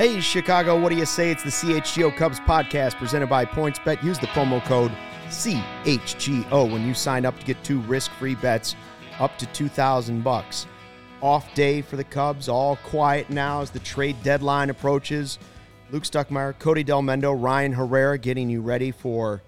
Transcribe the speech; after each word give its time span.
Hey, 0.00 0.18
Chicago, 0.18 0.80
what 0.80 0.88
do 0.88 0.96
you 0.96 1.04
say? 1.04 1.30
It's 1.30 1.42
the 1.42 1.50
CHGO 1.50 2.16
Cubs 2.16 2.40
podcast 2.40 2.96
presented 2.96 3.26
by 3.26 3.44
PointsBet. 3.44 4.02
Use 4.02 4.18
the 4.18 4.28
promo 4.28 4.64
code 4.64 4.90
CHGO 5.26 6.72
when 6.72 6.86
you 6.86 6.94
sign 6.94 7.26
up 7.26 7.38
to 7.38 7.44
get 7.44 7.62
two 7.62 7.80
risk-free 7.80 8.36
bets 8.36 8.76
up 9.18 9.36
to 9.36 9.44
2000 9.48 10.22
bucks. 10.22 10.66
Off 11.20 11.52
day 11.52 11.82
for 11.82 11.96
the 11.96 12.04
Cubs, 12.04 12.48
all 12.48 12.76
quiet 12.76 13.28
now 13.28 13.60
as 13.60 13.68
the 13.68 13.78
trade 13.80 14.16
deadline 14.22 14.70
approaches. 14.70 15.38
Luke 15.90 16.04
Stuckmeyer, 16.04 16.58
Cody 16.58 16.82
Delmendo, 16.82 17.36
Ryan 17.38 17.72
Herrera 17.72 18.16
getting 18.16 18.48
you 18.48 18.62
ready 18.62 18.92
for 18.92 19.42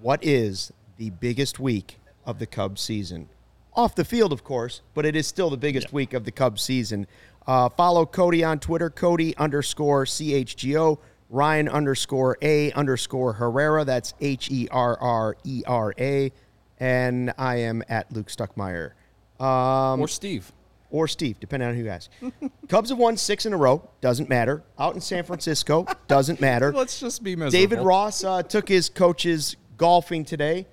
what 0.00 0.24
is 0.24 0.72
the 0.96 1.10
biggest 1.10 1.60
week 1.60 1.98
of 2.24 2.38
the 2.38 2.46
Cubs 2.46 2.80
season. 2.80 3.28
Off 3.74 3.94
the 3.94 4.04
field, 4.06 4.32
of 4.32 4.44
course, 4.44 4.80
but 4.94 5.04
it 5.04 5.14
is 5.14 5.26
still 5.26 5.50
the 5.50 5.56
biggest 5.58 5.92
week 5.92 6.14
of 6.14 6.24
the 6.24 6.30
Cubs 6.30 6.62
season. 6.62 7.06
Uh, 7.46 7.68
follow 7.70 8.06
Cody 8.06 8.44
on 8.44 8.58
Twitter, 8.58 8.88
Cody 8.90 9.36
underscore 9.36 10.04
CHGO, 10.04 10.98
Ryan 11.28 11.68
underscore 11.68 12.36
A 12.42 12.70
underscore 12.72 13.32
Herrera. 13.32 13.84
That's 13.84 14.14
H 14.20 14.50
E 14.50 14.68
R 14.70 14.98
R 15.00 15.36
E 15.44 15.62
R 15.66 15.94
A. 15.98 16.30
And 16.78 17.32
I 17.38 17.56
am 17.56 17.82
at 17.88 18.12
Luke 18.12 18.28
Stuckmeyer. 18.28 18.92
Um, 19.40 20.00
or 20.00 20.08
Steve. 20.08 20.52
or 20.90 21.08
Steve, 21.08 21.40
depending 21.40 21.68
on 21.68 21.74
who 21.74 21.84
you 21.84 21.88
ask. 21.88 22.10
Cubs 22.68 22.90
have 22.90 22.98
won 22.98 23.16
six 23.16 23.46
in 23.46 23.52
a 23.52 23.56
row. 23.56 23.88
Doesn't 24.00 24.28
matter. 24.28 24.62
Out 24.78 24.94
in 24.94 25.00
San 25.00 25.24
Francisco. 25.24 25.86
Doesn't 26.08 26.40
matter. 26.40 26.72
Let's 26.72 27.00
just 27.00 27.22
be 27.22 27.34
miserable. 27.34 27.52
David 27.52 27.84
Ross 27.84 28.22
uh, 28.24 28.42
took 28.42 28.68
his 28.68 28.88
coaches 28.88 29.56
golfing 29.76 30.24
today 30.24 30.66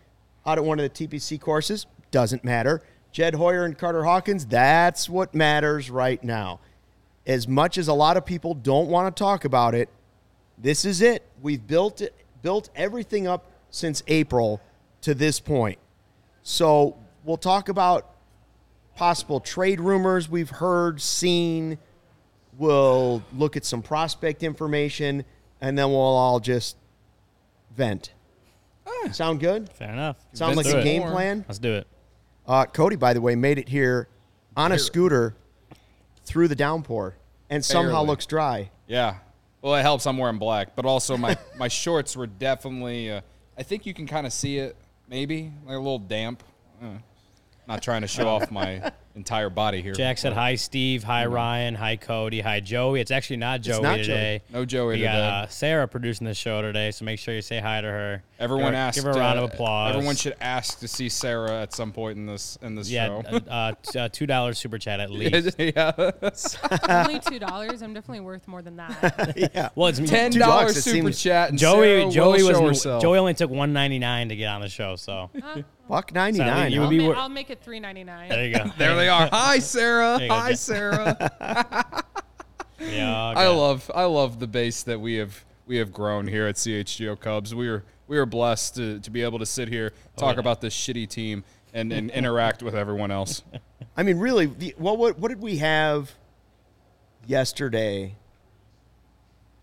out 0.45 0.57
at 0.57 0.63
one 0.63 0.79
of 0.79 0.83
the 0.93 1.07
TPC 1.07 1.39
courses. 1.39 1.85
Doesn't 2.11 2.43
matter. 2.43 2.81
Jed 3.11 3.35
Hoyer 3.35 3.65
and 3.65 3.77
Carter 3.77 4.03
Hawkins, 4.03 4.45
that's 4.45 5.09
what 5.09 5.33
matters 5.33 5.89
right 5.89 6.23
now. 6.23 6.59
As 7.25 7.47
much 7.47 7.77
as 7.77 7.87
a 7.87 7.93
lot 7.93 8.17
of 8.17 8.25
people 8.25 8.53
don't 8.53 8.87
want 8.87 9.15
to 9.15 9.19
talk 9.19 9.45
about 9.45 9.75
it, 9.75 9.89
this 10.57 10.85
is 10.85 11.01
it. 11.01 11.23
We've 11.41 11.65
built 11.65 12.01
it, 12.01 12.13
built 12.41 12.69
everything 12.75 13.27
up 13.27 13.51
since 13.69 14.03
April 14.07 14.61
to 15.01 15.13
this 15.13 15.39
point. 15.39 15.79
So 16.43 16.97
we'll 17.23 17.37
talk 17.37 17.69
about 17.69 18.15
possible 18.95 19.39
trade 19.39 19.79
rumors 19.79 20.29
we've 20.29 20.49
heard, 20.49 21.01
seen. 21.01 21.77
We'll 22.57 23.23
look 23.33 23.55
at 23.55 23.63
some 23.63 23.81
prospect 23.81 24.43
information, 24.43 25.23
and 25.61 25.77
then 25.77 25.89
we'll 25.89 25.99
all 25.99 26.39
just 26.39 26.77
vent. 27.75 28.13
Sound 29.13 29.39
good? 29.39 29.71
Fair 29.73 29.91
enough. 29.91 30.17
Sound 30.33 30.57
like 30.57 30.65
Let's 30.65 30.75
a 30.75 30.79
it. 30.81 30.83
game 30.83 31.03
plan? 31.03 31.45
Let's 31.47 31.59
do 31.59 31.73
it. 31.73 31.87
Uh, 32.49 32.65
Cody, 32.65 32.95
by 32.95 33.13
the 33.13 33.21
way, 33.21 33.35
made 33.35 33.59
it 33.59 33.69
here 33.69 34.07
on 34.57 34.71
a 34.71 34.79
scooter 34.79 35.35
through 36.25 36.47
the 36.47 36.55
downpour 36.55 37.15
and 37.51 37.63
somehow 37.63 37.91
Barely. 37.91 38.07
looks 38.07 38.25
dry. 38.25 38.71
Yeah. 38.87 39.17
Well, 39.61 39.75
it 39.75 39.83
helps. 39.83 40.07
I'm 40.07 40.17
wearing 40.17 40.39
black, 40.39 40.75
but 40.75 40.83
also 40.85 41.15
my 41.15 41.37
my 41.57 41.67
shorts 41.67 42.17
were 42.17 42.25
definitely. 42.25 43.11
Uh, 43.11 43.21
I 43.55 43.61
think 43.61 43.85
you 43.85 43.93
can 43.93 44.07
kind 44.07 44.25
of 44.25 44.33
see 44.33 44.57
it, 44.57 44.75
maybe 45.07 45.51
like 45.63 45.75
a 45.75 45.79
little 45.79 45.99
damp. 45.99 46.41
Uh, 46.81 46.97
not 47.69 47.83
trying 47.83 48.01
to 48.01 48.07
show 48.07 48.27
off 48.27 48.49
my 48.49 48.91
entire 49.15 49.49
body 49.49 49.81
here. 49.81 49.93
Jack 49.93 50.17
said 50.17 50.33
hi, 50.33 50.55
Steve. 50.55 51.03
Hi, 51.03 51.25
Ryan. 51.27 51.75
Hi, 51.75 51.97
Cody. 51.97 52.41
Hi, 52.41 52.59
Joey. 52.59 52.99
It's 52.99 53.11
actually 53.11 53.37
not 53.37 53.61
Joey 53.61 53.81
not 53.81 53.95
Joey. 53.97 54.03
today. 54.05 54.41
No 54.51 54.65
Joey 54.65 54.95
We 54.97 55.01
got 55.03 55.15
uh, 55.15 55.47
Sarah 55.47 55.87
producing 55.87 56.25
the 56.25 56.33
show 56.33 56.63
today, 56.63 56.89
so 56.89 57.05
make 57.05 57.19
sure 57.19 57.35
you 57.35 57.41
say 57.43 57.59
hi 57.59 57.79
to 57.81 57.87
her. 57.87 58.23
Everyone 58.39 58.65
give 58.71 58.73
her, 58.73 58.79
asked. 58.79 58.95
Give 58.97 59.03
her 59.05 59.11
a 59.11 59.15
round 59.17 59.39
uh, 59.39 59.43
of 59.43 59.53
applause. 59.53 59.93
Everyone 59.95 60.15
should 60.15 60.35
ask 60.41 60.79
to 60.79 60.87
see 60.87 61.09
Sarah 61.09 61.61
at 61.61 61.73
some 61.73 61.91
point 61.91 62.17
in 62.17 62.25
this 62.25 62.57
in 62.63 62.73
this 62.73 62.89
Yeah, 62.89 63.07
show. 63.07 63.23
uh, 63.29 63.39
uh, 63.51 63.73
t- 63.83 63.99
uh, 63.99 64.09
two 64.11 64.25
dollars 64.25 64.57
super 64.57 64.79
chat 64.79 64.99
at 64.99 65.11
least. 65.11 65.55
yeah. 65.59 65.91
Only 66.89 67.19
two 67.19 67.37
dollars. 67.37 67.83
I'm 67.83 67.93
definitely 67.93 68.21
worth 68.21 68.47
more 68.47 68.63
than 68.63 68.77
that. 68.77 69.33
yeah. 69.53 69.69
Well, 69.75 69.89
it's 69.89 69.99
Ten 69.99 70.31
dollars 70.31 70.81
super 70.83 71.11
seems- 71.11 71.21
chat. 71.21 71.49
And 71.49 71.59
Joey. 71.59 71.99
Sarah 72.01 72.11
Joey 72.11 72.43
will 72.43 72.63
was 72.63 72.77
herself. 72.77 73.01
Joey 73.03 73.17
only 73.19 73.35
took 73.35 73.51
one 73.51 73.73
ninety 73.73 73.99
nine 73.99 74.29
to 74.29 74.35
get 74.35 74.47
on 74.47 74.61
the 74.61 74.69
show, 74.69 74.95
so 74.95 75.29
Huh? 75.89 75.95
Buck 75.95 76.13
99. 76.13 76.71
you 76.71 76.79
huh? 76.79 76.81
would 76.81 76.83
I'll, 76.85 76.89
be 76.89 77.07
ma- 77.07 77.21
I'll 77.21 77.29
make 77.29 77.49
it 77.49 77.61
three 77.61 77.79
ninety 77.79 78.03
nine. 78.03 78.29
there 78.29 78.45
you 78.45 78.55
go. 78.55 78.71
There 78.77 78.95
they 78.95 79.09
are. 79.09 79.27
Hi, 79.31 79.59
Sarah. 79.59 80.17
There 80.17 80.23
you 80.23 80.29
go, 80.29 80.35
Hi, 80.35 80.49
Jack. 80.49 80.57
Sarah. 80.57 82.03
Yeah, 82.81 83.13
I 83.35 83.47
love 83.47 83.91
I 83.93 84.05
love 84.05 84.39
the 84.39 84.47
base 84.47 84.83
that 84.83 85.01
we 85.01 85.15
have 85.15 85.43
we 85.67 85.75
have 85.77 85.91
grown 85.91 86.27
here 86.27 86.47
at 86.47 86.55
CHGO 86.55 87.19
Cubs. 87.19 87.53
We 87.53 87.67
are 87.67 87.83
we 88.07 88.17
are 88.17 88.25
blessed 88.25 88.75
to, 88.75 88.99
to 88.99 89.11
be 89.11 89.21
able 89.21 89.39
to 89.39 89.45
sit 89.45 89.67
here 89.67 89.91
oh, 89.93 90.19
talk 90.19 90.35
yeah. 90.35 90.39
about 90.39 90.61
this 90.61 90.73
shitty 90.75 91.07
team 91.07 91.43
and, 91.73 91.93
and 91.93 92.09
interact 92.09 92.63
with 92.63 92.75
everyone 92.75 93.11
else. 93.11 93.43
I 93.97 94.03
mean, 94.03 94.17
really, 94.17 94.47
the, 94.47 94.73
what, 94.77 94.97
what, 94.97 95.19
what 95.19 95.29
did 95.29 95.41
we 95.41 95.57
have 95.57 96.11
yesterday? 97.27 98.15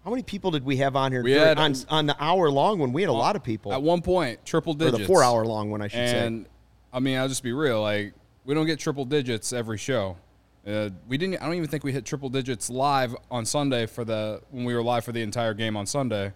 How 0.07 0.11
many 0.11 0.23
people 0.23 0.53
did 0.53 0.65
we 0.65 0.77
have 0.77 0.95
on 0.95 1.11
here 1.11 1.25
We 1.25 1.33
during- 1.33 1.49
had- 1.49 1.59
on, 1.59 1.75
on 1.89 2.07
the 2.07 2.17
hour 2.23 2.49
long 2.49 2.79
one? 2.79 2.93
We 2.93 3.03
had 3.03 3.09
a 3.09 3.13
lot 3.13 3.35
of 3.35 3.43
people. 3.43 3.73
At 3.73 3.83
one 3.83 4.03
point, 4.03 4.39
triple 4.47 4.75
or 4.75 4.77
digits. 4.79 4.99
the 4.99 5.05
four 5.05 5.25
hour 5.25 5.45
long 5.45 5.69
one, 5.69 5.83
I 5.83 5.89
should 5.89 5.97
say. 6.09 6.25
And 6.25 6.47
I 6.93 7.01
mean, 7.01 7.19
I'll 7.19 7.27
just 7.27 7.43
be 7.43 7.53
real. 7.53 7.83
Like 7.83 8.15
we 8.45 8.55
don't 8.55 8.67
get 8.67 8.79
triple 8.79 9.05
digits 9.05 9.53
every 9.53 9.79
show. 9.79 10.17
Uh, 10.65 10.91
we 11.09 11.19
didn't. 11.19 11.43
I 11.43 11.47
don't 11.47 11.57
even 11.57 11.69
think 11.69 11.83
we 11.83 11.91
hit 11.91 12.05
triple 12.05 12.29
digits 12.29 12.71
live 12.71 13.17
on 13.33 13.45
Sunday 13.45 13.87
for 13.87 14.05
the 14.05 14.41
when 14.53 14.65
we 14.65 14.75
were 14.77 14.83
live 14.83 15.05
for 15.05 15.11
the 15.11 15.23
entire 15.23 15.55
game 15.55 15.77
on 15.77 15.87
Sunday. 15.87 16.33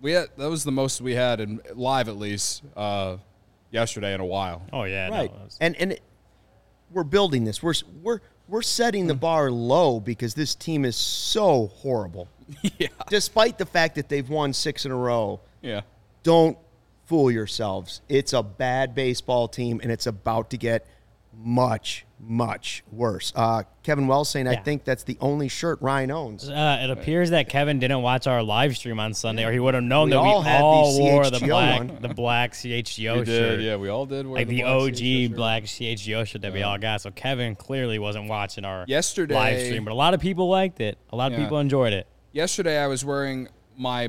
We 0.00 0.12
had 0.12 0.28
that 0.38 0.48
was 0.48 0.64
the 0.64 0.72
most 0.72 1.02
we 1.02 1.14
had 1.14 1.40
in 1.40 1.60
live 1.74 2.08
at 2.08 2.16
least 2.16 2.62
uh, 2.74 3.18
yesterday 3.70 4.14
in 4.14 4.20
a 4.20 4.26
while. 4.26 4.62
Oh 4.72 4.84
yeah, 4.84 5.10
right. 5.10 5.26
it 5.26 5.32
was- 5.32 5.58
and 5.60 5.76
and 5.76 5.92
it, 5.92 6.00
we're 6.90 7.04
building 7.04 7.44
this. 7.44 7.62
We're 7.62 7.74
we're 8.02 8.20
we're 8.48 8.62
setting 8.62 9.08
the 9.08 9.14
bar 9.14 9.50
low 9.50 10.00
because 10.00 10.32
this 10.32 10.54
team 10.54 10.86
is 10.86 10.96
so 10.96 11.66
horrible. 11.66 12.28
yeah. 12.78 12.88
Despite 13.08 13.58
the 13.58 13.66
fact 13.66 13.94
that 13.96 14.08
they've 14.08 14.28
won 14.28 14.52
six 14.52 14.84
in 14.86 14.92
a 14.92 14.96
row, 14.96 15.40
Yeah. 15.60 15.82
don't 16.22 16.56
fool 17.06 17.30
yourselves. 17.30 18.00
It's 18.08 18.32
a 18.32 18.42
bad 18.42 18.94
baseball 18.94 19.48
team, 19.48 19.80
and 19.82 19.90
it's 19.92 20.06
about 20.06 20.50
to 20.50 20.56
get 20.56 20.86
much 21.34 22.04
much 22.24 22.84
worse. 22.92 23.32
Uh, 23.34 23.64
Kevin 23.82 24.06
Wells 24.06 24.28
saying, 24.28 24.46
"I 24.46 24.54
think 24.54 24.84
that's 24.84 25.02
the 25.02 25.16
only 25.20 25.48
shirt 25.48 25.82
Ryan 25.82 26.12
owns." 26.12 26.48
Uh, 26.48 26.78
it 26.84 26.88
appears 26.90 27.30
that 27.30 27.48
Kevin 27.48 27.80
didn't 27.80 28.02
watch 28.02 28.28
our 28.28 28.44
live 28.44 28.76
stream 28.76 29.00
on 29.00 29.12
Sunday, 29.12 29.44
or 29.44 29.50
he 29.50 29.58
would 29.58 29.74
have 29.74 29.82
known 29.82 30.06
We 30.06 30.12
that 30.12 30.18
all 30.18 30.38
we 30.40 30.44
had 30.44 30.60
the 30.60 30.64
all 30.64 30.98
wore 31.00 31.30
the 31.30 31.40
black, 31.40 31.78
one. 31.78 31.98
the 32.00 32.08
black 32.10 32.52
CHGO 32.52 33.18
We 33.20 33.24
shirt, 33.26 33.26
did. 33.26 33.62
Yeah, 33.62 33.74
we 33.76 33.88
all 33.88 34.06
did. 34.06 34.26
wear 34.26 34.36
like 34.40 34.46
the, 34.48 34.60
black 34.62 34.70
OG 34.72 34.92
CHGO 34.94 35.34
black 35.34 35.62
CHGO 35.64 36.24
shirt 36.24 36.42
that 36.42 36.52
we 36.52 36.62
all 36.62 36.78
got. 36.78 37.00
So 37.00 37.10
Kevin 37.10 37.56
clearly 37.56 37.98
wasn't 37.98 38.28
watching 38.28 38.64
our 38.64 38.84
Yesterday- 38.86 39.34
live 39.34 39.60
stream, 39.66 39.84
but 39.84 39.90
a 39.92 39.96
lot 39.96 40.14
of 40.14 40.20
people 40.20 40.48
liked 40.48 40.80
it. 40.80 40.98
A 41.10 41.16
lot 41.16 41.32
of 41.32 41.38
Yeah. 41.38 41.44
people 41.44 41.58
enjoyed 41.58 41.92
it. 41.92 42.06
Yesterday, 42.32 42.78
I 42.78 42.86
was 42.86 43.04
wearing 43.04 43.48
my 43.76 44.08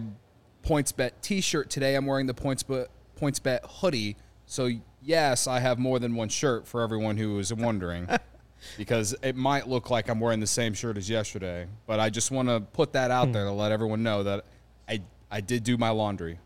PointsBet 0.65 1.11
T-shirt. 1.21 1.69
Today, 1.69 1.95
I'm 1.95 2.05
wearing 2.05 2.25
the 2.25 2.33
PointsBet 2.33 2.87
PointsBet 3.19 3.59
hoodie. 3.65 4.15
So 4.45 4.69
yes, 5.01 5.45
I 5.45 5.59
have 5.59 5.77
more 5.77 5.99
than 5.99 6.15
one 6.15 6.29
shirt 6.29 6.65
for 6.65 6.81
everyone 6.81 7.17
who 7.17 7.37
is 7.39 7.53
wondering, 7.53 8.07
because 8.77 9.13
it 9.21 9.35
might 9.35 9.67
look 9.67 9.89
like 9.89 10.09
I'm 10.09 10.21
wearing 10.21 10.39
the 10.39 10.47
same 10.47 10.73
shirt 10.73 10.97
as 10.97 11.09
yesterday. 11.09 11.67
But 11.85 11.99
I 11.99 12.09
just 12.09 12.31
want 12.31 12.47
to 12.47 12.61
put 12.61 12.93
that 12.93 13.11
out 13.11 13.33
there 13.33 13.43
to 13.43 13.51
let 13.51 13.71
everyone 13.73 14.03
know 14.03 14.23
that 14.23 14.45
I 14.87 15.01
I 15.29 15.41
did 15.41 15.63
do 15.63 15.77
my 15.77 15.89
laundry. 15.89 16.39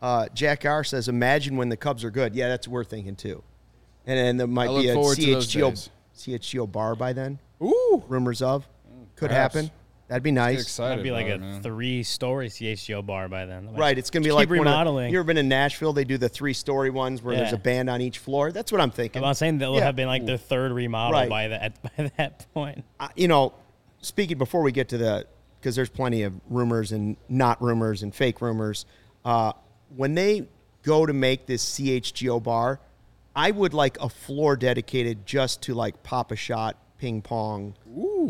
Uh, 0.00 0.28
Jack 0.32 0.64
R 0.64 0.82
says, 0.82 1.08
"Imagine 1.08 1.56
when 1.56 1.68
the 1.68 1.76
Cubs 1.76 2.04
are 2.04 2.10
good." 2.10 2.34
Yeah, 2.34 2.48
that's 2.48 2.66
what 2.66 2.72
we're 2.72 2.84
thinking 2.84 3.16
too. 3.16 3.42
And 4.06 4.16
then 4.18 4.36
there 4.38 4.46
might 4.46 4.68
be 4.68 4.88
a 4.88 4.94
CHGO. 4.94 5.90
CHGO 6.16 6.70
bar 6.70 6.94
by 6.96 7.12
then. 7.12 7.38
Ooh, 7.62 8.02
Rumors 8.08 8.40
of 8.40 8.66
could 9.16 9.28
perhaps. 9.28 9.54
happen. 9.54 9.70
That'd 10.08 10.22
be 10.22 10.30
nice. 10.30 10.62
excited. 10.62 10.90
That'd 10.92 11.04
be 11.04 11.10
like 11.10 11.26
a 11.26 11.34
it, 11.56 11.62
three-story 11.62 12.48
CHGO 12.48 13.04
bar 13.04 13.28
by 13.28 13.44
then. 13.44 13.74
Right, 13.74 13.96
it's 13.98 14.08
gonna 14.10 14.24
be 14.24 14.32
like 14.32 14.48
keep 14.48 14.56
one 14.58 14.66
of- 14.66 14.72
remodeling. 14.72 15.12
you 15.12 15.18
ever 15.18 15.26
been 15.26 15.36
in 15.36 15.48
Nashville? 15.48 15.92
They 15.92 16.04
do 16.04 16.16
the 16.16 16.28
three-story 16.30 16.90
ones 16.90 17.22
where 17.22 17.36
there's 17.36 17.52
a 17.52 17.58
band 17.58 17.90
on 17.90 18.00
each 18.00 18.18
floor. 18.18 18.50
That's 18.50 18.72
what 18.72 18.80
I'm 18.80 18.90
thinking. 18.90 19.22
I'm 19.22 19.34
saying 19.34 19.58
that 19.58 19.68
will 19.68 19.76
Yeah. 19.78 19.84
have 19.84 19.96
been 19.96 20.06
like 20.08 20.24
their 20.24 20.38
third 20.38 20.72
remodel 20.72 21.12
Right. 21.12 21.28
by 21.28 21.48
that 21.48 21.78
by 21.96 22.10
that 22.16 22.46
point. 22.54 22.84
I- 22.98 23.10
you 23.16 23.28
know, 23.28 23.52
speaking 24.00 24.38
before 24.38 24.62
we 24.62 24.72
get 24.72 24.88
to 24.90 24.98
the, 24.98 25.26
because 25.60 25.76
there's 25.76 25.90
plenty 25.90 26.22
of 26.22 26.32
rumors 26.48 26.92
and 26.92 27.16
not 27.28 27.60
rumors 27.60 28.02
and 28.02 28.14
fake 28.14 28.40
rumors. 28.40 28.86
Uh, 29.24 29.52
when 29.94 30.14
they 30.14 30.48
go 30.84 31.04
to 31.04 31.12
make 31.12 31.44
this 31.46 31.62
CHGO 31.64 32.42
bar, 32.42 32.80
I 33.36 33.50
would 33.50 33.74
like 33.74 34.00
a 34.00 34.08
floor 34.08 34.56
dedicated 34.56 35.26
just 35.26 35.60
to 35.62 35.74
like 35.74 36.02
pop 36.02 36.32
a 36.32 36.36
shot, 36.36 36.76
ping 36.98 37.20
pong, 37.22 37.74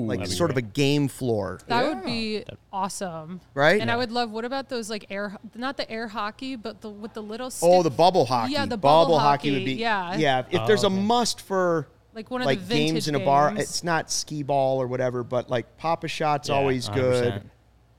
like 0.07 0.19
That'd 0.21 0.31
be 0.33 0.37
sort 0.37 0.51
of 0.51 0.57
a 0.57 0.63
game 0.63 1.09
floor. 1.09 1.59
That 1.67 1.83
Yeah. 1.83 1.89
would 1.95 2.05
be 2.05 2.45
awesome, 2.73 3.41
Right? 3.55 3.81
And 3.81 3.89
Yeah. 3.89 3.95
I 3.95 3.97
would 3.97 4.13
love. 4.13 4.31
What 4.31 4.45
about 4.45 4.69
those 4.69 4.89
like 4.91 5.07
air, 5.11 5.37
not 5.55 5.77
the 5.77 5.91
air 5.91 6.09
hockey, 6.09 6.55
but 6.57 6.81
the 6.81 6.89
with 6.91 7.15
the 7.15 7.23
little. 7.23 7.51
Stick, 7.51 7.69
Oh, 7.69 7.83
the 7.83 7.91
bubble 7.91 8.25
hockey. 8.27 8.53
Yeah, 8.53 8.67
the 8.67 8.77
bubble, 8.77 9.05
bubble 9.07 9.19
hockey, 9.19 9.53
would 9.53 9.65
be. 9.65 9.75
yeah. 9.75 10.17
yeah. 10.17 10.45
If 10.51 10.61
Oh, 10.61 10.67
there's 10.67 10.85
okay. 10.85 10.95
a 10.95 10.97
must 11.01 11.41
for 11.41 11.89
Like 12.15 12.31
one 12.31 12.41
of 12.43 12.47
like 12.47 12.61
the 12.61 12.65
vintage 12.65 12.93
games 12.93 13.09
in 13.09 13.15
a 13.15 13.21
bar, 13.21 13.49
games. 13.51 13.61
it's 13.61 13.85
not 13.85 14.11
skee 14.11 14.43
ball 14.43 14.81
or 14.81 14.87
whatever, 14.87 15.23
but 15.25 15.51
like 15.51 15.77
pop 15.79 16.05
a 16.05 16.09
shot's 16.09 16.49
Yeah, 16.49 16.55
always 16.57 16.89
100%. 16.89 16.95
good. 16.95 17.51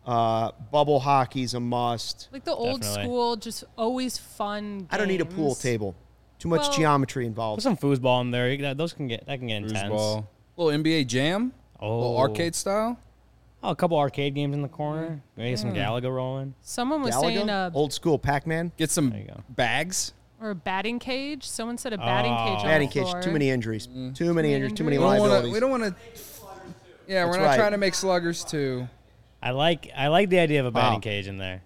Uh, 0.05 0.51
bubble 0.71 0.99
hockey's 1.01 1.53
a 1.53 1.59
must. 1.59 2.29
like 2.31 2.43
the 2.43 2.53
old 2.55 2.81
Definitely. 2.81 3.03
school, 3.03 3.35
just 3.35 3.63
always 3.77 4.17
fun. 4.17 4.87
I 4.89 4.97
don't 4.97 5.07
need 5.07 5.21
a 5.21 5.25
pool 5.25 5.49
games. 5.49 5.59
table. 5.61 5.95
Too 6.39 6.47
much 6.49 6.61
Well- 6.61 6.71
geometry 6.71 7.25
Put 7.25 7.27
involved. 7.27 7.61
some 7.61 7.77
foosball 7.77 8.21
in 8.21 8.31
there. 8.31 8.55
That- 8.57 8.77
Those 8.77 8.93
can 8.93 9.07
get 9.07 9.25
that 9.27 9.37
can 9.39 9.47
get 9.49 9.57
intense. 9.63 9.93
Foosball. 9.93 10.25
little 10.57 10.71
NBA 10.83 11.03
Jam, 11.05 11.53
Oh, 11.81 11.97
little 11.97 12.17
arcade 12.17 12.55
style. 12.55 12.99
Oh, 13.61 13.71
a 13.71 13.75
couple 13.75 13.97
arcade 13.97 14.35
games 14.35 14.53
in 14.53 14.61
the 14.61 14.67
corner. 14.69 15.21
Maybe 15.35 15.55
some 15.57 15.73
Galaga 15.73 16.13
rolling. 16.13 16.53
Someone 16.61 17.01
was 17.01 17.13
Galaga? 17.15 17.21
saying 17.21 17.49
uh, 17.49 17.71
old 17.73 17.91
school 17.93 18.17
Pac-Man. 18.17 18.71
Get 18.77 18.89
some 18.89 19.09
There 19.09 19.19
you 19.19 19.27
go. 19.27 19.43
bags. 19.49 20.13
or 20.41 20.51
a 20.51 20.55
batting 20.55 20.99
cage. 20.99 21.43
Someone 21.43 21.77
said 21.77 21.91
a 21.91 21.97
batting 21.97 22.31
Oh. 22.31 22.37
cage. 22.37 22.59
on 22.59 22.63
Batting 22.65 22.87
the 22.87 22.93
cage. 22.93 23.03
floor. 23.09 23.21
Too 23.21 23.31
many 23.31 23.49
injuries. 23.49 23.87
Too 23.87 23.93
many 23.93 24.31
many 24.33 24.53
injuries. 24.53 24.73
Too 24.73 24.83
many 24.85 24.95
injuries. 24.95 24.99
We 24.99 24.99
don't 24.99 25.01
wanna- 25.01 25.19
liabilities. 25.19 25.53
We 25.53 25.59
don't 25.59 25.71
want 25.71 25.83
to. 25.83 25.95
Yeah, 27.07 27.25
That's 27.25 27.37
we're 27.37 27.43
not 27.43 27.49
right. 27.49 27.57
trying 27.57 27.71
to 27.71 27.77
make 27.77 27.93
sluggers 27.95 28.43
too. 28.45 28.87
I 29.43 29.51
like 29.51 29.89
I 29.95 30.07
like 30.07 30.29
the 30.29 30.39
idea 30.39 30.59
of 30.61 30.65
a 30.67 30.71
batting 30.71 30.95
Wow. 30.95 30.99
cage 30.99 31.27
in 31.27 31.37
there. 31.37 31.61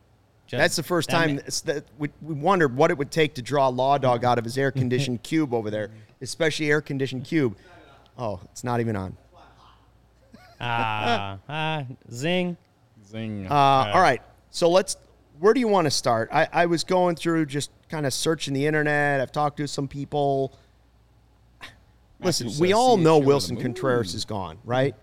Just- 0.48 0.60
That's 0.60 0.76
the 0.76 0.84
first 0.84 1.10
that 1.10 1.18
time 1.18 1.36
ma- 1.36 1.42
it's 1.46 1.62
that 1.62 1.84
we, 2.00 2.10
we 2.22 2.34
wondered 2.34 2.76
what 2.76 2.90
it 2.92 2.98
would 2.98 3.12
take 3.12 3.36
to 3.36 3.42
draw 3.44 3.68
a 3.68 3.72
law 3.72 3.98
dog 4.00 4.24
out 4.26 4.38
of 4.40 4.44
his 4.44 4.58
air 4.58 4.72
conditioned 4.72 5.22
cube 5.24 5.54
over 5.54 5.70
there, 5.70 5.90
especially 6.22 6.72
air 6.72 6.82
conditioned 6.82 7.26
cube. 7.26 7.56
Oh, 8.18 8.40
it's 8.52 8.64
not 8.64 8.80
even 8.80 8.96
on. 8.96 9.18
Ah 10.64 11.38
ah 11.50 11.84
zing. 12.12 12.58
Zing. 13.06 13.48
Uh, 13.48 13.54
all 13.54 14.02
right. 14.02 14.22
So 14.50 14.70
let's. 14.70 14.98
Where 15.40 15.54
do 15.54 15.60
you 15.60 15.68
want 15.68 15.86
to 15.86 15.92
start? 15.92 16.30
I, 16.32 16.48
I 16.54 16.66
was 16.68 16.84
going 16.84 17.16
through 17.16 17.48
just 17.48 17.72
kind 17.90 18.06
of 18.06 18.14
searching 18.14 18.54
the 18.54 18.66
internet. 18.66 19.20
I've 19.20 19.32
talked 19.32 19.58
to 19.58 19.68
some 19.68 19.88
people. 19.88 20.58
Listen, 22.22 22.50
we 22.60 22.72
all 22.72 22.96
know 22.96 23.20
Willson 23.20 23.60
Contreras 23.60 24.14
is 24.14 24.24
gone, 24.24 24.58
right? 24.64 24.96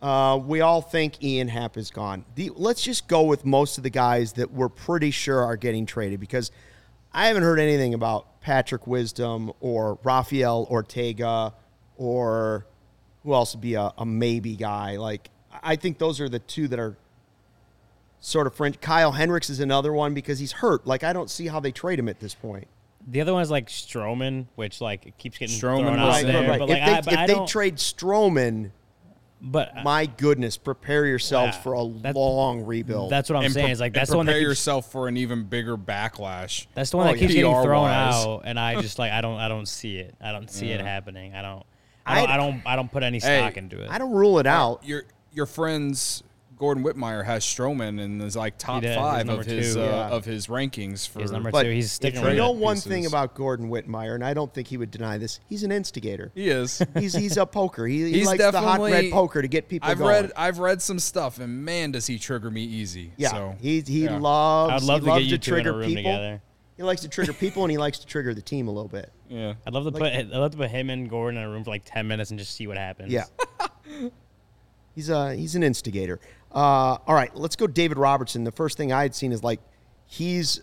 Uh, 0.00 0.36
we 0.36 0.60
all 0.60 0.80
think 0.80 1.22
Ian 1.22 1.48
Happ 1.48 1.76
is 1.76 1.90
gone. 1.90 2.24
The, 2.34 2.50
let's 2.54 2.82
just 2.82 3.08
go 3.08 3.22
with 3.22 3.44
most 3.44 3.78
of 3.78 3.84
the 3.84 3.90
guys 3.90 4.32
that 4.34 4.52
we're 4.52 4.68
pretty 4.68 5.10
sure 5.10 5.42
are 5.42 5.56
getting 5.56 5.86
traded 5.86 6.20
because 6.20 6.50
I 7.12 7.26
haven't 7.28 7.44
heard 7.44 7.60
anything 7.60 7.94
about 7.94 8.40
Patrick 8.40 8.86
Wisdom 8.86 9.52
or 9.60 9.98
Rafael 10.02 10.66
Ortega 10.70 11.54
or 11.96 12.66
who 13.24 13.34
else 13.34 13.54
would 13.54 13.60
be 13.60 13.74
a, 13.74 13.92
a 13.98 14.04
maybe 14.06 14.56
guy. 14.56 14.96
Like 14.96 15.30
I 15.62 15.76
think 15.76 15.98
those 15.98 16.20
are 16.20 16.28
the 16.28 16.38
two 16.38 16.68
that 16.68 16.78
are 16.78 16.96
sort 18.20 18.46
of 18.46 18.54
fringe. 18.54 18.80
Kyle 18.80 19.12
Hendricks 19.12 19.50
is 19.50 19.60
another 19.60 19.92
one 19.92 20.14
because 20.14 20.38
he's 20.38 20.52
hurt. 20.52 20.86
Like 20.86 21.04
I 21.04 21.12
don't 21.12 21.30
see 21.30 21.46
how 21.48 21.60
they 21.60 21.72
trade 21.72 21.98
him 21.98 22.08
at 22.08 22.20
this 22.20 22.34
point. 22.34 22.66
The 23.06 23.20
other 23.20 23.32
one 23.32 23.42
is 23.42 23.50
like 23.50 23.66
Stroman, 23.68 24.46
which 24.54 24.80
like 24.80 25.16
keeps 25.18 25.36
getting 25.38 25.54
Stroman 25.56 25.80
thrown 25.82 26.00
was 26.00 26.16
out 26.18 26.22
there. 26.22 26.32
there. 26.32 26.50
right. 26.50 26.58
But 26.60 26.70
if 26.70 26.78
like, 26.78 26.84
they, 26.86 26.92
I, 26.92 27.00
but 27.00 27.12
if 27.12 27.18
I 27.18 27.26
they 27.40 27.46
trade 27.46 27.76
Stroman, 27.76 28.70
but 29.40 29.76
uh, 29.76 29.82
my 29.82 30.06
goodness, 30.06 30.56
prepare 30.56 31.04
yourselves 31.04 31.56
Yeah. 31.56 31.62
for 31.62 31.74
a 31.74 31.88
That- 32.02 32.14
long 32.14 32.62
rebuild. 32.64 33.10
that's 33.10 33.28
what 33.28 33.38
I'm 33.38 33.46
and 33.46 33.52
saying. 33.54 33.66
pre- 33.66 33.72
Is 33.72 33.80
like 33.80 33.88
and 33.88 33.94
that's 33.96 34.10
the 34.10 34.16
one 34.16 34.26
that 34.26 34.32
prepare 34.34 34.42
keeps, 34.50 34.60
yourself 34.60 34.92
for 34.92 35.08
an 35.08 35.16
even 35.16 35.42
bigger 35.42 35.76
backlash. 35.76 36.66
that's 36.74 36.90
the 36.90 36.96
one 36.98 37.08
Oh, 37.08 37.12
that 37.12 37.18
keeps 37.18 37.34
yeah. 37.34 37.42
getting 37.42 37.54
thrown 37.64 37.88
PR-wise. 37.88 38.24
out, 38.24 38.42
and 38.44 38.58
I 38.60 38.80
just 38.80 39.00
like 39.00 39.10
I 39.10 39.20
don't 39.20 39.40
I 39.40 39.48
don't 39.48 39.66
see 39.66 39.96
it. 39.98 40.14
I 40.20 40.30
don't 40.30 40.48
see 40.48 40.70
it 40.70 40.80
happening. 40.80 41.34
I 41.34 41.42
don't. 41.42 41.64
I 42.06 42.14
don't, 42.20 42.30
I- 42.30 42.34
I 42.34 42.36
don't. 42.36 42.62
I 42.66 42.76
don't 42.76 42.90
put 42.92 43.02
any 43.02 43.18
Hey, 43.20 43.38
stock 43.38 43.56
into 43.56 43.80
it. 43.82 43.90
I 43.90 43.98
don't 43.98 44.12
rule 44.12 44.38
it 44.38 44.46
out. 44.46 44.84
Your 44.84 45.04
your 45.32 45.46
friends 45.46 46.22
Gordon 46.58 46.84
Wittenmyer 46.84 47.24
has 47.24 47.44
Stroman 47.44 48.00
and 48.00 48.22
is 48.22 48.36
like 48.36 48.56
top 48.56 48.76
He 48.76 48.80
did. 48.82 48.90
He's 48.90 48.96
five 48.98 49.26
number 49.26 49.40
of 49.40 49.46
his 49.48 49.74
two. 49.74 49.82
uh, 49.82 49.84
Yeah. 49.84 50.08
of 50.10 50.24
his 50.24 50.46
rankings 50.46 51.08
for 51.08 51.18
He's 51.20 51.32
number 51.32 51.50
But 51.50 51.64
two. 51.64 51.70
He's 51.70 51.86
if 51.86 51.90
sticking 51.92 52.20
you 52.20 52.26
with 52.28 52.36
know 52.36 52.52
it. 52.52 52.58
one 52.58 52.76
pieces. 52.76 52.86
thing 52.92 53.06
about 53.06 53.34
Gordon 53.34 53.68
Wittenmyer, 53.68 54.14
and 54.14 54.24
I 54.24 54.32
don't 54.32 54.52
think 54.54 54.68
he 54.68 54.76
would 54.76 54.92
deny 54.92 55.18
this, 55.18 55.40
he's 55.48 55.64
an 55.64 55.72
instigator. 55.72 56.30
He 56.36 56.48
is. 56.50 56.80
He's 56.98 57.14
he's 57.14 57.36
a 57.36 57.46
poker. 57.46 57.84
He, 57.86 58.04
he 58.04 58.12
He's 58.12 58.26
likes 58.26 58.38
the 58.44 58.52
hot 58.60 58.80
red 58.80 59.10
poker 59.10 59.42
to 59.42 59.48
get 59.48 59.68
people 59.68 59.90
I've 59.90 59.98
going. 59.98 60.10
read 60.24 60.32
I've 60.36 60.58
read 60.60 60.80
some 60.82 61.00
stuff 61.00 61.40
and 61.40 61.64
man 61.64 61.90
does 61.92 62.06
he 62.06 62.16
trigger 62.18 62.50
me 62.50 62.62
easy. 62.62 63.12
yeah, 63.16 63.30
So, 63.30 63.56
he 63.60 63.80
he 63.80 64.04
yeah. 64.04 64.18
loves. 64.18 64.72
I'd 64.74 64.82
love 64.86 65.00
he 65.00 65.04
to 65.06 65.10
loves 65.10 65.24
get 65.24 65.30
you 65.32 65.38
two 65.38 65.54
in 65.54 65.60
a 65.60 65.62
trigger 65.64 65.78
room 65.78 65.88
people. 65.88 66.02
together. 66.12 66.42
He 66.82 66.86
likes 66.86 67.02
to 67.02 67.08
trigger 67.08 67.32
people, 67.32 67.62
and 67.62 67.70
he 67.70 67.78
likes 67.78 68.00
to 68.00 68.06
trigger 68.06 68.34
the 68.34 68.42
team 68.42 68.66
a 68.66 68.72
little 68.72 68.88
bit. 68.88 69.12
Yeah. 69.28 69.54
I'd 69.64 69.72
love 69.72 69.84
to 69.84 69.92
put 69.92 70.02
I'd 70.02 70.30
love 70.30 70.50
to 70.50 70.56
put 70.56 70.68
him 70.68 70.90
and 70.90 71.08
Gordon 71.08 71.38
in 71.38 71.46
a 71.46 71.48
room 71.48 71.62
for 71.62 71.70
like 71.70 71.84
ten 71.84 72.08
minutes 72.08 72.30
and 72.30 72.40
just 72.40 72.56
see 72.56 72.66
what 72.66 72.76
happens. 72.76 73.12
Yeah. 73.12 73.26
he's 74.96 75.08
a 75.08 75.32
he's 75.36 75.54
an 75.54 75.62
instigator. 75.62 76.18
Uh, 76.50 76.98
all 77.06 77.14
right, 77.14 77.32
let's 77.36 77.54
go. 77.54 77.68
David 77.68 77.98
Robertson. 77.98 78.42
The 78.42 78.50
first 78.50 78.76
thing 78.76 78.92
I 78.92 79.02
had 79.02 79.14
seen 79.14 79.30
is 79.30 79.44
like 79.44 79.60
he's. 80.06 80.60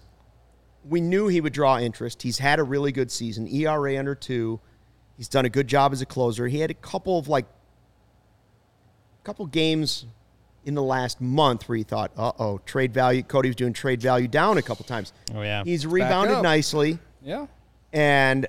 We 0.83 0.99
knew 0.99 1.29
he 1.29 1.39
would 1.39 1.53
draw 1.53 1.79
interest. 1.79 2.21
He's 2.21 2.37
had 2.37 2.59
a 2.59 2.63
really 2.63 2.91
good 2.91 3.11
season. 3.11 3.47
ERA 3.47 3.97
under 3.97 4.13
two. 4.13 4.59
He's 5.15 5.29
done 5.29 5.45
a 5.45 5.49
good 5.49 5.69
job 5.69 5.93
as 5.93 6.01
a 6.01 6.05
closer. 6.05 6.47
He 6.47 6.59
had 6.59 6.69
a 6.69 6.73
couple 6.73 7.17
of 7.17 7.29
like, 7.29 7.45
a 7.45 9.23
couple 9.23 9.45
games 9.45 10.05
in 10.65 10.75
the 10.75 10.83
last 10.83 11.19
month 11.21 11.67
where 11.69 11.77
he 11.77 11.83
thought, 11.83 12.11
"Uh 12.17 12.31
oh, 12.39 12.59
trade 12.65 12.93
value." 12.93 13.23
Cody 13.23 13.49
was 13.49 13.55
doing 13.55 13.73
trade 13.73 14.01
value 14.01 14.27
down 14.27 14.57
a 14.57 14.61
couple 14.61 14.85
times. 14.85 15.13
Oh 15.33 15.41
yeah. 15.41 15.63
He's 15.63 15.85
rebounded 15.87 16.41
nicely 16.43 16.99
Yeah. 17.23 17.47
and 17.93 18.47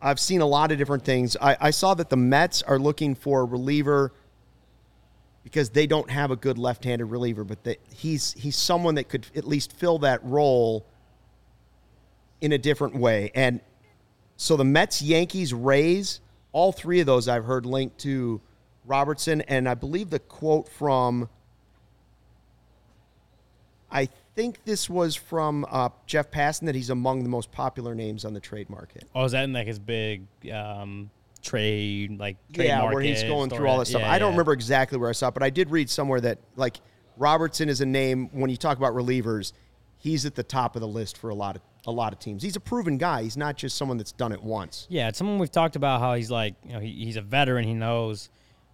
I've 0.00 0.18
seen 0.18 0.40
a 0.40 0.46
lot 0.46 0.72
of 0.72 0.78
different 0.78 1.04
things. 1.04 1.36
I, 1.40 1.56
I 1.60 1.70
saw 1.70 1.94
that 1.94 2.10
the 2.10 2.16
Mets 2.16 2.62
are 2.62 2.78
looking 2.78 3.14
for 3.14 3.42
a 3.42 3.44
reliever 3.44 4.12
because 5.44 5.70
they 5.70 5.86
don't 5.86 6.10
have 6.10 6.30
a 6.32 6.36
good 6.36 6.58
left-handed 6.58 7.04
reliever, 7.06 7.44
but 7.44 7.62
that 7.64 7.78
he's 7.94 8.32
he's 8.34 8.56
someone 8.56 8.94
that 8.96 9.08
could 9.08 9.26
at 9.36 9.44
least 9.46 9.72
fill 9.74 9.98
that 10.00 10.22
role 10.24 10.84
in 12.40 12.52
a 12.52 12.58
different 12.58 12.96
way. 12.96 13.30
And 13.34 13.60
so 14.36 14.56
the 14.56 14.64
Mets, 14.64 15.00
Yankees, 15.02 15.54
Rays, 15.54 16.20
all 16.52 16.72
three 16.72 16.98
of 17.00 17.06
those 17.06 17.28
I've 17.28 17.44
heard 17.44 17.64
linked 17.66 17.98
to 18.00 18.40
Robertson, 18.84 19.42
and 19.42 19.68
I 19.68 19.74
believe 19.74 20.10
the 20.10 20.18
quote 20.18 20.68
from 20.68 21.28
I 23.90 24.08
think 24.34 24.64
this 24.64 24.88
was 24.88 25.14
from 25.14 25.66
uh, 25.70 25.90
Jeff 26.06 26.30
Passan 26.30 26.66
that 26.66 26.74
he's 26.74 26.90
among 26.90 27.22
the 27.22 27.28
most 27.28 27.52
popular 27.52 27.94
names 27.94 28.24
on 28.24 28.32
the 28.32 28.40
trade 28.40 28.70
market. 28.70 29.04
Oh, 29.14 29.24
is 29.24 29.32
that 29.32 29.44
in 29.44 29.52
like 29.52 29.66
his 29.66 29.78
big 29.78 30.26
um, 30.50 31.10
trade 31.42 32.18
like 32.18 32.36
trade 32.52 32.68
yeah, 32.68 32.84
where 32.84 33.02
he's 33.02 33.22
going 33.22 33.50
through 33.50 33.68
all 33.68 33.78
this 33.78 33.90
stuff. 33.90 34.02
Yeah, 34.02 34.10
I 34.10 34.18
don't 34.18 34.30
yeah. 34.30 34.34
remember 34.34 34.52
exactly 34.52 34.98
where 34.98 35.10
I 35.10 35.12
saw 35.12 35.28
it, 35.28 35.34
but 35.34 35.42
I 35.42 35.50
did 35.50 35.70
read 35.70 35.90
somewhere 35.90 36.20
that 36.22 36.38
like 36.56 36.78
Robertson 37.16 37.68
is 37.68 37.80
a 37.80 37.86
name 37.86 38.30
when 38.32 38.50
you 38.50 38.56
talk 38.56 38.78
about 38.78 38.94
relievers, 38.94 39.52
he's 39.98 40.24
at 40.24 40.34
the 40.34 40.42
top 40.42 40.74
of 40.74 40.80
the 40.80 40.88
list 40.88 41.18
for 41.18 41.30
a 41.30 41.34
lot 41.34 41.56
of 41.56 41.62
a 41.86 41.90
lot 41.90 42.12
of 42.12 42.18
teams. 42.18 42.42
He's 42.42 42.56
a 42.56 42.60
proven 42.60 42.96
guy. 42.96 43.24
He's 43.24 43.36
not 43.36 43.56
just 43.56 43.76
someone 43.76 43.98
that's 43.98 44.12
done 44.12 44.32
it 44.32 44.42
once. 44.42 44.86
Yeah, 44.88 45.08
it's 45.08 45.18
someone 45.18 45.38
we've 45.38 45.50
talked 45.50 45.76
about 45.76 46.00
how 46.00 46.14
he's 46.14 46.30
like, 46.30 46.54
you 46.64 46.72
know, 46.72 46.80
he, 46.80 46.92
he's 46.92 47.16
a 47.16 47.22
veteran. 47.22 47.64
He 47.64 47.74
knows, 47.74 48.30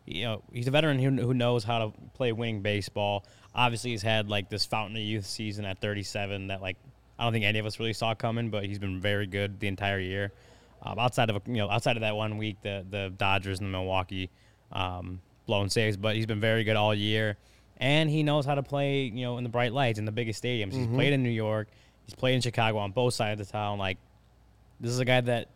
you 0.09 0.25
know, 0.25 0.43
he's 0.53 0.67
a 0.67 0.71
veteran 0.71 0.99
who, 0.99 1.11
who 1.23 1.35
knows 1.35 1.65
how 1.65 1.79
to 1.79 1.93
play 2.15 2.33
winning 2.33 2.63
baseball. 2.63 3.25
Obviously, 3.55 3.91
he's 3.91 4.03
had 4.03 4.29
like 4.29 4.49
this 4.49 4.65
fountain 4.65 4.97
of 4.97 5.03
youth 5.03 5.27
season 5.27 5.65
at 5.65 5.81
37 5.81 6.49
that 6.49 6.63
like 6.63 6.77
I 7.19 7.25
don't 7.25 7.33
think 7.33 7.45
any 7.45 7.59
of 7.59 7.67
us 7.67 7.79
really 7.81 7.93
saw 7.93 8.15
coming, 8.15 8.51
but 8.51 8.65
he's 8.65 8.79
been 8.79 9.01
very 9.01 9.27
good 9.27 9.59
the 9.61 9.67
entire 9.67 9.99
year. 9.99 10.33
Um, 10.83 10.99
outside 10.99 11.29
of 11.31 11.43
you 11.47 11.55
know, 11.55 11.69
outside 11.69 11.97
of 11.97 12.03
that 12.03 12.15
one 12.15 12.39
week, 12.39 12.57
the 12.63 12.87
the 12.89 13.13
Dodgers 13.17 13.59
and 13.59 13.69
the 13.69 13.73
Milwaukee 13.73 14.31
um, 14.71 15.21
blown 15.47 15.69
saves, 15.69 15.97
but 15.97 16.15
he's 16.15 16.27
been 16.27 16.41
very 16.41 16.63
good 16.63 16.77
all 16.77 16.95
year, 16.95 17.37
and 17.79 18.09
he 18.09 18.23
knows 18.23 18.47
how 18.47 18.55
to 18.55 18.63
play, 18.63 19.03
you 19.03 19.23
know, 19.23 19.39
in 19.39 19.45
the 19.45 19.51
bright 19.51 19.73
lights 19.73 19.99
in 19.99 20.05
the 20.05 20.13
biggest 20.13 20.43
stadiums. 20.43 20.73
He's 20.73 20.87
played 20.87 21.13
in 21.13 21.23
New 21.25 21.31
York, 21.31 21.69
he's 22.07 22.15
played 22.15 22.35
in 22.35 22.41
Chicago 22.41 22.79
on 22.79 22.93
both 22.93 23.15
sides 23.15 23.41
of 23.41 23.47
the 23.47 23.53
town. 23.53 23.79
Like 23.79 23.99
this 24.81 24.93
is 24.93 25.01
a 25.01 25.05
guy 25.05 25.21
that 25.23 25.49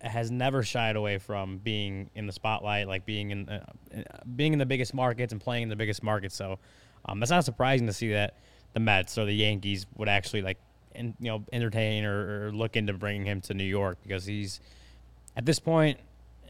has 0.00 0.30
never 0.30 0.62
shied 0.62 0.96
away 0.96 1.18
from 1.18 1.58
being 1.58 2.10
in 2.14 2.26
the 2.26 2.32
spotlight, 2.32 2.88
like 2.88 3.04
being 3.04 3.30
in 3.30 3.48
uh, 3.48 3.64
being 4.36 4.52
in 4.52 4.58
the 4.58 4.66
biggest 4.66 4.94
markets 4.94 5.32
and 5.32 5.40
playing 5.40 5.64
in 5.64 5.68
the 5.68 5.76
biggest 5.76 6.02
markets. 6.02 6.34
So 6.34 6.58
um, 7.04 7.20
that's 7.20 7.30
not 7.30 7.44
surprising 7.44 7.86
to 7.86 7.92
see 7.92 8.12
that 8.12 8.34
the 8.74 8.80
Mets 8.80 9.18
or 9.18 9.24
the 9.24 9.32
Yankees 9.32 9.86
would 9.96 10.08
actually 10.08 10.42
like, 10.42 10.58
in, 10.94 11.14
you 11.18 11.30
know, 11.30 11.44
entertain 11.52 12.04
or, 12.04 12.46
or 12.46 12.52
look 12.52 12.76
into 12.76 12.92
bringing 12.92 13.26
him 13.26 13.40
to 13.42 13.54
New 13.54 13.64
York 13.64 13.98
because 14.02 14.24
he's 14.24 14.60
at 15.36 15.44
this 15.44 15.58
point. 15.58 15.98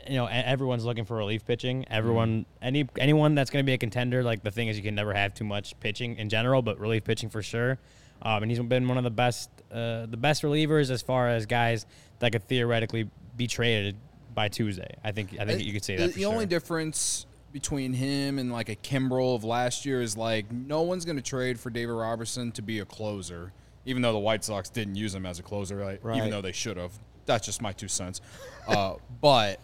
You 0.06 0.14
know, 0.14 0.26
everyone's 0.26 0.84
looking 0.84 1.04
for 1.04 1.16
relief 1.16 1.44
pitching. 1.44 1.84
Everyone, 1.90 2.46
any 2.62 2.88
anyone 2.98 3.34
that's 3.34 3.50
going 3.50 3.64
to 3.64 3.66
be 3.66 3.72
a 3.72 3.78
contender. 3.78 4.22
Like 4.22 4.44
the 4.44 4.50
thing 4.50 4.68
is, 4.68 4.76
you 4.76 4.82
can 4.82 4.94
never 4.94 5.12
have 5.12 5.34
too 5.34 5.44
much 5.44 5.78
pitching 5.80 6.16
in 6.16 6.28
general, 6.28 6.62
but 6.62 6.78
relief 6.78 7.04
pitching 7.04 7.28
for 7.28 7.42
sure. 7.42 7.78
Um, 8.22 8.42
and 8.42 8.50
he's 8.50 8.60
been 8.60 8.88
one 8.88 8.98
of 8.98 9.04
the 9.04 9.10
best, 9.10 9.50
uh, 9.72 10.06
the 10.06 10.16
best 10.16 10.42
relievers 10.42 10.90
as 10.90 11.02
far 11.02 11.28
as 11.28 11.46
guys 11.46 11.86
that 12.18 12.32
could 12.32 12.46
theoretically 12.48 13.08
be 13.36 13.46
traded 13.46 13.96
by 14.34 14.48
Tuesday. 14.48 14.94
I 15.04 15.12
think 15.12 15.36
I 15.38 15.44
think 15.44 15.64
you 15.64 15.72
could 15.72 15.84
say 15.84 15.96
that. 15.96 16.12
For 16.12 16.18
the 16.18 16.26
only 16.26 16.46
difference 16.46 17.26
between 17.52 17.92
him 17.92 18.38
and 18.38 18.52
like 18.52 18.68
a 18.68 18.76
Kimbrel 18.76 19.34
of 19.34 19.44
last 19.44 19.86
year 19.86 20.02
is 20.02 20.16
like 20.16 20.50
no 20.52 20.82
one's 20.82 21.04
going 21.04 21.16
to 21.16 21.22
trade 21.22 21.58
for 21.58 21.70
David 21.70 21.92
Robertson 21.92 22.52
to 22.52 22.62
be 22.62 22.80
a 22.80 22.84
closer, 22.84 23.52
even 23.86 24.02
though 24.02 24.12
the 24.12 24.18
White 24.18 24.44
Sox 24.44 24.68
didn't 24.68 24.96
use 24.96 25.14
him 25.14 25.26
as 25.26 25.38
a 25.38 25.42
closer, 25.42 25.76
right? 25.76 25.98
Right. 26.02 26.18
Even 26.18 26.30
though 26.30 26.42
they 26.42 26.52
should 26.52 26.76
have. 26.76 26.92
That's 27.26 27.44
just 27.44 27.60
my 27.60 27.72
two 27.72 27.88
cents. 27.88 28.20
Uh, 28.66 28.94
but, 29.20 29.60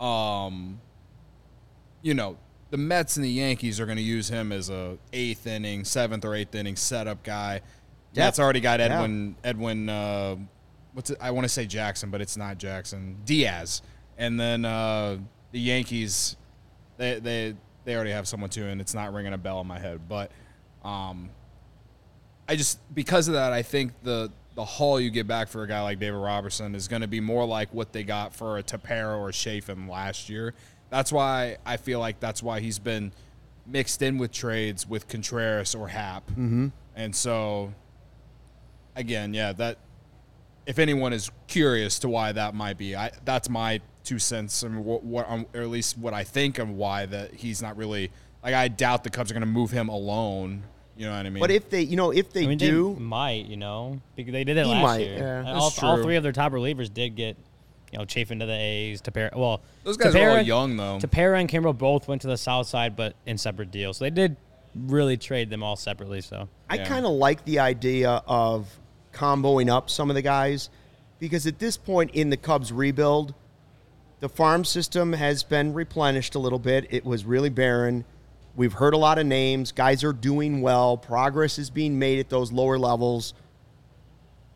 um, 0.00 0.80
you 2.02 2.14
know, 2.14 2.36
the 2.74 2.78
Mets 2.78 3.14
and 3.16 3.24
the 3.24 3.30
Yankees 3.30 3.78
are 3.78 3.86
going 3.86 3.98
to 3.98 4.02
use 4.02 4.26
him 4.28 4.50
as 4.50 4.68
a 4.68 4.98
eighth 5.12 5.46
inning, 5.46 5.84
seventh 5.84 6.24
or 6.24 6.34
eighth 6.34 6.56
inning 6.56 6.74
setup 6.74 7.22
guy. 7.22 7.60
That's 8.14 8.40
already 8.40 8.58
got 8.58 8.80
Yeah. 8.80 8.86
Edwin. 8.86 9.36
Edwin. 9.44 9.88
Uh, 9.88 10.34
what's 10.92 11.10
it? 11.10 11.18
I 11.20 11.30
want 11.30 11.44
to 11.44 11.48
say 11.48 11.66
Jackson, 11.66 12.10
but 12.10 12.20
it's 12.20 12.36
not 12.36 12.58
Jackson. 12.58 13.16
Diaz, 13.24 13.80
and 14.18 14.40
then 14.40 14.64
uh, 14.64 15.18
the 15.52 15.60
Yankees. 15.60 16.34
They 16.96 17.20
they 17.20 17.54
they 17.84 17.94
already 17.94 18.10
have 18.10 18.26
someone 18.26 18.50
too, 18.50 18.66
and 18.66 18.80
it's 18.80 18.92
not 18.92 19.12
ringing 19.12 19.34
a 19.34 19.38
bell 19.38 19.60
in 19.60 19.68
my 19.68 19.78
head. 19.78 20.08
But 20.08 20.32
um, 20.84 21.30
I 22.48 22.56
just 22.56 22.80
because 22.92 23.28
of 23.28 23.34
that, 23.34 23.52
I 23.52 23.62
think 23.62 23.92
the 24.02 24.32
the 24.56 24.64
haul 24.64 24.98
you 25.00 25.10
get 25.10 25.28
back 25.28 25.46
for 25.46 25.62
a 25.62 25.68
guy 25.68 25.80
like 25.80 26.00
David 26.00 26.18
Robertson 26.18 26.74
is 26.74 26.88
going 26.88 27.02
to 27.02 27.08
be 27.08 27.20
more 27.20 27.44
like 27.44 27.72
what 27.72 27.92
they 27.92 28.02
got 28.02 28.34
for 28.34 28.58
a 28.58 28.64
Tepera 28.64 29.16
or 29.16 29.30
Chafin 29.30 29.86
last 29.86 30.28
year. 30.28 30.54
That's 30.90 31.10
why 31.12 31.56
I 31.66 31.76
feel 31.76 32.00
like 32.00 32.20
that's 32.20 32.42
why 32.42 32.60
he's 32.60 32.78
been 32.78 33.12
mixed 33.66 34.02
in 34.02 34.18
with 34.18 34.32
trades 34.32 34.88
with 34.88 35.08
Contreras 35.08 35.74
or 35.74 35.88
Happ. 35.88 36.28
Mm-hmm. 36.30 36.68
And 36.96 37.16
so, 37.16 37.72
again, 38.94 39.34
yeah, 39.34 39.52
that 39.54 39.78
if 40.66 40.78
anyone 40.78 41.12
is 41.12 41.30
curious 41.48 41.98
to 42.00 42.08
why 42.08 42.32
that 42.32 42.54
might 42.54 42.78
be, 42.78 42.94
I 42.94 43.10
that's 43.24 43.48
my 43.48 43.80
two 44.04 44.18
cents 44.18 44.62
and 44.62 44.84
what, 44.84 45.02
what 45.02 45.28
um, 45.28 45.46
or 45.54 45.62
at 45.62 45.68
least 45.68 45.98
what 45.98 46.14
I 46.14 46.24
think 46.24 46.58
of 46.58 46.70
why 46.70 47.06
that 47.06 47.32
he's 47.34 47.62
not 47.62 47.76
really 47.76 48.10
like 48.42 48.54
I 48.54 48.68
doubt 48.68 49.02
the 49.02 49.10
Cubs 49.10 49.30
are 49.30 49.34
going 49.34 49.40
to 49.42 49.46
move 49.46 49.70
him 49.70 49.88
alone. 49.88 50.62
You 50.96 51.06
know 51.06 51.16
what 51.16 51.26
I 51.26 51.30
mean? 51.30 51.40
But 51.40 51.50
if 51.50 51.70
they, 51.70 51.82
you 51.82 51.96
know, 51.96 52.12
if 52.12 52.32
they 52.32 52.44
I 52.44 52.46
mean, 52.46 52.58
do, 52.58 52.94
they 52.94 53.00
might, 53.00 53.46
you 53.46 53.56
know, 53.56 54.00
because 54.14 54.32
they 54.32 54.44
did 54.44 54.56
it 54.56 54.64
He 54.64 54.70
last 54.70 54.82
might, 54.82 55.00
year. 55.00 55.16
yeah. 55.16 55.38
And 55.38 55.48
That's 55.48 55.82
all, 55.82 55.90
all 55.90 56.02
three 56.02 56.14
of 56.14 56.22
their 56.22 56.30
top 56.30 56.52
relievers 56.52 56.92
did 56.92 57.16
get, 57.16 57.36
you 57.94 57.98
know, 58.00 58.04
Chafin 58.06 58.40
to 58.40 58.46
the 58.46 58.52
A's. 58.52 59.00
Tepera, 59.00 59.36
well, 59.36 59.60
those 59.84 59.96
guys 59.96 60.16
are 60.16 60.30
all 60.30 60.40
young 60.40 60.76
though. 60.76 60.98
Tepera 60.98 61.38
and 61.38 61.48
Kimbrel 61.48 61.78
both 61.78 62.08
went 62.08 62.22
to 62.22 62.28
the 62.28 62.36
South 62.36 62.66
Side, 62.66 62.96
but 62.96 63.14
in 63.24 63.38
separate 63.38 63.70
deals. 63.70 63.98
So 63.98 64.04
they 64.04 64.10
did 64.10 64.36
really 64.74 65.16
trade 65.16 65.48
them 65.48 65.62
all 65.62 65.76
separately. 65.76 66.20
So 66.20 66.48
I 66.68 66.76
Yeah. 66.76 66.84
kind 66.86 67.06
of 67.06 67.12
like 67.12 67.44
the 67.44 67.60
idea 67.60 68.20
of 68.26 68.80
comboing 69.12 69.70
up 69.70 69.88
some 69.90 70.10
of 70.10 70.16
the 70.16 70.22
guys 70.22 70.70
because 71.20 71.46
at 71.46 71.60
this 71.60 71.76
point 71.76 72.10
in 72.10 72.30
the 72.30 72.36
Cubs 72.36 72.72
rebuild, 72.72 73.32
the 74.18 74.28
farm 74.28 74.64
system 74.64 75.12
has 75.12 75.44
been 75.44 75.72
replenished 75.72 76.34
a 76.34 76.40
little 76.40 76.58
bit. 76.58 76.88
It 76.90 77.04
was 77.04 77.24
really 77.24 77.50
barren. 77.50 78.04
We've 78.56 78.72
heard 78.72 78.92
a 78.94 78.98
lot 78.98 79.18
of 79.20 79.26
names. 79.26 79.70
Guys 79.70 80.02
are 80.02 80.12
doing 80.12 80.62
well. 80.62 80.96
Progress 80.96 81.60
is 81.60 81.70
being 81.70 81.96
made 81.96 82.18
at 82.18 82.28
those 82.28 82.50
lower 82.50 82.76
levels. 82.76 83.34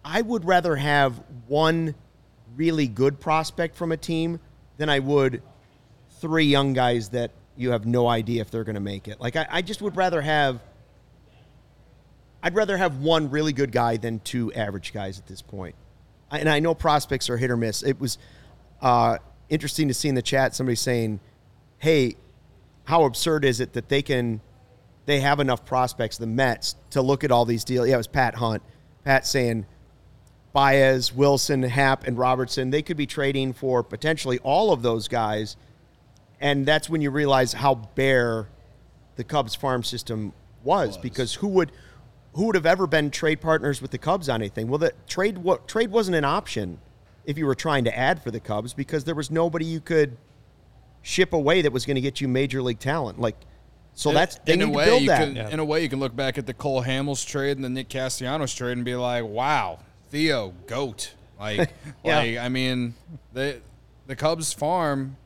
I 0.04 0.23
would 0.23 0.45
rather 0.45 0.75
have 0.76 1.23
one 1.47 1.95
really 2.57 2.88
good 2.88 3.21
prospect 3.21 3.76
from 3.76 3.93
a 3.93 3.97
team 3.97 4.40
than 4.76 4.88
I 4.88 4.99
would 4.99 5.43
three 6.21 6.45
young 6.47 6.73
guys 6.73 7.11
that 7.11 7.31
you 7.57 7.71
have 7.71 7.87
no 7.87 8.07
idea 8.09 8.40
if 8.40 8.50
they're 8.50 8.64
going 8.64 8.75
to 8.75 8.81
make 8.81 9.09
it. 9.09 9.21
Like, 9.21 9.37
I, 9.37 9.47
I 9.50 9.62
just 9.62 9.83
would 9.83 9.97
rather 9.97 10.21
have 10.23 10.61
I'd 12.43 12.55
rather 12.55 12.76
have 12.76 12.99
one 12.99 13.31
really 13.31 13.52
good 13.52 13.73
guy 13.73 13.97
than 13.97 14.21
two 14.21 14.52
average 14.52 14.93
guys 14.93 15.19
at 15.19 15.26
this 15.26 15.43
point. 15.43 15.75
I- 16.31 16.38
And 16.38 16.49
I 16.49 16.61
know 16.61 16.75
prospects 16.75 17.28
are 17.31 17.37
hit 17.37 17.50
or 17.50 17.57
miss. 17.57 17.83
It 17.83 18.00
was 18.00 18.19
uh, 18.81 19.19
interesting 19.49 19.88
to 19.88 19.95
see 19.95 20.09
in 20.09 20.14
the 20.14 20.23
chat 20.23 20.55
somebody 20.55 20.76
saying, 20.76 21.19
"Hey, 21.78 22.14
how 22.85 23.05
absurd 23.05 23.45
is 23.45 23.59
it 23.61 23.73
that 23.73 23.88
they 23.88 24.02
can 24.02 24.40
they 25.07 25.21
have 25.21 25.40
enough 25.40 25.64
prospects, 25.64 26.17
the 26.19 26.26
Mets, 26.26 26.76
to 26.90 27.02
look 27.02 27.25
at 27.25 27.33
all 27.33 27.45
these 27.45 27.64
deals?" 27.64 27.88
Yeah, 27.88 27.95
it 27.95 27.99
was 27.99 28.07
Pat 28.07 28.37
Hunt. 28.37 28.62
Pat 29.05 29.26
saying 29.26 29.67
Baez, 30.52 31.12
Wilson, 31.12 31.62
Happ, 31.62 32.07
and 32.07 32.19
Robertson. 32.19 32.71
They 32.71 32.83
could 32.83 32.97
be 32.97 33.07
trading 33.07 33.52
for 33.52 33.83
potentially 33.83 34.38
all 34.40 34.73
of 34.73 34.83
those 34.83 35.09
guys, 35.09 35.57
and 36.40 36.64
that's 36.67 36.88
when 36.88 37.00
you 37.00 37.11
realize 37.11 37.52
how 37.52 37.75
bare 37.75 38.49
the 39.17 39.25
Cubs 39.25 39.55
farm 39.55 39.83
system 39.83 40.33
was, 40.64 40.97
because 40.97 41.35
who 41.35 41.49
would 41.49 41.73
who 42.33 42.47
would 42.47 42.55
have 42.55 42.67
ever 42.67 42.87
been 42.87 43.11
trade 43.11 43.40
partners 43.40 43.83
with 43.83 43.90
the 43.90 43.99
Cubs 43.99 44.28
on 44.28 44.40
anything? 44.40 44.69
Well, 44.69 44.78
the 44.78 44.93
trade 45.07 45.38
what 45.38 45.69
trade 45.69 45.90
wasn't 45.90 46.17
an 46.17 46.25
option 46.25 46.78
if 47.25 47.37
you 47.37 47.47
were 47.47 47.55
trying 47.55 47.85
to 47.85 47.97
add 47.97 48.23
for 48.23 48.31
the 48.31 48.40
Cubs 48.40 48.73
because 48.73 49.05
there 49.05 49.14
was 49.14 49.31
nobody 49.31 49.64
you 49.64 49.81
could 49.81 50.17
ship 51.02 51.33
away 51.33 51.62
that 51.62 51.73
was 51.73 51.85
going 51.85 51.97
to 51.97 52.00
get 52.00 52.21
you 52.21 52.28
major 52.28 52.62
league 52.62 52.78
talent. 52.78 53.21
Like, 53.21 53.37
so 53.95 54.12
that's 54.12 54.38
in 54.47 54.62
a 54.62 54.71
way, 54.71 54.99
you 54.99 55.09
that. 55.09 55.35
Can, 55.35 55.37
In 55.37 55.59
a 55.61 55.64
way, 55.64 55.83
you 55.83 55.88
can 55.88 56.00
look 56.00 56.14
back 56.14 56.38
at 56.38 56.47
the 56.47 56.55
Cole 56.55 56.83
Hamels 56.83 57.26
trade 57.26 57.57
and 57.57 57.64
the 57.64 57.69
Nick 57.69 57.88
Castellanos 57.88 58.55
trade 58.55 58.73
and 58.73 58.85
be 58.85 58.95
like, 58.95 59.25
"Wow, 59.25 59.81
Theo, 60.11 60.55
goat!" 60.67 61.15
Like, 61.38 61.71
Yeah. 62.05 62.19
like 62.19 62.37
I 62.38 62.49
mean, 62.49 62.95
the 63.33 63.61
the 64.07 64.17
Cubs 64.17 64.53
farm 64.53 65.17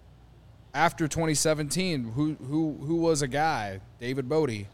after 0.74 1.06
2017. 1.08 2.12
Who 2.12 2.34
who 2.34 2.76
who 2.84 2.96
was 2.96 3.22
a 3.22 3.28
guy? 3.28 3.80
David 4.00 4.28
Bote. 4.28 4.66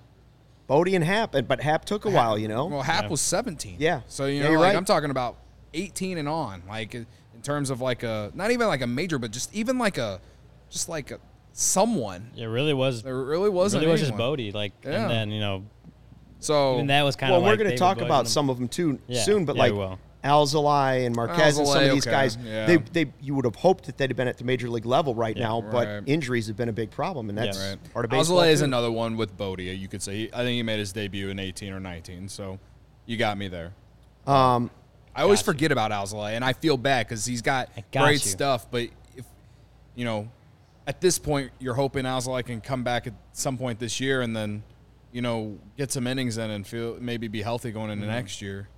Bote 0.67 0.88
and 0.88 1.03
Happ, 1.05 1.33
but 1.47 1.61
Happ 1.62 1.85
took 1.87 2.05
a 2.05 2.11
while, 2.11 2.38
you 2.38 2.47
know. 2.47 2.67
Well, 2.67 2.83
Happ 2.83 3.09
was 3.11 3.23
17. 3.23 3.77
Yeah. 3.79 4.03
So 4.07 4.27
you 4.27 4.43
know, 4.43 4.50
you're 4.50 4.59
like 4.59 4.69
right. 4.69 4.77
I'm 4.77 4.85
talking 4.85 5.11
about 5.11 5.37
18 5.73 6.19
and 6.19 6.29
on, 6.29 6.62
like 6.69 6.95
in 6.95 7.07
terms 7.43 7.71
of 7.71 7.81
like 7.81 8.03
a 8.03 8.31
not 8.35 8.50
even 8.50 8.67
like 8.67 8.83
a 8.83 8.87
major, 8.87 9.19
but 9.19 9.31
just 9.31 9.55
even 9.55 9.79
like 9.79 9.97
a 9.97 10.21
just 10.69 10.88
like 10.88 11.11
a 11.11 11.21
someone. 11.53 12.31
it 12.37 12.45
really 12.45 12.75
was. 12.75 13.05
It 13.05 13.11
really 13.11 13.49
wasn't. 13.49 13.81
really 13.83 13.93
was 13.93 14.00
just. 14.03 14.17
Bote. 14.17 14.41
Like, 14.53 14.73
Yeah. 14.85 15.03
and 15.03 15.11
then 15.11 15.31
you 15.31 15.41
know, 15.41 15.65
So 16.40 16.75
even 16.75 16.87
that 16.88 17.02
was 17.02 17.16
kind 17.16 17.33
well, 17.33 17.40
of. 17.40 17.47
we're 17.47 17.57
going 17.57 17.71
to 17.71 17.76
talk 17.76 18.00
about 18.00 18.21
and- 18.21 18.28
some 18.28 18.49
of 18.50 18.59
them 18.59 18.68
too 18.68 18.99
Yeah, 19.07 19.23
soon, 19.23 19.45
but 19.45 19.57
yeah, 19.57 19.62
like 19.62 19.73
we 19.73 19.78
will. 19.78 19.99
Alzolay 20.25 21.07
and 21.07 21.14
Marquez 21.14 21.59
and 21.59 21.66
some 21.66 21.83
of 21.85 21.90
these 21.92 22.04
okay, 22.07 22.11
guys, 22.14 22.37
yeah. 22.45 22.66
they, 22.66 22.76
they 22.76 23.12
you 23.21 23.35
would 23.37 23.45
have 23.45 23.54
hoped 23.54 23.87
that 23.87 23.97
they'd 23.97 24.11
have 24.11 24.16
been 24.16 24.26
at 24.28 24.37
the 24.37 24.45
major 24.45 24.68
league 24.68 24.85
level 24.85 25.14
right 25.14 25.37
Yeah. 25.37 25.45
now, 25.45 25.61
but 25.61 25.87
Right. 25.87 26.02
injuries 26.07 26.49
have 26.49 26.57
been 26.57 26.68
a 26.68 26.73
big 26.73 26.90
problem, 26.90 27.28
and 27.28 27.38
that's 27.38 27.57
Yeah. 27.57 27.71
Right. 27.71 27.92
part 27.92 28.04
of 28.04 28.11
baseball. 28.11 28.38
Alzolay 28.38 28.50
is 28.50 28.61
another 28.61 28.90
one 28.90 29.16
with 29.16 29.37
Bote. 29.37 29.61
You 29.61 29.87
could 29.88 30.02
say. 30.02 30.16
He, 30.16 30.30
I 30.33 30.38
think 30.38 30.50
he 30.57 30.62
made 30.64 30.80
his 30.80 30.92
debut 30.92 31.28
in 31.28 31.38
18 31.38 31.73
or 31.73 31.78
19. 31.80 32.28
So 32.28 32.59
you 33.07 33.16
got 33.16 33.38
me 33.38 33.47
there. 33.49 33.73
Um, 34.26 34.71
I 35.14 35.23
always 35.23 35.38
Got 35.40 35.47
you. 35.47 35.52
forget 35.52 35.73
about 35.73 35.90
Alzolay, 35.92 36.33
and 36.33 36.45
I 36.45 36.52
feel 36.52 36.76
bad 36.76 37.07
because 37.07 37.25
he's 37.25 37.40
got, 37.42 37.71
got 37.92 38.04
great 38.04 38.25
you. 38.25 38.30
stuff. 38.30 38.68
But 38.71 38.88
if 39.16 39.25
you 39.95 40.04
know, 40.04 40.28
at 40.87 41.00
this 41.00 41.18
point, 41.18 41.52
you're 41.61 41.75
hoping 41.75 42.04
Alzolay 42.04 42.45
can 42.45 42.61
come 42.61 42.83
back 42.83 43.07
at 43.07 43.14
some 43.33 43.57
point 43.57 43.78
this 43.78 44.00
year, 44.00 44.21
and 44.21 44.35
then 44.37 44.62
you 45.12 45.23
know 45.23 45.59
get 45.77 45.91
some 45.91 46.07
innings 46.07 46.38
in 46.38 46.50
and 46.50 46.67
feel 46.67 46.97
maybe 47.00 47.29
be 47.29 47.43
healthy 47.43 47.71
going 47.71 47.91
Mm-hmm. 47.91 48.03
into 48.03 48.07
next 48.15 48.43
year. 48.43 48.69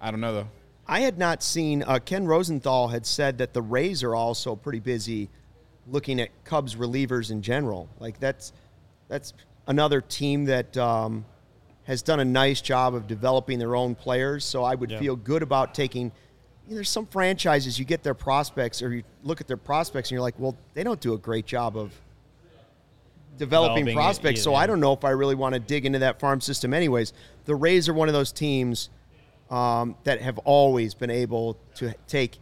I 0.00 0.10
don't 0.10 0.20
know 0.20 0.32
though. 0.32 0.48
I 0.86 1.00
had 1.00 1.18
not 1.18 1.42
seen. 1.42 1.82
Uh, 1.82 1.98
Ken 1.98 2.26
Rosenthal 2.26 2.88
had 2.88 3.06
said 3.06 3.38
that 3.38 3.52
the 3.54 3.62
Rays 3.62 4.02
are 4.02 4.14
also 4.14 4.56
pretty 4.56 4.80
busy 4.80 5.28
looking 5.86 6.20
at 6.20 6.30
Cubs 6.44 6.74
relievers 6.74 7.30
in 7.30 7.42
general. 7.42 7.88
Like 7.98 8.18
that's 8.18 8.52
that's 9.08 9.32
another 9.66 10.00
team 10.00 10.46
that 10.46 10.76
um, 10.76 11.24
has 11.84 12.02
done 12.02 12.18
a 12.20 12.24
nice 12.24 12.60
job 12.60 12.94
of 12.94 13.06
developing 13.06 13.58
their 13.58 13.76
own 13.76 13.94
players. 13.94 14.44
So 14.44 14.64
I 14.64 14.74
would 14.74 14.90
Yeah. 14.90 14.98
feel 15.00 15.16
good 15.16 15.42
about 15.42 15.74
taking. 15.74 16.12
You 16.66 16.70
know, 16.70 16.74
there's 16.76 16.90
some 16.90 17.06
franchises 17.06 17.78
you 17.78 17.84
get 17.84 18.02
their 18.04 18.14
prospects 18.14 18.80
or 18.80 18.92
you 18.94 19.02
look 19.24 19.40
at 19.40 19.48
their 19.48 19.56
prospects 19.56 20.08
and 20.08 20.12
you're 20.12 20.22
like, 20.22 20.38
well, 20.38 20.56
they 20.74 20.84
don't 20.84 21.00
do 21.00 21.14
a 21.14 21.18
great 21.18 21.44
job 21.46 21.76
of 21.76 21.92
developing 23.36 23.84
Developing 23.84 23.88
it 23.88 23.94
prospects. 23.94 24.42
So 24.42 24.54
either. 24.54 24.64
I 24.64 24.66
don't 24.66 24.80
know 24.80 24.92
if 24.92 25.04
I 25.04 25.10
really 25.10 25.34
want 25.34 25.54
to 25.54 25.60
dig 25.60 25.86
into 25.86 26.00
that 26.00 26.20
farm 26.20 26.40
system. 26.40 26.74
Anyways, 26.74 27.12
the 27.44 27.54
Rays 27.54 27.88
are 27.88 27.94
one 27.94 28.08
of 28.08 28.14
those 28.14 28.32
teams 28.32 28.90
um, 29.50 29.96
that 30.04 30.20
have 30.20 30.38
always 30.38 30.94
been 30.94 31.10
able 31.10 31.58
to 31.76 31.94
take 32.06 32.38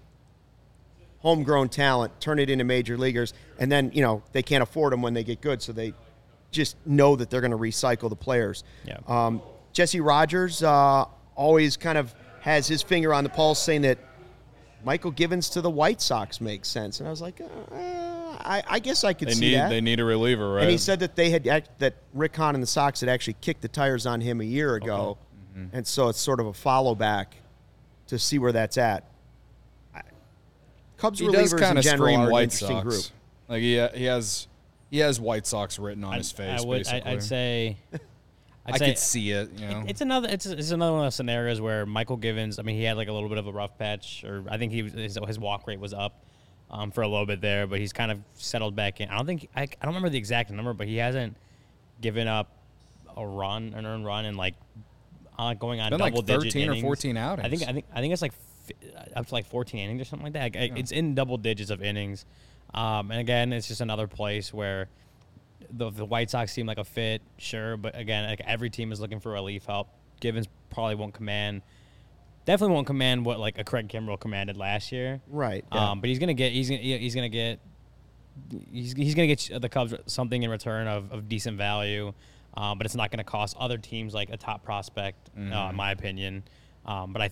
homegrown 1.20 1.68
talent, 1.68 2.20
turn 2.20 2.38
it 2.38 2.50
into 2.50 2.64
major 2.64 2.96
leaguers, 2.96 3.34
and 3.58 3.70
then 3.70 3.90
you 3.94 4.02
know 4.02 4.22
they 4.32 4.42
can't 4.42 4.62
afford 4.62 4.92
them 4.92 5.02
when 5.02 5.14
they 5.14 5.24
get 5.24 5.40
good, 5.40 5.62
so 5.62 5.72
they 5.72 5.94
just 6.50 6.76
know 6.86 7.16
that 7.16 7.30
they're 7.30 7.40
going 7.40 7.50
to 7.50 7.58
recycle 7.58 8.08
the 8.08 8.16
players. 8.16 8.64
Yeah. 8.84 8.98
Um, 9.06 9.42
Jesse 9.72 10.00
Rogers 10.00 10.62
uh, 10.62 11.04
always 11.34 11.76
kind 11.76 11.98
of 11.98 12.14
has 12.40 12.66
his 12.66 12.82
finger 12.82 13.12
on 13.12 13.24
the 13.24 13.30
pulse, 13.30 13.62
saying 13.62 13.82
that 13.82 13.98
Mychal 14.86 15.14
Givens 15.14 15.50
to 15.50 15.60
the 15.60 15.70
White 15.70 16.00
Sox 16.00 16.40
makes 16.40 16.68
sense, 16.68 17.00
and 17.00 17.06
I 17.06 17.10
was 17.10 17.20
like, 17.20 17.40
uh, 17.40 18.17
I, 18.38 18.62
I 18.68 18.78
guess 18.78 19.04
I 19.04 19.12
could 19.12 19.28
They 19.28 19.32
see 19.34 19.40
need 19.50 19.54
that. 19.56 19.68
they 19.70 19.80
need 19.80 20.00
a 20.00 20.04
reliever, 20.04 20.54
right? 20.54 20.62
And 20.62 20.70
he 20.70 20.78
said 20.78 21.00
that 21.00 21.16
they 21.16 21.30
had 21.30 21.46
act, 21.46 21.78
that 21.80 21.94
Rick 22.14 22.36
Hahn 22.36 22.54
and 22.54 22.62
the 22.62 22.66
Sox 22.66 23.00
had 23.00 23.08
actually 23.08 23.36
kicked 23.40 23.62
the 23.62 23.68
tires 23.68 24.06
on 24.06 24.20
him 24.20 24.40
a 24.40 24.44
year 24.44 24.74
ago, 24.74 25.18
Mm-hmm. 25.56 25.76
and 25.76 25.86
so 25.86 26.08
it's 26.08 26.20
sort 26.20 26.38
of 26.38 26.46
a 26.46 26.52
follow 26.52 26.94
back 26.94 27.34
to 28.06 28.18
see 28.18 28.38
where 28.38 28.52
that's 28.52 28.78
at. 28.78 29.04
Cubs 30.96 31.18
he 31.20 31.26
relievers 31.26 31.58
kind 31.58 31.72
in 31.72 31.78
of 31.78 31.84
general 31.84 32.06
scream 32.08 32.20
are 32.20 32.26
an 32.26 32.30
White 32.32 32.42
interesting 32.44 32.68
Sox. 32.68 32.84
group. 32.84 33.04
Like 33.48 33.60
he 33.62 33.86
he 33.94 34.04
has 34.04 34.48
he 34.90 34.98
has 34.98 35.20
White 35.20 35.46
Sox 35.46 35.78
written 35.78 36.04
on 36.04 36.14
his 36.14 36.32
face. 36.32 36.60
I 36.60 36.64
would. 36.66 36.86
I, 36.88 36.90
basically. 36.92 37.10
I'd 37.12 37.22
say. 37.22 37.76
I'd 38.66 38.74
I 38.74 38.78
say 38.78 38.86
could 38.90 38.98
see 38.98 39.30
it. 39.30 39.50
You 39.56 39.66
know, 39.68 39.84
It's 39.86 40.00
another. 40.02 40.28
It's, 40.28 40.44
it's 40.44 40.70
another 40.72 40.92
one 40.92 41.00
of 41.00 41.06
those 41.06 41.14
scenarios 41.14 41.60
where 41.60 41.86
Mychal 41.86 42.20
Givens. 42.20 42.58
I 42.58 42.62
mean, 42.62 42.76
he 42.76 42.82
had 42.84 42.96
like 42.98 43.08
a 43.08 43.12
little 43.12 43.28
bit 43.30 43.38
of 43.38 43.46
a 43.46 43.52
rough 43.52 43.78
patch, 43.78 44.24
or 44.24 44.44
I 44.48 44.58
think 44.58 44.72
he 44.72 44.82
was, 44.82 44.92
his, 44.92 45.18
his 45.26 45.38
walk 45.38 45.66
rate 45.66 45.80
was 45.80 45.94
up 45.94 46.22
um, 46.70 46.90
for 46.90 47.02
a 47.02 47.08
little 47.08 47.26
bit 47.26 47.40
there, 47.40 47.66
but 47.66 47.78
he's 47.78 47.92
kind 47.92 48.10
of 48.10 48.20
settled 48.34 48.76
back 48.76 49.00
in. 49.00 49.08
I 49.08 49.16
don't 49.16 49.26
think 49.26 49.48
I, 49.56 49.62
I 49.62 49.66
don't 49.66 49.88
remember 49.88 50.10
the 50.10 50.18
exact 50.18 50.50
number, 50.50 50.72
but 50.74 50.86
he 50.86 50.96
hasn't 50.96 51.36
given 52.00 52.28
up 52.28 52.50
a 53.16 53.26
run, 53.26 53.74
an 53.74 53.86
earned 53.86 54.04
run, 54.06 54.24
in 54.24 54.36
like 54.36 54.54
uh, 55.38 55.54
going 55.54 55.80
on 55.80 55.90
Been 55.90 56.00
like 56.00 56.12
double 56.14 56.22
digit 56.22 56.52
13 56.52 56.68
or 56.68 56.72
innings. 56.72 56.82
14 56.84 57.16
I 57.44 57.48
think 57.48 57.62
I 57.62 57.72
think 57.72 57.84
I 57.94 58.00
think 58.00 58.12
it's 58.12 58.22
like 58.22 58.32
up 59.16 59.26
to 59.26 59.34
like 59.34 59.46
14 59.46 59.80
innings 59.80 60.02
or 60.02 60.04
something 60.04 60.24
like 60.24 60.32
that. 60.34 60.54
Like, 60.60 60.72
I- 60.72 60.78
It's 60.78 60.92
in 60.92 61.14
double 61.14 61.38
digits 61.38 61.70
of 61.70 61.82
innings, 61.82 62.24
um, 62.74 63.10
and 63.10 63.20
again, 63.20 63.52
it's 63.52 63.68
just 63.68 63.80
another 63.80 64.06
place 64.06 64.52
where 64.52 64.88
the 65.70 65.90
the 65.90 66.04
White 66.04 66.30
Sox 66.30 66.52
seem 66.52 66.66
like 66.66 66.78
a 66.78 66.84
fit, 66.84 67.22
sure, 67.38 67.76
but 67.76 67.96
again, 67.98 68.28
like 68.28 68.40
every 68.46 68.70
team 68.70 68.92
is 68.92 69.00
looking 69.00 69.20
for 69.20 69.32
relief 69.32 69.64
help. 69.66 69.88
Givens 70.20 70.48
probably 70.70 70.96
won't 70.96 71.14
command, 71.14 71.62
definitely 72.48 72.74
won't 72.74 72.86
command 72.86 73.26
what 73.26 73.38
like 73.38 73.58
a 73.58 73.64
Craig 73.64 73.88
Kimbrel 73.88 74.18
commanded 74.18 74.56
last 74.56 74.90
year. 74.90 75.20
Right, 75.28 75.64
yeah. 75.70 75.90
Um, 75.90 76.00
but 76.00 76.08
he's 76.08 76.18
gonna 76.18 76.32
get 76.34 76.52
he's 76.52 76.70
gonna 76.70 76.80
he's 76.80 77.14
gonna 77.14 77.28
get 77.28 77.60
he's, 78.72 78.94
he's 78.94 79.14
gonna 79.14 79.26
get 79.26 79.50
the 79.60 79.68
Cubs 79.68 79.94
something 80.06 80.42
in 80.42 80.50
return 80.50 80.88
of, 80.88 81.12
of 81.12 81.28
decent 81.28 81.58
value. 81.58 82.14
Um, 82.54 82.76
but 82.78 82.86
it's 82.86 82.96
not 82.96 83.12
going 83.12 83.18
to 83.18 83.24
cost 83.24 83.56
other 83.60 83.78
teams 83.78 84.14
like 84.14 84.30
a 84.30 84.36
top 84.36 84.64
prospect, 84.64 85.30
uh, 85.36 85.68
in 85.70 85.76
my 85.76 85.92
opinion. 85.92 86.42
Um, 86.84 87.12
but 87.12 87.22
I, 87.22 87.30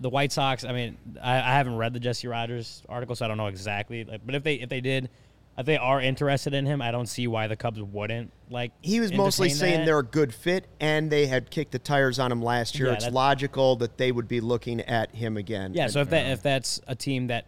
the 0.00 0.10
White 0.10 0.30
Sox. 0.30 0.64
I 0.64 0.72
mean, 0.72 0.98
I, 1.22 1.36
I 1.36 1.52
haven't 1.52 1.76
read 1.76 1.94
the 1.94 2.00
Jesse 2.00 2.26
Rogers 2.26 2.82
article, 2.86 3.16
so 3.16 3.24
I 3.24 3.28
don't 3.28 3.38
know 3.38 3.46
exactly. 3.46 4.04
Like, 4.04 4.20
but 4.26 4.34
if 4.34 4.42
they 4.42 4.56
if 4.56 4.68
they 4.68 4.82
did 4.82 5.08
if 5.56 5.66
they 5.66 5.76
are 5.76 6.00
interested 6.00 6.52
in 6.54 6.66
him, 6.66 6.82
I 6.82 6.90
don't 6.90 7.06
see 7.06 7.26
why 7.26 7.46
the 7.46 7.56
Cubs 7.56 7.80
wouldn't 7.80 8.32
like. 8.50 8.72
He 8.82 8.98
was 9.00 9.12
mostly 9.12 9.48
saying 9.50 9.80
that. 9.80 9.86
they're 9.86 9.98
a 10.00 10.02
good 10.04 10.34
fit, 10.34 10.66
and 10.80 11.10
they 11.10 11.26
had 11.26 11.50
kicked 11.50 11.72
the 11.72 11.78
tires 11.78 12.18
on 12.18 12.32
him 12.32 12.42
last 12.42 12.78
year. 12.78 12.88
Yeah, 12.88 12.94
it's 12.94 13.08
logical 13.10 13.76
that 13.76 13.96
they 13.98 14.10
would 14.12 14.26
be 14.28 14.40
looking 14.40 14.80
at 14.80 15.14
him 15.14 15.36
again. 15.36 15.72
Yeah, 15.74 15.84
And- 15.84 15.92
so 15.92 16.00
if 16.00 16.10
that 16.10 16.26
if 16.32 16.42
that's 16.42 16.80
a 16.86 16.94
team 16.94 17.28
that 17.28 17.46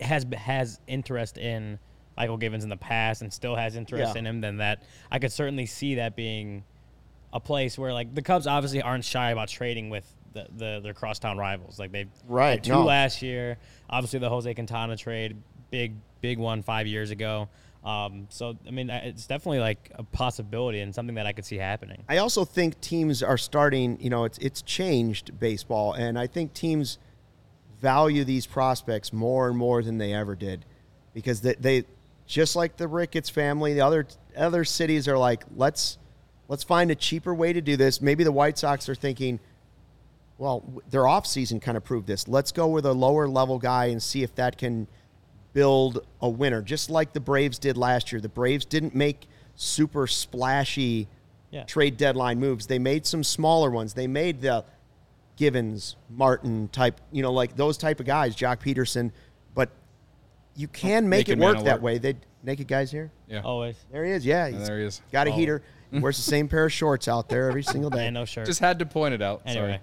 has 0.00 0.24
has 0.36 0.78
interest 0.86 1.36
in 1.38 1.78
Mychal 2.16 2.38
Givens 2.38 2.62
in 2.64 2.70
the 2.70 2.76
past 2.76 3.22
and 3.22 3.32
still 3.32 3.56
has 3.56 3.74
interest 3.76 4.14
Yeah. 4.14 4.18
in 4.20 4.26
him, 4.26 4.40
then 4.40 4.58
that 4.58 4.82
I 5.10 5.18
could 5.18 5.32
certainly 5.32 5.66
see 5.66 5.96
that 5.96 6.14
being 6.16 6.64
a 7.32 7.40
place 7.40 7.76
where 7.78 7.92
like 7.92 8.14
the 8.14 8.22
Cubs 8.22 8.46
obviously 8.46 8.80
aren't 8.82 9.04
shy 9.04 9.30
about 9.30 9.48
trading 9.48 9.90
with 9.90 10.04
the, 10.32 10.46
the 10.56 10.80
their 10.82 10.94
crosstown 10.94 11.36
rivals. 11.38 11.78
Like 11.78 11.90
they 11.92 12.06
Right, 12.26 12.50
had 12.50 12.64
two 12.64 12.72
no. 12.72 12.84
last 12.84 13.22
year. 13.22 13.58
Obviously 13.90 14.18
the 14.20 14.28
Jose 14.28 14.52
Quintana 14.54 14.96
trade, 14.96 15.36
big 15.70 15.94
big 16.20 16.38
one 16.38 16.62
five 16.62 16.86
years 16.86 17.10
ago. 17.10 17.48
Um, 17.84 18.26
so 18.28 18.56
I 18.66 18.70
mean, 18.70 18.90
it's 18.90 19.26
definitely 19.26 19.60
like 19.60 19.92
a 19.94 20.02
possibility 20.02 20.80
and 20.80 20.94
something 20.94 21.14
that 21.14 21.26
I 21.26 21.32
could 21.32 21.44
see 21.44 21.56
happening. 21.56 22.02
I 22.08 22.18
also 22.18 22.44
think 22.44 22.80
teams 22.80 23.22
are 23.22 23.38
starting. 23.38 23.98
You 24.00 24.10
know, 24.10 24.24
it's 24.24 24.38
it's 24.38 24.62
changed 24.62 25.38
baseball, 25.38 25.92
and 25.92 26.18
I 26.18 26.26
think 26.26 26.54
teams 26.54 26.98
value 27.80 28.24
these 28.24 28.46
prospects 28.46 29.12
more 29.12 29.48
and 29.48 29.56
more 29.56 29.82
than 29.82 29.98
they 29.98 30.12
ever 30.12 30.34
did, 30.34 30.64
because 31.14 31.40
they, 31.40 31.54
they 31.54 31.84
just 32.26 32.56
like 32.56 32.76
the 32.76 32.88
Ricketts 32.88 33.30
family, 33.30 33.74
the 33.74 33.80
other 33.80 34.06
other 34.36 34.64
cities 34.64 35.06
are 35.06 35.16
like, 35.16 35.44
let's 35.56 35.98
let's 36.48 36.64
find 36.64 36.90
a 36.90 36.94
cheaper 36.96 37.32
way 37.32 37.52
to 37.52 37.60
do 37.60 37.76
this. 37.76 38.02
Maybe 38.02 38.24
the 38.24 38.32
White 38.32 38.58
Sox 38.58 38.88
are 38.88 38.94
thinking, 38.96 39.38
well, 40.36 40.64
their 40.90 41.02
offseason 41.02 41.62
kind 41.62 41.76
of 41.76 41.84
proved 41.84 42.06
this. 42.06 42.26
Let's 42.26 42.52
go 42.52 42.66
with 42.66 42.84
a 42.84 42.92
lower 42.92 43.28
level 43.28 43.58
guy 43.58 43.86
and 43.86 44.02
see 44.02 44.22
if 44.22 44.34
that 44.34 44.58
can 44.58 44.88
build 45.58 46.06
a 46.22 46.28
winner, 46.28 46.62
just 46.62 46.88
like 46.88 47.12
the 47.12 47.18
Braves 47.20 47.58
did 47.58 47.76
last 47.76 48.12
year. 48.12 48.20
The 48.20 48.28
Braves 48.28 48.64
didn't 48.64 48.94
make 48.94 49.26
super 49.56 50.06
splashy 50.06 51.08
Yeah. 51.50 51.64
trade 51.64 51.96
deadline 51.96 52.38
moves. 52.38 52.68
They 52.68 52.78
made 52.78 53.04
some 53.06 53.24
smaller 53.24 53.68
ones. 53.72 53.94
They 53.94 54.06
made 54.06 54.40
the 54.40 54.64
Givens, 55.36 55.96
Martin 56.08 56.68
type, 56.68 57.00
you 57.10 57.22
know, 57.22 57.32
like 57.32 57.56
those 57.56 57.76
type 57.76 57.98
of 57.98 58.06
guys, 58.06 58.36
Joc 58.36 58.60
Pederson. 58.60 59.10
But 59.54 59.70
you 60.54 60.68
can 60.68 61.08
make 61.08 61.26
Naked 61.26 61.38
it 61.40 61.44
work 61.44 61.56
that 61.64 61.66
alert. 61.72 61.82
way. 61.82 61.98
They 61.98 62.14
naked 62.44 62.68
guys 62.68 62.92
here. 62.92 63.10
Yeah. 63.26 63.40
Always. 63.42 63.74
There 63.90 64.04
he 64.04 64.12
is. 64.12 64.24
Yeah, 64.24 64.48
he's 64.48 64.64
there 64.68 64.78
he 64.78 64.84
is. 64.84 65.02
Got 65.10 65.26
a 65.26 65.30
Oh. 65.30 65.34
heater. 65.34 65.62
Wears 65.92 66.18
the 66.18 66.22
same 66.22 66.46
pair 66.48 66.66
of 66.66 66.72
shorts 66.72 67.08
out 67.08 67.28
there 67.28 67.48
every 67.48 67.64
single 67.64 67.90
day. 67.90 68.06
And 68.06 68.14
no 68.14 68.24
shirt. 68.26 68.46
Just 68.46 68.60
had 68.60 68.78
to 68.78 68.86
point 68.86 69.14
it 69.14 69.22
out. 69.22 69.42
anyway. 69.44 69.66
Sorry. 69.66 69.80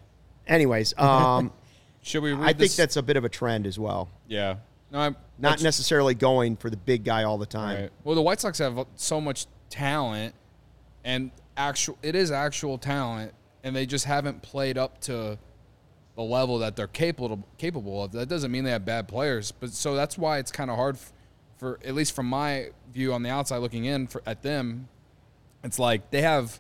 Anyways, 0.48 0.94
um, 0.98 1.51
Should 2.01 2.22
we 2.24 2.32
read 2.34 2.44
I 2.44 2.48
think 2.48 2.60
this? 2.60 2.75
that's 2.77 2.96
a 2.96 3.03
bit 3.03 3.17
of 3.17 3.25
a 3.25 3.29
trend 3.29 3.65
as 3.67 3.77
well. 3.77 4.08
yeah. 4.27 4.55
No, 4.92 5.00
I'm 5.00 5.15
Not 5.38 5.62
necessarily 5.62 6.13
going 6.13 6.56
for 6.56 6.70
the 6.70 6.77
big 6.77 7.04
guy 7.04 7.24
all 7.24 7.38
the 7.38 7.46
time. 7.46 7.82
Right. 7.82 7.92
Well, 8.04 8.15
the 8.15 8.22
White 8.22 8.39
Sox 8.39 8.60
have 8.60 8.86
so 8.96 9.20
much 9.20 9.48
talent, 9.70 10.36
and 11.04 11.32
actual 11.58 11.98
it 12.01 12.15
is 12.15 12.32
actual 12.32 12.77
talent, 12.77 13.34
and 13.63 13.75
they 13.75 13.86
just 13.86 14.06
haven't 14.06 14.42
played 14.42 14.77
up 14.77 15.01
to 15.01 15.38
the 16.15 16.24
level 16.24 16.60
that 16.60 16.75
they're 16.75 16.88
capable 16.88 17.46
capable 17.58 18.04
of. 18.04 18.12
That 18.12 18.30
doesn't 18.30 18.51
mean 18.51 18.63
they 18.63 18.72
have 18.72 18.86
bad 18.86 19.08
players, 19.08 19.51
but 19.51 19.72
so 19.72 19.96
that's 19.96 20.18
why 20.18 20.38
it's 20.38 20.51
kind 20.51 20.70
of 20.70 20.77
hard 20.77 20.96
f- 20.96 21.12
for 21.58 21.80
at 21.84 21.94
least 21.94 22.13
from 22.13 22.27
my 22.27 22.70
view 22.94 23.13
on 23.13 23.24
the 23.24 23.30
outside 23.30 23.58
looking 23.58 23.86
in 23.86 24.08
for, 24.08 24.22
at 24.25 24.44
them. 24.44 24.88
It's 25.63 25.80
like 25.80 26.12
they 26.12 26.22
have 26.22 26.60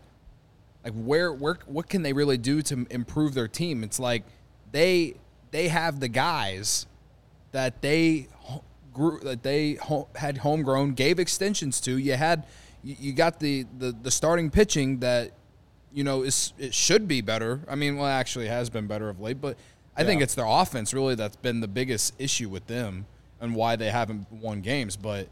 like 0.83 0.93
where 0.93 1.31
where 1.31 1.59
what 1.67 1.89
can 1.89 2.01
they 2.01 2.11
really 2.11 2.37
do 2.37 2.61
to 2.63 2.85
improve 2.89 3.33
their 3.33 3.47
team? 3.47 3.83
It's 3.83 3.99
like 3.99 4.23
they 4.71 5.15
they 5.51 5.69
have 5.69 5.99
the 5.99 6.07
guys 6.07 6.87
that 7.55 7.81
they 7.81 8.27
grew 8.91 9.17
that 9.21 9.41
they 9.41 9.77
had 10.15 10.39
homegrown 10.39 10.93
gave 10.93 11.19
extensions 11.19 11.79
to. 11.79 11.97
You 11.97 12.13
had 12.13 12.45
you, 12.83 13.13
got 13.13 13.39
the, 13.39 13.65
the 13.79 13.95
the 14.03 14.11
starting 14.11 14.49
pitching 14.49 14.99
that 14.99 15.31
you 15.93 16.03
know 16.03 16.23
is 16.23 16.51
it 16.59 16.73
should 16.73 17.07
be 17.07 17.21
better. 17.21 17.61
I 17.69 17.75
mean, 17.75 17.95
well, 17.95 18.07
actually, 18.07 18.47
it 18.47 18.49
has 18.49 18.69
been 18.69 18.87
better 18.87 19.07
of 19.07 19.21
late, 19.21 19.39
but 19.39 19.55
I 19.95 20.03
think 20.03 20.21
it's 20.21 20.35
their 20.35 20.45
offense 20.45 20.93
really 20.93 21.15
that's 21.15 21.37
been 21.37 21.61
the 21.61 21.69
biggest 21.69 22.13
issue 22.19 22.49
with 22.49 22.67
them 22.67 23.05
and 23.39 23.55
why 23.55 23.77
they 23.77 23.89
haven't 23.89 24.29
won 24.29 24.59
games. 24.59 24.97
But 24.97 25.29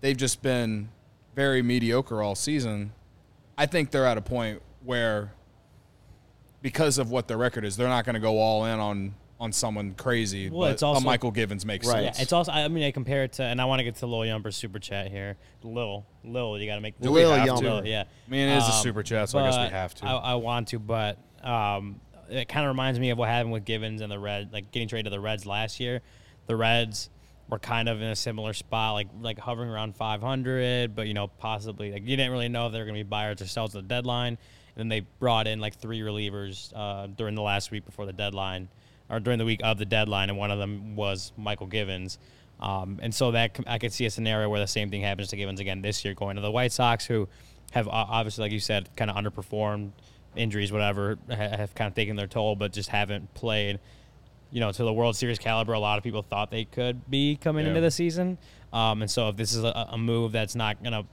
they've 0.00 0.16
just 0.16 0.40
been 0.40 0.88
very 1.36 1.60
mediocre 1.60 2.22
all 2.22 2.34
season. 2.34 2.92
I 3.58 3.66
think 3.66 3.90
they're 3.90 4.06
at 4.06 4.16
a 4.16 4.22
point 4.22 4.62
where 4.82 5.32
because 6.62 6.96
of 6.96 7.10
what 7.10 7.28
their 7.28 7.36
record 7.36 7.66
is, 7.66 7.76
they're 7.76 7.88
not 7.88 8.06
going 8.06 8.14
to 8.14 8.20
go 8.20 8.38
all 8.38 8.64
in 8.64 8.80
on 8.80 9.14
on 9.40 9.52
someone 9.52 9.94
crazy. 9.94 10.48
Well, 10.48 10.60
but 10.68 10.72
it's 10.72 10.82
also- 10.82 11.06
a 11.06 11.18
Mychal 11.18 11.34
Givens 11.34 11.66
makes 11.66 11.86
Right. 11.86 12.04
Yeah, 12.04 12.12
it's 12.18 12.32
also. 12.32 12.52
I 12.52 12.68
mean, 12.68 12.84
I 12.84 12.90
compare 12.92 13.24
it 13.24 13.32
to, 13.34 13.42
and 13.42 13.60
I 13.60 13.64
want 13.64 13.80
to 13.80 13.84
get 13.84 13.96
to 13.96 14.06
Lil 14.06 14.20
Yumper's 14.20 14.56
super 14.56 14.78
chat 14.78 15.10
here. 15.10 15.36
Lil, 15.62 16.06
Lil, 16.24 16.58
you 16.58 16.66
got 16.66 16.76
to 16.76 16.80
make 16.80 17.00
Do 17.00 17.10
we 17.12 17.24
Lil 17.26 17.34
have 17.36 17.48
Yumper. 17.48 17.62
Lil, 17.62 17.86
yeah. 17.86 18.04
I 18.26 18.30
mean, 18.30 18.48
it 18.48 18.56
is 18.58 18.64
a 18.64 18.66
Um, 18.72 18.82
super 18.82 19.02
chat, 19.02 19.28
so 19.28 19.38
I 19.38 19.44
guess 19.46 19.56
we 19.58 19.64
but 19.64 19.72
have 19.72 19.94
to. 19.96 20.06
I, 20.06 20.12
I 20.14 20.34
want 20.36 20.68
to, 20.68 20.78
but 20.78 21.18
um, 21.42 22.00
it 22.30 22.48
kind 22.48 22.64
of 22.64 22.68
reminds 22.68 22.98
me 23.00 23.10
of 23.10 23.18
what 23.18 23.28
happened 23.28 23.52
with 23.52 23.64
Givens 23.64 24.00
and 24.00 24.10
the 24.10 24.18
Red, 24.18 24.52
like 24.52 24.70
getting 24.70 24.88
traded 24.88 25.06
to 25.06 25.10
the 25.10 25.20
Reds 25.20 25.44
last 25.46 25.80
year. 25.80 26.00
The 26.46 26.56
Reds 26.56 27.10
were 27.50 27.58
kind 27.58 27.88
of 27.88 28.00
in 28.00 28.08
a 28.08 28.16
similar 28.16 28.52
spot, 28.54 28.94
like 28.94 29.08
like 29.20 29.38
hovering 29.38 29.68
around 29.68 29.96
500, 29.96 30.94
but 30.94 31.06
you 31.06 31.14
know, 31.14 31.26
possibly 31.26 31.92
like 31.92 32.02
you 32.02 32.16
didn't 32.16 32.32
really 32.32 32.48
know 32.48 32.66
if 32.66 32.72
they 32.72 32.78
were 32.78 32.84
going 32.84 32.96
to 32.96 33.04
be 33.04 33.08
buyers 33.08 33.42
or 33.42 33.46
sellers 33.46 33.74
at 33.74 33.82
the 33.82 33.88
deadline. 33.88 34.38
And 34.76 34.80
then 34.80 34.88
they 34.88 35.00
brought 35.20 35.46
in 35.46 35.60
like 35.60 35.76
three 35.76 36.00
relievers 36.00 36.72
uh, 36.74 37.06
during 37.06 37.34
the 37.34 37.42
last 37.42 37.70
week 37.70 37.84
before 37.84 38.06
the 38.06 38.12
deadline, 38.12 38.68
or 39.10 39.20
during 39.20 39.38
the 39.38 39.44
week 39.44 39.60
of 39.62 39.78
the 39.78 39.84
deadline, 39.84 40.30
and 40.30 40.38
one 40.38 40.50
of 40.50 40.58
them 40.58 40.96
was 40.96 41.32
Mychal 41.38 41.68
Givens. 41.68 42.18
Um, 42.60 42.98
and 43.02 43.14
so 43.14 43.32
that 43.32 43.58
I 43.66 43.78
could 43.78 43.92
see 43.92 44.06
a 44.06 44.10
scenario 44.10 44.48
where 44.48 44.60
the 44.60 44.66
same 44.66 44.90
thing 44.90 45.02
happens 45.02 45.28
to 45.28 45.36
Givens 45.36 45.60
again 45.60 45.82
this 45.82 46.04
year, 46.04 46.14
going 46.14 46.36
to 46.36 46.42
the 46.42 46.50
White 46.50 46.72
Sox, 46.72 47.04
who 47.04 47.28
have 47.72 47.88
uh, 47.88 47.90
obviously, 47.92 48.42
like 48.42 48.52
you 48.52 48.60
said, 48.60 48.88
kind 48.96 49.10
of 49.10 49.16
underperformed, 49.16 49.90
injuries, 50.36 50.72
whatever, 50.72 51.18
have 51.28 51.74
kind 51.74 51.88
of 51.88 51.94
taken 51.94 52.16
their 52.16 52.26
toll, 52.28 52.54
but 52.56 52.72
just 52.72 52.88
haven't 52.88 53.32
played, 53.34 53.80
you 54.50 54.60
know, 54.60 54.70
to 54.72 54.84
the 54.84 54.92
World 54.92 55.16
Series 55.16 55.38
caliber. 55.38 55.72
A 55.72 55.78
lot 55.78 55.98
of 55.98 56.04
people 56.04 56.22
thought 56.22 56.50
they 56.50 56.64
could 56.64 57.10
be 57.10 57.36
coming 57.36 57.64
Yeah. 57.64 57.70
into 57.70 57.80
the 57.80 57.90
season, 57.90 58.38
um, 58.72 59.02
and 59.02 59.10
so 59.10 59.28
if 59.28 59.36
this 59.36 59.52
is 59.54 59.64
a, 59.64 59.88
a 59.90 59.98
move 59.98 60.32
that's 60.32 60.54
not 60.54 60.82
gonna, 60.82 61.04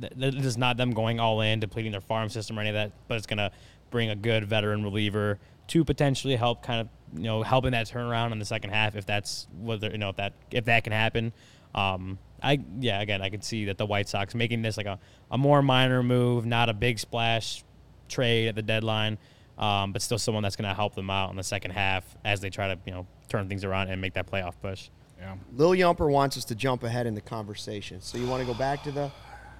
th- 0.00 0.12
th- 0.18 0.34
this 0.34 0.46
is 0.46 0.56
not 0.56 0.76
them 0.76 0.92
going 0.92 1.18
all 1.20 1.40
in, 1.40 1.58
depleting 1.60 1.92
their 1.92 2.00
farm 2.00 2.28
system 2.28 2.56
or 2.56 2.60
any 2.62 2.70
of 2.70 2.74
that, 2.74 2.92
but 3.08 3.16
it's 3.18 3.26
gonna 3.26 3.50
bring 3.90 4.10
a 4.10 4.16
good 4.16 4.44
veteran 4.44 4.82
reliever 4.84 5.38
to 5.68 5.84
potentially 5.84 6.36
help 6.36 6.62
kind 6.62 6.80
of 6.80 6.88
you 7.16 7.24
know 7.24 7.42
helping 7.42 7.72
that 7.72 7.86
turnaround 7.86 8.32
in 8.32 8.38
the 8.38 8.44
second 8.44 8.70
half 8.70 8.96
if 8.96 9.06
that's 9.06 9.46
whether 9.60 9.90
you 9.90 9.98
know 9.98 10.10
if 10.10 10.16
that 10.16 10.32
if 10.50 10.64
that 10.66 10.84
can 10.84 10.92
happen. 10.92 11.32
Um, 11.74 12.18
I 12.42 12.60
yeah 12.78 13.00
again 13.00 13.22
I 13.22 13.30
could 13.30 13.44
see 13.44 13.66
that 13.66 13.78
the 13.78 13.86
White 13.86 14.08
Sox 14.08 14.34
making 14.34 14.62
this 14.62 14.76
like 14.76 14.86
a, 14.86 14.98
a 15.30 15.38
more 15.38 15.62
minor 15.62 16.02
move, 16.02 16.46
not 16.46 16.68
a 16.68 16.74
big 16.74 16.98
splash 16.98 17.64
trade 18.08 18.48
at 18.48 18.54
the 18.54 18.62
deadline, 18.62 19.18
um, 19.58 19.92
but 19.92 20.02
still 20.02 20.18
someone 20.18 20.42
that's 20.42 20.56
going 20.56 20.68
to 20.68 20.74
help 20.74 20.94
them 20.94 21.10
out 21.10 21.30
in 21.30 21.36
the 21.36 21.42
second 21.44 21.70
half 21.70 22.04
as 22.24 22.40
they 22.40 22.50
try 22.50 22.68
to 22.68 22.78
you 22.86 22.92
know 22.92 23.06
turn 23.28 23.48
things 23.48 23.64
around 23.64 23.88
and 23.88 24.00
make 24.00 24.14
that 24.14 24.30
playoff 24.30 24.54
push. 24.60 24.90
yeah. 25.18 25.34
Lil 25.56 25.70
Yumper 25.70 26.10
wants 26.10 26.36
us 26.36 26.44
to 26.46 26.54
jump 26.54 26.82
ahead 26.82 27.06
in 27.06 27.14
the 27.14 27.20
conversation. 27.20 28.00
So 28.00 28.18
you 28.18 28.26
want 28.26 28.40
to 28.40 28.46
go 28.46 28.54
back 28.54 28.82
to 28.84 28.92
the 28.92 29.10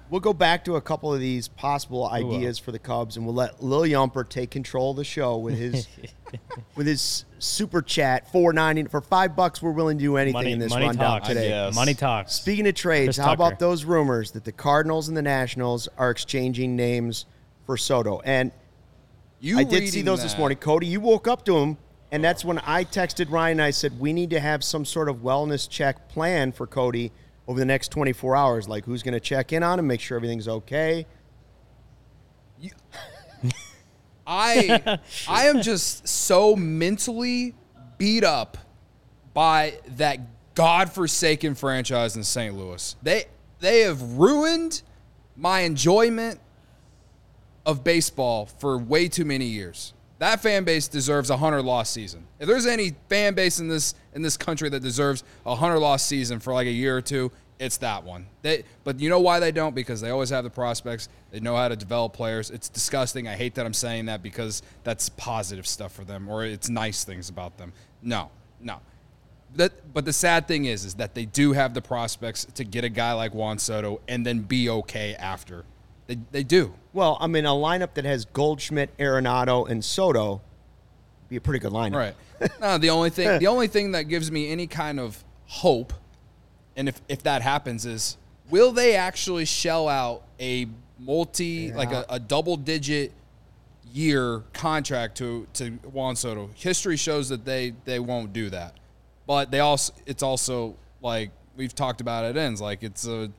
We'll 0.09 0.21
go 0.21 0.33
back 0.33 0.65
to 0.65 0.75
a 0.75 0.81
couple 0.81 1.13
of 1.13 1.19
these 1.19 1.47
possible 1.47 2.05
uh. 2.05 2.11
ideas 2.11 2.59
for 2.59 2.71
the 2.71 2.79
Cubs, 2.79 3.17
and 3.17 3.25
we'll 3.25 3.35
let 3.35 3.63
Lil 3.63 3.81
Yumper 3.81 4.27
take 4.27 4.51
control 4.51 4.91
of 4.91 4.97
the 4.97 5.03
show 5.03 5.37
with 5.37 5.57
his 5.57 5.87
with 6.75 6.85
his 6.87 7.25
super 7.39 7.81
chat 7.81 8.31
four 8.31 8.53
ninety 8.53 8.83
for 8.83 9.01
five 9.01 9.35
bucks. 9.35 9.61
We're 9.61 9.71
willing 9.71 9.97
to 9.97 10.03
do 10.03 10.17
anything 10.17 10.33
Money, 10.33 10.51
in 10.51 10.59
this 10.59 10.69
money 10.69 10.87
rundown 10.87 11.19
talks. 11.19 11.27
today. 11.29 11.49
guess. 11.49 11.75
Money 11.75 11.93
talks. 11.93 12.33
Speaking 12.33 12.67
of 12.67 12.75
trades, 12.75 13.17
Chris 13.17 13.25
how 13.25 13.33
about 13.33 13.57
those 13.59 13.83
rumors 13.83 14.31
that 14.31 14.43
the 14.43 14.51
Cardinals 14.51 15.07
and 15.07 15.17
the 15.17 15.21
Nationals 15.23 15.87
are 15.97 16.11
exchanging 16.11 16.75
names 16.75 17.25
for 17.65 17.75
Soto? 17.75 18.21
And 18.21 18.51
You 19.39 19.57
I 19.59 19.63
did 19.63 19.79
see 19.79 19.85
reading 19.85 20.05
those 20.05 20.21
this 20.21 20.33
that- 20.33 20.39
morning. 20.39 20.57
Cody, 20.59 20.87
you 20.87 20.99
woke 20.99 21.27
up 21.27 21.43
to 21.45 21.59
them, 21.59 21.77
and 22.11 22.23
that's 22.23 22.45
when 22.45 22.59
I 22.59 22.83
texted 22.83 23.31
Ryan 23.31 23.59
I 23.59 23.71
said, 23.71 23.99
We 23.99 24.13
need 24.13 24.29
to 24.29 24.39
have 24.39 24.63
some 24.63 24.85
sort 24.85 25.09
of 25.09 25.17
wellness 25.17 25.67
check 25.67 26.09
plan 26.09 26.51
for 26.51 26.67
Cody 26.67 27.11
over 27.47 27.59
the 27.59 27.65
next 27.65 27.89
24 27.89 28.35
hours. 28.35 28.67
Like, 28.67 28.85
who's 28.85 29.03
going 29.03 29.13
to 29.13 29.19
check 29.19 29.53
in 29.53 29.63
on 29.63 29.79
him, 29.79 29.87
make 29.87 30.01
sure 30.01 30.15
everything's 30.17 30.47
okay? 30.47 31.05
I 34.27 34.99
I 35.27 35.45
am 35.47 35.61
just 35.61 36.07
so 36.07 36.55
mentally 36.55 37.53
beat 37.97 38.23
up 38.23 38.57
by 39.33 39.79
that 39.97 40.19
godforsaken 40.55 41.53
franchise 41.55 42.15
in 42.15 42.23
St. 42.23 42.55
Louis. 42.55 42.95
They 43.03 43.25
they 43.59 43.81
have 43.81 44.01
ruined 44.01 44.81
my 45.35 45.61
enjoyment 45.61 46.39
of 47.65 47.83
baseball 47.83 48.45
for 48.45 48.77
way 48.77 49.07
too 49.07 49.25
many 49.25 49.45
years. 49.45 49.93
That 50.19 50.41
fan 50.41 50.63
base 50.63 50.87
deserves 50.87 51.29
a 51.29 51.37
hundred 51.37 51.63
loss 51.63 51.89
season. 51.89 52.25
If 52.39 52.47
there's 52.47 52.65
any 52.65 52.95
fan 53.09 53.33
base 53.33 53.59
in 53.59 53.67
this 53.67 53.95
in 54.13 54.21
this 54.21 54.37
country 54.37 54.69
that 54.69 54.81
deserves 54.81 55.23
a 55.45 55.55
hundred 55.55 55.79
loss 55.79 56.05
season 56.05 56.39
for 56.39 56.53
like 56.53 56.67
a 56.67 56.71
year 56.71 56.95
or 56.95 57.01
two, 57.01 57.31
it's 57.59 57.77
that 57.77 58.03
one. 58.03 58.27
They, 58.41 58.63
but 58.83 58.99
you 58.99 59.09
know 59.09 59.19
why 59.19 59.39
they 59.39 59.51
don't? 59.51 59.75
Because 59.75 60.01
they 60.01 60.09
always 60.09 60.29
have 60.29 60.43
the 60.43 60.49
prospects. 60.49 61.09
They 61.31 61.39
know 61.39 61.55
how 61.55 61.67
to 61.67 61.75
develop 61.75 62.13
players. 62.13 62.49
It's 62.49 62.69
disgusting. 62.69 63.27
I 63.27 63.35
hate 63.35 63.55
that 63.55 63.65
I'm 63.65 63.73
saying 63.73 64.05
that 64.05 64.23
because 64.23 64.61
that's 64.83 65.09
positive 65.09 65.67
stuff 65.67 65.93
for 65.93 66.03
them, 66.03 66.29
or 66.29 66.45
it's 66.45 66.69
nice 66.69 67.03
things 67.03 67.29
about 67.29 67.57
them. 67.57 67.73
No, 68.01 68.29
no. 68.61 68.79
that, 69.55 69.93
but 69.93 70.05
the 70.05 70.13
sad 70.13 70.47
thing 70.47 70.65
is, 70.65 70.85
is 70.85 70.95
that 70.95 71.15
they 71.15 71.25
do 71.25 71.53
have 71.53 71.73
the 71.73 71.81
prospects 71.81 72.45
to 72.55 72.63
get 72.63 72.83
a 72.83 72.89
guy 72.89 73.13
like 73.13 73.33
Juan 73.33 73.57
Soto 73.57 74.01
and 74.07 74.25
then 74.25 74.39
be 74.41 74.69
okay 74.69 75.15
after. 75.15 75.65
They, 76.07 76.17
they 76.31 76.43
do. 76.43 76.73
Well, 76.93 77.17
I 77.19 77.27
mean, 77.27 77.45
a 77.45 77.49
lineup 77.49 77.95
that 77.95 78.05
has 78.05 78.25
Goldschmidt, 78.25 78.95
Arenado, 78.97 79.69
and 79.69 79.83
Soto 79.83 80.41
be 81.29 81.35
a 81.35 81.41
pretty 81.41 81.59
good 81.59 81.71
lineup. 81.71 81.95
Right. 81.95 82.51
no, 82.61 82.77
the 82.77 82.89
only 82.89 83.09
thing 83.09 83.39
the 83.39 83.47
only 83.47 83.67
thing 83.67 83.93
that 83.93 84.03
gives 84.03 84.31
me 84.31 84.49
any 84.51 84.67
kind 84.67 84.99
of 84.99 85.23
hope, 85.47 85.93
and 86.75 86.89
if 86.89 87.01
if 87.07 87.23
that 87.23 87.41
happens, 87.41 87.85
is 87.85 88.17
will 88.49 88.71
they 88.71 88.95
actually 88.95 89.45
shell 89.45 89.87
out 89.87 90.23
a 90.39 90.67
multi 90.99 91.71
like 91.73 91.91
a, 91.91 92.05
a 92.09 92.19
double 92.19 92.57
digit 92.57 93.11
year 93.93 94.43
contract 94.53 95.17
to 95.17 95.47
to 95.53 95.71
Juan 95.91 96.15
Soto? 96.15 96.49
History 96.55 96.97
shows 96.97 97.29
that 97.29 97.45
they 97.45 97.73
they 97.85 97.99
won't 97.99 98.33
do 98.33 98.49
that, 98.49 98.73
but 99.25 99.49
they 99.49 99.61
also 99.61 99.93
it's 100.05 100.23
also 100.23 100.75
like 101.01 101.31
we've 101.55 101.73
talked 101.73 102.01
about 102.01 102.25
it 102.25 102.35
ends 102.35 102.59
like 102.59 102.83
it's 102.83 103.07
a 103.07 103.31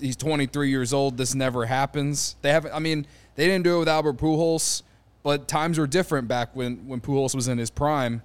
he's 0.00 0.16
23 0.16 0.70
years 0.70 0.92
old. 0.92 1.16
This 1.16 1.34
never 1.34 1.66
happens. 1.66 2.36
They 2.42 2.50
haven't. 2.50 2.72
I 2.72 2.78
mean, 2.78 3.06
they 3.36 3.46
didn't 3.46 3.64
do 3.64 3.76
it 3.76 3.78
with 3.80 3.88
Albert 3.88 4.16
Pujols, 4.18 4.82
but 5.22 5.48
times 5.48 5.78
were 5.78 5.86
different 5.86 6.28
back 6.28 6.54
when 6.54 6.86
when 6.88 7.00
Pujols 7.00 7.34
was 7.34 7.48
in 7.48 7.58
his 7.58 7.70
prime, 7.70 8.22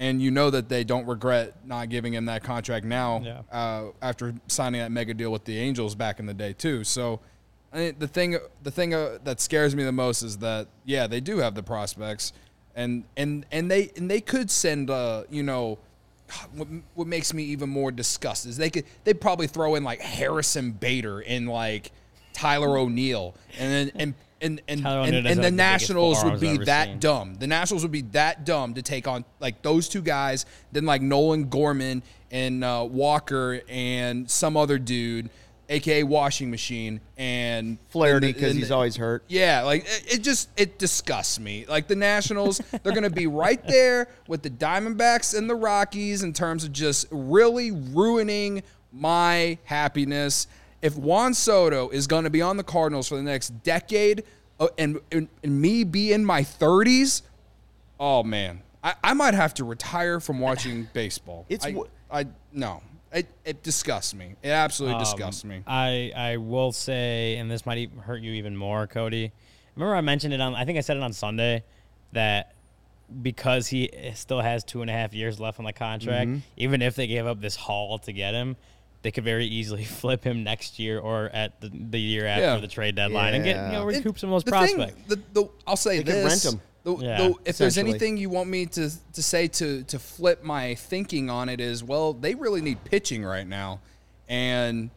and 0.00 0.20
you 0.22 0.30
know 0.30 0.50
that 0.50 0.68
they 0.68 0.84
don't 0.84 1.06
regret 1.06 1.54
not 1.66 1.88
giving 1.88 2.12
him 2.14 2.24
that 2.26 2.42
contract 2.42 2.84
now 2.86 3.20
Yeah. 3.24 3.40
uh, 3.52 3.90
after 4.02 4.34
signing 4.48 4.80
that 4.80 4.90
mega 4.92 5.14
deal 5.14 5.30
with 5.32 5.44
the 5.44 5.58
Angels 5.58 5.94
back 5.94 6.18
in 6.20 6.26
the 6.26 6.34
day 6.34 6.52
too. 6.52 6.84
So. 6.84 7.20
I 7.72 7.78
mean, 7.78 7.96
the 7.98 8.06
thing, 8.06 8.36
the 8.62 8.70
thing 8.70 8.94
uh, 8.94 9.18
that 9.24 9.40
scares 9.40 9.74
me 9.74 9.82
the 9.82 9.90
most 9.90 10.22
is 10.22 10.38
that 10.38 10.68
yeah, 10.84 11.08
they 11.08 11.18
do 11.18 11.38
have 11.38 11.56
the 11.56 11.62
prospects, 11.64 12.32
and 12.76 13.02
and 13.16 13.44
and 13.50 13.68
they 13.68 13.90
and 13.96 14.08
they 14.08 14.20
could 14.20 14.48
send 14.48 14.90
uh 14.90 15.24
you 15.28 15.42
know 15.42 15.78
what, 16.54 16.68
what 16.94 17.06
makes 17.06 17.32
me 17.32 17.44
even 17.44 17.68
more 17.68 17.90
disgusted 17.90 18.50
is 18.50 18.56
they 18.56 18.70
could 18.70 18.84
they'd 19.04 19.20
probably 19.20 19.46
throw 19.46 19.74
in 19.74 19.84
like 19.84 20.00
Harrison 20.00 20.72
Bader 20.72 21.20
and 21.20 21.48
like 21.48 21.92
Tyler 22.32 22.76
O'Neill 22.76 23.34
and 23.58 23.72
then 23.72 23.92
and 23.94 24.14
and 24.40 24.60
and, 24.66 24.86
and, 24.86 24.86
and, 24.86 25.14
the 25.14 25.14
have 25.14 25.24
the 25.24 25.32
biggest 25.42 25.54
Nationals 25.54 26.24
would 26.24 26.40
be 26.40 26.58
that 26.58 26.86
seen. 26.86 26.98
dumb. 26.98 27.34
The 27.36 27.46
Nationals 27.46 27.82
would 27.82 27.92
be 27.92 28.02
that 28.02 28.44
dumb 28.44 28.74
to 28.74 28.82
take 28.82 29.08
on 29.08 29.24
like 29.40 29.62
those 29.62 29.88
two 29.88 30.02
guys, 30.02 30.44
then 30.72 30.84
like 30.84 31.00
Nolan 31.00 31.48
Gorman 31.48 32.02
and 32.30 32.62
uh, 32.62 32.86
Walker 32.88 33.62
and 33.68 34.30
some 34.30 34.56
other 34.56 34.78
dude, 34.78 35.30
aka 35.74 36.02
Washing 36.02 36.50
Machine 36.50 37.00
and 37.16 37.78
Flaherty 37.90 38.32
because 38.32 38.54
he's 38.54 38.70
always 38.70 38.96
hurt. 38.96 39.24
yeah, 39.28 39.62
like 39.62 39.84
it, 39.84 40.14
it 40.14 40.22
just 40.22 40.48
it 40.56 40.78
disgusts 40.78 41.38
me. 41.38 41.66
Like 41.68 41.88
the 41.88 41.96
Nationals, 41.96 42.58
they're 42.82 42.92
going 42.92 43.02
to 43.02 43.10
be 43.10 43.26
right 43.26 43.64
there 43.66 44.08
with 44.28 44.42
the 44.42 44.50
Diamondbacks 44.50 45.36
and 45.36 45.48
the 45.48 45.54
Rockies 45.54 46.22
in 46.22 46.32
terms 46.32 46.64
of 46.64 46.72
just 46.72 47.06
really 47.10 47.70
ruining 47.70 48.62
my 48.92 49.58
happiness. 49.64 50.46
If 50.80 50.96
Juan 50.96 51.34
Soto 51.34 51.88
is 51.88 52.06
going 52.06 52.24
to 52.24 52.30
be 52.30 52.42
on 52.42 52.56
the 52.56 52.64
Cardinals 52.64 53.08
for 53.08 53.16
the 53.16 53.22
next 53.22 53.48
decade, 53.62 54.24
uh, 54.60 54.68
and, 54.78 55.00
and 55.10 55.28
and 55.42 55.60
me 55.60 55.84
be 55.84 56.12
in 56.12 56.24
my 56.24 56.42
thirties, 56.42 57.22
oh 57.98 58.22
man, 58.22 58.62
I, 58.82 58.94
I 59.02 59.14
might 59.14 59.34
have 59.34 59.54
to 59.54 59.64
retire 59.64 60.20
from 60.20 60.40
watching 60.40 60.88
baseball. 60.92 61.46
It's 61.48 61.66
I, 61.66 61.74
I 62.10 62.26
no, 62.52 62.82
it 63.14 63.26
it 63.44 63.62
disgusts 63.62 64.12
me. 64.14 64.34
It 64.42 64.50
absolutely 64.50 64.98
disgusts 64.98 65.44
Um, 65.44 65.50
me. 65.50 65.62
I 65.66 66.12
I 66.16 66.36
will 66.36 66.72
say, 66.72 67.36
and 67.36 67.50
this 67.50 67.64
might 67.64 67.78
even 67.78 67.98
hurt 67.98 68.20
you 68.20 68.32
even 68.32 68.56
more, 68.56 68.86
Cody. 68.86 69.32
Remember 69.76 69.94
I 69.96 70.00
mentioned 70.02 70.34
it 70.34 70.40
on. 70.40 70.54
I 70.54 70.64
think 70.64 70.76
I 70.78 70.82
said 70.82 70.96
it 70.96 71.02
on 71.02 71.12
Sunday 71.12 71.64
that 72.12 72.52
because 73.22 73.66
he 73.68 73.90
still 74.14 74.40
has 74.40 74.64
two 74.64 74.80
and 74.80 74.90
a 74.90 74.92
half 74.92 75.12
years 75.14 75.38
left 75.38 75.58
on 75.58 75.64
the 75.64 75.72
contract, 75.72 76.28
Mm-hmm. 76.30 76.38
even 76.56 76.82
if 76.82 76.94
they 76.96 77.06
gave 77.06 77.26
up 77.26 77.40
this 77.40 77.54
haul 77.56 77.98
to 78.00 78.12
get 78.12 78.34
him, 78.34 78.56
they 79.02 79.10
could 79.10 79.24
very 79.24 79.46
easily 79.46 79.84
flip 80.00 80.24
him 80.24 80.42
next 80.42 80.78
year 80.78 80.98
or 80.98 81.26
at 81.32 81.60
the, 81.60 81.70
the 81.90 82.00
year 82.00 82.26
after 82.26 82.42
Yeah. 82.42 82.56
the 82.58 82.66
trade 82.68 82.94
deadline 82.96 83.34
and 83.34 83.44
get 83.44 83.56
you 83.56 83.72
know 83.72 83.88
Yeah. 83.88 83.96
recoup 83.98 84.18
some 84.18 84.32
of 84.32 84.36
those 84.36 84.44
the 84.44 84.50
thing- 84.66 84.76
prospects. 84.76 85.08
the, 85.08 85.20
the, 85.34 85.48
I'll 85.66 85.76
say 85.76 85.98
They 85.98 86.04
could 86.04 86.14
this. 86.24 86.44
rent 86.44 86.54
'em. 86.54 86.60
The, 86.84 86.96
Yeah, 86.96 87.16
the, 87.18 87.34
if 87.44 87.58
there's 87.58 87.78
anything 87.78 88.16
you 88.16 88.30
want 88.30 88.48
me 88.48 88.66
to 88.66 88.90
to 89.12 89.22
say 89.22 89.48
to 89.48 89.82
to 89.84 89.98
flip 89.98 90.44
my 90.44 90.74
thinking 90.74 91.30
on 91.30 91.48
it 91.48 91.60
is, 91.60 91.82
well, 91.82 92.12
they 92.12 92.34
really 92.34 92.60
need 92.60 92.84
pitching 92.84 93.24
right 93.24 93.46
now, 93.46 93.80
and 94.28 94.90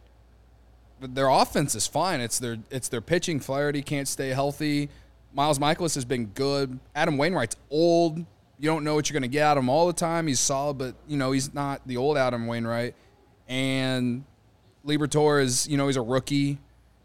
their 1.00 1.28
offense 1.28 1.74
is 1.74 1.86
fine. 1.86 2.20
It's 2.20 2.38
their 2.38 2.58
it's 2.70 2.88
their 2.88 3.00
pitching. 3.00 3.40
Flaherty 3.40 3.82
can't 3.82 4.06
stay 4.06 4.28
healthy. 4.28 4.90
Miles 5.32 5.58
Mikolas 5.58 5.94
has 5.94 6.04
been 6.04 6.26
good. 6.26 6.78
Adam 6.94 7.18
Wainwright's 7.18 7.56
old. 7.70 8.18
You 8.18 8.66
don't 8.68 8.82
know 8.82 8.94
what 8.94 9.08
you're 9.08 9.14
going 9.14 9.30
to 9.30 9.32
get 9.32 9.42
out 9.42 9.56
of 9.56 9.62
him 9.62 9.68
all 9.68 9.86
the 9.86 9.92
time. 9.92 10.26
He's 10.26 10.40
solid, 10.40 10.78
but 10.78 10.94
you 11.06 11.16
know 11.16 11.32
he's 11.32 11.54
not 11.54 11.80
the 11.86 11.96
old 11.96 12.16
Adam 12.16 12.46
Wainwright. 12.46 12.94
And 13.46 14.24
Liberatore 14.84 15.42
is, 15.42 15.68
you 15.68 15.76
know, 15.76 15.86
he's 15.86 15.96
a 15.96 16.02
rookie, 16.02 16.58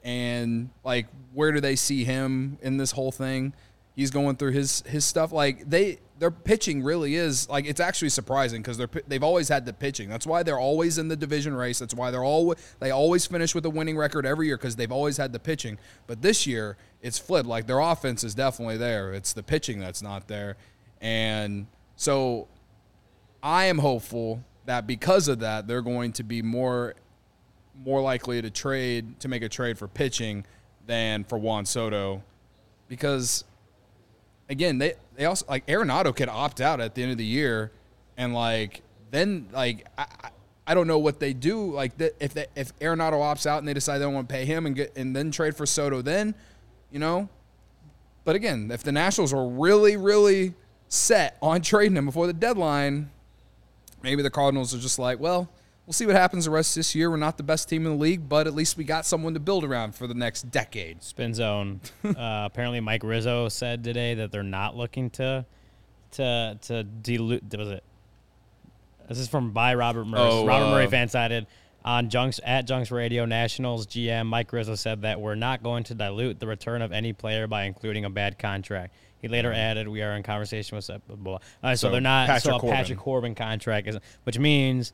and 0.04 0.70
like, 0.84 1.08
where 1.34 1.52
do 1.52 1.62
they 1.62 1.76
see 1.76 2.04
him 2.04 2.58
in 2.62 2.78
this 2.78 2.92
whole 2.92 3.12
thing? 3.12 3.54
He's 3.96 4.12
going 4.12 4.38
through 4.38 4.52
his 4.52 4.82
his 4.88 5.06
stuff. 5.06 5.32
Like 5.32 5.70
they, 5.70 6.00
their 6.18 6.32
pitching 6.32 6.84
really 6.84 7.16
is 7.16 7.48
like 7.50 7.66
it's 7.66 7.80
actually 7.80 8.10
surprising 8.10 8.62
because 8.62 8.78
they're 8.78 8.90
they've 9.08 9.24
always 9.24 9.50
had 9.50 9.66
the 9.66 9.74
pitching. 9.74 10.10
That's 10.10 10.26
why 10.26 10.42
they're 10.42 10.60
always 10.60 10.98
in 10.98 11.08
the 11.08 11.16
division 11.16 11.54
race. 11.54 11.80
That's 11.80 11.94
why 11.94 12.10
they're 12.10 12.24
all 12.24 12.56
they 12.80 12.92
always 12.92 13.26
finish 13.26 13.54
with 13.54 13.66
a 13.66 13.70
winning 13.70 13.98
record 13.98 14.26
every 14.26 14.48
year 14.48 14.58
because 14.58 14.76
they've 14.76 14.92
always 14.92 15.18
had 15.18 15.32
the 15.32 15.40
pitching. 15.40 15.78
But 16.08 16.22
this 16.22 16.48
year 16.48 16.78
it's 17.02 17.20
flipped. 17.20 17.48
Like 17.48 17.68
their 17.68 17.80
offense 17.80 18.24
is 18.24 18.34
definitely 18.34 18.78
there. 18.78 19.14
It's 19.14 19.34
the 19.34 19.44
pitching 19.44 19.80
that's 19.80 20.02
not 20.02 20.28
there, 20.28 20.58
and 21.02 21.68
so 21.96 22.48
I 23.44 23.66
am 23.66 23.78
hopeful 23.78 24.44
that 24.66 24.88
because 24.88 25.28
of 25.28 25.40
that, 25.40 25.68
they're 25.68 25.82
going 25.82 26.14
to 26.14 26.24
be 26.24 26.42
more 26.42 26.96
more 27.84 28.02
likely 28.02 28.42
to 28.42 28.50
trade 28.50 29.20
to 29.20 29.28
make 29.28 29.42
a 29.44 29.50
trade 29.50 29.78
for 29.78 29.88
pitching 29.88 30.46
than 30.86 31.24
for 31.24 31.38
Juan 31.38 31.66
Soto, 31.66 32.24
because 32.88 33.44
again 34.50 34.78
they 34.78 34.94
they 35.16 35.26
also 35.26 35.46
like 35.50 35.66
Arenado 35.68 36.16
could 36.16 36.30
opt 36.30 36.62
out 36.62 36.80
at 36.80 36.96
the 36.96 37.04
end 37.04 37.12
of 37.12 37.18
the 37.18 37.26
year, 37.26 37.72
and 38.18 38.34
like 38.34 38.82
then 39.12 39.48
like 39.52 39.88
I. 39.98 40.06
I 40.66 40.76
don't 40.76 40.88
know 40.88 41.00
what 41.00 41.20
they 41.20 41.34
do. 41.34 41.74
Like 41.74 41.98
that, 41.98 42.14
if 42.22 42.34
they, 42.34 42.46
if 42.56 42.74
Arenado 42.80 43.16
opts 43.16 43.46
out 43.46 43.58
and 43.58 43.68
they 43.68 43.74
decide 43.74 43.98
they 43.98 44.06
don't 44.06 44.14
want 44.14 44.30
to 44.30 44.34
pay 44.34 44.46
him 44.46 44.66
and 44.66 44.74
get 44.74 44.96
and 44.96 45.14
then 45.14 45.30
trade 45.30 45.58
for 45.58 45.66
Soto, 45.66 46.02
then 46.02 46.34
you 46.90 47.00
know. 47.00 47.28
But 48.24 48.38
again, 48.38 48.72
if 48.72 48.82
the 48.82 48.94
Nationals 48.94 49.34
are 49.34 49.46
really 49.46 49.98
really 49.98 50.54
set 50.88 51.38
on 51.42 51.60
trading 51.60 51.98
him 51.98 52.06
before 52.06 52.28
the 52.28 52.34
deadline, 52.34 53.12
maybe 54.02 54.22
the 54.24 54.30
Cardinals 54.30 54.74
are 54.74 54.80
just 54.80 54.98
like, 55.00 55.20
well, 55.20 55.50
we'll 55.86 55.94
see 55.94 56.06
what 56.06 56.16
happens 56.16 56.46
the 56.46 56.52
rest 56.52 56.76
of 56.76 56.80
this 56.80 56.96
year. 56.96 57.10
We're 57.10 57.18
not 57.18 57.38
the 57.38 57.44
best 57.44 57.70
team 57.70 57.86
in 57.86 57.94
the 57.94 57.98
league, 57.98 58.28
but 58.28 58.48
at 58.48 58.54
least 58.54 58.78
we 58.78 58.84
got 58.84 59.06
someone 59.06 59.34
to 59.34 59.40
build 59.40 59.64
around 59.64 59.96
for 59.96 60.08
the 60.08 60.14
next 60.14 60.52
decade. 60.52 61.04
Spin 61.04 61.34
zone. 61.34 61.82
uh, 62.04 62.12
apparently, 62.18 62.80
Mike 62.80 63.04
Rizzo 63.04 63.50
said 63.50 63.84
today 63.84 64.16
that 64.16 64.32
they're 64.32 64.44
not 64.44 64.76
looking 64.76 65.10
to 65.12 65.46
to 66.12 66.58
to 66.62 66.84
dilute. 66.84 67.44
Was 67.58 67.70
it? 67.70 67.84
This 69.10 69.20
is 69.20 69.28
from 69.28 69.52
by 69.52 69.76
Robert 69.76 70.06
Murray. 70.06 70.22
Oh, 70.22 70.46
Robert 70.46 70.66
uh, 70.68 70.72
Murray 70.72 70.88
FanSided 70.88 71.46
on 71.84 72.10
Junks 72.10 72.40
at 72.46 72.66
Junks 72.66 72.90
Radio 72.92 73.26
Nationals 73.26 73.86
GM 73.86 74.28
Mike 74.28 74.54
Rizzo 74.54 74.76
said 74.76 75.02
that 75.02 75.20
we're 75.20 75.36
not 75.36 75.62
going 75.62 75.84
to 75.86 75.94
dilute 75.94 76.40
the 76.40 76.48
return 76.48 76.82
of 76.82 76.94
any 76.94 77.12
player 77.12 77.46
by 77.46 77.64
including 77.64 78.06
a 78.06 78.10
bad 78.10 78.40
contract. 78.40 78.94
He 79.22 79.28
later 79.28 79.54
added, 79.54 79.88
"We 79.88 80.02
are 80.02 80.16
in 80.16 80.24
conversation 80.24 80.76
with." 80.76 80.88
Blah, 80.88 80.98
blah, 81.08 81.16
blah. 81.16 81.40
Uh, 81.62 81.76
so, 81.76 81.88
So, 81.88 81.92
they're 81.92 82.02
not. 82.02 82.28
Patrick 82.28 82.44
so 82.44 82.56
a 82.56 82.60
Corbin. 82.60 82.78
Patrick 82.78 83.00
Corbin 83.00 83.36
contract 83.36 83.88
is, 83.88 83.98
which 84.24 84.38
means 84.38 84.94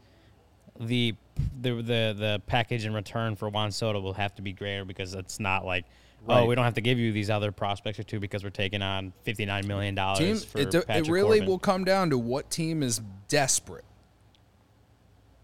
the 0.80 1.16
the 1.62 1.76
the 1.76 2.16
the 2.18 2.42
package 2.48 2.86
in 2.86 2.94
return 2.94 3.36
for 3.36 3.50
Juan 3.50 3.72
Soto 3.72 4.00
will 4.00 4.14
have 4.14 4.36
to 4.36 4.42
be 4.42 4.54
greater 4.54 4.86
because 4.86 5.14
it's 5.14 5.40
not 5.40 5.66
like 5.66 5.86
oh 6.28 6.46
we 6.46 6.56
don't 6.56 6.66
have 6.66 6.74
to 6.74 6.82
give 6.82 6.98
you 6.98 7.12
these 7.12 7.30
other 7.30 7.52
prospects 7.52 8.00
or 8.00 8.04
two 8.04 8.20
because 8.20 8.44
we're 8.44 8.50
taking 8.50 8.82
on 8.82 9.14
fifty 9.24 9.46
nine 9.46 9.68
million 9.68 9.96
dollars 9.96 10.48
it, 10.56 10.74
it 10.74 11.08
really 11.08 11.40
Corbin. 11.40 11.48
will 11.48 11.60
come 11.60 11.84
down 11.84 12.10
to 12.10 12.18
what 12.18 12.50
team 12.50 12.84
is 12.84 13.02
desperate. 13.28 13.86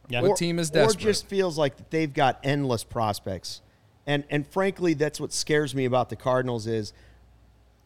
Yeah. 0.08 0.22
What 0.22 0.38
team 0.38 0.60
is 0.60 0.70
Or 0.70 0.74
desperate? 0.74 1.04
just 1.04 1.28
feels 1.28 1.58
like 1.58 1.78
that 1.78 1.90
they've 1.92 2.14
got 2.14 2.40
endless 2.44 2.84
prospects. 2.84 3.62
And 4.06 4.24
and 4.30 4.46
frankly, 4.48 4.94
that's 4.94 5.20
what 5.20 5.34
scares 5.34 5.74
me 5.74 5.86
about 5.86 6.10
the 6.10 6.16
Cardinals 6.16 6.68
is 6.68 6.94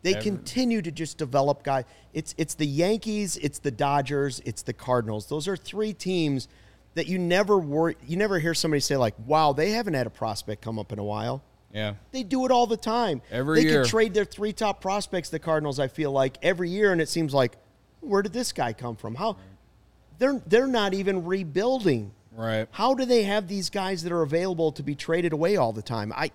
they 0.01 0.13
continue 0.13 0.81
to 0.81 0.91
just 0.91 1.17
develop 1.17 1.63
guys. 1.63 1.85
It's 2.13 2.35
it's 2.37 2.55
the 2.55 2.65
Yankees, 2.67 3.37
it's 3.37 3.59
the 3.59 3.71
Dodgers, 3.71 4.41
it's 4.45 4.61
the 4.61 4.73
Cardinals. 4.73 5.27
Those 5.27 5.47
are 5.47 5.55
three 5.55 5.93
teams 5.93 6.47
that 6.95 7.07
you 7.07 7.17
never 7.19 7.57
worry 7.57 7.95
you 8.05 8.17
never 8.17 8.39
hear 8.39 8.53
somebody 8.53 8.79
say 8.81 8.97
like, 8.97 9.15
"Wow, 9.25 9.53
they 9.53 9.71
haven't 9.71 9.93
had 9.93 10.07
a 10.07 10.09
prospect 10.09 10.61
come 10.61 10.79
up 10.79 10.91
in 10.91 10.99
a 10.99 11.03
while." 11.03 11.43
yeah. 11.71 11.93
They 12.11 12.23
do 12.23 12.45
it 12.45 12.51
all 12.51 12.65
the 12.67 12.77
time. 12.77 13.21
Every 13.31 13.61
they 13.63 13.69
year. 13.69 13.81
could 13.83 13.89
trade 13.89 14.13
their 14.13 14.25
three 14.25 14.53
top 14.53 14.81
prospects, 14.81 15.29
the 15.29 15.37
Cardinals, 15.39 15.79
I 15.79 15.87
feel 15.87 16.11
like, 16.11 16.37
every 16.41 16.69
year, 16.69 16.91
and 16.91 16.99
it 16.99 17.07
seems 17.09 17.31
like, 17.33 17.57
where 18.01 18.23
did 18.23 18.33
this 18.33 18.51
guy 18.51 18.73
come 18.73 18.95
from? 18.95 19.13
How 19.15 19.37
they're 20.17 20.41
they're 20.47 20.67
not 20.67 20.93
even 20.93 21.25
rebuilding. 21.25 22.11
Right. 22.35 22.67
How 22.71 22.93
do 22.93 23.05
they 23.05 23.23
have 23.23 23.47
these 23.47 23.69
guys 23.69 24.03
that 24.03 24.11
are 24.11 24.21
available 24.21 24.71
to 24.73 24.83
be 24.83 24.95
traded 24.95 25.33
away 25.33 25.57
all 25.57 25.73
the 25.73 25.81
time? 25.81 26.11
I 26.15 26.31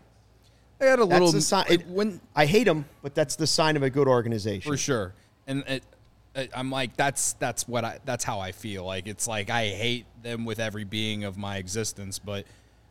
They 0.79 0.87
had 0.89 0.99
a 0.99 1.05
little 1.05 1.33
sign. 1.33 1.65
it- 1.71 1.87
when 1.89 2.21
I 2.37 2.47
hate 2.47 2.65
them, 2.65 2.85
but 3.03 3.15
that's 3.15 3.37
the 3.37 3.47
sign 3.47 3.77
of 3.77 3.83
a 3.83 3.91
good 3.91 4.07
organization. 4.09 4.71
for 4.71 4.77
sure. 4.77 5.15
And 5.47 5.65
it, 5.67 5.83
I- 5.93 5.94
I'm 6.55 6.71
like 6.71 6.97
that's 6.97 7.35
that's 7.35 7.69
what 7.69 7.85
I 7.85 7.99
that's 8.05 8.25
how 8.25 8.41
I 8.41 8.53
feel. 8.53 8.85
Like 8.85 9.07
it's 9.07 9.27
like 9.29 9.51
I 9.51 9.69
hate 9.69 10.07
them 10.23 10.45
with 10.45 10.59
every 10.59 10.85
being 10.85 11.25
of 11.25 11.37
my 11.37 11.59
existence. 11.59 12.19
But 12.19 12.45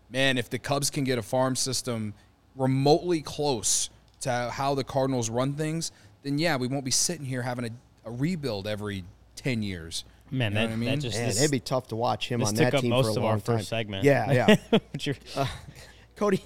man, 0.10 0.38
if 0.38 0.50
the 0.50 0.60
Cubs 0.60 0.90
can 0.90 1.04
get 1.04 1.18
a 1.18 1.24
farm 1.24 1.56
system 1.56 2.14
remotely 2.56 3.22
close 3.22 3.90
to 4.22 4.50
how 4.54 4.76
the 4.76 4.84
Cardinals 4.84 5.30
run 5.30 5.54
things, 5.54 5.92
then 6.22 6.38
yeah, 6.38 6.56
we 6.56 6.68
won't 6.68 6.86
be 6.86 6.92
sitting 6.92 7.26
here 7.26 7.42
having 7.42 7.66
a, 7.66 7.70
a 8.10 8.12
rebuild 8.12 8.68
every 8.68 9.04
ten 9.36 9.62
years. 9.62 10.06
Man, 10.32 10.52
You 10.54 10.56
know 10.60 10.68
that, 10.68 10.74
I 10.74 10.76
mean? 10.78 10.90
that 10.90 11.00
just 11.00 11.18
Man, 11.18 11.28
this, 11.28 11.40
it'd 11.40 11.52
be 11.52 11.60
tough 11.60 11.90
to 11.90 11.96
watch 11.96 12.28
him 12.30 12.42
on 12.44 12.56
that 12.56 12.80
team 12.80 12.90
most 12.90 13.06
for 13.06 13.10
a 13.10 13.12
of 13.12 13.18
long 13.18 13.26
our 13.26 13.40
time. 13.40 13.58
first 13.58 13.68
segment. 13.70 14.04
Yeah, 14.04 14.32
yeah. 14.32 14.56
But 14.72 15.06
you're- 15.06 15.20
Cody, 16.16 16.42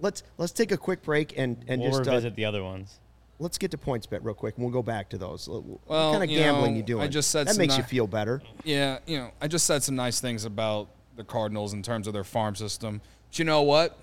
let's 0.00 0.22
let's 0.38 0.52
take 0.52 0.72
a 0.72 0.76
quick 0.76 1.02
break 1.02 1.38
and 1.38 1.62
and 1.68 1.80
we'll 1.80 1.90
just 1.90 2.08
uh, 2.08 2.10
revisit 2.12 2.34
the 2.36 2.44
other 2.46 2.64
ones. 2.64 2.98
Let's 3.40 3.58
get 3.58 3.70
to 3.70 3.78
PointsBet 3.78 4.20
real 4.22 4.34
quick, 4.34 4.56
and 4.56 4.64
we'll 4.64 4.72
go 4.72 4.82
back 4.82 5.08
to 5.10 5.18
those. 5.18 5.48
What 5.48 6.12
kind 6.12 6.24
of 6.24 6.30
you 6.30 6.38
gambling 6.38 6.72
know, 6.72 6.76
you 6.78 6.82
doing? 6.82 7.02
I 7.02 7.08
just 7.08 7.30
said 7.30 7.46
that 7.46 7.54
some 7.54 7.62
makes 7.62 7.76
you 7.76 7.84
feel 7.84 8.06
better. 8.06 8.42
Yeah, 8.64 8.98
you 9.06 9.18
know, 9.18 9.30
I 9.40 9.46
just 9.46 9.66
said 9.66 9.82
some 9.82 9.94
nice 9.94 10.20
things 10.20 10.44
about 10.44 10.88
the 11.16 11.24
Cardinals 11.24 11.72
in 11.72 11.82
terms 11.82 12.06
of 12.06 12.12
their 12.12 12.24
farm 12.24 12.56
system. 12.56 13.00
But 13.30 13.38
you 13.38 13.44
know 13.44 13.62
what? 13.62 13.98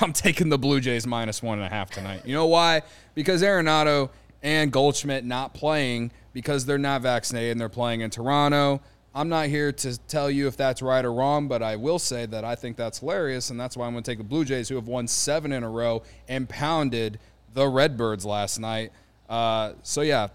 I'm 0.00 0.12
taking 0.12 0.48
the 0.48 0.58
Blue 0.58 0.80
Jays 0.80 1.06
minus 1.06 1.42
one 1.42 1.58
and 1.58 1.66
a 1.66 1.70
half 1.70 1.90
tonight. 1.90 2.22
You 2.24 2.32
know 2.32 2.46
why? 2.46 2.82
Because 3.14 3.42
Arenado 3.42 4.10
and 4.42 4.72
Goldschmidt 4.72 5.24
not 5.24 5.52
playing 5.52 6.12
because 6.32 6.64
they're 6.64 6.78
not 6.78 7.02
vaccinated 7.02 7.52
and 7.52 7.60
they're 7.60 7.68
playing 7.68 8.00
in 8.00 8.08
Toronto. 8.08 8.80
I'm 9.14 9.28
not 9.28 9.48
here 9.48 9.72
to 9.72 9.98
tell 10.06 10.30
you 10.30 10.46
if 10.46 10.56
that's 10.56 10.80
right 10.80 11.04
or 11.04 11.12
wrong, 11.12 11.48
but 11.48 11.62
I 11.62 11.74
will 11.74 11.98
say 11.98 12.26
that 12.26 12.44
I 12.44 12.54
think 12.54 12.76
that's 12.76 13.00
hilarious, 13.00 13.50
and 13.50 13.58
that's 13.58 13.76
why 13.76 13.86
I'm 13.86 13.92
going 13.92 14.04
to 14.04 14.10
take 14.10 14.18
the 14.18 14.24
Blue 14.24 14.44
Jays, 14.44 14.68
who 14.68 14.76
have 14.76 14.86
won 14.86 15.08
seven 15.08 15.50
in 15.50 15.64
a 15.64 15.68
row 15.68 16.04
and 16.28 16.48
pounded 16.48 17.18
the 17.54 17.66
Redbirds 17.68 18.24
last 18.24 18.58
night. 18.58 18.92
Uh, 19.28 19.72
so 19.82 20.00
yeah, 20.02 20.28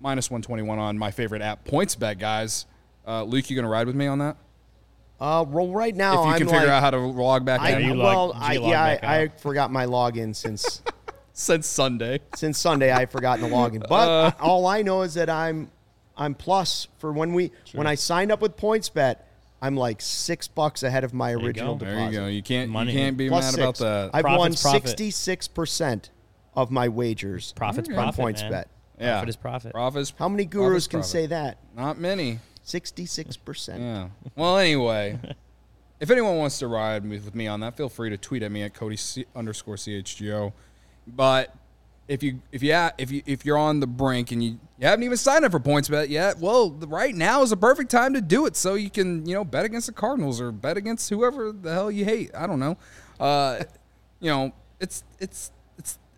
minus 0.00 0.30
121 0.30 0.78
on 0.78 0.98
my 0.98 1.10
favorite 1.10 1.42
app, 1.42 1.64
PointsBet, 1.64 2.18
guys. 2.18 2.66
Uh, 3.06 3.22
Luke, 3.24 3.48
you 3.50 3.56
going 3.56 3.64
to 3.64 3.68
ride 3.70 3.86
with 3.86 3.96
me 3.96 4.06
on 4.06 4.18
that? 4.18 4.36
Uh, 5.20 5.44
well, 5.48 5.68
right 5.68 5.94
now 5.94 6.12
if 6.22 6.26
you 6.26 6.32
I'm 6.32 6.38
can 6.38 6.46
like, 6.48 6.56
figure 6.58 6.72
out 6.72 6.82
how 6.82 6.90
to 6.90 6.98
log 6.98 7.44
back 7.44 7.60
I, 7.60 7.78
in 7.78 7.86
you 7.86 7.94
log- 7.94 8.30
well, 8.30 8.32
I, 8.34 8.52
yeah, 8.54 8.82
I, 9.02 9.20
I 9.22 9.28
forgot 9.28 9.70
my 9.70 9.86
login 9.86 10.34
since 10.34 10.82
since 11.32 11.66
Sunday. 11.68 12.18
since 12.34 12.58
Sunday. 12.58 12.90
I've 12.90 13.10
forgotten 13.12 13.48
the 13.48 13.54
login, 13.54 13.84
but 13.88 14.08
Uh. 14.08 14.30
All 14.40 14.66
I 14.66 14.82
know 14.82 15.02
is 15.02 15.14
that 15.14 15.30
I'm 15.30 15.70
I'm 16.16 16.34
plus 16.34 16.88
for 16.98 17.12
when 17.12 17.34
we 17.34 17.52
when 17.72 17.86
I 17.86 17.94
signed 17.94 18.32
up 18.32 18.40
with 18.40 18.56
PointsBet. 18.56 19.16
I'm 19.60 19.76
like 19.76 20.00
six 20.02 20.48
bucks 20.48 20.82
ahead 20.82 21.04
of 21.04 21.14
my 21.14 21.30
you 21.30 21.38
original 21.38 21.76
go. 21.76 21.84
deposit. 21.86 22.00
There 22.00 22.06
you 22.12 22.18
go. 22.18 22.26
You 22.26 22.42
can't 22.42 22.68
Money. 22.72 22.90
you 22.92 22.98
can't 22.98 23.16
be 23.16 23.28
Plus 23.28 23.44
mad 23.44 23.50
six. 23.54 23.58
about 23.62 23.76
that. 23.78 24.10
I've 24.12 24.24
won 24.24 24.36
Profit's 24.38 24.62
profit. 24.62 24.82
sixty 24.88 25.10
six 25.12 25.46
percent 25.46 26.10
of 26.54 26.70
my 26.70 26.88
wagers 26.88 27.52
Profit's 27.56 27.88
on 27.88 27.94
profit, 27.94 28.20
points 28.20 28.42
man. 28.42 28.50
bet. 28.50 28.68
yeah, 29.00 29.12
Profit 29.12 29.28
is 29.28 29.36
profit. 29.36 29.72
Profits. 29.72 30.12
How 30.18 30.28
many 30.28 30.44
profits 30.44 30.54
gurus 30.56 30.86
can 30.88 30.98
profit. 31.00 31.10
say 31.10 31.26
that? 31.26 31.58
Not 31.76 31.98
many. 31.98 32.38
Sixty 32.62 33.06
six 33.06 33.36
percent. 33.36 33.80
Yeah. 33.80 34.08
Well, 34.36 34.58
anyway, 34.58 35.18
if 36.00 36.10
anyone 36.10 36.36
wants 36.36 36.58
to 36.60 36.68
ride 36.68 37.08
with 37.08 37.24
with 37.24 37.34
me 37.34 37.46
on 37.48 37.60
that, 37.60 37.76
feel 37.76 37.88
free 37.88 38.10
to 38.10 38.16
tweet 38.16 38.42
at 38.42 38.52
me 38.52 38.62
at 38.62 38.74
Cody 38.74 38.96
C- 38.96 39.26
underscore 39.34 39.76
chgo. 39.76 40.52
But 41.06 41.54
if 42.06 42.22
you 42.22 42.40
if 42.52 42.62
you 42.62 42.72
if 42.98 43.10
you 43.10 43.22
if 43.26 43.44
you're 43.44 43.58
on 43.58 43.80
the 43.80 43.86
brink 43.88 44.30
and 44.30 44.42
you, 44.44 44.50
you 44.78 44.86
haven't 44.86 45.02
even 45.04 45.16
signed 45.16 45.44
up 45.44 45.50
for 45.52 45.58
PointsBet 45.60 46.08
yet, 46.08 46.38
well, 46.38 46.70
right 46.70 47.14
now 47.14 47.42
is 47.42 47.50
a 47.50 47.56
perfect 47.56 47.90
time 47.90 48.14
to 48.14 48.20
do 48.20 48.46
it. 48.46 48.54
So 48.56 48.74
you 48.74 48.90
can 48.90 49.26
you 49.26 49.34
know 49.34 49.44
bet 49.44 49.64
against 49.64 49.86
the 49.88 49.92
Cardinals 49.92 50.40
or 50.40 50.52
bet 50.52 50.76
against 50.76 51.08
whoever 51.10 51.50
the 51.50 51.72
hell 51.72 51.90
you 51.90 52.04
hate. 52.04 52.30
I 52.36 52.46
don't 52.46 52.60
know. 52.60 52.76
Uh, 53.18 53.64
you 54.20 54.30
know, 54.30 54.52
it's 54.78 55.02
it's 55.18 55.50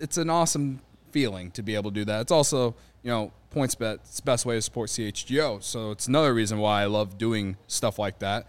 it's 0.01 0.17
an 0.17 0.31
awesome 0.31 0.81
feeling 1.11 1.51
to 1.53 1.63
be 1.63 1.75
able 1.75 1.91
to 1.91 1.95
do 1.95 2.05
that. 2.05 2.21
It's 2.23 2.33
also 2.33 2.75
you 3.03 3.11
know 3.11 3.33
PointsBet. 3.55 3.95
It's 3.97 4.17
the 4.17 4.25
best 4.25 4.45
way 4.47 4.57
to 4.57 4.63
support 4.63 4.91
CHGO. 4.91 5.63
So 5.63 5.91
it's 5.93 6.09
another 6.09 6.35
reason 6.35 6.59
why 6.59 6.83
I 6.83 6.87
love 6.87 7.19
doing 7.19 7.57
stuff 7.67 7.99
like 7.99 8.19
that. 8.19 8.47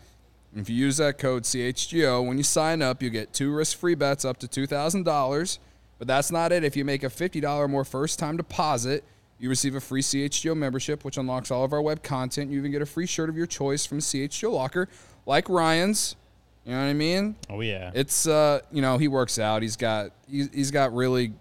And 0.52 0.62
If 0.62 0.70
you 0.70 0.76
use 0.76 0.98
that 0.98 1.18
code 1.18 1.44
CHGO 1.44 2.26
when 2.26 2.38
you 2.38 2.44
sign 2.44 2.82
up, 2.82 3.04
you 3.04 3.10
get 3.10 3.34
two 3.34 3.54
risk-free 3.54 3.96
bets 3.96 4.26
up 4.26 4.38
to 4.38 4.48
two 4.48 4.66
thousand 4.66 5.04
dollars. 5.04 5.60
But 5.98 6.08
that's 6.08 6.30
not 6.32 6.52
it. 6.52 6.64
If 6.64 6.76
you 6.76 6.84
make 6.84 7.04
a 7.04 7.10
fifty 7.10 7.40
dollar 7.40 7.66
or 7.66 7.68
more 7.68 7.86
first-time 7.86 8.38
deposit, 8.38 9.04
you 9.40 9.50
receive 9.50 9.76
a 9.76 9.82
free 9.82 10.02
CHGO 10.02 10.56
membership, 10.56 11.06
which 11.06 11.18
unlocks 11.18 11.52
all 11.52 11.64
of 11.64 11.74
our 11.74 11.82
web 11.82 12.04
content. 12.04 12.52
You 12.52 12.58
even 12.58 12.72
get 12.72 12.82
a 12.82 12.86
free 12.86 13.06
shirt 13.06 13.30
of 13.30 13.38
your 13.38 13.46
choice 13.48 13.86
from 13.86 14.00
CHGO 14.00 14.52
Locker, 14.52 14.90
like 15.26 15.48
Ryan's. 15.50 16.16
You 16.65 16.71
know 16.71 16.80
what 16.80 16.89
I 16.89 16.93
mean? 16.93 17.36
Oh 17.49 17.62
yeah. 17.62 17.91
It's 17.93 18.28
uh, 18.28 18.62
you 18.71 18.82
know, 18.82 18.97
he 18.97 19.08
works 19.08 19.38
out. 19.38 19.62
He's 19.62 19.75
got 19.75 20.12
he's, 20.30 20.49
he's 20.51 20.71
got 20.71 20.93
really 20.93 21.34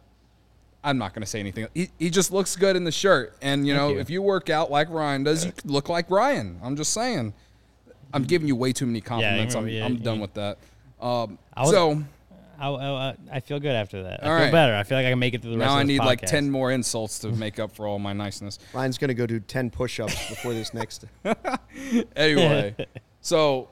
I'm 0.84 0.98
not 0.98 1.14
going 1.14 1.22
to 1.22 1.26
say 1.26 1.40
anything. 1.40 1.66
He, 1.72 1.88
he 1.98 2.10
just 2.10 2.30
looks 2.30 2.56
good 2.56 2.76
in 2.76 2.84
the 2.84 2.92
shirt. 2.92 3.34
And 3.40 3.66
you 3.66 3.72
know, 3.72 3.88
you. 3.88 3.98
if 4.00 4.10
you 4.10 4.20
work 4.20 4.50
out 4.50 4.70
like 4.70 4.90
Ryan 4.90 5.24
does, 5.24 5.46
you 5.46 5.52
look 5.64 5.88
like 5.88 6.10
Ryan. 6.10 6.60
I'm 6.62 6.76
just 6.76 6.92
saying. 6.92 7.32
I'm 8.12 8.24
giving 8.24 8.46
you 8.46 8.54
way 8.54 8.72
too 8.72 8.86
many 8.86 9.00
compliments. 9.00 9.56
I'm, 9.56 9.66
yeah, 9.66 9.84
I'm 9.84 9.96
done 9.96 10.16
you- 10.16 10.22
with 10.22 10.34
that. 10.34 10.58
Um, 11.00 11.38
I 11.56 11.62
was- 11.62 11.70
so 11.70 12.04
I, 12.58 12.68
I, 12.68 13.16
I 13.32 13.40
feel 13.40 13.58
good 13.58 13.74
after 13.74 14.04
that. 14.04 14.22
I 14.22 14.28
All 14.28 14.36
feel 14.36 14.44
right. 14.44 14.52
better. 14.52 14.74
I 14.76 14.84
feel 14.84 14.98
like 14.98 15.06
I 15.06 15.10
can 15.10 15.18
make 15.18 15.34
it 15.34 15.42
through 15.42 15.52
the 15.52 15.58
rest 15.58 15.68
now 15.68 15.74
of 15.74 15.80
I 15.80 15.82
this 15.82 15.88
need 15.88 15.98
like 15.98 16.20
10 16.20 16.50
more 16.50 16.70
insults 16.72 17.18
to 17.20 17.32
make 17.32 17.58
up 17.58 17.72
for 17.72 17.86
all 17.86 17.98
my 17.98 18.12
niceness. 18.12 18.58
Ryan's 18.72 18.98
gonna 18.98 19.14
go 19.14 19.26
do 19.26 19.40
ten 19.40 19.70
push 19.70 19.98
ups 20.00 20.28
before 20.28 20.52
this 20.52 20.72
next. 20.74 21.06
anyway, 22.16 22.76
so 23.20 23.68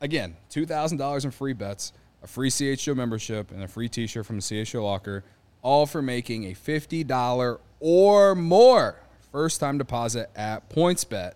again, 0.00 0.36
two 0.48 0.66
thousand 0.66 0.98
dollars 0.98 1.24
in 1.24 1.30
free 1.30 1.52
bets, 1.52 1.92
a 2.22 2.26
free 2.26 2.50
CHGO 2.50 2.96
membership, 2.96 3.50
and 3.50 3.62
a 3.62 3.68
free 3.68 3.88
T-shirt 3.88 4.26
from 4.26 4.36
the 4.36 4.42
CHGO 4.42 4.82
Locker, 4.82 5.24
all 5.62 5.86
for 5.86 6.02
making 6.02 6.44
a 6.44 6.54
fifty 6.54 7.04
dollar 7.04 7.60
or 7.80 8.34
more 8.34 9.00
first 9.32 9.60
time 9.60 9.78
deposit 9.78 10.30
at 10.36 10.68
PointsBet. 10.70 11.32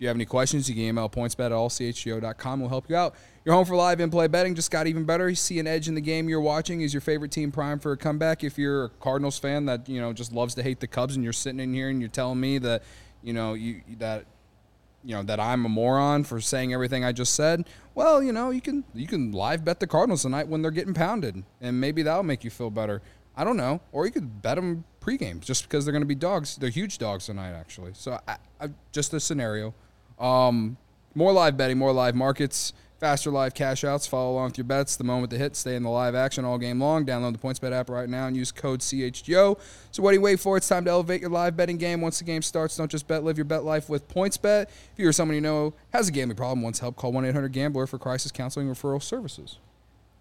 If 0.00 0.02
you 0.04 0.08
have 0.08 0.16
any 0.16 0.24
questions, 0.24 0.68
you 0.68 0.74
can 0.74 0.84
email 0.84 1.10
pointsbet 1.10 1.46
at 1.46 1.52
allchgo.com. 1.52 2.60
We'll 2.60 2.70
help 2.70 2.88
you 2.88 2.96
out. 2.96 3.14
You're 3.44 3.54
home 3.54 3.66
for 3.66 3.76
live 3.76 4.00
in-play 4.00 4.28
betting. 4.28 4.54
Just 4.54 4.70
got 4.70 4.86
even 4.86 5.04
better. 5.04 5.28
You 5.28 5.34
see 5.34 5.58
an 5.58 5.66
edge 5.66 5.88
in 5.88 5.94
the 5.94 6.00
game 6.00 6.28
you're 6.28 6.40
watching. 6.40 6.80
Is 6.80 6.94
your 6.94 7.00
favorite 7.02 7.30
team 7.30 7.52
prime 7.52 7.78
for 7.78 7.92
a 7.92 7.96
comeback? 7.96 8.42
If 8.42 8.56
you're 8.56 8.84
a 8.84 8.88
Cardinals 8.88 9.38
fan 9.38 9.66
that 9.66 9.88
you 9.88 10.00
know 10.00 10.12
just 10.12 10.32
loves 10.32 10.54
to 10.54 10.62
hate 10.62 10.80
the 10.80 10.86
Cubs, 10.86 11.16
and 11.16 11.24
you're 11.24 11.32
sitting 11.34 11.60
in 11.60 11.74
here 11.74 11.88
and 11.88 12.00
you're 12.00 12.08
telling 12.08 12.40
me 12.40 12.58
that 12.58 12.82
you 13.22 13.32
know 13.32 13.54
you 13.54 13.82
that 13.98 14.24
you 15.04 15.14
know 15.14 15.22
that 15.22 15.40
I'm 15.40 15.64
a 15.64 15.68
moron 15.68 16.24
for 16.24 16.40
saying 16.40 16.72
everything 16.72 17.04
I 17.04 17.12
just 17.12 17.34
said. 17.34 17.66
Well, 17.94 18.22
you 18.22 18.32
know, 18.32 18.50
you 18.50 18.60
can 18.60 18.84
you 18.94 19.06
can 19.06 19.32
live 19.32 19.64
bet 19.64 19.80
the 19.80 19.86
Cardinals 19.86 20.22
tonight 20.22 20.48
when 20.48 20.62
they're 20.62 20.70
getting 20.70 20.94
pounded, 20.94 21.42
and 21.60 21.80
maybe 21.80 22.02
that'll 22.02 22.22
make 22.22 22.44
you 22.44 22.50
feel 22.50 22.70
better. 22.70 23.02
I 23.36 23.44
don't 23.44 23.56
know, 23.56 23.80
or 23.92 24.06
you 24.06 24.12
could 24.12 24.42
bet 24.42 24.56
them 24.56 24.84
pregame 25.00 25.40
just 25.40 25.64
because 25.64 25.84
they're 25.84 25.92
going 25.92 26.02
to 26.02 26.06
be 26.06 26.14
dogs. 26.14 26.56
They're 26.56 26.68
huge 26.68 26.98
dogs 26.98 27.26
tonight, 27.26 27.52
actually. 27.52 27.92
So, 27.94 28.20
I, 28.28 28.36
I, 28.60 28.68
just 28.92 29.14
a 29.14 29.20
scenario. 29.20 29.72
Um, 30.18 30.76
more 31.14 31.32
live 31.32 31.56
betting, 31.56 31.78
more 31.78 31.92
live 31.92 32.14
markets, 32.14 32.72
faster 33.00 33.30
live 33.30 33.54
cash 33.54 33.82
outs. 33.82 34.06
Follow 34.06 34.32
along 34.32 34.50
with 34.50 34.58
your 34.58 34.66
bets 34.66 34.96
the 34.96 35.04
moment 35.04 35.30
they 35.30 35.38
hit. 35.38 35.56
Stay 35.56 35.74
in 35.74 35.82
the 35.82 35.88
live 35.88 36.14
action 36.14 36.44
all 36.44 36.58
game 36.58 36.78
long. 36.78 37.06
Download 37.06 37.32
the 37.32 37.38
PointsBet 37.38 37.72
app 37.72 37.88
right 37.88 38.08
now 38.08 38.26
and 38.26 38.36
use 38.36 38.52
code 38.52 38.80
CHGO. 38.80 39.58
So 39.90 40.02
what 40.02 40.10
do 40.10 40.16
you 40.16 40.20
wait 40.20 40.38
for? 40.38 40.58
It's 40.58 40.68
time 40.68 40.84
to 40.84 40.90
elevate 40.90 41.22
your 41.22 41.30
live 41.30 41.56
betting 41.56 41.78
game. 41.78 42.02
Once 42.02 42.18
the 42.18 42.24
game 42.24 42.42
starts, 42.42 42.76
don't 42.76 42.90
just 42.90 43.08
bet, 43.08 43.24
live 43.24 43.38
your 43.38 43.46
bet 43.46 43.64
life 43.64 43.88
with 43.88 44.06
PointsBet. 44.08 44.62
If 44.64 44.92
you 44.98 45.08
or 45.08 45.12
someone 45.12 45.34
you 45.34 45.40
know 45.40 45.72
has 45.94 46.08
a 46.08 46.12
gambling 46.12 46.36
problem, 46.36 46.62
wants 46.62 46.80
help, 46.80 46.96
call 46.96 47.12
1-800-GAMBLER 47.12 47.86
for 47.86 47.98
crisis 47.98 48.30
counseling 48.30 48.68
referral 48.68 49.02
services. 49.02 49.58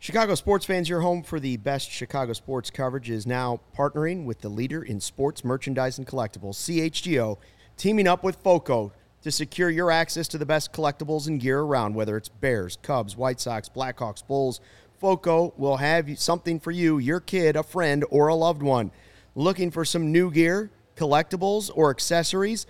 Chicago 0.01 0.33
sports 0.33 0.65
fans, 0.65 0.87
your 0.87 1.01
home 1.01 1.21
for 1.21 1.41
the 1.41 1.57
best 1.57 1.91
Chicago 1.91 2.31
sports 2.31 2.69
coverage 2.69 3.09
is 3.09 3.27
now 3.27 3.59
partnering 3.77 4.23
with 4.23 4.39
the 4.39 4.47
leader 4.47 4.81
in 4.81 5.01
sports 5.01 5.43
merchandise 5.43 5.97
and 5.97 6.07
collectibles, 6.07 6.55
CHGO, 6.55 7.37
teaming 7.75 8.07
up 8.07 8.23
with 8.23 8.37
FOCO 8.37 8.93
to 9.23 9.31
secure 9.31 9.69
your 9.69 9.91
access 9.91 10.27
to 10.29 10.37
the 10.37 10.45
best 10.45 10.71
collectibles 10.71 11.27
and 11.27 11.39
gear 11.39 11.59
around, 11.59 11.95
whether 11.95 12.15
it's 12.17 12.29
Bears, 12.29 12.77
Cubs, 12.81 13.17
White 13.17 13.39
Sox, 13.39 13.69
Blackhawks, 13.69 14.25
Bulls. 14.25 14.61
FOCO 14.99 15.53
will 15.57 15.77
have 15.77 16.19
something 16.19 16.59
for 16.59 16.71
you, 16.71 16.97
your 16.97 17.19
kid, 17.19 17.55
a 17.55 17.63
friend, 17.63 18.03
or 18.09 18.27
a 18.27 18.35
loved 18.35 18.61
one. 18.61 18.91
Looking 19.35 19.71
for 19.71 19.85
some 19.85 20.11
new 20.11 20.31
gear, 20.31 20.71
collectibles, 20.95 21.71
or 21.73 21.89
accessories? 21.89 22.65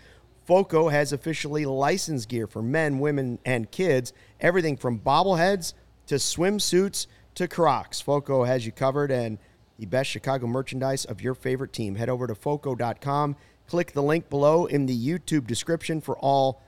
FOCO 0.45 0.89
has 0.89 1.13
officially 1.13 1.65
licensed 1.65 2.29
gear 2.29 2.47
for 2.47 2.62
men, 2.62 2.99
women, 2.99 3.39
and 3.45 3.69
kids. 3.71 4.13
Everything 4.39 4.77
from 4.77 4.99
bobbleheads 4.99 5.73
to 6.07 6.15
swimsuits 6.15 7.07
to 7.35 7.47
Crocs. 7.47 8.01
FOCO 8.01 8.43
has 8.43 8.65
you 8.65 8.71
covered 8.71 9.12
and 9.12 9.38
the 9.77 9.85
best 9.85 10.09
Chicago 10.09 10.47
merchandise 10.47 11.05
of 11.05 11.21
your 11.21 11.33
favorite 11.33 11.71
team. 11.71 11.95
Head 11.95 12.09
over 12.09 12.27
to 12.27 12.35
FOCO.com. 12.35 13.35
Click 13.69 13.91
the 13.91 14.01
link 14.01 14.32
below 14.32 14.65
in 14.65 14.88
the 14.88 14.97
YouTube 14.97 15.45
description 15.45 16.01
for 16.01 16.17
all 16.17 16.60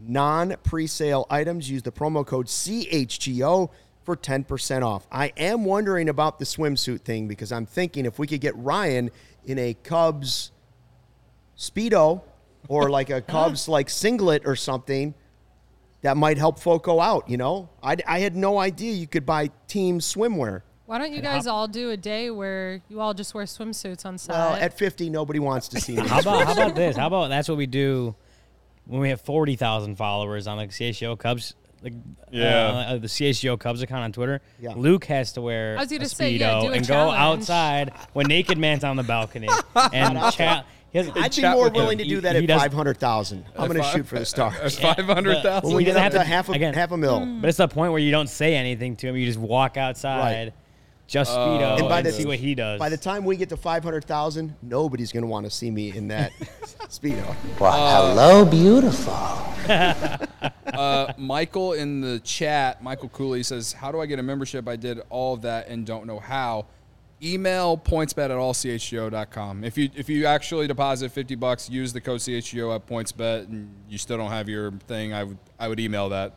non 0.00 0.54
pre 0.62 0.86
sale 0.86 1.26
items. 1.28 1.68
Use 1.68 1.82
the 1.82 1.90
promo 1.90 2.24
code 2.24 2.46
CHGO 2.46 3.70
for 4.04 4.16
10% 4.16 4.84
off. 4.84 5.04
I 5.10 5.32
am 5.36 5.64
wondering 5.64 6.08
about 6.08 6.38
the 6.38 6.44
swimsuit 6.44 7.00
thing 7.00 7.26
because 7.26 7.50
I'm 7.50 7.66
thinking 7.66 8.06
if 8.06 8.20
we 8.20 8.28
could 8.28 8.40
get 8.40 8.56
Ryan 8.56 9.10
in 9.44 9.58
a 9.58 9.74
Cubs 9.74 10.52
Speedo 11.58 12.22
or 12.68 12.88
like 12.98 13.10
a 13.10 13.20
Cubs 13.20 13.66
like 13.66 13.90
singlet 13.90 14.42
or 14.44 14.54
something 14.54 15.12
that 16.02 16.16
might 16.16 16.38
help 16.38 16.60
Foco 16.60 17.00
out, 17.00 17.28
you 17.28 17.36
know? 17.36 17.68
I, 17.82 17.96
I 18.06 18.20
had 18.20 18.36
no 18.36 18.58
idea 18.58 18.92
you 18.92 19.08
could 19.08 19.26
buy 19.26 19.50
team 19.66 19.98
swimwear. 19.98 20.62
Why 20.86 20.98
don't 20.98 21.12
you 21.12 21.22
guys 21.22 21.46
all 21.46 21.66
do 21.66 21.90
a 21.90 21.96
day 21.96 22.30
where 22.30 22.82
you 22.90 23.00
all 23.00 23.14
just 23.14 23.32
wear 23.34 23.44
swimsuits 23.44 24.04
on 24.04 24.18
set? 24.18 24.32
Well, 24.34 24.54
at 24.54 24.76
50, 24.76 25.08
nobody 25.08 25.38
wants 25.38 25.68
to 25.68 25.80
see 25.80 25.96
me. 26.00 26.06
How 26.06 26.20
about 26.20 26.44
how 26.46 26.52
about 26.52 26.74
this? 26.74 26.96
How 26.96 27.06
about 27.06 27.28
that's 27.30 27.48
what 27.48 27.56
we 27.56 27.66
do 27.66 28.14
when 28.86 29.00
we 29.00 29.08
have 29.08 29.20
forty 29.22 29.56
thousand 29.56 29.96
followers 29.96 30.46
on 30.46 30.56
like 30.58 30.70
CHGO 30.70 31.18
Cubs. 31.18 31.54
Like, 31.82 31.94
Yeah. 32.30 32.66
uh, 32.68 32.96
the 32.98 33.06
CHGO 33.08 33.58
Cubs 33.58 33.82
account 33.82 34.04
on 34.04 34.12
Twitter. 34.12 34.40
Yeah. 34.60 34.72
Luke 34.76 35.04
has 35.06 35.32
to 35.32 35.40
wear 35.42 35.76
I 35.76 35.82
was 35.82 35.92
a 35.92 35.96
gonna 35.96 36.06
speedo 36.06 36.14
say, 36.14 36.30
yeah, 36.32 36.60
do 36.60 36.68
a 36.68 36.72
and 36.72 36.86
go 36.86 37.10
outside 37.10 37.92
when 38.14 38.26
naked 38.26 38.56
man's 38.58 38.84
on 38.84 38.96
the 38.96 39.02
balcony 39.02 39.48
and 39.92 40.18
chat. 40.32 40.66
I'd 40.96 41.34
be 41.34 41.42
more 41.42 41.64
with 41.64 41.72
him. 41.74 41.82
willing 41.82 41.98
to 41.98 42.04
do 42.04 42.20
that 42.20 42.36
He- 42.36 42.42
he 42.46 42.52
at 42.52 42.58
five 42.60 42.72
hundred 42.72 42.98
thousand. 42.98 43.44
I'm 43.58 43.68
going 43.68 43.82
to 43.82 43.88
shoot 43.88 44.06
for 44.06 44.18
the 44.18 44.24
stars. 44.24 44.78
Five 44.78 44.96
hundred 45.06 45.42
thousand. 45.42 45.44
Yeah, 45.44 45.60
when 45.66 45.76
we 45.76 45.82
he 45.82 45.86
get 45.86 45.96
up 45.96 46.00
to 46.00 46.02
have 46.02 46.12
to- 46.12 46.24
half 46.24 46.48
a 46.48 46.52
again- 46.52 46.72
half 46.74 46.92
a 46.92 46.96
mil. 46.96 47.26
But 47.40 47.48
it's 47.48 47.58
the 47.58 47.68
point 47.68 47.90
where 47.92 48.00
you 48.00 48.10
don't 48.12 48.28
say 48.28 48.54
anything 48.54 48.96
to 48.96 49.08
him. 49.08 49.16
You 49.16 49.26
just 49.26 49.38
walk 49.40 49.76
outside, 49.76 50.52
just 51.06 51.30
speedo, 51.30 51.78
And 51.78 51.88
by 51.88 51.98
and 51.98 52.06
the- 52.06 52.12
see 52.12 52.24
what 52.26 52.38
he 52.38 52.54
does. 52.54 52.78
By 52.78 52.88
the 52.88 52.96
time 52.96 53.24
we 53.24 53.36
get 53.36 53.48
to 53.50 53.56
five 53.56 53.84
hundred 53.84 54.04
thousand, 54.04 54.54
nobody's 54.62 55.12
going 55.12 55.22
to 55.22 55.26
want 55.28 55.44
to 55.46 55.50
see 55.50 55.70
me 55.70 55.94
in 55.96 56.08
that 56.08 56.32
speedo. 56.88 57.34
Well, 57.60 58.14
hello, 58.14 58.44
beautiful. 58.44 59.14
Uh, 60.74 61.12
Michael 61.18 61.74
in 61.74 62.00
the 62.00 62.18
chat, 62.20 62.82
Michael 62.82 63.08
Cooley 63.10 63.44
says, 63.44 63.72
"How 63.72 63.92
do 63.92 64.00
I 64.00 64.06
get 64.06 64.18
a 64.18 64.22
membership? 64.24 64.66
I 64.66 64.74
did 64.74 65.00
all 65.08 65.34
of 65.34 65.42
that 65.42 65.68
and 65.68 65.86
don't 65.86 66.04
know 66.06 66.18
how." 66.18 66.66
Email 67.22 67.78
pointsbet 67.78 68.24
at 68.24 68.30
allchgo.com. 68.32 69.62
If 69.62 69.78
you 69.78 69.88
if 69.94 70.08
you 70.08 70.26
actually 70.26 70.66
deposit 70.66 71.12
fifty 71.12 71.36
bucks, 71.36 71.70
use 71.70 71.92
the 71.92 72.00
code 72.00 72.20
CHGO 72.20 72.74
at 72.74 72.86
pointsbet, 72.88 73.44
and 73.48 73.72
you 73.88 73.98
still 73.98 74.16
don't 74.16 74.30
have 74.32 74.48
your 74.48 74.72
thing, 74.88 75.12
I 75.14 75.22
would 75.24 75.38
I 75.60 75.68
would 75.68 75.78
email 75.78 76.08
that. 76.08 76.34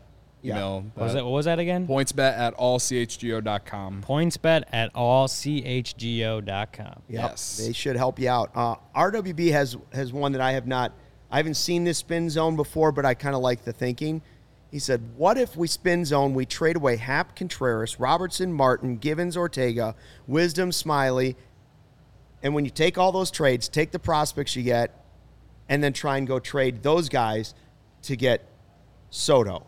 Yeah. 0.48 0.56
Email 0.56 0.86
what 0.96 1.04
was 1.04 1.14
that. 1.14 1.20
that? 1.20 1.26
What 1.26 1.32
was 1.32 1.46
that 1.46 1.60
again? 1.60 1.88
Pointsbet 1.88 2.38
at 2.38 2.56
allchgo.com. 2.58 4.04
Pointsbet 4.08 4.64
at 4.72 4.94
allchgo.com. 4.94 6.46
Yep, 6.48 7.02
Yes. 7.10 7.58
they 7.58 7.74
should 7.74 7.96
help 7.96 8.20
you 8.20 8.30
out. 8.30 8.52
Uh, 8.56 8.76
RWB 8.96 9.52
has 9.52 9.78
has 9.94 10.14
one 10.14 10.32
that 10.34 10.42
I 10.42 10.52
have 10.54 10.68
not. 10.68 10.94
I 11.30 11.38
haven't 11.38 11.56
seen 11.56 11.84
this 11.84 11.98
spin 11.98 12.30
zone 12.30 12.56
before, 12.56 12.92
but 12.92 13.06
I 13.06 13.14
kind 13.14 13.36
of 13.36 13.42
like 13.42 13.64
the 13.66 13.74
thinking. 13.74 14.22
He 14.72 14.80
said, 14.80 15.02
"What 15.16 15.38
if 15.38 15.56
we 15.56 15.68
spin 15.68 16.06
zone? 16.06 16.34
We 16.34 16.46
trade 16.46 16.76
away 16.76 16.98
Happ, 16.98 17.36
Contreras, 17.36 18.00
Robertson, 18.00 18.52
Martin, 18.54 18.98
Givens, 18.98 19.36
Ortega, 19.38 19.96
Wisdom, 20.28 20.72
Smiley, 20.72 21.36
and 22.44 22.54
when 22.54 22.66
you 22.66 22.72
take 22.72 22.98
all 22.98 23.12
those 23.12 23.32
trades, 23.32 23.68
take 23.70 23.92
the 23.92 24.00
prospects 24.00 24.56
you 24.56 24.64
get, 24.64 24.94
and 25.70 25.84
then 25.84 25.94
try 25.94 26.18
and 26.18 26.28
go 26.28 26.40
trade 26.40 26.84
those 26.84 27.10
guys 27.10 27.54
to 28.04 28.16
get 28.16 28.46
Soto." 29.10 29.66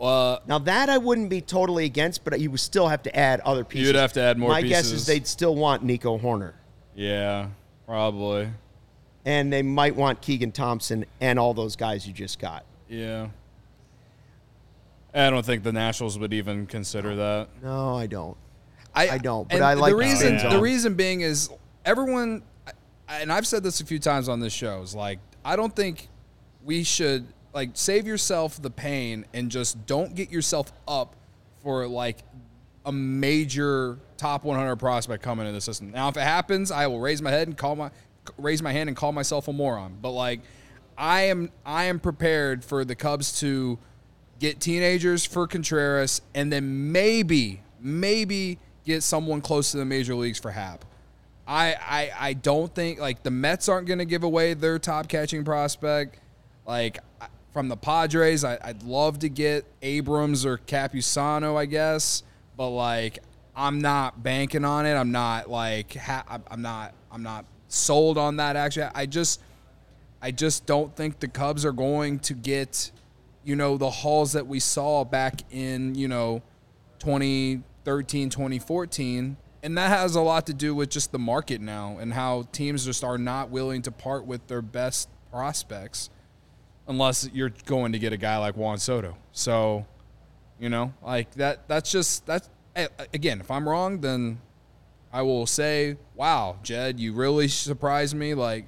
Uh, 0.00 0.38
Now 0.46 0.58
that 0.60 0.88
I 0.88 0.98
wouldn't 0.98 1.28
be 1.28 1.40
totally 1.40 1.84
against, 1.84 2.24
but 2.24 2.38
you 2.38 2.50
would 2.50 2.60
still 2.60 2.86
have 2.88 3.02
to 3.02 3.16
add 3.16 3.40
other 3.40 3.64
pieces. 3.64 3.86
You'd 3.88 3.96
have 3.96 4.12
to 4.12 4.20
add 4.20 4.38
more 4.38 4.50
pieces. 4.54 4.62
My 4.64 4.68
guess 4.68 4.90
is 4.92 5.06
they'd 5.06 5.26
still 5.26 5.54
want 5.56 5.82
Nico 5.82 6.18
Hoerner. 6.18 6.52
yeah, 6.94 7.48
probably. 7.86 8.48
and 9.24 9.52
they 9.52 9.62
might 9.62 9.96
want 9.96 10.20
Keegan 10.20 10.52
Thompson 10.52 11.04
and 11.20 11.38
all 11.38 11.52
those 11.54 11.74
guys 11.76 12.06
you 12.06 12.12
just 12.12 12.38
got. 12.38 12.64
Yeah. 12.88 13.28
I 15.14 15.30
don't 15.30 15.44
think 15.44 15.64
the 15.64 15.72
Nationals 15.72 16.18
would 16.18 16.32
even 16.32 16.66
consider 16.66 17.16
that. 17.16 17.48
No, 17.62 17.96
I 17.96 18.06
don't. 18.06 18.36
I 18.94 19.18
don't, 19.18 19.48
but 19.48 19.62
I 19.62 19.74
like 19.74 19.90
the 19.92 19.96
the 19.96 20.00
reason. 20.00 20.38
spin 20.38 20.52
The 20.52 20.60
reason 20.60 20.94
being 20.94 21.20
is 21.20 21.50
everyone, 21.84 22.42
and 23.08 23.32
I've 23.32 23.46
said 23.46 23.62
this 23.62 23.80
a 23.80 23.86
few 23.86 23.98
times 24.00 24.28
on 24.28 24.40
this 24.40 24.52
show. 24.52 24.82
Is 24.82 24.94
like 24.94 25.20
I 25.44 25.54
don't 25.54 25.74
think 25.74 26.08
we 26.64 26.82
should 26.82 27.26
like 27.58 27.70
save 27.74 28.06
yourself 28.06 28.62
the 28.62 28.70
pain 28.70 29.24
and 29.34 29.50
just 29.50 29.84
don't 29.84 30.14
get 30.14 30.30
yourself 30.30 30.72
up 30.86 31.16
for 31.64 31.88
like 31.88 32.18
a 32.86 32.92
major 32.92 33.98
top 34.16 34.44
100 34.44 34.76
prospect 34.76 35.24
coming 35.24 35.44
into 35.44 35.56
the 35.56 35.60
system. 35.60 35.90
Now, 35.90 36.08
if 36.08 36.16
it 36.16 36.22
happens, 36.22 36.70
I 36.70 36.86
will 36.86 37.00
raise 37.00 37.20
my 37.20 37.32
head 37.32 37.48
and 37.48 37.56
call 37.58 37.74
my 37.74 37.90
raise 38.36 38.62
my 38.62 38.72
hand 38.72 38.88
and 38.88 38.96
call 38.96 39.10
myself 39.10 39.48
a 39.48 39.52
moron. 39.52 39.98
But 40.00 40.12
like, 40.12 40.40
I 40.96 41.22
am 41.22 41.50
I 41.66 41.84
am 41.84 41.98
prepared 41.98 42.64
for 42.64 42.84
the 42.84 42.94
Cubs 42.94 43.40
to 43.40 43.76
get 44.38 44.60
teenagers 44.60 45.24
for 45.24 45.48
Contreras 45.48 46.22
and 46.36 46.52
then 46.52 46.92
maybe 46.92 47.60
maybe 47.80 48.60
get 48.84 49.02
someone 49.02 49.40
close 49.40 49.72
to 49.72 49.78
the 49.78 49.84
major 49.84 50.14
leagues 50.14 50.38
for 50.38 50.52
Happ. 50.52 50.84
I, 51.44 51.74
I, 51.80 52.10
I 52.28 52.32
don't 52.34 52.72
think 52.72 53.00
like 53.00 53.24
the 53.24 53.32
Mets 53.32 53.68
aren't 53.68 53.88
going 53.88 53.98
to 53.98 54.04
give 54.04 54.22
away 54.22 54.54
their 54.54 54.78
top 54.78 55.08
catching 55.08 55.44
prospect. 55.44 56.20
Like 56.64 56.98
from 57.52 57.68
the 57.68 57.76
Padres, 57.76 58.44
I, 58.44 58.58
I'd 58.62 58.82
love 58.82 59.20
to 59.20 59.28
get 59.28 59.64
Abrams 59.82 60.44
or 60.44 60.58
Campusano, 60.58 61.56
I 61.56 61.66
guess, 61.66 62.22
but 62.56 62.70
like 62.70 63.18
I'm 63.56 63.80
not 63.80 64.22
banking 64.22 64.64
on 64.64 64.86
it. 64.86 64.94
I'm 64.94 65.10
not 65.10 65.50
like 65.50 65.94
ha- 65.94 66.38
I'm 66.48 66.62
not 66.62 66.94
I'm 67.10 67.22
not 67.22 67.44
sold 67.68 68.18
on 68.18 68.36
that. 68.36 68.56
Actually, 68.56 68.90
I 68.94 69.06
just 69.06 69.40
I 70.20 70.30
just 70.30 70.66
don't 70.66 70.94
think 70.94 71.20
the 71.20 71.28
Cubs 71.28 71.64
are 71.64 71.72
going 71.72 72.18
to 72.20 72.34
get, 72.34 72.90
you 73.44 73.56
know, 73.56 73.76
the 73.76 73.90
hauls 73.90 74.32
that 74.32 74.46
we 74.46 74.60
saw 74.60 75.04
back 75.04 75.42
in, 75.50 75.94
you 75.94 76.08
know, 76.08 76.42
2013, 77.00 78.30
2014. 78.30 79.36
And 79.62 79.78
that 79.78 79.88
has 79.88 80.14
a 80.14 80.20
lot 80.20 80.46
to 80.46 80.54
do 80.54 80.74
with 80.74 80.90
just 80.90 81.10
the 81.10 81.18
market 81.18 81.60
now 81.60 81.98
and 81.98 82.12
how 82.12 82.44
teams 82.52 82.84
just 82.84 83.02
are 83.02 83.18
not 83.18 83.50
willing 83.50 83.82
to 83.82 83.90
part 83.90 84.24
with 84.24 84.46
their 84.46 84.62
best 84.62 85.08
prospects 85.32 86.10
unless 86.88 87.28
you're 87.32 87.52
going 87.66 87.92
to 87.92 87.98
get 87.98 88.12
a 88.12 88.16
guy 88.16 88.38
like 88.38 88.56
Juan 88.56 88.78
Soto. 88.78 89.16
So, 89.32 89.86
you 90.58 90.68
know, 90.68 90.92
like 91.02 91.30
that 91.34 91.68
that's 91.68 91.92
just 91.92 92.26
that's 92.26 92.48
again, 93.12 93.40
if 93.40 93.50
I'm 93.50 93.68
wrong, 93.68 94.00
then 94.00 94.40
I 95.12 95.22
will 95.22 95.46
say, 95.46 95.96
"Wow, 96.14 96.56
Jed, 96.62 96.98
you 96.98 97.12
really 97.12 97.48
surprised 97.48 98.14
me." 98.16 98.34
Like, 98.34 98.66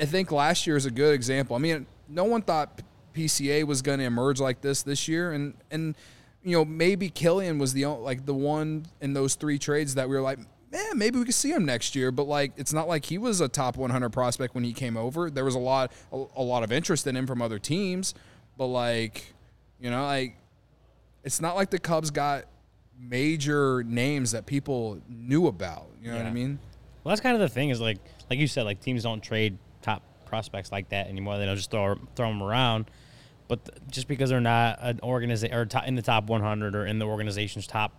I- 0.00 0.06
think 0.06 0.32
last 0.32 0.66
year 0.66 0.76
is 0.76 0.86
a 0.86 0.90
good 0.90 1.14
example. 1.14 1.54
I 1.56 1.58
mean, 1.58 1.86
no 2.08 2.24
one 2.24 2.42
thought 2.42 2.82
PCA 3.14 3.64
was 3.64 3.82
going 3.82 3.98
to 3.98 4.04
emerge 4.04 4.40
like 4.40 4.60
this 4.60 4.82
this 4.82 5.08
year, 5.08 5.32
and 5.32 5.54
and 5.70 5.96
you 6.42 6.52
know 6.52 6.64
maybe 6.64 7.10
Kilian 7.10 7.58
was 7.58 7.72
the 7.72 7.86
like 7.86 8.26
the 8.26 8.34
one 8.34 8.86
in 9.00 9.12
those 9.12 9.34
three 9.34 9.58
trades 9.58 9.94
that 9.94 10.08
we 10.08 10.14
were 10.16 10.22
like, 10.22 10.38
man, 10.72 10.98
maybe 10.98 11.18
we 11.18 11.24
could 11.26 11.34
see 11.34 11.50
him 11.50 11.64
next 11.64 11.94
year. 11.94 12.10
But 12.10 12.26
like, 12.26 12.52
it's 12.56 12.72
not 12.72 12.88
like 12.88 13.04
he 13.04 13.18
was 13.18 13.40
a 13.40 13.48
top 13.48 13.76
100 13.76 14.10
prospect 14.10 14.54
when 14.54 14.64
he 14.64 14.72
came 14.72 14.96
over. 14.96 15.30
There 15.30 15.44
was 15.44 15.54
a 15.54 15.60
lot 15.60 15.92
a, 16.12 16.24
a 16.36 16.42
lot 16.42 16.62
of 16.62 16.72
interest 16.72 17.06
in 17.06 17.16
him 17.16 17.26
from 17.26 17.42
other 17.42 17.58
teams, 17.58 18.14
but 18.56 18.66
like, 18.66 19.34
you 19.78 19.90
know, 19.90 20.04
like 20.04 20.36
it's 21.22 21.40
not 21.40 21.54
like 21.54 21.70
the 21.70 21.78
Cubs 21.78 22.10
got 22.10 22.44
major 22.98 23.82
names 23.84 24.32
that 24.32 24.46
people 24.46 25.00
knew 25.08 25.46
about. 25.46 25.86
You 26.02 26.10
know 26.10 26.16
what 26.16 26.26
I 26.26 26.30
mean? 26.30 26.58
Well, 27.04 27.10
that's 27.10 27.20
kind 27.20 27.34
of 27.34 27.40
the 27.40 27.48
thing 27.48 27.70
is 27.70 27.80
like, 27.80 27.98
like 28.30 28.38
you 28.38 28.46
said, 28.46 28.64
like 28.64 28.80
teams 28.80 29.02
don't 29.02 29.22
trade 29.22 29.58
top 29.82 30.02
prospects 30.24 30.72
like 30.72 30.88
that 30.90 31.08
anymore. 31.08 31.38
They 31.38 31.46
don't 31.46 31.56
just 31.56 31.70
throw 31.70 31.96
throw 32.16 32.28
them 32.28 32.42
around. 32.42 32.86
But 33.48 33.64
th- 33.64 33.78
just 33.90 34.08
because 34.08 34.30
they're 34.30 34.40
not 34.40 34.78
an 34.80 35.00
organization 35.02 35.54
or 35.54 35.66
top, 35.66 35.86
in 35.86 35.94
the 35.94 36.02
top 36.02 36.24
100 36.24 36.74
or 36.74 36.86
in 36.86 36.98
the 36.98 37.04
organization's 37.04 37.66
top 37.66 37.92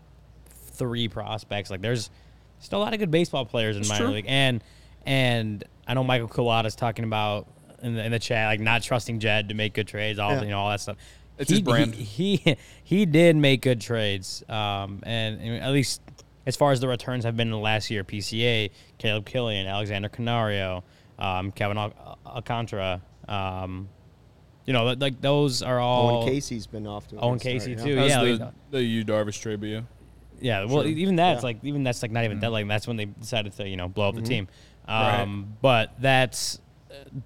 three 0.47 1.07
prospects, 1.07 1.69
like 1.69 1.81
there's 1.81 2.09
still 2.63 2.79
a 2.79 2.83
lot 2.83 2.93
of 2.93 2.99
good 2.99 3.11
baseball 3.11 3.45
players 3.45 3.77
in 3.77 3.87
minor 3.87 4.05
true. 4.05 4.13
league. 4.13 4.25
And 4.27 4.63
and 5.05 5.63
I 5.87 5.93
know 5.93 6.03
Michael 6.03 6.27
Colada's 6.29 6.75
talking 6.75 7.05
about 7.05 7.47
in 7.81 7.95
the, 7.95 8.05
in 8.05 8.11
the 8.11 8.19
chat 8.19 8.47
like 8.47 8.59
not 8.59 8.81
trusting 8.83 9.19
Jed 9.19 9.49
to 9.49 9.55
make 9.55 9.73
good 9.73 9.87
trades, 9.87 10.19
all 10.19 10.31
Yeah. 10.31 10.41
you 10.43 10.49
know 10.49 10.59
all 10.59 10.69
that 10.69 10.81
stuff. 10.81 10.97
It's 11.37 11.49
he, 11.49 11.55
his 11.57 11.61
brand. 11.61 11.95
He, 11.95 12.35
he 12.37 12.57
he 12.83 13.05
did 13.05 13.35
make 13.35 13.61
good 13.61 13.81
trades, 13.81 14.43
um, 14.49 14.99
and, 15.03 15.41
and 15.41 15.63
at 15.63 15.71
least 15.71 16.01
as 16.45 16.55
far 16.55 16.71
as 16.71 16.79
the 16.79 16.87
returns 16.87 17.23
have 17.25 17.35
been 17.37 17.47
in 17.47 17.51
the 17.53 17.57
last 17.57 17.89
year, 17.89 18.03
PCA, 18.03 18.69
Caleb 18.97 19.25
Kilian, 19.25 19.65
Alexander 19.67 20.09
Canario, 20.09 20.83
um, 21.17 21.51
Kevin 21.51 21.77
Al- 21.77 22.17
Alcantara, 22.25 23.01
um, 23.27 23.87
you 24.65 24.73
know, 24.73 24.85
like 24.93 25.19
those 25.21 25.61
are 25.61 25.79
all. 25.79 26.23
Owen 26.23 26.29
Caissie's 26.33 26.67
been 26.67 26.87
off 26.87 27.07
to 27.09 27.17
a 27.17 27.19
Owen 27.19 27.37
good 27.37 27.61
start, 27.61 27.77
Caissie 27.77 27.83
too. 27.83 27.93
Yeah, 27.95 28.21
the, 28.23 28.53
the 28.71 28.83
Yu 28.83 29.03
Darvish 29.03 29.41
trade, 29.41 29.59
but 29.59 29.67
yeah. 29.69 29.81
Yeah, 30.39 30.65
well, 30.65 30.85
even 30.85 31.15
that's 31.15 31.41
Yeah. 31.41 31.47
like 31.47 31.57
even 31.63 31.83
that's 31.83 32.01
like 32.01 32.11
not 32.11 32.23
even 32.25 32.39
deadline. 32.39 32.67
That's 32.67 32.87
when 32.87 32.97
they 32.97 33.05
decided 33.05 33.53
to 33.53 33.67
you 33.67 33.77
know 33.77 33.87
blow 33.87 34.09
up 34.09 34.15
the 34.15 34.21
team. 34.21 34.47
Right. 34.87 35.21
Um, 35.21 35.55
But 35.61 35.93
that's 35.99 36.59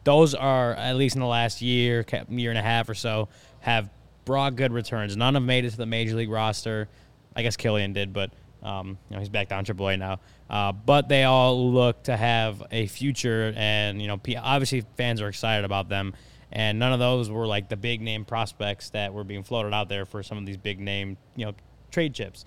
those 0.03 0.33
are 0.35 0.73
at 0.75 0.95
least 0.95 1.15
in 1.15 1.21
the 1.21 1.27
last 1.27 1.61
year, 1.61 2.05
year 2.29 2.51
and 2.51 2.57
a 2.59 2.61
half 2.61 2.87
or 2.89 2.93
so, 2.95 3.29
have 3.59 3.89
brought 4.25 4.55
good 4.55 4.71
returns. 4.71 5.15
None 5.17 5.33
have 5.33 5.43
made 5.43 5.65
it 5.65 5.71
to 5.71 5.77
the 5.77 5.85
major 5.85 6.15
league 6.15 6.29
roster. 6.29 6.87
I 7.35 7.43
guess 7.43 7.55
Kilian 7.57 7.93
did, 7.93 8.13
but 8.13 8.31
um, 8.63 8.97
you 9.09 9.15
know 9.15 9.19
he's 9.19 9.29
back 9.29 9.47
down 9.49 9.63
AAA 9.65 9.97
now. 9.99 10.19
Uh, 10.49 10.71
but 10.71 11.07
they 11.09 11.23
all 11.23 11.71
look 11.71 12.03
to 12.03 12.15
have 12.15 12.63
a 12.71 12.87
future, 12.87 13.53
and 13.55 14.01
you 14.01 14.07
know 14.07 14.19
obviously 14.41 14.83
fans 14.95 15.21
are 15.21 15.27
excited 15.27 15.65
about 15.65 15.89
them. 15.89 16.13
And 16.51 16.79
none 16.79 16.93
of 16.93 16.99
those 16.99 17.29
were 17.29 17.45
like 17.45 17.67
the 17.67 17.75
big 17.75 18.01
name 18.01 18.23
prospects 18.23 18.91
that 18.91 19.13
were 19.13 19.25
being 19.25 19.43
floated 19.43 19.73
out 19.73 19.89
there 19.89 20.05
for 20.05 20.23
some 20.23 20.37
of 20.37 20.45
these 20.45 20.55
big 20.57 20.79
name 20.79 21.17
you 21.35 21.45
know 21.45 21.53
trade 21.91 22.13
chips. 22.13 22.45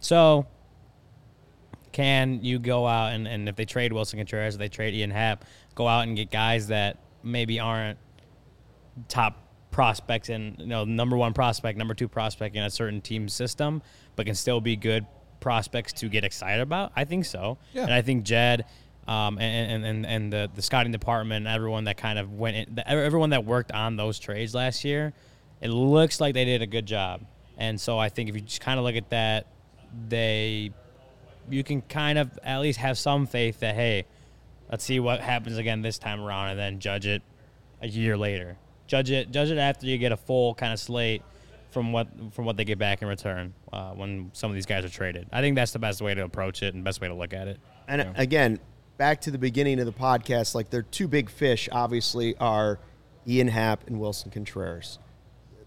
So, 0.00 0.46
can 1.92 2.42
you 2.42 2.58
go 2.58 2.86
out 2.86 3.12
and, 3.12 3.26
and 3.26 3.48
if 3.48 3.56
they 3.56 3.64
trade 3.64 3.92
Willson 3.92 4.18
Contreras, 4.18 4.54
if 4.54 4.58
they 4.58 4.68
trade 4.68 4.94
Ian 4.94 5.10
Happ, 5.10 5.44
go 5.74 5.86
out 5.88 6.06
and 6.06 6.16
get 6.16 6.30
guys 6.30 6.68
that 6.68 6.98
maybe 7.22 7.58
aren't 7.60 7.98
top 9.08 9.36
prospects 9.70 10.28
and 10.28 10.56
you 10.58 10.66
know 10.66 10.84
number 10.84 11.16
one 11.16 11.32
prospect, 11.32 11.78
number 11.78 11.94
two 11.94 12.08
prospect 12.08 12.56
in 12.56 12.62
a 12.62 12.70
certain 12.70 13.00
team 13.00 13.28
system, 13.28 13.82
but 14.16 14.26
can 14.26 14.34
still 14.34 14.60
be 14.60 14.76
good 14.76 15.06
prospects 15.40 15.92
to 15.94 16.08
get 16.08 16.24
excited 16.24 16.60
about? 16.62 16.92
I 16.96 17.04
think 17.04 17.24
so, 17.24 17.58
Yeah. 17.72 17.84
and 17.84 17.92
I 17.92 18.02
think 18.02 18.24
Jed 18.24 18.64
um, 19.08 19.38
and, 19.38 19.84
and 19.84 20.06
and 20.06 20.32
the 20.32 20.50
the 20.54 20.62
scouting 20.62 20.92
department, 20.92 21.46
and 21.46 21.54
everyone 21.54 21.84
that 21.84 21.96
kind 21.96 22.18
of 22.18 22.32
went, 22.32 22.56
in, 22.56 22.74
the, 22.76 22.88
everyone 22.88 23.30
that 23.30 23.44
worked 23.44 23.72
on 23.72 23.96
those 23.96 24.18
trades 24.18 24.54
last 24.54 24.84
year, 24.84 25.12
it 25.60 25.68
looks 25.70 26.20
like 26.20 26.34
they 26.34 26.44
did 26.44 26.62
a 26.62 26.66
good 26.66 26.86
job. 26.86 27.22
And 27.60 27.80
so 27.80 27.98
I 27.98 28.08
think 28.08 28.28
if 28.28 28.34
you 28.34 28.40
just 28.40 28.62
kind 28.62 28.78
of 28.78 28.84
look 28.84 28.96
at 28.96 29.10
that, 29.10 29.46
they, 30.08 30.72
you 31.48 31.62
can 31.62 31.82
kind 31.82 32.18
of 32.18 32.36
at 32.42 32.58
least 32.60 32.78
have 32.78 32.98
some 32.98 33.26
faith 33.26 33.60
that 33.60 33.74
hey, 33.74 34.06
let's 34.70 34.82
see 34.82 34.98
what 34.98 35.20
happens 35.20 35.58
again 35.58 35.82
this 35.82 35.98
time 35.98 36.20
around, 36.20 36.48
and 36.48 36.58
then 36.58 36.80
judge 36.80 37.06
it 37.06 37.22
a 37.82 37.86
year 37.86 38.16
later. 38.16 38.56
Judge 38.86 39.10
it, 39.10 39.30
judge 39.30 39.50
it 39.50 39.58
after 39.58 39.86
you 39.86 39.98
get 39.98 40.10
a 40.10 40.16
full 40.16 40.54
kind 40.54 40.72
of 40.72 40.80
slate 40.80 41.22
from 41.70 41.92
what 41.92 42.08
from 42.32 42.46
what 42.46 42.56
they 42.56 42.64
get 42.64 42.78
back 42.78 43.02
in 43.02 43.08
return 43.08 43.54
uh, 43.72 43.90
when 43.90 44.30
some 44.32 44.50
of 44.50 44.54
these 44.54 44.66
guys 44.66 44.84
are 44.84 44.88
traded. 44.88 45.28
I 45.30 45.40
think 45.42 45.54
that's 45.54 45.72
the 45.72 45.78
best 45.78 46.00
way 46.00 46.14
to 46.14 46.24
approach 46.24 46.62
it 46.62 46.74
and 46.74 46.82
best 46.82 47.00
way 47.00 47.08
to 47.08 47.14
look 47.14 47.34
at 47.34 47.46
it. 47.46 47.60
And 47.86 48.12
again, 48.16 48.58
back 48.96 49.20
to 49.22 49.30
the 49.30 49.38
beginning 49.38 49.80
of 49.80 49.86
the 49.86 49.92
podcast, 49.92 50.54
like 50.54 50.70
their 50.70 50.82
two 50.82 51.08
big 51.08 51.28
fish 51.28 51.68
obviously 51.70 52.36
are 52.38 52.78
Ian 53.26 53.48
Happ 53.48 53.86
and 53.86 54.00
Willson 54.00 54.32
Contreras. 54.32 54.98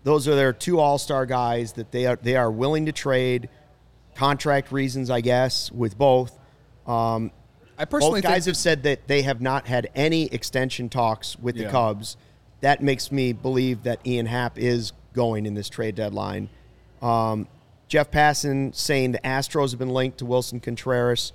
Those 0.04 0.28
are 0.28 0.36
their 0.36 0.54
two 0.54 0.80
all-star 0.80 1.26
guys 1.26 1.74
that 1.74 1.91
they 1.91 2.06
are 2.06 2.18
they 2.22 2.36
are 2.36 2.51
willing 2.51 2.86
to 2.88 2.91
trade, 2.91 3.49
contract 4.16 4.72
reasons, 4.72 5.10
I 5.10 5.22
guess, 5.22 5.72
with 5.72 5.97
both. 5.97 6.38
Um, 6.86 7.32
I 7.78 7.86
personally 7.86 8.22
both 8.22 8.30
guys 8.32 8.45
have 8.45 8.58
said 8.58 8.84
that 8.84 9.08
they 9.08 9.22
have 9.24 9.41
not 9.41 9.66
had 9.68 9.89
any 9.95 10.26
extension 10.26 10.89
talks 10.89 11.38
with 11.39 11.56
the 11.56 11.64
Cubs. 11.72 12.18
That 12.62 12.82
makes 12.84 13.12
me 13.12 13.34
believe 13.34 13.84
that 13.84 14.06
Ian 14.06 14.26
Happ 14.26 14.58
is 14.60 14.93
going 15.14 15.45
in 15.45 15.54
this 15.54 15.70
trade 15.70 15.95
deadline. 15.95 16.49
Um, 17.01 17.47
Jeff 17.88 18.12
Passan 18.12 18.74
saying 18.76 19.12
the 19.14 19.20
Astros 19.20 19.72
have 19.72 19.80
been 19.80 19.89
linked 19.89 20.18
to 20.20 20.26
Willson 20.26 20.62
Contreras. 20.62 21.32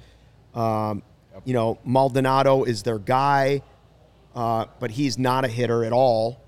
Um, 0.55 1.03
You 1.45 1.55
know, 1.55 1.79
Maldonado 1.85 2.65
is 2.65 2.83
their 2.83 2.99
guy, 2.99 3.63
uh, 4.35 4.65
but 4.81 4.91
he's 4.91 5.17
not 5.19 5.45
a 5.45 5.49
hitter 5.49 5.85
at 5.85 5.93
all. 5.93 6.41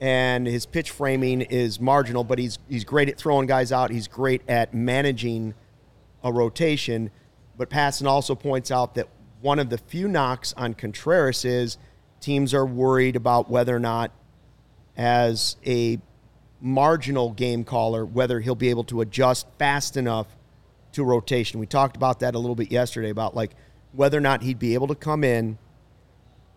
And 0.00 0.46
his 0.46 0.66
pitch 0.66 0.90
framing 0.90 1.42
is 1.42 1.80
marginal, 1.80 2.24
but 2.24 2.38
he's 2.38 2.58
he's 2.68 2.84
great 2.84 3.08
at 3.08 3.18
throwing 3.18 3.46
guys 3.46 3.72
out. 3.72 3.90
He's 3.90 4.08
great 4.08 4.42
at 4.48 4.74
managing 4.74 5.54
a 6.22 6.32
rotation. 6.32 7.10
But 7.56 7.70
Passan 7.70 8.06
also 8.06 8.34
points 8.34 8.70
out 8.70 8.94
that 8.94 9.08
one 9.40 9.58
of 9.58 9.70
the 9.70 9.78
few 9.78 10.08
knocks 10.08 10.52
on 10.56 10.74
Contreras 10.74 11.44
is 11.44 11.78
teams 12.20 12.54
are 12.54 12.66
worried 12.66 13.16
about 13.16 13.50
whether 13.50 13.76
or 13.76 13.80
not, 13.80 14.10
as 14.96 15.56
a 15.66 15.98
marginal 16.60 17.32
game 17.32 17.62
caller, 17.62 18.06
whether 18.06 18.40
he'll 18.40 18.54
be 18.54 18.70
able 18.70 18.84
to 18.84 19.02
adjust 19.02 19.46
fast 19.58 19.96
enough 19.96 20.26
to 20.92 21.04
rotation. 21.04 21.60
We 21.60 21.66
talked 21.66 21.96
about 21.96 22.20
that 22.20 22.34
a 22.34 22.38
little 22.38 22.54
bit 22.54 22.72
yesterday 22.72 23.10
about 23.10 23.36
like 23.36 23.52
whether 23.92 24.16
or 24.16 24.22
not 24.22 24.42
he'd 24.42 24.58
be 24.58 24.74
able 24.74 24.86
to 24.88 24.94
come 24.94 25.22
in, 25.22 25.58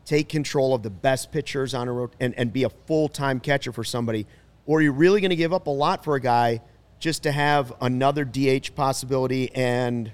take 0.08 0.30
control 0.30 0.74
of 0.74 0.84
the 0.84 0.90
best 0.90 1.34
pitchers 1.34 1.74
on 1.74 1.90
a 1.90 1.92
road 1.92 2.16
and, 2.22 2.34
and 2.36 2.54
be 2.54 2.64
a 2.64 2.70
full 2.70 3.10
time 3.10 3.40
catcher 3.40 3.74
for 3.74 3.84
somebody, 3.84 4.26
or 4.66 4.80
are 4.80 4.82
you 4.82 4.92
really 4.92 5.22
going 5.22 5.30
to 5.30 5.36
give 5.36 5.54
up 5.54 5.68
a 5.68 5.72
lot 5.72 6.04
for 6.04 6.16
a 6.16 6.22
guy 6.22 6.62
just 6.98 7.24
to 7.24 7.32
have 7.32 7.74
another 7.82 8.24
DH 8.26 8.74
possibility 8.74 9.54
and 9.54 10.12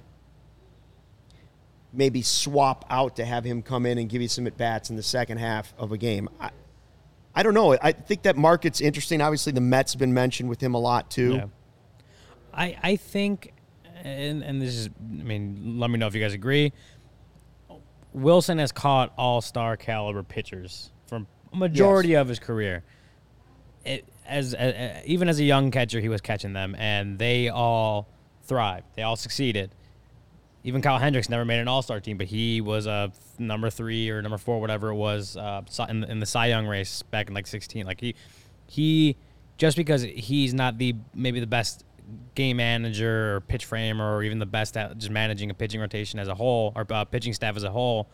maybe 1.93 2.23
swap 2.23 2.85
out 2.89 3.15
to 3.17 3.23
have 3.23 3.43
him 3.43 3.61
come 3.61 3.85
in 3.85 3.99
and 3.99 4.09
give 4.09 4.21
you 4.21 4.27
some 4.27 4.47
at 4.47 4.57
bats 4.57 4.89
in 4.89 4.95
the 4.95 5.03
second 5.03 5.37
half 5.37 5.73
of 5.77 5.91
a 5.91 5.97
game? 5.97 6.27
I, 6.41 6.49
I 7.35 7.43
don't 7.43 7.53
know. 7.53 7.77
I 7.79 7.91
think 7.91 8.23
that 8.23 8.35
market's 8.35 8.81
interesting. 8.81 9.21
Obviously, 9.21 9.53
the 9.53 9.61
Mets 9.61 9.93
have 9.93 9.99
been 9.99 10.13
mentioned 10.13 10.49
with 10.49 10.61
him 10.61 10.73
a 10.73 10.79
lot 10.79 11.11
too. 11.11 11.35
Yeah. 11.35 11.45
I 12.51 12.77
I 12.81 12.95
think, 12.95 13.53
and 14.03 14.43
and 14.43 14.59
this 14.59 14.75
is, 14.75 14.87
I 14.87 15.23
mean, 15.23 15.79
let 15.79 15.91
me 15.91 15.99
know 15.99 16.07
if 16.07 16.15
you 16.15 16.21
guys 16.21 16.33
agree. 16.33 16.73
Willson 18.15 18.59
has 18.59 18.71
caught 18.71 19.13
all 19.17 19.41
star 19.41 19.77
caliber 19.77 20.23
pitchers 20.23 20.91
from 21.07 21.27
a 21.51 21.57
majority 21.57 22.13
of 22.15 22.27
his 22.27 22.39
career. 22.39 22.83
It, 23.85 24.05
as, 24.25 24.53
as 24.53 25.03
even 25.05 25.27
as 25.27 25.39
a 25.39 25.43
young 25.43 25.71
catcher, 25.71 25.99
he 25.99 26.09
was 26.09 26.21
catching 26.21 26.53
them, 26.53 26.75
and 26.77 27.19
they 27.19 27.49
all 27.49 28.07
thrived. 28.43 28.85
They 28.95 29.01
all 29.01 29.15
succeeded. 29.15 29.71
Even 30.63 30.81
Kyle 30.81 30.97
Hendricks 30.97 31.27
never 31.27 31.43
made 31.43 31.59
an 31.59 31.67
All 31.67 31.81
Star 31.81 31.99
team, 31.99 32.17
but 32.17 32.27
he 32.27 32.61
was 32.61 32.85
a 32.85 33.11
number 33.37 33.69
three 33.69 34.09
or 34.09 34.21
number 34.21 34.37
four, 34.37 34.61
whatever 34.61 34.89
it 34.89 34.95
was, 34.95 35.35
uh, 35.35 35.61
in, 35.89 35.99
the- 35.99 36.09
in 36.09 36.19
the 36.21 36.25
Cy 36.25 36.45
Young 36.47 36.65
race 36.67 37.01
back 37.03 37.27
in 37.27 37.33
like 37.33 37.47
16. 37.47 37.85
Like 37.85 37.99
he, 37.99 38.15
he, 38.67 39.17
just 39.57 39.75
because 39.75 40.03
he's 40.03 40.53
not 40.53 40.77
the 40.77 40.95
maybe 41.13 41.41
the 41.41 41.47
best 41.47 41.83
game 42.35 42.57
manager 42.57 43.35
or 43.35 43.41
pitch 43.41 43.65
framer 43.65 44.15
or 44.15 44.23
even 44.23 44.39
the 44.39 44.45
best 44.45 44.75
at 44.77 44.97
just 44.97 45.11
managing 45.11 45.49
a 45.49 45.53
pitching 45.53 45.79
rotation 45.81 46.19
as 46.19 46.27
a 46.27 46.35
whole 46.35 46.73
or 46.75 46.85
uh, 46.89 47.05
pitching 47.05 47.33
staff 47.33 47.55
as 47.55 47.63
a 47.63 47.71
whole, 47.71 48.09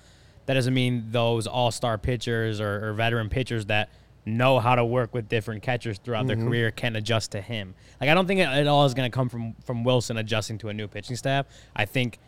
that 0.46 0.56
doesn't 0.56 0.74
mean 0.74 1.06
those 1.12 1.48
All 1.48 1.72
Star 1.72 1.98
pitchers 1.98 2.60
or, 2.60 2.90
or 2.90 2.94
veteran 2.94 3.30
pitchers 3.30 3.66
that 3.68 3.90
know 4.26 4.60
how 4.60 4.76
to 4.76 4.86
work 4.86 5.14
with 5.14 5.28
different 5.30 5.64
catchers 5.64 5.98
throughout 5.98 6.28
their 6.28 6.36
career 6.36 6.72
can 6.72 6.96
adjust 6.96 7.32
to 7.32 7.42
him. 7.42 7.74
Like 8.00 8.10
I 8.10 8.14
don't 8.14 8.28
think 8.28 8.40
it, 8.40 8.50
it 8.50 8.68
all 8.68 8.86
is 8.86 8.94
going 8.94 9.10
to 9.10 9.16
come 9.16 9.30
from 9.30 9.56
from 9.66 9.84
Willson 9.84 10.20
adjusting 10.20 10.58
to 10.60 10.70
a 10.70 10.74
new 10.74 10.88
pitching 10.88 11.16
staff. 11.16 11.46
I 11.76 11.86
think 11.86 12.20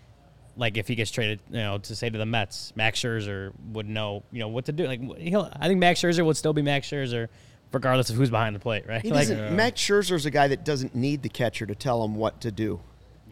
like 0.58 0.78
if 0.78 0.88
he 0.88 0.96
gets 0.96 1.12
traded, 1.12 1.40
you 1.50 1.58
know, 1.58 1.78
to 1.78 1.96
say 1.96 2.10
to 2.10 2.18
the 2.18 2.26
Mets, 2.26 2.74
Max 2.76 3.00
Scherzer 3.00 3.52
would 3.72 3.88
know, 3.88 4.24
you 4.32 4.40
know, 4.40 4.48
what 4.48 4.66
to 4.66 4.72
do. 4.72 4.86
Like 4.86 5.02
he'll, 5.18 5.52
I 5.60 5.68
think 5.68 5.80
Max 5.80 6.02
Scherzer 6.02 6.26
would 6.26 6.38
still 6.38 6.54
be 6.54 6.62
Max 6.62 6.88
Scherzer, 6.88 7.28
regardless 7.72 8.10
of 8.10 8.16
who's 8.16 8.30
behind 8.30 8.56
the 8.56 8.60
plate, 8.60 8.86
right? 8.88 9.02
He 9.02 9.10
like, 9.12 9.28
doesn't. 9.28 9.56
Max 9.56 9.80
Scherzer's 9.82 10.26
a 10.26 10.32
guy 10.32 10.48
that 10.50 10.66
doesn't 10.66 10.96
need 10.96 11.22
the 11.24 11.30
catcher 11.30 11.66
to 11.66 11.76
tell 11.76 12.04
him 12.04 12.16
what 12.16 12.42
to 12.42 12.52
do. 12.52 12.80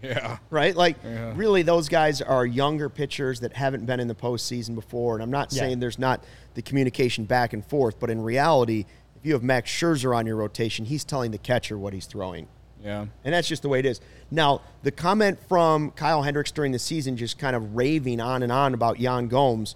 yeah. 0.01 0.37
right? 0.49 0.75
Like, 0.75 0.95
really, 1.35 1.61
those 1.61 1.89
guys 1.89 2.21
are 2.21 2.45
younger 2.45 2.87
pitchers 2.89 3.41
that 3.41 3.53
haven't 3.53 3.85
been 3.85 3.99
in 3.99 4.07
the 4.07 4.15
postseason 4.15 4.75
before. 4.75 5.15
And 5.15 5.23
I'm 5.23 5.31
not 5.31 5.51
Yeah. 5.51 5.59
saying 5.59 5.79
there's 5.79 5.99
not 5.99 6.23
the 6.53 6.61
communication 6.61 7.25
back 7.25 7.51
and 7.53 7.65
forth, 7.65 7.99
but 7.99 8.09
in 8.09 8.21
reality, 8.21 8.85
if 9.17 9.25
you 9.25 9.33
have 9.33 9.43
Max 9.43 9.69
Scherzer 9.69 10.15
on 10.15 10.25
your 10.25 10.37
rotation, 10.37 10.85
he's 10.85 11.03
telling 11.03 11.31
the 11.31 11.37
catcher 11.37 11.77
what 11.77 11.91
he's 11.93 12.05
throwing. 12.05 12.47
Yeah. 12.81 13.07
And 13.25 13.33
that's 13.33 13.49
just 13.49 13.61
the 13.61 13.67
way 13.67 13.79
it 13.79 13.85
is. 13.85 13.99
Now, 14.31 14.61
the 14.83 14.91
comment 14.91 15.37
from 15.49 15.91
Kyle 15.91 16.21
Hendricks 16.21 16.51
during 16.53 16.71
the 16.71 16.79
season, 16.79 17.17
just 17.17 17.37
kind 17.37 17.53
of 17.53 17.75
raving 17.75 18.21
on 18.21 18.41
and 18.41 18.53
on 18.53 18.73
about 18.73 19.01
Yan 19.01 19.27
Gomes, 19.27 19.75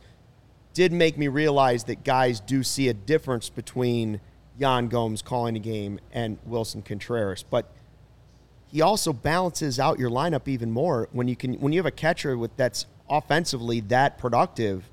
did 0.74 0.94
make 0.94 1.18
me 1.18 1.28
realize 1.28 1.84
that 1.84 2.06
guys 2.06 2.40
do 2.40 2.64
see 2.64 2.88
a 2.88 2.94
difference 2.94 3.50
between 3.50 4.22
Yan 4.58 4.88
Gomes 4.88 5.22
calling 5.22 5.56
a 5.56 5.60
game 5.60 6.00
and 6.12 6.38
Willson 6.48 6.84
Contreras. 6.84 7.44
But 7.44 7.72
he 8.68 8.82
also 8.82 9.14
balances 9.14 9.80
out 9.80 10.00
your 10.00 10.10
lineup 10.10 10.48
even 10.48 10.72
more 10.72 11.08
when 11.12 11.28
you 11.28 11.36
can 11.36 11.56
when 11.56 11.74
you 11.74 11.80
have 11.80 11.86
a 11.86 11.92
catcher 11.92 12.38
with 12.38 12.56
that's 12.58 12.86
offensively 13.10 13.80
that 13.82 14.18
productive. 14.18 14.90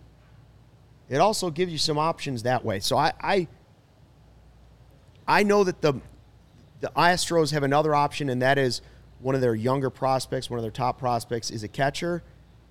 It 1.09 1.17
also 1.17 1.51
gives 1.51 1.73
you 1.73 1.79
some 1.79 1.99
options 1.99 2.43
that 2.43 2.65
way. 2.65 2.81
So 2.81 2.97
I 2.97 3.13
I, 3.21 3.49
I 5.27 5.43
know 5.43 5.65
that 5.65 5.81
the 5.81 5.95
the 6.81 6.93
Astros 6.97 7.53
have 7.53 7.63
another 7.63 7.95
option, 7.95 8.29
and 8.29 8.41
that 8.43 8.59
is 8.59 8.81
one 9.21 9.35
of 9.35 9.41
their 9.41 9.55
younger 9.55 9.91
prospects, 9.91 10.49
one 10.49 10.59
of 10.59 10.63
their 10.63 10.71
top 10.71 10.99
prospects 10.99 11.51
is 11.51 11.63
a 11.63 11.69
catcher. 11.69 12.23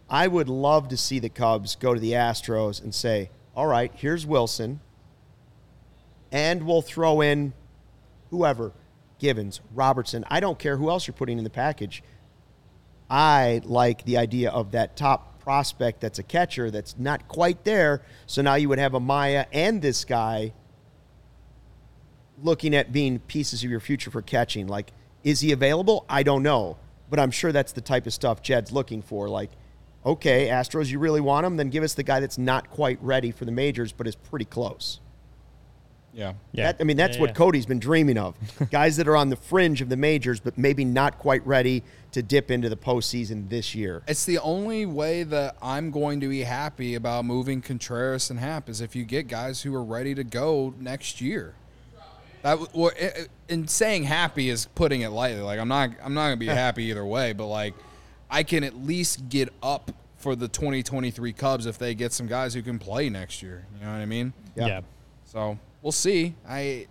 I 0.10 0.28
would 0.28 0.50
love 0.50 0.88
to 0.90 0.98
see 0.98 1.20
the 1.20 1.30
Cubs 1.30 1.76
go 1.76 1.94
to 1.94 2.00
the 2.00 2.14
Astros 2.14 2.82
and 2.82 2.94
say, 2.94 3.30
all 3.56 3.68
right, 3.68 3.92
here's 3.96 4.26
Willson, 4.26 4.80
and 6.32 6.64
we'll 6.64 6.82
throw 6.82 7.22
in 7.22 7.54
whoever, 8.30 8.72
Givens, 9.20 9.62
Robertson. 9.74 10.26
I 10.30 10.40
don't 10.40 10.60
care 10.60 10.78
who 10.78 10.90
else 10.90 11.08
you're 11.08 11.14
putting 11.14 11.38
in 11.38 11.44
the 11.44 11.50
package. 11.50 12.04
I 13.10 13.62
like 13.64 14.06
the 14.06 14.18
idea 14.18 14.52
of 14.52 14.72
that 14.72 14.96
top 14.96 15.40
prospect 15.40 16.00
that's 16.02 16.20
a 16.20 16.24
catcher 16.24 16.70
that's 16.70 16.98
not 16.98 17.28
quite 17.28 17.64
there. 17.64 18.04
So 18.28 18.42
now 18.42 18.56
you 18.56 18.70
would 18.70 18.80
have 18.80 18.94
a 18.94 19.00
Maya 19.00 19.46
and 19.52 19.82
this 19.82 20.06
guy 20.06 20.54
looking 22.44 22.76
at 22.76 22.92
being 22.92 23.20
pieces 23.20 23.64
of 23.64 23.70
your 23.70 23.80
future 23.80 24.12
for 24.12 24.22
catching. 24.22 24.68
Like, 24.68 24.94
is 25.24 25.40
he 25.40 25.52
available? 25.52 26.06
I 26.08 26.24
don't 26.24 26.44
know. 26.44 26.78
But 27.10 27.20
I'm 27.20 27.32
sure 27.32 27.52
that's 27.52 27.72
the 27.72 27.82
type 27.82 28.06
of 28.06 28.14
stuff 28.14 28.44
Jed's 28.44 28.72
looking 28.72 29.02
for. 29.02 29.28
Like, 29.28 29.50
okay, 30.06 30.48
Astros, 30.48 30.92
you 30.92 31.00
really 31.00 31.22
want 31.22 31.46
him? 31.46 31.58
Then 31.58 31.70
give 31.70 31.84
us 31.84 31.96
the 31.96 32.04
guy 32.04 32.20
that's 32.20 32.38
not 32.38 32.70
quite 32.70 33.00
ready 33.02 33.32
for 33.32 33.46
the 33.46 33.52
majors, 33.52 33.92
but 33.92 34.08
is 34.08 34.16
pretty 34.16 34.46
close. 34.46 35.00
Yeah. 36.14 36.34
yeah. 36.52 36.72
That, 36.72 36.78
I 36.82 36.84
mean, 36.84 36.98
that's 36.98 37.16
Yeah, 37.18 37.22
what 37.22 37.30
yeah. 37.32 37.34
Cody's 37.36 37.66
been 37.66 37.80
dreaming 37.80 38.18
of. 38.18 38.36
Guys 38.72 38.98
that 38.98 39.08
are 39.08 39.16
on 39.16 39.30
the 39.30 39.36
fringe 39.36 39.82
of 39.82 39.90
the 39.90 39.98
majors, 39.98 40.40
but 40.40 40.58
maybe 40.58 40.84
not 40.86 41.18
quite 41.20 41.46
ready 41.46 41.84
to 42.12 42.24
dip 42.24 42.50
into 42.50 42.68
the 42.70 42.76
postseason 42.76 43.50
this 43.50 43.76
year. 43.76 44.02
It's 44.08 44.26
the 44.26 44.40
only 44.40 44.86
way 44.86 45.24
that 45.24 45.56
I'm 45.62 45.92
going 45.92 46.20
to 46.22 46.28
be 46.28 46.42
happy 46.42 46.96
about 46.96 47.26
moving 47.26 47.62
Contreras 47.62 48.30
and 48.32 48.40
Happ 48.40 48.68
is 48.70 48.82
if 48.82 48.96
you 48.96 49.06
get 49.06 49.28
guys 49.28 49.62
who 49.62 49.74
are 49.76 49.84
ready 49.84 50.16
to 50.16 50.24
go 50.24 50.74
next 50.80 51.22
year. 51.22 51.54
That 52.42 52.74
well, 52.74 52.92
i- 53.00 53.06
i- 53.06 53.28
in 53.50 53.68
saying 53.68 54.06
happy 54.06 54.50
is 54.50 54.66
putting 54.74 55.02
it 55.02 55.10
lightly. 55.10 55.42
Like 55.42 55.60
I'm 55.60 55.68
not 55.68 55.90
I'm 56.04 56.14
not 56.14 56.26
gonna 56.26 56.38
be 56.38 56.48
happy 56.48 56.86
either 56.86 57.06
way, 57.06 57.34
but 57.34 57.48
like 57.48 57.74
I 58.30 58.44
can 58.44 58.64
at 58.64 58.76
least 58.78 59.28
get 59.30 59.50
up 59.62 59.92
for 60.18 60.36
the 60.36 60.48
2023 60.48 61.34
Cubs 61.34 61.66
if 61.66 61.78
they 61.78 61.94
get 61.96 62.14
some 62.14 62.28
guys 62.28 62.54
who 62.54 62.62
can 62.62 62.80
play 62.80 63.10
next 63.10 63.44
year. 63.44 63.66
You 63.80 63.86
know 63.86 63.92
what 63.92 64.00
I 64.00 64.06
mean? 64.06 64.32
Yeah. 64.56 64.68
yeah. 64.68 64.82
So 65.26 65.60
we'll 65.82 65.92
see. 65.92 66.36
I 66.48 66.88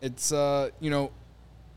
it's 0.00 0.32
uh 0.32 0.70
you 0.80 0.90
know 0.90 1.12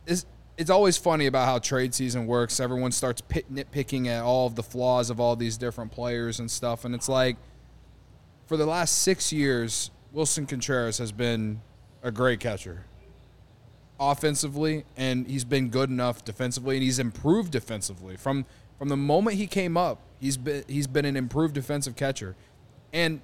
is 0.06 0.26
it's 0.58 0.70
always 0.70 0.98
funny 0.98 1.26
about 1.26 1.46
how 1.46 1.60
trade 1.60 1.94
season 1.94 2.28
works. 2.28 2.60
Everyone 2.60 2.92
starts 2.92 3.22
pit, 3.22 3.54
nitpicking 3.54 4.08
at 4.08 4.24
all 4.24 4.48
of 4.48 4.56
the 4.56 4.64
flaws 4.64 5.10
of 5.10 5.20
all 5.20 5.36
these 5.36 5.58
different 5.58 5.92
players 5.92 6.40
and 6.40 6.50
stuff, 6.50 6.86
and 6.86 6.96
it's 6.96 7.10
like 7.10 7.38
for 8.46 8.58
the 8.58 8.66
last 8.66 9.02
six 9.02 9.34
years, 9.34 9.92
Willson 10.14 10.48
Contreras 10.48 10.98
has 11.00 11.12
been 11.12 11.62
a 12.04 12.12
great 12.12 12.40
catcher 12.40 12.86
offensively, 14.00 14.86
and 14.98 15.28
he's 15.28 15.44
been 15.44 15.70
good 15.70 15.90
enough 15.90 16.24
defensively, 16.24 16.76
and 16.76 16.84
he's 16.84 17.00
improved 17.00 17.52
defensively 17.52 18.16
from 18.18 18.46
from 18.78 18.90
the 18.90 18.98
moment 18.98 19.38
he 19.38 19.48
came 19.48 19.78
up. 19.78 20.00
He's 20.20 20.38
been 20.38 20.64
he's 20.68 20.88
been 20.88 21.06
an 21.06 21.16
improved 21.16 21.54
defensive 21.54 21.96
catcher, 21.96 22.36
and 22.94 23.22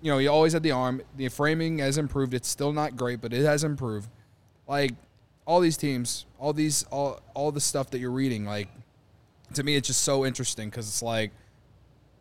you 0.00 0.10
know 0.12 0.18
he 0.18 0.28
always 0.28 0.52
had 0.52 0.62
the 0.62 0.72
arm. 0.72 1.02
The 1.16 1.28
framing 1.28 1.78
has 1.78 1.98
improved. 1.98 2.34
It's 2.34 2.48
still 2.48 2.72
not 2.72 2.96
great, 2.96 3.20
but 3.20 3.32
it 3.32 3.44
has 3.44 3.64
improved. 3.64 4.08
Like 4.66 4.92
all 5.46 5.60
these 5.60 5.76
teams, 5.76 6.26
all 6.38 6.52
these 6.52 6.84
all 6.84 7.20
all 7.34 7.52
the 7.52 7.60
stuff 7.60 7.90
that 7.90 7.98
you're 7.98 8.10
reading, 8.10 8.44
like 8.44 8.68
to 9.54 9.62
me, 9.62 9.76
it's 9.76 9.88
just 9.88 10.02
so 10.02 10.26
interesting 10.26 10.68
because 10.68 10.88
it's 10.88 11.02
like 11.02 11.30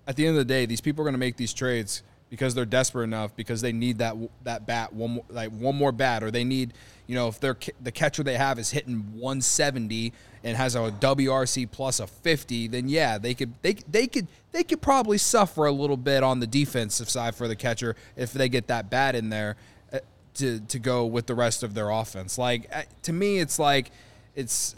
at 0.07 0.15
the 0.15 0.25
end 0.25 0.38
of 0.38 0.47
the 0.47 0.53
day, 0.53 0.65
these 0.65 0.82
people 0.82 1.01
are 1.01 1.05
going 1.05 1.13
to 1.13 1.19
make 1.19 1.36
these 1.36 1.53
trades 1.53 2.03
because 2.30 2.55
they're 2.55 2.65
desperate 2.65 3.03
enough 3.03 3.36
because 3.36 3.61
they 3.61 3.71
need 3.71 3.99
that 3.99 4.15
that 4.43 4.65
bat 4.65 4.93
one 4.93 5.11
more, 5.11 5.23
like 5.30 5.49
one 5.51 5.75
more 5.75 5.91
bat 5.91 6.23
or 6.23 6.32
they 6.32 6.43
need 6.43 6.73
you 7.05 7.15
know 7.15 7.28
if 7.28 7.39
they're 7.39 7.57
the 7.82 7.91
catcher 7.91 8.23
they 8.23 8.36
have 8.36 8.59
is 8.59 8.71
hitting 8.71 8.97
170 9.13 10.11
and 10.47 10.55
has 10.57 10.75
a 10.75 10.79
WRC 10.91 11.69
plus 11.71 11.99
a 11.99 12.07
50 12.07 12.67
then 12.67 12.87
yeah 12.89 13.17
they 13.17 13.33
could 13.33 13.53
they 13.61 13.73
they 13.89 14.07
could 14.07 14.27
they 14.51 14.63
could 14.63 14.81
probably 14.81 15.17
suffer 15.17 15.65
a 15.65 15.71
little 15.71 15.97
bit 15.97 16.23
on 16.23 16.39
the 16.39 16.47
defensive 16.47 17.09
side 17.09 17.35
for 17.35 17.47
the 17.47 17.55
catcher 17.55 17.95
if 18.15 18.31
they 18.33 18.47
get 18.49 18.67
that 18.67 18.89
bat 18.89 19.13
in 19.15 19.29
there 19.29 19.55
uh, 19.93 19.99
to 20.35 20.59
to 20.61 20.79
go 20.79 21.05
with 21.05 21.25
the 21.27 21.35
rest 21.35 21.63
of 21.63 21.73
their 21.73 21.89
offense 21.89 22.37
like 22.37 22.69
uh, 22.73 22.81
to 23.01 23.11
me 23.13 23.39
it's 23.39 23.59
like 23.59 23.91
it's 24.35 24.75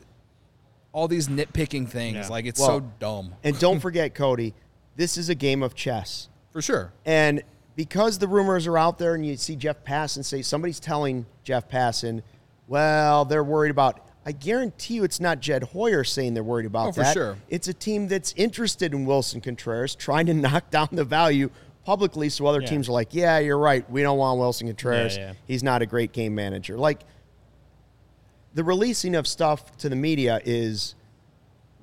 all 0.91 1.07
these 1.07 1.27
nitpicking 1.27 1.87
things 1.87 2.15
Yeah. 2.15 2.27
like 2.29 2.45
it's 2.45 2.59
Well, 2.59 2.79
so 2.79 2.91
dumb 2.99 3.35
And 3.43 3.57
don't 3.59 3.79
forget, 3.87 4.15
Cody, 4.15 4.53
this 4.95 5.17
is 5.17 5.29
a 5.29 5.35
game 5.35 5.61
of 5.61 5.75
chess. 5.75 6.29
for 6.51 6.61
sure 6.63 6.91
And 7.05 7.43
because 7.75 8.17
the 8.17 8.27
rumors 8.27 8.65
are 8.65 8.77
out 8.77 8.97
there 8.97 9.13
and 9.15 9.23
you 9.25 9.37
see 9.37 9.55
Jeff 9.55 9.83
Passan 9.85 10.25
say 10.25 10.41
somebody's 10.41 10.79
telling 10.79 11.25
Jeff 11.43 11.69
Passan, 11.69 12.23
well, 12.67 13.23
they're 13.23 13.43
worried 13.43 13.69
about 13.71 13.99
I 14.29 14.31
guarantee 14.31 14.93
you 14.93 15.03
it's 15.03 15.19
not 15.19 15.39
Jed 15.39 15.63
Hoyer 15.63 16.03
saying 16.03 16.35
they're 16.35 16.43
worried 16.43 16.67
about 16.67 16.89
Oh, 16.89 16.91
for 16.91 16.99
that. 17.01 17.13
sure. 17.13 17.35
It's 17.49 17.67
a 17.67 17.73
team 17.73 18.07
that's 18.07 18.31
interested 18.37 18.93
in 18.93 19.07
Willson 19.07 19.41
Contreras, 19.41 19.95
trying 19.95 20.27
to 20.27 20.33
knock 20.45 20.69
down 20.69 20.89
the 20.91 21.03
value 21.03 21.49
publicly 21.83 22.29
so 22.29 22.45
other 22.45 22.61
Yeah. 22.61 22.67
teams 22.67 22.87
are 22.89 22.91
like, 22.91 23.11
Yeah, 23.15 23.39
you're 23.39 23.57
right. 23.57 23.89
We 23.89 24.03
don't 24.03 24.19
want 24.19 24.39
Willson 24.39 24.67
Contreras. 24.67 25.17
Yeah, 25.17 25.29
yeah. 25.29 25.33
He's 25.47 25.63
not 25.63 25.81
a 25.81 25.87
great 25.87 26.11
game 26.11 26.35
manager. 26.35 26.77
Like 26.77 26.99
the 28.53 28.63
releasing 28.63 29.15
of 29.15 29.25
stuff 29.27 29.75
to 29.77 29.89
the 29.89 29.95
media 29.95 30.41
is 30.45 30.93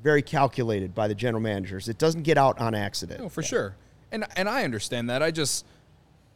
very 0.05 0.22
calculated 0.22 0.94
by 0.94 1.09
the 1.09 1.16
general 1.16 1.42
managers. 1.42 1.88
It 1.88 1.99
doesn't 1.99 2.22
get 2.22 2.38
out 2.38 2.61
on 2.61 2.76
accident. 2.76 3.20
No, 3.22 3.28
for 3.28 3.42
sure. 3.42 3.74
And 4.12 4.24
and 4.36 4.49
I 4.49 4.62
understand 4.62 5.11
that. 5.11 5.20
I 5.20 5.32
just 5.32 5.66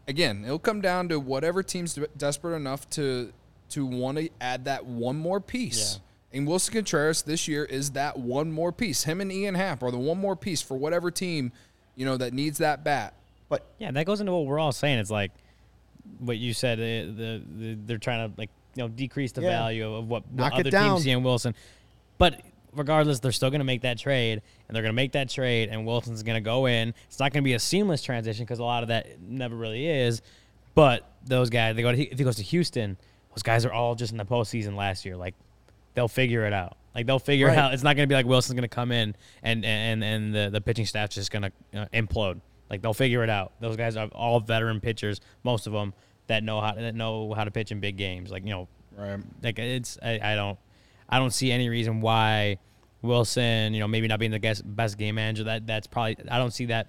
again, 0.09 0.43
it'll 0.45 0.59
come 0.59 0.81
down 0.81 1.09
to 1.11 1.21
whatever 1.21 1.63
team's 1.63 1.97
desperate 2.17 2.57
enough 2.57 2.91
to 2.91 3.33
to 3.71 3.87
want 3.87 4.19
to 4.19 4.29
add 4.41 4.65
that 4.67 4.85
one 4.87 5.17
more 5.17 5.41
piece. 5.41 6.01
And 6.33 6.47
Willson 6.47 6.73
Contreras 6.75 7.23
this 7.23 7.49
year 7.49 7.65
is 7.65 7.91
that 7.93 8.19
one 8.19 8.53
more 8.53 8.71
piece. 8.73 9.03
Him 9.05 9.21
and 9.21 9.33
Ian 9.33 9.55
Happ 9.57 9.83
are 9.83 9.91
the 9.91 9.99
one 9.99 10.19
more 10.19 10.37
piece 10.37 10.63
for 10.63 10.77
whatever 10.77 11.11
team, 11.11 11.51
you 11.97 12.05
know, 12.07 12.17
that 12.17 12.33
needs 12.33 12.59
that 12.59 12.85
bat. 12.85 13.15
But 13.49 13.67
Yeah, 13.79 13.91
that 13.91 14.07
goes 14.07 14.21
into 14.21 14.33
what 14.33 14.47
we're 14.47 14.61
all 14.61 14.71
saying. 14.73 14.99
It's 15.01 15.11
like 15.11 15.33
what 16.21 16.37
you 16.39 16.55
said. 16.55 16.79
uh, 16.79 17.13
The, 17.17 17.43
the 17.59 17.79
they're 17.87 17.99
trying 17.99 18.31
to 18.31 18.39
like 18.39 18.51
you 18.77 18.83
know 18.85 18.89
decrease 18.89 19.33
the 19.33 19.43
Yeah. 19.43 19.49
value 19.51 19.93
of 19.93 20.07
what, 20.09 20.25
what 20.29 20.35
Knock 20.35 20.53
it 20.55 20.61
other 20.61 20.71
down. 20.71 20.91
teams 20.95 21.05
see 21.05 21.11
in 21.11 21.23
Willson. 21.25 21.55
But 22.19 22.43
regardless, 22.77 23.19
they're 23.19 23.33
still 23.33 23.51
going 23.51 23.59
to 23.61 23.65
make 23.65 23.83
that 23.83 23.99
trade, 23.99 24.41
and 24.69 24.75
they're 24.77 24.83
going 24.85 24.93
to 24.93 24.97
make 24.97 25.11
that 25.13 25.29
trade, 25.31 25.69
and 25.71 25.85
Willson's 25.85 26.23
going 26.23 26.37
to 26.37 26.41
go 26.41 26.67
in. 26.67 26.95
It's 27.09 27.19
not 27.19 27.33
going 27.33 27.43
to 27.43 27.45
be 27.45 27.55
a 27.55 27.59
seamless 27.59 28.03
transition 28.03 28.45
because 28.45 28.61
a 28.61 28.65
lot 28.65 28.85
of 28.85 28.89
that 28.91 29.21
never 29.21 29.57
really 29.57 29.89
is. 29.89 30.23
But 30.77 31.11
those 31.27 31.51
guys, 31.51 31.75
they 31.75 31.83
go 31.83 31.91
to, 31.91 32.01
if 32.01 32.17
he 32.19 32.25
goes 32.25 32.37
to 32.37 32.45
Houston, 32.45 32.97
those 33.35 33.43
guys 33.43 33.65
are 33.65 33.73
all 33.73 33.95
just 33.95 34.13
in 34.13 34.19
the 34.19 34.25
postseason 34.25 34.77
last 34.77 35.05
year. 35.05 35.17
Like 35.17 35.35
they'll 35.95 36.09
figure 36.09 36.47
it 36.47 36.53
out. 36.53 36.77
Like 36.95 37.07
they'll 37.07 37.19
figure 37.19 37.47
Right. 37.47 37.53
it 37.55 37.59
out. 37.59 37.75
It's 37.75 37.83
not 37.83 37.97
going 37.97 38.09
to 38.09 38.13
be 38.13 38.15
like 38.17 38.27
Willson's 38.27 38.55
going 38.55 38.63
to 38.63 38.69
come 38.69 38.91
in 38.93 39.15
and 39.43 39.65
and 39.65 40.03
and 40.03 40.35
the, 40.35 40.51
the 40.51 40.61
pitching 40.61 40.87
staff's 40.87 41.15
just 41.15 41.31
going 41.31 41.43
to 41.73 41.81
uh, 41.83 41.87
implode. 41.93 42.41
Like 42.69 42.83
they'll 42.83 42.95
figure 42.95 43.23
it 43.25 43.31
out. 43.31 43.53
Those 43.61 43.77
guys 43.77 43.97
are 43.97 44.09
all 44.09 44.41
veteran 44.41 44.81
pitchers, 44.81 45.21
most 45.45 45.67
of 45.67 45.73
them 45.73 45.93
that 46.27 46.43
know 46.45 46.61
how 46.61 46.73
that 46.75 46.95
know 46.95 47.33
how 47.35 47.45
to 47.45 47.51
pitch 47.51 47.71
in 47.73 47.81
big 47.81 47.97
games. 47.97 48.31
Like 48.31 48.45
you 48.45 48.51
know, 48.51 48.69
Right. 48.97 49.21
like 49.43 49.59
it's 49.59 49.99
I, 50.03 50.19
I 50.23 50.35
don't 50.35 50.59
I 51.09 51.19
don't 51.19 51.33
see 51.33 51.51
any 51.53 51.69
reason 51.69 52.01
why 52.01 52.59
Willson, 53.03 53.73
you 53.73 53.81
know, 53.81 53.89
maybe 53.89 54.07
not 54.09 54.19
being 54.19 54.31
the 54.31 54.39
best, 54.39 54.63
best 54.77 54.99
game 54.99 55.15
manager. 55.15 55.45
That 55.45 55.67
that's 55.67 55.87
probably 55.87 56.17
I 56.31 56.39
don't 56.39 56.51
see 56.53 56.67
that 56.67 56.89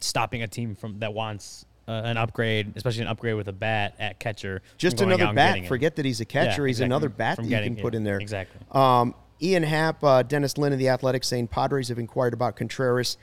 stopping 0.00 0.42
a 0.42 0.48
team 0.48 0.74
from 0.74 0.98
that 1.00 1.12
wants 1.14 1.64
uh, 1.88 2.02
an 2.04 2.16
upgrade, 2.16 2.72
especially 2.76 3.02
an 3.02 3.08
upgrade 3.08 3.36
with 3.36 3.48
a 3.48 3.52
bat 3.52 3.94
at 3.98 4.18
catcher. 4.18 4.62
just 4.76 5.00
another 5.00 5.32
bat. 5.32 5.54
getting. 5.54 5.68
Forget 5.68 5.96
that 5.96 6.04
he's 6.04 6.20
a 6.20 6.24
catcher. 6.24 6.62
Yeah, 6.62 6.68
he's 6.68 6.76
exactly. 6.78 6.84
another 6.86 7.08
bat 7.08 7.36
From 7.36 7.48
that 7.48 7.64
you 7.64 7.70
can 7.74 7.82
put 7.82 7.94
it. 7.94 7.98
in 7.98 8.04
there. 8.04 8.18
Exactly. 8.18 8.60
Um, 8.72 9.14
Ian 9.40 9.62
Happ, 9.62 10.02
uh, 10.02 10.22
Dennis 10.22 10.56
Lin 10.56 10.72
of 10.72 10.78
the 10.78 10.88
Athletic 10.88 11.22
saying 11.22 11.48
Padres 11.48 11.88
have 11.88 11.98
inquired 11.98 12.32
about 12.32 12.56
Contreras 12.56 13.18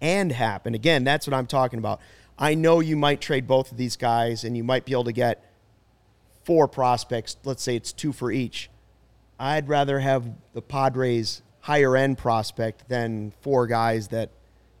and 0.00 0.32
Happ. 0.32 0.66
And 0.66 0.74
again, 0.74 1.04
that's 1.04 1.26
what 1.26 1.34
I'm 1.34 1.46
talking 1.46 1.78
about. 1.78 2.00
I 2.38 2.54
know 2.54 2.80
you 2.80 2.96
might 2.96 3.20
trade 3.20 3.46
both 3.46 3.72
of 3.72 3.78
these 3.78 3.96
guys 3.96 4.44
and 4.44 4.56
you 4.56 4.62
might 4.62 4.84
be 4.84 4.92
able 4.92 5.04
to 5.04 5.12
get 5.12 5.42
four 6.44 6.68
prospects. 6.68 7.36
Let's 7.44 7.62
say 7.62 7.76
it's 7.76 7.92
two 7.92 8.12
for 8.12 8.30
each. 8.30 8.70
I'd 9.38 9.68
rather 9.68 9.98
have 10.00 10.30
the 10.52 10.62
Padres 10.62 11.42
higher 11.60 11.96
end 11.96 12.16
prospect 12.18 12.88
than 12.88 13.32
four 13.40 13.66
guys 13.66 14.08
that 14.08 14.30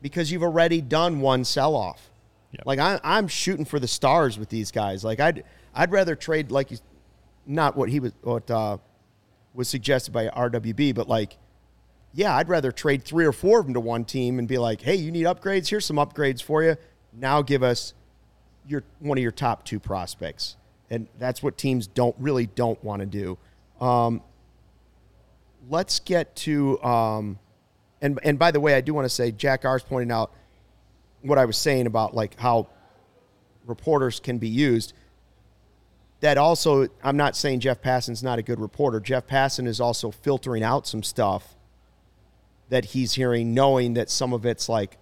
because 0.00 0.30
you've 0.30 0.42
already 0.42 0.80
done 0.80 1.20
one 1.20 1.44
sell 1.44 1.74
off. 1.74 2.10
Yep. 2.56 2.66
Like 2.66 2.78
I, 2.78 3.00
I'm 3.04 3.28
shooting 3.28 3.64
for 3.64 3.78
the 3.78 3.88
stars 3.88 4.38
with 4.38 4.48
these 4.48 4.70
guys. 4.70 5.04
Like 5.04 5.20
I'd 5.20 5.44
I'd 5.74 5.90
rather 5.90 6.16
trade 6.16 6.50
like 6.50 6.70
you, 6.70 6.78
not 7.46 7.76
what 7.76 7.90
he 7.90 8.00
was 8.00 8.12
what 8.22 8.50
uh, 8.50 8.78
was 9.54 9.68
suggested 9.68 10.12
by 10.12 10.28
RWB, 10.28 10.94
but 10.94 11.08
like 11.08 11.36
yeah, 12.14 12.34
I'd 12.34 12.48
rather 12.48 12.72
trade 12.72 13.04
three 13.04 13.26
or 13.26 13.32
four 13.32 13.60
of 13.60 13.66
them 13.66 13.74
to 13.74 13.80
one 13.80 14.04
team 14.06 14.38
and 14.38 14.48
be 14.48 14.56
like, 14.56 14.80
hey, 14.80 14.94
you 14.94 15.10
need 15.10 15.26
upgrades? 15.26 15.68
Here's 15.68 15.84
some 15.84 15.96
upgrades 15.96 16.42
for 16.42 16.62
you. 16.62 16.76
Now 17.12 17.42
give 17.42 17.62
us 17.62 17.92
your 18.66 18.84
one 19.00 19.18
of 19.18 19.22
your 19.22 19.32
top 19.32 19.64
two 19.64 19.78
prospects, 19.78 20.56
and 20.88 21.08
that's 21.18 21.42
what 21.42 21.58
teams 21.58 21.86
don't 21.86 22.16
really 22.18 22.46
don't 22.46 22.82
want 22.82 23.00
to 23.00 23.06
do. 23.06 23.38
Um, 23.84 24.22
let's 25.68 25.98
get 26.00 26.34
to 26.36 26.82
um, 26.82 27.38
and 28.00 28.18
and 28.22 28.38
by 28.38 28.50
the 28.50 28.60
way, 28.60 28.74
I 28.74 28.80
do 28.80 28.94
want 28.94 29.04
to 29.04 29.14
say 29.14 29.30
Jack 29.30 29.64
R's 29.64 29.82
pointing 29.82 30.10
out 30.10 30.32
what 31.26 31.38
I 31.38 31.44
was 31.44 31.56
saying 31.56 31.86
about 31.86 32.14
like 32.14 32.38
how 32.38 32.68
reporters 33.66 34.20
can 34.20 34.38
be 34.38 34.48
used. 34.48 34.92
That 36.20 36.38
also, 36.38 36.88
I'm 37.04 37.16
not 37.16 37.36
saying 37.36 37.60
Jeff 37.60 37.82
Passan's 37.82 38.22
not 38.22 38.38
a 38.38 38.42
good 38.42 38.58
reporter. 38.58 39.00
Jeff 39.00 39.26
Passan 39.26 39.66
is 39.66 39.80
also 39.80 40.10
filtering 40.10 40.62
out 40.62 40.86
some 40.86 41.02
stuff 41.02 41.54
that 42.70 42.86
he's 42.86 43.14
hearing, 43.14 43.52
knowing 43.54 43.94
that 43.94 44.10
some 44.10 44.32
of 44.32 44.46
it's 44.46 44.68
like 44.68 44.96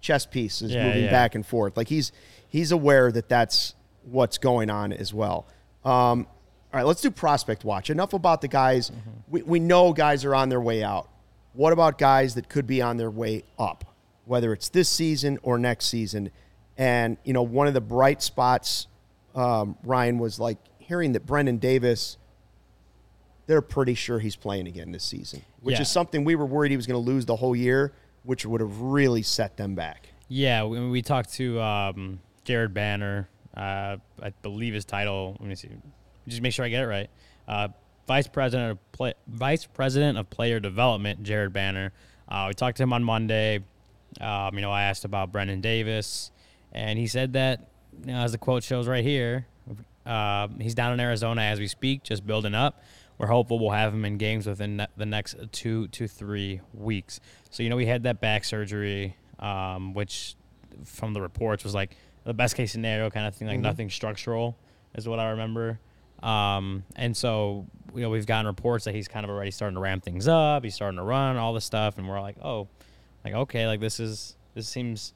chess 0.00 0.24
pieces 0.24 0.72
Yeah, 0.72 0.86
moving 0.86 1.04
yeah. 1.04 1.10
back 1.10 1.34
and 1.34 1.44
forth. 1.44 1.76
Like 1.76 1.88
he's 1.88 2.12
he's 2.48 2.72
aware 2.72 3.10
that 3.12 3.28
that's 3.28 3.74
what's 4.04 4.38
going 4.38 4.70
on 4.70 4.92
as 4.92 5.12
well. 5.12 5.46
Um, 5.84 6.26
all 6.72 6.78
right, 6.78 6.86
let's 6.86 7.00
do 7.00 7.10
prospect 7.10 7.64
watch. 7.64 7.90
Enough 7.90 8.12
about 8.12 8.40
the 8.40 8.48
guys. 8.48 8.90
Mm-hmm. 8.90 9.10
We, 9.28 9.42
we 9.42 9.58
know 9.58 9.92
guys 9.92 10.24
are 10.24 10.34
on 10.34 10.48
their 10.48 10.60
way 10.60 10.84
out. 10.84 11.08
What 11.52 11.72
about 11.72 11.98
guys 11.98 12.36
that 12.36 12.48
could 12.48 12.66
be 12.66 12.80
on 12.80 12.96
their 12.96 13.10
way 13.10 13.42
up, 13.58 13.89
whether 14.30 14.52
it's 14.52 14.68
this 14.68 14.88
season 14.88 15.38
or 15.42 15.58
next 15.58 15.86
season? 15.86 16.30
And 16.78 17.18
you 17.24 17.32
know, 17.32 17.42
one 17.42 17.66
of 17.66 17.74
the 17.74 17.80
bright 17.80 18.22
spots, 18.22 18.86
um, 19.34 19.76
Ryan 19.82 20.18
was 20.18 20.38
like 20.38 20.56
hearing 20.78 21.12
that 21.12 21.26
Brennan 21.26 21.58
Davis. 21.58 22.16
They're 23.46 23.60
pretty 23.60 23.94
sure 23.94 24.20
he's 24.20 24.36
playing 24.36 24.68
again 24.68 24.92
this 24.92 25.02
season, 25.04 25.42
which 25.60 25.74
Yeah. 25.76 25.82
is 25.82 25.90
something 25.90 26.24
we 26.24 26.36
were 26.36 26.46
worried 26.46 26.70
he 26.70 26.76
was 26.76 26.86
going 26.86 27.02
to 27.04 27.10
lose 27.10 27.26
the 27.26 27.34
whole 27.34 27.56
year, 27.56 27.92
which 28.22 28.46
would 28.46 28.60
have 28.60 28.80
really 28.80 29.22
set 29.22 29.56
them 29.56 29.74
back. 29.74 30.08
Yeah, 30.28 30.64
we, 30.64 30.88
we 30.88 31.02
talked 31.02 31.32
to 31.34 31.60
um, 31.60 32.20
Jared 32.44 32.72
Banner. 32.72 33.28
Uh, 33.56 33.96
I 34.22 34.30
believe 34.42 34.74
his 34.74 34.84
title. 34.84 35.36
Let 35.40 35.48
me 35.48 35.56
see. 35.56 35.68
Just 36.28 36.40
make 36.42 36.52
sure 36.52 36.64
I 36.64 36.68
get 36.68 36.84
it 36.84 36.86
right. 36.86 37.10
Uh, 37.48 37.68
Vice 38.06 38.28
President 38.28 38.70
of 38.72 38.92
play, 38.92 39.14
Vice 39.26 39.66
President 39.66 40.16
of 40.16 40.30
Player 40.30 40.60
Development, 40.60 41.24
Jared 41.24 41.52
Banner. 41.52 41.92
Uh, 42.28 42.44
we 42.48 42.54
talked 42.54 42.76
to 42.76 42.84
him 42.84 42.92
on 42.92 43.02
Monday. 43.02 43.64
Um, 44.20 44.54
you 44.54 44.60
know, 44.60 44.70
I 44.70 44.82
asked 44.82 45.04
about 45.04 45.32
Brennan 45.32 45.60
Davis, 45.60 46.30
and 46.72 46.98
he 46.98 47.06
said 47.06 47.34
that, 47.34 47.68
you 48.04 48.12
know, 48.12 48.20
as 48.20 48.32
the 48.32 48.38
quote 48.38 48.62
shows 48.62 48.88
right 48.88 49.04
here, 49.04 49.46
uh, 50.06 50.48
he's 50.60 50.74
down 50.74 50.92
in 50.92 51.00
Arizona 51.00 51.42
as 51.42 51.58
we 51.58 51.66
speak, 51.66 52.02
just 52.02 52.26
building 52.26 52.54
up. 52.54 52.82
We're 53.18 53.26
hopeful 53.26 53.58
we'll 53.58 53.70
have 53.70 53.92
him 53.92 54.04
in 54.04 54.16
games 54.16 54.46
within 54.46 54.86
the 54.96 55.06
next 55.06 55.36
two 55.52 55.88
to 55.88 56.08
three 56.08 56.60
weeks. 56.72 57.20
So, 57.50 57.62
you 57.62 57.68
know, 57.68 57.76
we 57.76 57.86
had 57.86 58.04
that 58.04 58.20
back 58.20 58.44
surgery, 58.44 59.16
um, 59.38 59.92
which 59.92 60.36
from 60.84 61.12
the 61.12 61.20
reports 61.20 61.62
was 61.62 61.74
like 61.74 61.96
the 62.24 62.32
best 62.32 62.56
case 62.56 62.72
scenario 62.72 63.10
kind 63.10 63.26
of 63.26 63.34
thing, 63.34 63.48
like 63.48 63.60
nothing 63.60 63.90
structural 63.90 64.56
is 64.94 65.06
what 65.06 65.18
I 65.18 65.30
remember. 65.30 65.78
Um, 66.22 66.84
and 66.96 67.16
so 67.16 67.66
you 67.94 68.02
know 68.02 68.10
we've 68.10 68.26
gotten 68.26 68.46
reports 68.46 68.84
that 68.84 68.94
he's 68.94 69.08
kind 69.08 69.24
of 69.24 69.30
already 69.30 69.50
starting 69.50 69.74
to 69.74 69.80
ramp 69.80 70.04
things 70.04 70.28
up. 70.28 70.64
He's 70.64 70.74
starting 70.74 70.98
to 70.98 71.02
run 71.02 71.36
all 71.36 71.54
this 71.54 71.64
stuff, 71.64 71.98
and 71.98 72.08
we're 72.08 72.20
like, 72.20 72.36
oh, 72.42 72.68
like 73.24 73.34
okay, 73.34 73.66
like 73.66 73.80
this 73.80 74.00
is 74.00 74.36
this 74.54 74.68
seems 74.68 75.12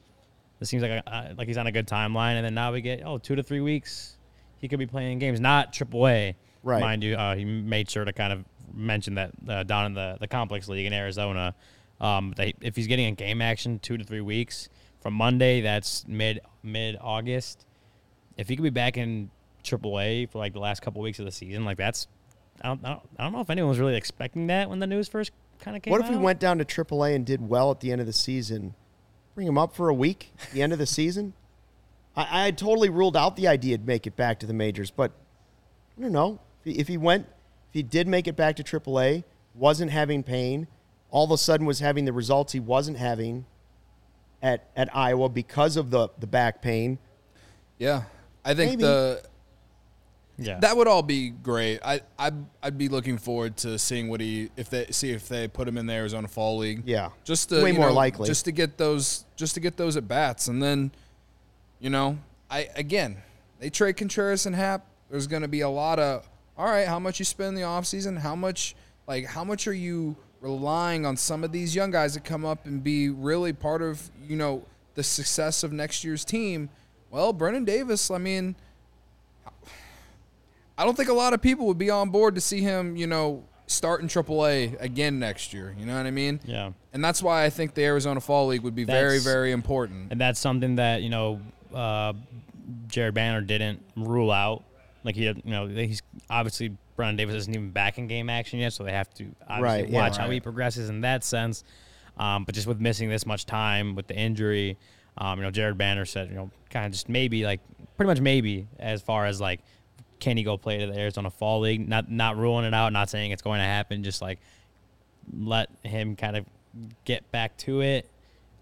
this 0.59 0.69
seems 0.69 0.83
like 0.83 0.91
a, 0.91 1.09
uh, 1.09 1.33
like 1.37 1.47
he's 1.47 1.57
on 1.57 1.67
a 1.67 1.71
good 1.71 1.87
timeline. 1.87 2.35
And 2.35 2.45
then 2.45 2.53
now 2.53 2.71
we 2.71 2.81
get 2.81 3.01
oh 3.05 3.17
two 3.17 3.35
to 3.35 3.43
three 3.43 3.61
weeks, 3.61 4.17
he 4.57 4.67
could 4.67 4.79
be 4.79 4.85
playing 4.85 5.19
games, 5.19 5.39
not 5.39 5.73
AAA, 5.73 6.35
Right. 6.65 6.81
Mind 6.81 7.03
you, 7.03 7.15
uh, 7.15 7.35
he 7.35 7.45
made 7.45 7.91
sure 7.91 8.03
to 8.03 8.11
kind 8.11 8.33
of 8.33 8.43
mention 8.73 9.15
that 9.15 9.31
uh, 9.47 9.61
down 9.63 9.85
in 9.85 9.93
the 9.93 10.17
the 10.19 10.27
complex 10.27 10.67
league 10.67 10.87
in 10.87 10.93
Arizona, 10.93 11.53
um, 12.01 12.33
they, 12.35 12.55
if 12.59 12.75
he's 12.75 12.87
getting 12.87 13.05
a 13.05 13.11
game 13.11 13.39
action 13.39 13.77
two 13.77 13.97
to 13.97 14.03
three 14.03 14.19
weeks 14.19 14.67
from 14.99 15.13
Monday, 15.13 15.61
that's 15.61 16.07
mid 16.07 16.41
mid 16.63 16.97
August. 16.99 17.67
If 18.35 18.49
he 18.49 18.55
could 18.55 18.63
be 18.63 18.71
back 18.71 18.97
in 18.97 19.29
AAA 19.63 20.27
for 20.31 20.39
like 20.39 20.53
the 20.53 20.59
last 20.59 20.81
couple 20.81 21.03
weeks 21.03 21.19
of 21.19 21.25
the 21.25 21.31
season, 21.31 21.65
like 21.65 21.77
that's 21.77 22.07
I 22.63 22.69
don't, 22.69 22.83
I 22.83 22.89
don't 22.89 23.01
I 23.19 23.23
don't 23.23 23.33
know 23.33 23.41
if 23.41 23.51
anyone 23.51 23.69
was 23.69 23.77
really 23.77 23.95
expecting 23.95 24.47
that 24.47 24.67
when 24.67 24.79
the 24.79 24.87
news 24.87 25.07
first 25.07 25.31
kind 25.59 25.77
of 25.77 25.83
came. 25.83 25.91
What 25.91 26.01
if 26.01 26.09
we 26.09 26.17
went 26.17 26.39
down 26.39 26.57
to 26.57 26.65
AAA 26.65 27.15
and 27.15 27.25
did 27.25 27.47
well 27.47 27.71
at 27.71 27.79
the 27.79 27.91
end 27.91 28.01
of 28.01 28.07
the 28.07 28.13
season? 28.13 28.75
Bring 29.33 29.47
him 29.47 29.57
up 29.57 29.75
for 29.75 29.89
a 29.89 29.93
week, 29.93 30.31
at 30.41 30.51
the 30.51 30.61
end 30.61 30.73
of 30.73 30.79
the 30.79 30.85
season. 30.85 31.33
I, 32.15 32.41
I 32.41 32.45
had 32.45 32.57
totally 32.57 32.89
ruled 32.89 33.17
out 33.17 33.35
the 33.35 33.47
idea 33.47 33.77
to 33.77 33.83
make 33.83 34.07
it 34.07 34.15
back 34.15 34.39
to 34.39 34.45
the 34.45 34.53
majors, 34.53 34.91
but 34.91 35.11
I 35.97 36.01
don't 36.01 36.11
know 36.11 36.39
if 36.63 36.73
he, 36.73 36.79
if 36.79 36.87
he 36.87 36.97
went, 36.97 37.25
if 37.69 37.73
he 37.73 37.83
did 37.83 38.07
make 38.07 38.27
it 38.27 38.35
back 38.35 38.55
to 38.57 38.63
AAA, 38.63 39.23
wasn't 39.53 39.91
having 39.91 40.23
pain, 40.23 40.67
all 41.11 41.25
of 41.25 41.31
a 41.31 41.37
sudden 41.37 41.65
was 41.65 41.79
having 41.79 42.05
the 42.05 42.13
results 42.13 42.53
he 42.53 42.59
wasn't 42.59 42.97
having 42.97 43.45
at 44.41 44.69
at 44.75 44.95
Iowa 44.95 45.29
because 45.29 45.77
of 45.77 45.89
the 45.91 46.09
the 46.19 46.27
back 46.27 46.61
pain. 46.61 46.99
Yeah, 47.77 48.03
I 48.43 48.53
think 48.53 48.71
Maybe. 48.71 48.83
the 48.83 49.23
Yeah, 50.37 50.59
that 50.59 50.75
would 50.75 50.87
all 50.87 51.01
be 51.01 51.29
great. 51.29 51.79
I 51.83 52.01
I'd, 52.19 52.33
I'd 52.61 52.77
be 52.77 52.89
looking 52.89 53.17
forward 53.17 53.55
to 53.57 53.79
seeing 53.79 54.09
what 54.09 54.19
he 54.19 54.49
if 54.57 54.69
they 54.69 54.87
see 54.87 55.11
if 55.11 55.29
they 55.29 55.47
put 55.47 55.67
him 55.67 55.77
in 55.77 55.85
the 55.85 55.93
Arizona 55.93 56.27
Fall 56.27 56.57
League. 56.57 56.83
Yeah. 56.85 57.09
just 57.23 57.49
to, 57.49 57.63
Way 57.63 57.71
more 57.71 57.87
know, 57.87 57.93
likely. 57.93 58.27
just 58.27 58.45
to 58.45 58.51
get 58.51 58.77
those 58.77 59.25
just 59.37 59.53
to 59.53 59.59
get 59.61 59.77
those 59.77 59.95
at 59.95 60.07
bats, 60.07 60.47
and 60.47 60.61
then 60.61 60.91
you 61.79 61.89
know 61.89 62.17
I 62.49 62.67
again 62.75 63.17
they 63.59 63.69
trade 63.69 63.95
Contreras 63.97 64.45
and 64.45 64.55
Happ. 64.55 64.85
There's 65.09 65.27
going 65.27 65.41
to 65.43 65.47
be 65.47 65.61
a 65.61 65.69
lot 65.69 65.99
of 65.99 66.27
all 66.57 66.65
right. 66.65 66.87
How 66.87 66.99
much 66.99 67.19
you 67.19 67.25
spend 67.25 67.49
in 67.49 67.55
the 67.55 67.61
offseason? 67.61 68.17
How 68.19 68.35
much 68.35 68.75
like 69.07 69.25
how 69.25 69.45
much 69.45 69.67
are 69.67 69.73
you 69.73 70.17
relying 70.41 71.05
on 71.05 71.15
some 71.15 71.43
of 71.45 71.51
these 71.53 71.73
young 71.73 71.91
guys 71.91 72.13
to 72.13 72.19
come 72.19 72.43
up 72.43 72.65
and 72.65 72.83
be 72.83 73.09
really 73.09 73.53
part 73.53 73.81
of 73.81 74.09
you 74.27 74.35
know 74.35 74.65
the 74.95 75.03
success 75.03 75.63
of 75.63 75.71
next 75.71 76.03
year's 76.03 76.25
team? 76.25 76.69
Well, 77.09 77.31
Brennan 77.31 77.63
Davis. 77.63 78.11
I 78.11 78.17
mean. 78.17 78.57
I 80.77 80.83
don't 80.85 80.95
think 80.95 81.09
a 81.09 81.13
lot 81.13 81.33
of 81.33 81.41
people 81.41 81.65
would 81.67 81.77
be 81.77 81.89
on 81.89 82.09
board 82.09 82.35
to 82.35 82.41
see 82.41 82.61
him, 82.61 82.95
you 82.97 83.07
know, 83.07 83.43
start 83.67 84.01
in 84.01 84.07
AAA 84.07 84.79
again 84.81 85.19
next 85.19 85.53
year. 85.53 85.75
You 85.79 85.85
know 85.85 85.95
what 85.97 86.05
I 86.05 86.11
mean? 86.11 86.39
yeah. 86.45 86.71
And 86.93 87.03
that's 87.03 87.21
why 87.23 87.43
I 87.45 87.49
think 87.49 87.73
the 87.73 87.83
Arizona 87.83 88.21
Fall 88.21 88.47
League 88.47 88.61
would 88.61 88.75
be 88.75 88.83
very, 88.83 89.17
That's- 89.17 89.23
very 89.23 89.51
important. 89.51 90.11
and 90.11 90.19
that's 90.21 90.39
something 90.39 90.75
that 90.75 91.01
you 91.01 91.09
know 91.09 91.41
uh, 91.73 92.13
Jared 92.87 93.13
Banner 93.13 93.41
didn't 93.41 93.81
rule 93.95 94.31
out. 94.31 94.63
Like 95.03 95.15
he, 95.15 95.23
you 95.25 95.35
know, 95.45 95.67
he's 95.67 96.01
obviously 96.29 96.75
Brennan 96.95 97.15
Davis 97.17 97.35
isn't 97.35 97.53
even 97.53 97.71
back 97.71 97.97
in 97.97 98.07
game 98.07 98.29
action 98.29 98.59
yet, 98.59 98.73
so 98.73 98.83
they 98.83 98.91
have 98.91 99.13
to 99.15 99.25
obviously 99.47 99.61
Right, 99.83 99.89
yeah. 99.89 99.99
watch 100.01 100.17
how 100.17 100.29
he 100.29 100.39
progresses 100.39 100.89
in 100.89 101.01
that 101.01 101.23
sense. 101.23 101.63
Um, 102.17 102.43
but 102.45 102.55
just 102.55 102.65
with 102.65 102.79
missing 102.79 103.09
this 103.09 103.25
much 103.25 103.45
time 103.45 103.93
with 103.95 104.07
the 104.07 104.15
injury, 104.15 104.77
um, 105.17 105.37
you 105.39 105.43
know, 105.43 105.51
Jared 105.51 105.77
Banner 105.77 106.05
said, 106.05 106.29
you 106.29 106.35
know, 106.35 106.49
kind 106.69 106.85
of 106.85 106.93
just 106.93 107.09
maybe 107.09 107.43
like 107.45 107.59
pretty 107.97 108.07
much 108.07 108.21
maybe 108.21 108.67
as 108.79 109.01
far 109.01 109.25
as 109.25 109.41
like 109.41 109.59
can 110.19 110.37
he 110.37 110.43
go 110.43 110.57
play 110.57 110.79
to 110.79 110.87
the 110.87 110.97
Arizona 110.97 111.29
Fall 111.29 111.61
League? 111.61 111.87
Not 111.87 112.09
not 112.09 112.37
ruling 112.37 112.65
it 112.65 112.73
out, 112.73 112.93
not 112.93 113.09
saying 113.09 113.31
it's 113.31 113.41
going 113.41 113.59
to 113.59 113.65
happen. 113.65 114.03
Just 114.03 114.21
like 114.21 114.39
let 115.33 115.69
him 115.83 116.15
kind 116.15 116.37
of 116.37 116.45
get 117.03 117.29
back 117.31 117.57
to 117.57 117.81
it. 117.81 118.09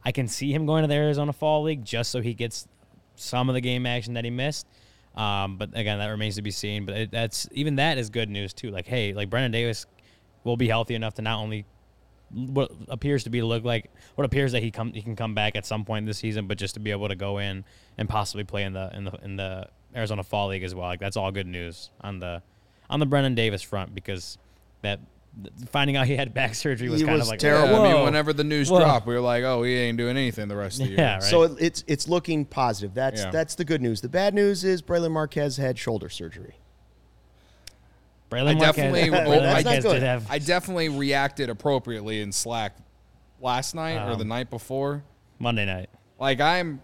I 0.05 0.11
can 0.11 0.27
see 0.27 0.53
him 0.53 0.65
going 0.65 0.83
to 0.83 0.87
the 0.87 0.95
Arizona 0.95 1.33
Fall 1.33 1.63
League 1.63 1.85
just 1.85 2.11
so 2.11 2.21
he 2.21 2.33
gets 2.33 2.67
some 3.15 3.49
of 3.49 3.55
the 3.55 3.61
game 3.61 3.85
action 3.85 4.15
that 4.15 4.25
he 4.25 4.31
missed. 4.31 4.67
Um, 5.15 5.57
but 5.57 5.69
again, 5.77 5.99
that 5.99 6.07
remains 6.07 6.35
to 6.35 6.41
be 6.41 6.51
seen. 6.51 6.85
But 6.85 6.95
it, 6.95 7.11
that's 7.11 7.47
even 7.51 7.75
that 7.75 7.97
is 7.97 8.09
good 8.09 8.29
news 8.29 8.53
too. 8.53 8.71
Like, 8.71 8.87
hey, 8.87 9.13
like 9.13 9.29
Brennan 9.29 9.51
Davis 9.51 9.85
will 10.43 10.57
be 10.57 10.67
healthy 10.67 10.95
enough 10.95 11.13
to 11.15 11.21
not 11.21 11.39
only 11.39 11.65
what 12.33 12.71
appears 12.87 13.23
to 13.25 13.29
be 13.29 13.43
look 13.43 13.63
like 13.63 13.91
what 14.15 14.25
appears 14.25 14.53
that 14.53 14.63
he 14.63 14.71
come 14.71 14.91
he 14.91 15.03
can 15.03 15.15
come 15.15 15.35
back 15.35 15.55
at 15.55 15.65
some 15.65 15.85
point 15.85 16.05
this 16.05 16.17
season, 16.17 16.47
but 16.47 16.57
just 16.57 16.73
to 16.73 16.79
be 16.79 16.91
able 16.91 17.07
to 17.07 17.15
go 17.15 17.37
in 17.37 17.63
and 17.97 18.09
possibly 18.09 18.43
play 18.43 18.63
in 18.63 18.73
the 18.73 18.89
in 18.95 19.03
the 19.05 19.11
in 19.23 19.35
the 19.35 19.67
Arizona 19.95 20.23
Fall 20.23 20.47
League 20.49 20.63
as 20.63 20.73
well. 20.75 20.87
Like 20.87 20.99
that's 20.99 21.17
all 21.17 21.31
good 21.31 21.47
news 21.47 21.89
on 22.01 22.19
the 22.19 22.41
on 22.89 22.99
the 22.99 23.05
Brennan 23.05 23.35
Davis 23.35 23.61
front 23.61 23.93
because 23.95 24.37
that 24.81 24.99
finding 25.71 25.95
out 25.95 26.05
he 26.05 26.15
had 26.15 26.33
back 26.33 26.53
surgery 26.55 26.89
was 26.89 26.99
He 26.99 27.05
kind 27.05 27.17
was 27.17 27.27
of 27.27 27.31
like 27.31 27.39
terrible. 27.39 27.73
Yeah, 27.83 27.89
I 27.91 27.93
mean, 27.93 28.03
whenever 28.05 28.33
the 28.33 28.43
news 28.43 28.69
Whoa. 28.69 28.79
dropped, 28.79 29.07
we 29.07 29.13
were 29.15 29.19
like, 29.21 29.43
"Oh, 29.43 29.63
he 29.63 29.73
ain't 29.73 29.97
doing 29.97 30.15
anything 30.17 30.47
the 30.47 30.55
rest 30.55 30.79
of 30.79 30.85
the 30.87 30.91
year." 30.91 30.99
Yeah, 30.99 31.13
right. 31.15 31.23
So 31.23 31.43
it, 31.43 31.51
it's 31.59 31.83
it's 31.87 32.07
looking 32.07 32.45
positive. 32.45 32.93
That's 32.93 33.21
Yeah. 33.21 33.31
that's 33.31 33.55
the 33.55 33.65
good 33.65 33.81
news. 33.81 34.01
The 34.01 34.09
bad 34.09 34.33
news 34.33 34.63
is 34.63 34.81
Brailyn 34.81 35.11
Marquez 35.11 35.57
had 35.57 35.77
shoulder 35.79 36.09
surgery. 36.09 36.55
Brailyn 38.29 38.41
I 38.49 38.53
Marquez- 38.55 38.75
definitely- 38.75 39.01
Brailyn 39.09 39.27
well, 39.27 39.41
that's 39.41 39.63
not 39.65 39.71
Marquez 39.71 39.83
good. 39.83 39.93
did 39.93 40.03
have 40.03 40.25
I 40.29 40.39
definitely 40.39 40.89
reacted 40.89 41.49
appropriately 41.49 42.21
in 42.21 42.31
Slack 42.31 42.75
last 43.39 43.75
night 43.75 43.97
or 44.07 44.11
Um, 44.13 44.17
the 44.19 44.25
night 44.25 44.49
before. 44.49 45.03
Monday 45.39 45.65
night. 45.65 45.89
Like 46.19 46.39
I'm 46.41 46.81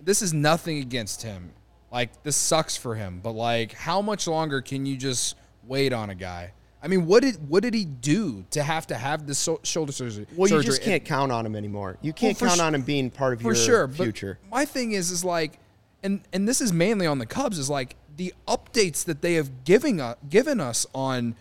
this 0.00 0.22
is 0.22 0.32
nothing 0.32 0.78
against 0.78 1.22
him. 1.22 1.52
Like 1.90 2.22
this 2.22 2.36
sucks 2.36 2.76
for 2.76 2.94
him, 2.94 3.20
but 3.22 3.32
like 3.32 3.72
how 3.72 4.02
much 4.02 4.26
longer 4.26 4.60
can 4.60 4.84
you 4.86 4.96
just 4.96 5.36
wait 5.66 5.92
on 5.92 6.10
a 6.10 6.14
guy? 6.14 6.52
I 6.82 6.86
mean, 6.88 7.06
what 7.06 7.22
did 7.22 7.48
what 7.48 7.62
did 7.62 7.74
he 7.74 7.84
do 7.84 8.44
to 8.50 8.62
have 8.62 8.86
to 8.88 8.94
have 8.94 9.26
this 9.26 9.38
so- 9.38 9.60
shoulder 9.62 9.92
surgery? 9.92 10.26
Well, 10.36 10.48
you 10.48 10.56
surgery? 10.56 10.64
just 10.66 10.82
can't 10.82 11.04
count 11.04 11.32
on 11.32 11.44
him 11.46 11.56
anymore. 11.56 11.96
You 12.02 12.12
can't 12.12 12.36
for 12.38 12.46
count 12.46 12.58
su- 12.58 12.64
on 12.64 12.74
him 12.74 12.82
being 12.82 13.10
part 13.10 13.32
of 13.34 13.40
for 13.40 13.48
your 13.48 13.54
sure 13.56 13.88
future. 13.88 14.38
my 14.50 14.64
thing 14.64 14.92
is 14.92 15.10
is 15.10 15.24
like 15.24 15.58
and 16.02 16.20
and 16.32 16.46
this 16.46 16.60
is 16.60 16.72
mainly 16.72 17.06
on 17.06 17.18
the 17.18 17.26
Cubs 17.26 17.58
is 17.58 17.68
like 17.70 17.96
the 18.16 18.32
updates 18.46 19.04
that 19.06 19.22
they 19.22 19.34
have 19.34 19.64
giving 19.64 20.00
uh, 20.00 20.14
given 20.28 20.60
us 20.60 20.86
on 20.94 21.34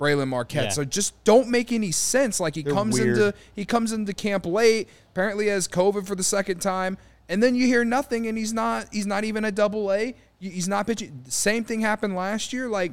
Brailyn 0.00 0.28
Marquez. 0.28 0.64
Yeah. 0.64 0.68
So 0.70 0.84
just 0.84 1.22
don't 1.24 1.48
make 1.48 1.70
any 1.72 1.92
sense. 1.92 2.40
Like 2.40 2.56
he 2.56 2.62
They're 2.62 2.74
comes 2.74 2.98
weird. 2.98 3.08
into 3.18 3.34
he 3.54 3.64
comes 3.64 3.92
into 3.92 4.12
camp 4.12 4.44
late, 4.46 4.88
apparently 5.12 5.46
has 5.46 5.68
COVID 5.68 6.06
for 6.06 6.14
the 6.16 6.24
second 6.24 6.60
time, 6.60 6.98
and 7.32 7.42
then 7.42 7.54
you 7.54 7.66
hear 7.66 7.82
nothing 7.82 8.26
and 8.26 8.36
he's 8.36 8.52
not 8.52 8.88
he's 8.92 9.06
not 9.06 9.24
even 9.24 9.44
a 9.44 9.50
double 9.50 9.90
A. 9.90 10.14
He's 10.38 10.68
not 10.68 10.86
pitching. 10.86 11.22
The 11.24 11.30
same 11.30 11.64
thing 11.64 11.80
happened 11.80 12.14
last 12.14 12.52
year. 12.52 12.68
Like 12.68 12.92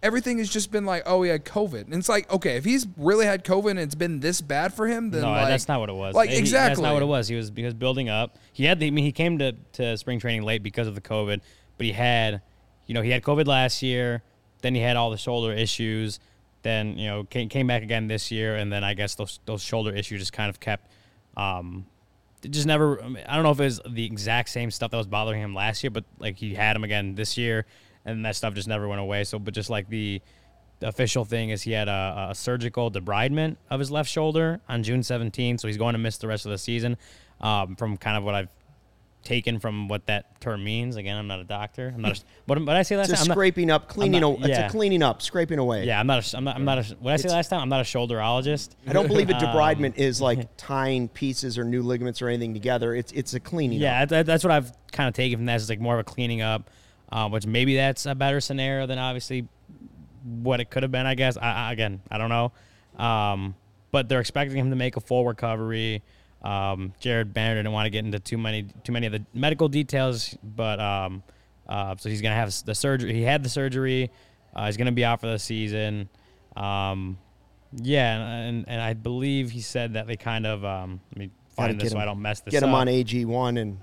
everything 0.00 0.38
has 0.38 0.48
just 0.48 0.70
been 0.70 0.86
like, 0.86 1.02
oh, 1.06 1.22
he 1.22 1.30
had 1.30 1.44
COVID, 1.44 1.82
and 1.82 1.94
it's 1.94 2.08
like, 2.08 2.30
okay, 2.32 2.56
if 2.56 2.64
he's 2.64 2.86
really 2.96 3.26
had 3.26 3.44
COVID 3.44 3.72
and 3.72 3.80
it's 3.80 3.96
been 3.96 4.20
this 4.20 4.40
bad 4.40 4.72
for 4.72 4.86
him, 4.86 5.10
then 5.10 5.22
No, 5.22 5.30
like, 5.30 5.48
that's 5.48 5.66
not 5.66 5.80
what 5.80 5.90
it 5.90 5.94
was. 5.94 6.14
Like 6.14 6.30
He- 6.30 6.38
exactly, 6.38 6.68
that's 6.68 6.80
not 6.80 6.94
what 6.94 7.02
it 7.02 7.06
was. 7.06 7.26
He 7.26 7.34
was 7.34 7.50
because 7.50 7.74
building 7.74 8.08
up. 8.08 8.38
He 8.52 8.64
had 8.64 8.78
the. 8.78 8.86
I 8.86 8.90
mean, 8.90 9.04
he 9.04 9.12
came 9.12 9.38
to, 9.38 9.52
to 9.72 9.96
spring 9.96 10.20
training 10.20 10.44
late 10.44 10.62
because 10.62 10.86
of 10.86 10.94
the 10.94 11.00
COVID, 11.00 11.40
but 11.76 11.84
he 11.84 11.92
had, 11.92 12.42
you 12.86 12.94
know, 12.94 13.02
he 13.02 13.10
had 13.10 13.22
COVID 13.22 13.46
last 13.46 13.82
year. 13.82 14.22
Then 14.62 14.74
he 14.74 14.80
had 14.80 14.96
all 14.96 15.10
the 15.10 15.18
shoulder 15.18 15.52
issues. 15.52 16.20
Then 16.62 16.96
you 16.96 17.08
know 17.08 17.24
came, 17.24 17.48
came 17.48 17.66
back 17.66 17.82
again 17.82 18.06
this 18.06 18.30
year, 18.30 18.54
and 18.54 18.72
then 18.72 18.84
I 18.84 18.94
guess 18.94 19.16
those 19.16 19.40
those 19.46 19.62
shoulder 19.62 19.92
issues 19.92 20.20
just 20.20 20.32
kind 20.32 20.48
of 20.48 20.60
kept. 20.60 20.90
Um, 21.36 21.86
just 22.48 22.66
never. 22.66 23.02
I, 23.02 23.34
don't 23.34 23.42
know 23.42 23.50
if 23.50 23.60
it 23.60 23.64
was 23.64 23.80
the 23.88 24.04
exact 24.04 24.48
same 24.48 24.70
stuff 24.70 24.90
that 24.90 24.96
was 24.96 25.06
bothering 25.06 25.42
him 25.42 25.54
last 25.54 25.82
year, 25.82 25.90
but 25.90 26.04
like 26.18 26.36
he 26.36 26.54
had 26.54 26.76
him 26.76 26.84
again 26.84 27.14
this 27.14 27.36
year, 27.36 27.66
and 28.04 28.24
that 28.24 28.36
stuff 28.36 28.54
just 28.54 28.68
never 28.68 28.88
went 28.88 29.00
away. 29.00 29.24
So, 29.24 29.38
but 29.38 29.54
just 29.54 29.70
like 29.70 29.88
the 29.88 30.22
the 30.80 30.88
official 30.88 31.24
thing 31.24 31.50
is 31.50 31.62
he 31.62 31.72
had 31.72 31.88
a, 31.88 32.28
a 32.30 32.34
surgical 32.34 32.90
debridement 32.90 33.56
of 33.68 33.78
his 33.80 33.90
left 33.90 34.10
shoulder 34.10 34.60
on 34.68 34.82
June 34.82 35.00
17th, 35.00 35.60
so 35.60 35.68
he's 35.68 35.76
going 35.76 35.92
to 35.92 35.98
miss 35.98 36.16
the 36.16 36.26
rest 36.26 36.46
of 36.46 36.50
the 36.50 36.58
season. 36.58 36.96
Um, 37.40 37.76
from 37.76 37.96
kind 37.96 38.18
of 38.18 38.24
what 38.24 38.34
I've 38.34 38.48
taken 39.22 39.60
from 39.60 39.86
what 39.88 40.06
that 40.06 40.40
term 40.40 40.64
means. 40.64 40.96
Again, 40.96 41.16
I'm 41.16 41.26
not 41.26 41.40
a 41.40 41.44
doctor. 41.44 41.92
I'm 41.94 42.00
not. 42.02 42.18
A, 42.18 42.22
what, 42.46 42.58
what 42.64 42.76
I 42.76 42.82
say 42.82 42.96
last 42.96 43.10
It's 43.10 43.12
a 43.12 43.16
time? 43.16 43.22
I'm 43.24 43.28
not- 43.28 43.34
scraping 43.34 43.70
up, 43.70 43.88
cleaning. 43.88 44.20
not- 44.22 44.40
a, 44.40 44.48
It's 44.48 44.58
a 44.58 44.68
cleaning 44.68 45.02
up, 45.02 45.20
scraping 45.22 45.58
away. 45.58 45.84
yeah, 45.86 46.00
I'm 46.00 46.06
not. 46.06 46.32
A, 46.32 46.36
I'm 46.36 46.44
not. 46.44 46.56
I'm 46.56 46.64
not. 46.64 46.78
A, 46.78 46.94
what 46.96 47.12
I 47.12 47.16
say 47.16 47.28
last 47.28 47.48
time? 47.48 47.60
I'm 47.60 47.68
not 47.68 47.80
a 47.80 47.84
shoulderologist. 47.84 48.70
I 48.86 48.92
don't 48.92 49.06
believe 49.06 49.28
a 49.30 49.34
Um, 49.36 49.40
debridement 49.42 49.98
is 49.98 50.20
like 50.22 50.48
tying 50.56 51.08
pieces 51.08 51.58
or 51.58 51.64
new 51.64 51.82
ligaments 51.82 52.22
or 52.22 52.28
anything 52.28 52.54
together. 52.54 52.94
It's 52.94 53.12
it's 53.12 53.34
a 53.34 53.40
cleaning. 53.40 53.80
Yeah, 53.80 54.04
that, 54.06 54.26
that's 54.26 54.42
what 54.44 54.50
I've 54.52 54.72
kind 54.92 55.08
of 55.08 55.14
taken 55.14 55.38
from 55.38 55.46
that. 55.46 55.56
It's 55.56 55.68
like 55.68 55.80
more 55.80 55.94
of 55.94 56.00
a 56.00 56.04
cleaning 56.04 56.40
up, 56.40 56.70
uh, 57.12 57.28
which 57.28 57.46
maybe 57.46 57.76
that's 57.76 58.06
a 58.06 58.14
better 58.14 58.40
scenario 58.40 58.86
than 58.86 58.98
obviously 58.98 59.46
what 60.42 60.60
it 60.60 60.70
could 60.70 60.82
have 60.82 60.92
been. 60.92 61.06
I 61.06 61.14
guess. 61.14 61.36
I, 61.36 61.52
I, 61.68 61.72
again, 61.72 62.00
I 62.10 62.18
don't 62.18 62.30
know. 62.30 62.52
Um, 63.02 63.54
but 63.92 64.08
they're 64.08 64.20
expecting 64.20 64.56
him 64.56 64.70
to 64.70 64.76
make 64.76 64.96
a 64.96 65.00
full 65.00 65.26
recovery. 65.26 66.02
Um, 66.42 66.94
Jared 67.00 67.34
Banner 67.34 67.56
didn't 67.56 67.72
want 67.72 67.86
to 67.86 67.90
get 67.90 68.04
into 68.04 68.18
too 68.18 68.38
many 68.38 68.66
too 68.84 68.92
many 68.92 69.06
of 69.06 69.12
the 69.12 69.24
medical 69.34 69.68
details, 69.68 70.36
but 70.42 70.80
um, 70.80 71.22
uh, 71.68 71.96
so 71.96 72.08
he's 72.08 72.22
gonna 72.22 72.34
have 72.34 72.52
the 72.64 72.74
surgery. 72.74 73.12
He 73.12 73.22
had 73.22 73.42
the 73.42 73.48
surgery. 73.48 74.10
Uh, 74.54 74.66
he's 74.66 74.76
gonna 74.76 74.92
be 74.92 75.04
out 75.04 75.20
for 75.20 75.28
the 75.28 75.38
season. 75.38 76.08
Um, 76.56 77.18
yeah, 77.72 78.16
and, 78.16 78.48
and 78.48 78.68
and 78.68 78.82
I 78.82 78.94
believe 78.94 79.50
he 79.50 79.60
said 79.60 79.94
that 79.94 80.06
they 80.06 80.16
kind 80.16 80.46
of 80.46 80.64
um, 80.64 81.00
let 81.12 81.18
me 81.18 81.30
find 81.54 81.80
this 81.80 81.92
so 81.92 81.98
I 81.98 82.04
don't 82.04 82.22
mess 82.22 82.40
this 82.40 82.52
Get 82.52 82.62
up. 82.62 82.68
Get 82.68 82.70
him 82.70 82.74
on 82.74 82.88
AG 82.88 83.24
one 83.26 83.56
and 83.56 83.78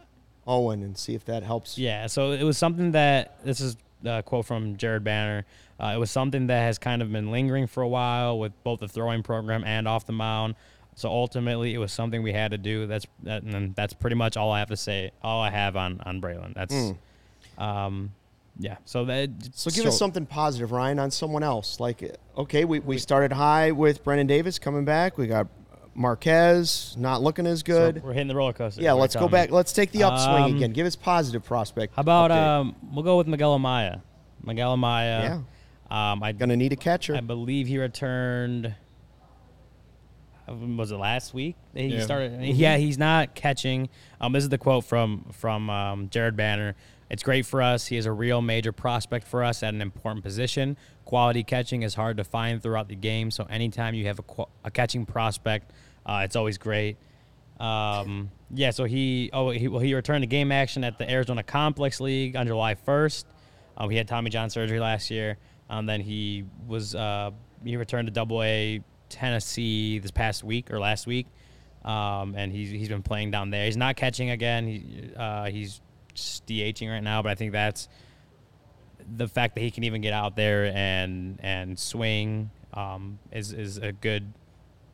OWYN 0.47 0.83
and 0.83 0.97
see 0.97 1.13
if 1.13 1.25
that 1.25 1.43
helps. 1.43 1.77
Yeah, 1.77 2.07
so 2.07 2.31
it 2.31 2.43
was 2.43 2.57
something 2.57 2.91
that 2.91 3.43
this 3.43 3.59
is 3.59 3.77
a 4.03 4.23
quote 4.23 4.45
from 4.45 4.77
Jared 4.77 5.03
Banner. 5.03 5.45
Uh, 5.79 5.93
it 5.95 5.99
was 5.99 6.09
something 6.09 6.47
that 6.47 6.61
has 6.61 6.79
kind 6.79 7.01
of 7.01 7.11
been 7.11 7.31
lingering 7.31 7.67
for 7.67 7.83
a 7.83 7.87
while 7.87 8.39
with 8.39 8.51
both 8.63 8.79
the 8.79 8.87
throwing 8.87 9.23
program 9.23 9.63
and 9.63 9.87
off 9.87 10.05
the 10.05 10.13
mound. 10.13 10.55
So 10.97 11.09
ultimately, 11.09 11.75
it 11.75 11.77
was 11.77 11.91
something 11.93 12.23
we 12.23 12.33
had 12.33 12.49
to 12.51 12.57
do. 12.57 12.87
That's 12.87 13.05
that, 13.21 13.43
and 13.43 13.75
that's 13.75 13.93
pretty 13.93 14.15
much 14.15 14.35
all 14.35 14.51
I 14.51 14.57
have 14.57 14.69
to 14.69 14.75
say. 14.75 15.11
All 15.21 15.39
I 15.43 15.51
have 15.51 15.75
on 15.75 16.01
on 16.03 16.19
Brailyn. 16.19 16.55
That's, 16.55 16.73
um, 17.59 18.13
yeah. 18.57 18.77
So 18.85 19.05
that 19.05 19.29
So 19.53 19.69
give 19.69 19.85
us 19.85 19.95
something 19.99 20.25
positive, 20.25 20.71
Ryan, 20.71 20.97
on 20.97 21.11
someone 21.11 21.43
else. 21.43 21.79
Like, 21.79 22.15
okay, 22.35 22.65
we, 22.65 22.79
we 22.79 22.97
started 22.97 23.31
high 23.31 23.71
with 23.73 24.03
Brennan 24.03 24.25
Davis 24.25 24.57
coming 24.57 24.85
back. 24.85 25.19
We 25.19 25.27
got 25.27 25.45
Marquez 25.93 26.95
not 26.97 27.21
looking 27.21 27.45
as 27.45 27.59
so 27.59 27.65
good. 27.65 28.03
we're 28.03 28.13
hitting 28.13 28.27
the 28.27 28.35
roller 28.35 28.53
coaster. 28.53 28.81
yeah, 28.81 28.93
let's 28.93 29.15
go 29.15 29.27
back. 29.27 29.51
me. 29.51 29.55
Let's 29.55 29.73
take 29.73 29.91
the 29.91 30.01
upswing 30.01 30.45
Um, 30.45 30.55
again. 30.55 30.71
Give 30.71 30.87
us 30.87 30.95
positive 30.95 31.43
prospect. 31.45 31.93
How 31.95 32.01
about 32.01 32.31
update. 32.31 32.59
um? 32.61 32.75
We'll 32.91 33.03
go 33.03 33.17
with 33.19 33.27
Miguel 33.27 33.57
Amaya. 33.59 34.01
Miguel 34.43 34.75
Amaya. 34.75 35.21
Yeah. 35.21 36.11
Um, 36.11 36.23
I 36.23 36.31
Gonna 36.31 36.55
need 36.57 36.73
a 36.73 36.75
catcher. 36.75 37.15
I 37.15 37.21
believe 37.21 37.67
he 37.67 37.77
returned. 37.77 38.73
Was 40.47 40.91
it 40.91 40.97
last 40.97 41.33
week 41.33 41.55
he 41.73 41.87
Yeah. 41.87 42.01
started? 42.01 42.41
Yeah, 42.41 42.77
he's 42.77 42.97
not 42.97 43.35
catching. 43.35 43.89
Um, 44.21 44.31
this 44.33 44.43
is 44.43 44.49
the 44.49 44.57
quote 44.57 44.85
from 44.85 45.25
from 45.33 45.69
um, 45.69 46.09
Jared 46.09 46.35
Banner. 46.35 46.75
It's 47.09 47.23
great 47.23 47.45
for 47.45 47.61
us. 47.61 47.87
He 47.87 47.97
is 47.97 48.05
a 48.05 48.11
real 48.11 48.41
major 48.41 48.71
prospect 48.71 49.27
for 49.27 49.43
us 49.43 49.63
at 49.63 49.73
an 49.73 49.81
important 49.81 50.23
position. 50.23 50.75
Quality 51.05 51.43
catching 51.43 51.83
is 51.83 51.95
hard 51.95 52.17
to 52.17 52.23
find 52.25 52.61
throughout 52.61 52.89
the 52.89 52.95
game, 52.95 53.31
so 53.31 53.45
anytime 53.49 53.93
you 53.93 54.07
have 54.07 54.19
a, 54.19 54.23
qu- 54.23 54.49
a 54.65 54.71
catching 54.71 55.05
prospect, 55.05 55.71
uh, 56.05 56.21
it's 56.25 56.35
always 56.35 56.57
great. 56.57 56.97
Um, 57.59 58.29
yeah, 58.53 58.71
so 58.71 58.83
he 58.85 59.29
oh 59.33 59.49
he 59.49 59.67
well 59.67 59.79
he 59.81 59.93
returned 59.93 60.23
to 60.23 60.27
game 60.27 60.51
action 60.51 60.83
at 60.83 60.97
the 60.97 61.09
Arizona 61.09 61.43
Complex 61.43 61.99
League 61.99 62.35
on 62.35 62.45
July 62.47 62.75
1st. 62.75 63.25
Um, 63.77 63.89
he 63.89 63.97
had 63.97 64.07
Tommy 64.07 64.29
John 64.29 64.49
surgery 64.49 64.79
last 64.79 65.09
year. 65.09 65.37
Um, 65.69 65.85
then 65.85 66.01
he 66.01 66.45
was 66.67 66.93
uh, 66.95 67.31
he 67.63 67.77
returned 67.77 68.07
to 68.07 68.11
Double 68.11 68.43
A 68.43 68.81
Tennessee 69.09 69.99
this 69.99 70.11
past 70.11 70.43
week 70.43 70.71
or 70.71 70.79
last 70.79 71.07
week, 71.07 71.27
um, 71.85 72.35
and 72.35 72.51
he's 72.51 72.69
he's 72.69 72.89
been 72.89 73.03
playing 73.03 73.31
down 73.31 73.49
there. 73.49 73.65
He's 73.65 73.77
not 73.77 73.95
catching 73.95 74.29
again. 74.29 74.67
He 74.67 75.11
uh, 75.15 75.45
he's 75.45 75.81
DHing 76.15 76.89
right 76.89 77.03
now, 77.03 77.21
but 77.21 77.29
I 77.31 77.35
think 77.35 77.51
that's 77.51 77.87
the 79.15 79.27
fact 79.27 79.55
that 79.55 79.61
he 79.61 79.71
can 79.71 79.83
even 79.83 80.01
get 80.01 80.13
out 80.13 80.35
there 80.35 80.65
and 80.65 81.39
and 81.41 81.77
swing 81.77 82.51
um, 82.73 83.19
is 83.31 83.53
is 83.53 83.77
a 83.77 83.91
good 83.91 84.33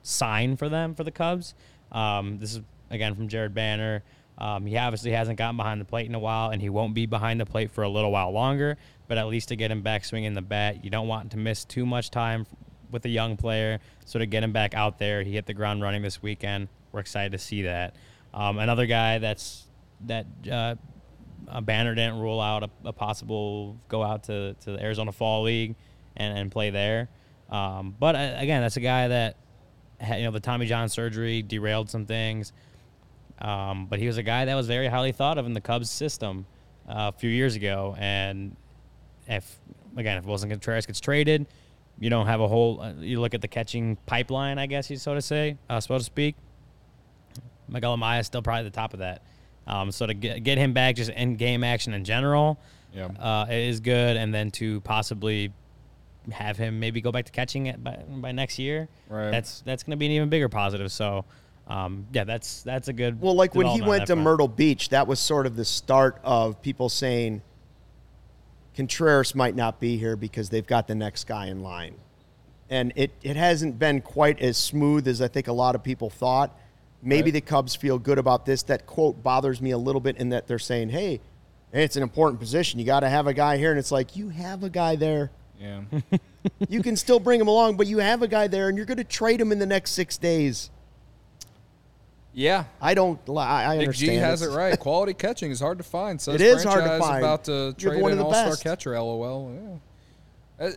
sign 0.02 0.56
for 0.56 0.70
them 0.70 0.96
for 0.96 1.04
the 1.04 1.12
Cubs. 1.12 1.56
Um, 1.92 2.40
this 2.40 2.56
is 2.56 2.62
again 2.90 3.16
from 3.16 3.28
Jared 3.28 3.54
Banner. 3.54 4.04
Um, 4.38 4.66
he 4.66 4.78
obviously 4.78 5.12
hasn't 5.12 5.38
gotten 5.38 5.58
behind 5.58 5.80
the 5.80 5.86
plate 5.86 6.08
in 6.08 6.16
a 6.16 6.20
while, 6.20 6.50
and 6.50 6.62
he 6.62 6.70
won't 6.70 6.94
be 6.94 7.06
behind 7.06 7.40
the 7.40 7.46
plate 7.46 7.70
for 7.70 7.84
a 7.84 7.90
little 7.90 8.12
while 8.12 8.32
longer. 8.32 8.78
But 9.08 9.18
at 9.18 9.28
least 9.28 9.50
to 9.50 9.56
get 9.56 9.70
him 9.70 9.82
back 9.82 10.06
swinging 10.06 10.34
the 10.34 10.42
bat, 10.42 10.84
you 10.84 10.90
don't 10.90 11.08
want 11.08 11.32
to 11.32 11.38
miss 11.38 11.66
too 11.66 11.86
much 11.86 12.10
time 12.10 12.48
with 12.94 13.04
a 13.06 13.10
young 13.10 13.36
player. 13.36 13.80
So 14.06 14.20
to 14.20 14.26
get 14.26 14.44
him 14.44 14.54
back 14.54 14.74
out 14.74 15.00
there, 15.00 15.24
he 15.24 15.34
hit 15.34 15.46
the 15.46 15.54
ground 15.54 15.82
running 15.82 16.02
this 16.02 16.22
weekend. 16.22 16.70
We're 16.92 17.02
excited 17.02 17.32
to 17.34 17.38
see 17.38 17.64
that. 17.64 17.96
Um, 18.34 18.60
another 18.60 18.86
guy 18.86 19.18
that's 19.18 19.66
that 20.06 20.26
uh, 20.50 20.76
Banner 21.62 21.96
didn't 21.96 22.20
rule 22.20 22.40
out 22.40 22.64
a, 22.64 22.70
a 22.86 22.94
possible 22.94 23.78
go 23.90 24.04
out 24.04 24.24
to, 24.26 24.54
to 24.54 24.72
the 24.72 24.82
Arizona 24.82 25.12
Fall 25.12 25.44
League 25.44 25.76
and, 26.16 26.38
and 26.38 26.52
play 26.52 26.70
there. 26.70 27.10
Um, 27.50 27.96
but 28.00 28.16
uh, 28.16 28.36
again, 28.38 28.62
that's 28.62 28.78
a 28.78 28.82
guy 28.82 29.08
that 29.08 29.36
had, 30.00 30.20
you 30.20 30.26
know 30.26 30.32
the 30.32 30.40
Tommy 30.40 30.66
John 30.66 30.90
surgery 30.90 31.42
derailed 31.42 31.90
some 31.90 32.06
things. 32.06 32.54
Um, 33.40 33.88
but 33.88 34.00
he 34.00 34.08
was 34.08 34.18
a 34.18 34.24
guy 34.24 34.46
that 34.46 34.56
was 34.56 34.68
very 34.68 34.88
highly 34.88 35.12
thought 35.12 35.38
of 35.38 35.46
in 35.46 35.54
the 35.54 35.62
Cubs 35.62 35.90
system 35.90 36.46
uh, 36.88 37.12
a 37.14 37.18
few 37.18 37.30
years 37.30 37.56
ago. 37.56 37.96
And 37.98 38.56
if 39.28 39.60
again, 39.98 40.18
if 40.18 40.26
Willson 40.26 40.50
Contreras 40.50 40.86
gets 40.86 41.00
traded, 41.00 41.48
you 42.00 42.10
don't 42.10 42.26
have 42.28 42.42
a 42.42 42.48
whole. 42.48 42.82
Uh, 42.82 42.94
you 43.00 43.20
look 43.22 43.34
at 43.34 43.42
the 43.42 43.48
catching 43.48 43.96
pipeline, 44.06 44.58
I 44.60 44.66
guess 44.66 44.90
you 44.90 44.98
so 44.98 45.14
to 45.14 45.22
say, 45.22 45.58
uh, 45.70 45.80
so 45.80 45.98
to 45.98 46.04
speak. 46.04 46.36
Miguel 47.68 47.98
Amaya 47.98 48.20
is 48.20 48.28
still 48.28 48.42
probably 48.42 48.64
the 48.64 48.70
top 48.76 48.94
of 48.94 49.00
that. 49.00 49.22
Um, 49.66 49.92
so 49.92 50.06
to 50.06 50.14
get, 50.14 50.44
get 50.44 50.58
him 50.58 50.74
back 50.74 50.96
just 50.96 51.10
in 51.12 51.36
game 51.36 51.64
action 51.64 51.94
in 51.94 52.04
general 52.04 52.60
Yeah. 52.94 53.06
uh, 53.20 53.46
is 53.50 53.80
good, 53.80 54.18
and 54.18 54.34
then 54.34 54.52
to 54.52 54.82
possibly 54.82 55.54
have 56.32 56.58
him 56.58 56.80
maybe 56.80 57.02
go 57.02 57.12
back 57.12 57.26
to 57.26 57.32
catching 57.32 57.68
it 57.68 57.82
by, 57.84 57.96
by 58.10 58.32
next 58.32 58.60
year, 58.60 58.88
Right. 59.10 59.32
that's 59.32 59.62
that's 59.62 59.84
going 59.84 59.92
to 59.92 59.98
be 59.98 60.06
an 60.08 60.12
even 60.14 60.30
bigger 60.30 60.50
positive. 60.50 60.92
So, 60.92 61.24
um, 61.68 62.06
yeah, 62.12 62.26
that's 62.26 62.62
that's 62.64 62.90
a 62.90 62.94
good. 62.94 63.22
Well, 63.22 63.36
like 63.36 63.56
when 63.56 63.68
he 63.68 63.82
went 63.82 64.08
to 64.08 64.14
front. 64.14 64.22
Myrtle 64.24 64.48
Beach, 64.50 64.90
that 64.90 65.08
was 65.08 65.20
sort 65.20 65.46
of 65.46 65.56
the 65.56 65.66
start 65.66 66.20
of 66.24 66.62
people 66.62 66.90
saying 66.90 67.42
Contreras 68.76 69.36
might 69.36 69.56
not 69.56 69.80
be 69.80 69.98
here 69.98 70.16
because 70.16 70.50
they've 70.50 70.66
got 70.66 70.88
the 70.88 70.96
next 70.96 71.26
guy 71.28 71.48
in 71.48 71.62
line. 71.62 71.96
And 72.70 72.92
it, 72.96 73.12
it 73.22 73.36
hasn't 73.36 73.78
been 73.78 74.02
quite 74.02 74.40
as 74.42 74.58
smooth 74.58 75.08
as 75.08 75.22
I 75.22 75.28
think 75.28 75.48
a 75.48 75.54
lot 75.54 75.76
of 75.76 75.84
people 75.84 76.10
thought. 76.10 76.58
Maybe 77.02 77.26
Right. 77.26 77.34
the 77.34 77.42
Cubs 77.42 77.76
feel 77.76 78.00
good 78.00 78.18
about 78.18 78.46
this. 78.46 78.64
That 78.64 78.86
quote 78.86 79.22
bothers 79.22 79.62
me 79.62 79.72
a 79.72 79.78
little 79.78 80.02
bit 80.02 80.18
in 80.18 80.30
that 80.30 80.48
they're 80.48 80.58
saying, 80.58 80.90
hey, 80.90 81.20
it's 81.72 81.96
an 81.96 82.04
important 82.04 82.40
position. 82.40 82.80
You 82.80 82.86
got 82.86 83.02
to 83.02 83.10
have 83.10 83.28
a 83.28 83.34
guy 83.34 83.58
here. 83.58 83.72
And 83.72 83.80
it's 83.80 83.92
like, 83.92 84.16
you 84.16 84.30
have 84.30 84.64
a 84.64 84.70
guy 84.70 84.96
there. 84.96 85.32
Yeah. 85.60 85.82
You 86.68 86.84
can 86.84 86.98
still 86.98 87.22
bring 87.22 87.40
him 87.40 87.48
along, 87.48 87.78
but 87.78 87.88
you 87.88 88.00
have 88.00 88.22
a 88.22 88.28
guy 88.28 88.48
there 88.48 88.68
and 88.68 88.76
you're 88.76 88.86
going 88.86 88.98
to 88.98 89.06
trade 89.06 89.40
him 89.40 89.54
in 89.54 89.60
the 89.60 89.66
next 89.66 89.92
six 89.92 90.18
days. 90.18 90.70
Yeah. 92.34 92.66
I 92.82 92.94
don't, 92.94 93.20
I, 93.30 93.66
I 93.66 93.78
Big 93.78 93.88
understand. 93.88 94.12
G 94.12 94.16
has 94.18 94.42
it 94.42 94.50
right. 94.52 94.78
Quality 94.80 95.14
catching 95.14 95.52
is 95.52 95.60
hard 95.60 95.78
to 95.78 95.84
find. 95.84 96.20
So 96.20 96.32
It 96.34 96.40
this 96.40 96.64
hard 96.64 96.84
to 96.84 97.00
find. 97.00 97.24
About 97.24 97.44
to 97.46 97.74
trade 97.78 98.02
one 98.02 98.12
of 98.12 98.18
an 98.18 98.24
the 98.24 98.26
all-star 98.26 98.50
best. 98.50 98.64
catcher. 98.64 99.00
LOL. 99.00 99.80
Yeah. 100.60 100.66
Uh, 100.68 100.72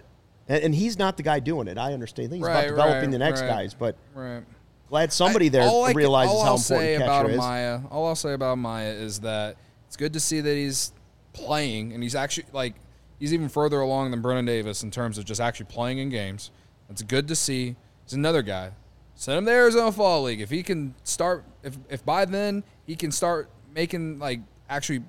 And, 0.48 0.64
and 0.64 0.74
he's 0.74 0.98
not 0.98 1.16
the 1.16 1.22
guy 1.24 1.40
doing 1.40 1.66
it. 1.68 1.76
I 1.78 1.92
understand. 1.92 2.32
He's 2.32 2.40
Right, 2.40 2.60
about 2.64 2.68
developing 2.76 3.00
right, 3.02 3.10
the 3.10 3.18
next 3.18 3.40
right. 3.40 3.48
guys, 3.48 3.74
but 3.74 3.96
right. 4.14 4.42
glad 4.88 5.12
somebody 5.12 5.46
I- 5.46 5.50
there 5.50 5.62
I 5.68 5.92
realizes 5.92 6.32
all 6.34 6.44
how 6.44 6.50
I'll 6.52 6.58
say 6.58 6.94
important 6.94 7.02
about 7.02 7.22
catcher 7.22 7.32
is. 7.32 7.38
Maya, 7.38 7.80
all 7.90 8.06
I'll 8.06 8.14
say 8.14 8.32
about 8.32 8.58
Maya 8.58 8.90
is 8.90 9.20
that 9.20 9.56
it's 9.88 9.96
good 9.96 10.12
to 10.12 10.20
see 10.20 10.40
that 10.40 10.54
he's 10.54 10.92
playing 11.32 11.92
and 11.92 12.02
he's 12.02 12.14
actually 12.14 12.46
like 12.52 12.74
he's 13.18 13.34
even 13.34 13.48
further 13.48 13.80
along 13.80 14.10
than 14.12 14.20
Brennan 14.22 14.44
Davis 14.44 14.82
in 14.84 14.90
terms 14.90 15.18
of 15.18 15.24
just 15.24 15.40
actually 15.40 15.66
playing 15.66 15.98
in 15.98 16.10
games. 16.10 16.50
It's 16.90 17.02
good 17.02 17.26
to 17.28 17.34
see. 17.34 17.74
He's 18.04 18.12
another 18.12 18.42
guy. 18.42 18.70
Send 19.16 19.38
him 19.38 19.46
to 19.46 19.50
Arizona 19.50 19.90
Fall 19.90 20.22
League. 20.24 20.40
If 20.40 20.50
he 20.50 20.62
can 20.62 20.94
start, 21.02 21.44
if 21.62 21.76
if 21.88 22.04
by 22.04 22.26
then 22.26 22.62
he 22.86 22.94
can 22.94 23.10
start 23.10 23.50
making 23.74 24.18
like 24.18 24.40
actually 24.68 25.02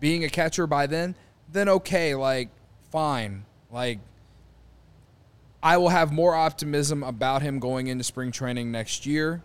being 0.00 0.24
a 0.24 0.28
catcher 0.28 0.66
by 0.66 0.86
then, 0.86 1.14
then 1.52 1.68
okay, 1.68 2.14
like 2.14 2.48
fine, 2.90 3.44
like. 3.70 3.98
I 5.62 5.78
will 5.78 5.88
have 5.88 6.12
more 6.12 6.32
optimism 6.32 7.02
about 7.02 7.42
him 7.42 7.58
going 7.58 7.88
into 7.88 8.04
spring 8.04 8.30
training 8.30 8.70
next 8.70 9.04
year. 9.04 9.42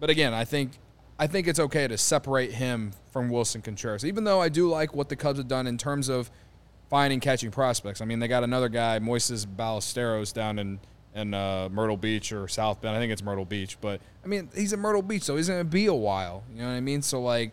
But 0.00 0.10
again, 0.10 0.34
I 0.34 0.44
think 0.44 0.72
I 1.16 1.28
think 1.28 1.46
it's 1.46 1.60
okay 1.60 1.86
to 1.86 1.96
separate 1.96 2.50
him 2.50 2.92
from 3.12 3.30
Willson 3.30 3.62
Contreras, 3.62 4.04
even 4.04 4.24
though 4.24 4.40
I 4.40 4.48
do 4.48 4.68
like 4.68 4.96
what 4.96 5.08
the 5.08 5.14
Cubs 5.14 5.38
have 5.38 5.46
done 5.46 5.68
in 5.68 5.78
terms 5.78 6.08
of 6.08 6.28
finding 6.90 7.20
catching 7.20 7.52
prospects. 7.52 8.00
I 8.00 8.04
mean, 8.04 8.18
they 8.18 8.26
got 8.26 8.42
another 8.42 8.68
guy, 8.68 8.98
Moises 8.98 9.46
Ballesteros, 9.46 10.32
down 10.32 10.58
in 10.58 10.80
in 11.14 11.34
uh, 11.34 11.68
Myrtle 11.70 11.96
Beach 11.96 12.32
or 12.32 12.48
South 12.48 12.80
Bend. 12.80 12.96
I 12.96 12.98
think 12.98 13.12
it's 13.12 13.22
Myrtle 13.22 13.44
Beach, 13.44 13.78
but 13.80 14.00
I 14.24 14.28
mean, 14.28 14.48
he's 14.54 14.72
in 14.72 14.80
Myrtle 14.80 15.02
Beach, 15.02 15.22
so 15.22 15.36
he's 15.36 15.48
to 15.48 15.64
be 15.64 15.86
a 15.86 15.94
while. 15.94 16.44
You 16.54 16.62
know 16.62 16.68
what 16.68 16.74
I 16.74 16.80
mean? 16.80 17.02
So 17.02 17.20
like, 17.20 17.52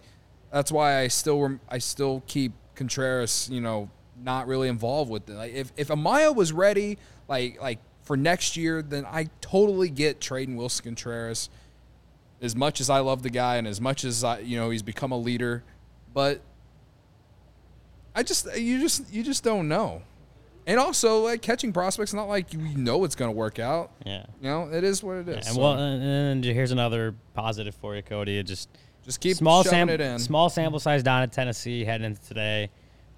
that's 0.52 0.72
why 0.72 1.00
I 1.00 1.08
still 1.08 1.42
rem- 1.42 1.62
I 1.70 1.78
still 1.78 2.24
keep 2.28 2.54
Contreras, 2.76 3.50
you 3.52 3.62
know, 3.62 3.90
not 4.24 4.48
really 4.48 4.70
involved 4.70 5.12
with 5.12 5.30
it. 5.30 5.34
Like, 5.34 5.54
if 5.54 5.72
if 5.78 5.90
Amaya 5.90 6.34
was 6.34 6.54
ready, 6.54 6.98
like 7.28 7.62
like 7.62 7.80
for 8.04 8.18
next 8.18 8.58
year, 8.58 8.82
then 8.82 9.06
I 9.06 9.30
totally 9.42 9.90
get 9.90 10.22
trading 10.22 10.56
Willson 10.56 10.84
Contreras. 10.84 11.50
As 12.42 12.56
much 12.56 12.80
as 12.80 12.90
I 12.90 13.00
love 13.00 13.22
the 13.22 13.30
guy 13.30 13.58
and 13.58 13.68
as 13.68 13.82
much 13.82 14.06
as 14.06 14.24
I, 14.24 14.40
you 14.40 14.58
know, 14.58 14.70
he's 14.70 14.82
become 14.82 15.12
a 15.12 15.18
leader, 15.18 15.62
but 16.14 16.40
I 18.16 18.24
just 18.24 18.48
you 18.58 18.80
just 18.80 19.14
you 19.14 19.24
just 19.24 19.44
don't 19.44 19.68
know. 19.68 20.04
And 20.70 20.80
also, 20.80 21.24
like 21.24 21.42
catching 21.42 21.74
prospects, 21.74 22.14
not 22.14 22.28
like 22.30 22.54
you 22.54 22.60
know 22.60 23.04
it's 23.04 23.16
going 23.16 23.32
to 23.32 23.36
work 23.36 23.58
out. 23.58 23.90
Yeah. 24.06 24.24
You 24.40 24.50
know, 24.50 24.70
it 24.72 24.84
is 24.84 25.02
what 25.02 25.18
it 25.18 25.28
is. 25.28 25.48
And 25.48 25.56
So 25.56 25.62
well, 25.62 25.74
and, 25.74 26.04
and 26.04 26.46
here's 26.46 26.72
another 26.72 27.16
positive 27.34 27.74
for 27.74 27.96
you, 27.96 28.04
Cody. 28.04 28.38
It 28.38 28.44
just 28.44 28.70
just 29.04 29.20
keep 29.20 29.36
small 29.36 29.64
sample, 29.64 29.96
it 29.96 30.02
in. 30.02 30.20
small 30.20 30.48
sample 30.48 30.80
size 30.80 31.02
down 31.02 31.24
at 31.24 31.32
Tennessee 31.32 31.84
heading 31.84 32.06
into 32.06 32.22
today. 32.22 32.70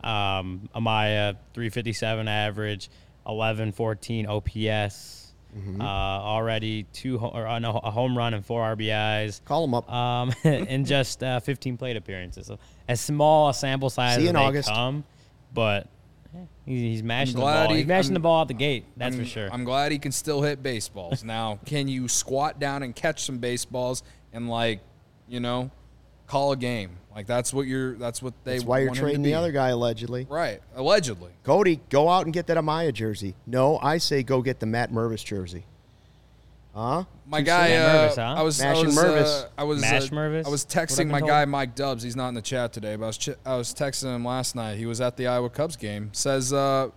Um, 0.01 0.69
Amaya 0.73 1.35
357 1.53 2.25
average, 2.29 2.89
11 3.27 3.73
14 3.73 4.27
OPS. 4.27 5.33
Mm-hmm. 5.53 5.81
Uh, 5.81 5.83
already 5.85 6.83
two 6.93 7.17
ho- 7.17 7.31
or 7.33 7.45
uh, 7.45 7.59
no, 7.59 7.71
a 7.83 7.91
home 7.91 8.17
run 8.17 8.33
and 8.33 8.45
four 8.45 8.61
RBIs. 8.77 9.43
Call 9.43 9.65
him 9.65 9.73
up. 9.73 9.91
Um, 9.91 10.33
in 10.45 10.85
just 10.85 11.21
uh, 11.21 11.41
15 11.41 11.75
plate 11.75 11.97
appearances. 11.97 12.47
So 12.47 12.57
as 12.87 13.01
small 13.01 13.49
a 13.49 13.53
sample 13.53 13.89
size 13.89 14.15
See 14.15 14.21
you 14.21 14.27
as 14.27 14.29
in 14.29 14.35
they 14.35 14.41
August. 14.41 14.69
come, 14.69 15.03
but 15.53 15.89
he's, 16.65 16.81
he's 16.81 17.03
mashing 17.03 17.35
the 17.35 17.41
glad 17.41 17.65
ball. 17.65 17.73
he- 17.73 17.79
he's 17.79 17.87
mashing 17.87 18.09
I'm- 18.09 18.13
the 18.15 18.19
ball 18.19 18.41
out 18.41 18.47
the 18.47 18.53
gate. 18.53 18.85
That's 18.97 19.15
I'm, 19.15 19.21
for 19.21 19.27
sure. 19.27 19.49
I'm 19.51 19.63
glad 19.63 19.91
he 19.91 19.99
can 19.99 20.11
still 20.11 20.41
hit 20.41 20.61
baseballs. 20.63 21.23
now, 21.23 21.59
can 21.65 21.87
you 21.87 22.07
squat 22.07 22.59
down 22.59 22.83
and 22.83 22.95
catch 22.95 23.23
some 23.23 23.37
baseballs 23.39 24.03
and 24.33 24.49
like, 24.49 24.79
you 25.27 25.39
know, 25.39 25.71
call 26.27 26.51
a 26.53 26.57
game. 26.57 26.91
Like 27.13 27.27
that's 27.27 27.53
what 27.53 27.67
you're. 27.67 27.95
That's 27.95 28.21
what 28.23 28.33
they. 28.45 28.53
That's 28.53 28.63
why 28.63 28.79
you're 28.79 28.87
want 28.87 28.99
him 28.99 29.03
to 29.05 29.09
trading 29.09 29.21
the 29.23 29.33
other 29.33 29.51
guy 29.51 29.69
allegedly. 29.69 30.25
Right, 30.29 30.61
allegedly. 30.75 31.31
Cody, 31.43 31.81
go 31.89 32.07
out 32.07 32.23
and 32.23 32.33
get 32.33 32.47
that 32.47 32.55
Amaya 32.55 32.93
jersey. 32.93 33.35
No, 33.45 33.77
I 33.81 33.97
say 33.97 34.23
go 34.23 34.41
get 34.41 34.61
the 34.61 34.65
Matt 34.65 34.93
Mervis 34.93 35.25
jersey. 35.25 35.65
Huh? 36.73 37.03
My 37.25 37.41
guy, 37.41 37.69
Matt 37.69 37.85
uh, 37.85 38.09
Mervis, 38.09 38.15
huh? 38.15 38.21
I 38.21 38.41
was, 38.43 38.61
I 38.61 38.65
Mashing 38.69 38.85
was, 38.85 38.97
Mervis. 38.97 39.43
uh, 39.43 39.47
I 39.57 39.63
was, 39.63 39.81
Mash 39.81 40.03
uh, 40.03 40.15
Mervis? 40.15 40.45
I 40.45 40.49
was 40.49 40.63
What 40.65 40.77
I've 40.77 40.87
texting 40.87 40.97
been 40.97 41.07
my 41.11 41.19
told? 41.19 41.29
guy 41.29 41.45
Mike 41.45 41.75
Dubs. 41.75 42.03
He's 42.03 42.15
not 42.15 42.29
in 42.29 42.33
the 42.35 42.41
chat 42.41 42.71
today, 42.71 42.95
but 42.95 43.03
I 43.03 43.07
was, 43.07 43.17
ch- 43.17 43.29
I 43.45 43.55
was 43.55 43.73
texting 43.73 44.15
him 44.15 44.23
last 44.23 44.55
night. 44.55 44.77
He 44.77 44.85
was 44.85 45.01
at 45.01 45.17
the 45.17 45.27
Iowa 45.27 45.49
Cubs 45.49 45.75
game. 45.75 46.09
Says, 46.13 46.53
uh, 46.53 46.89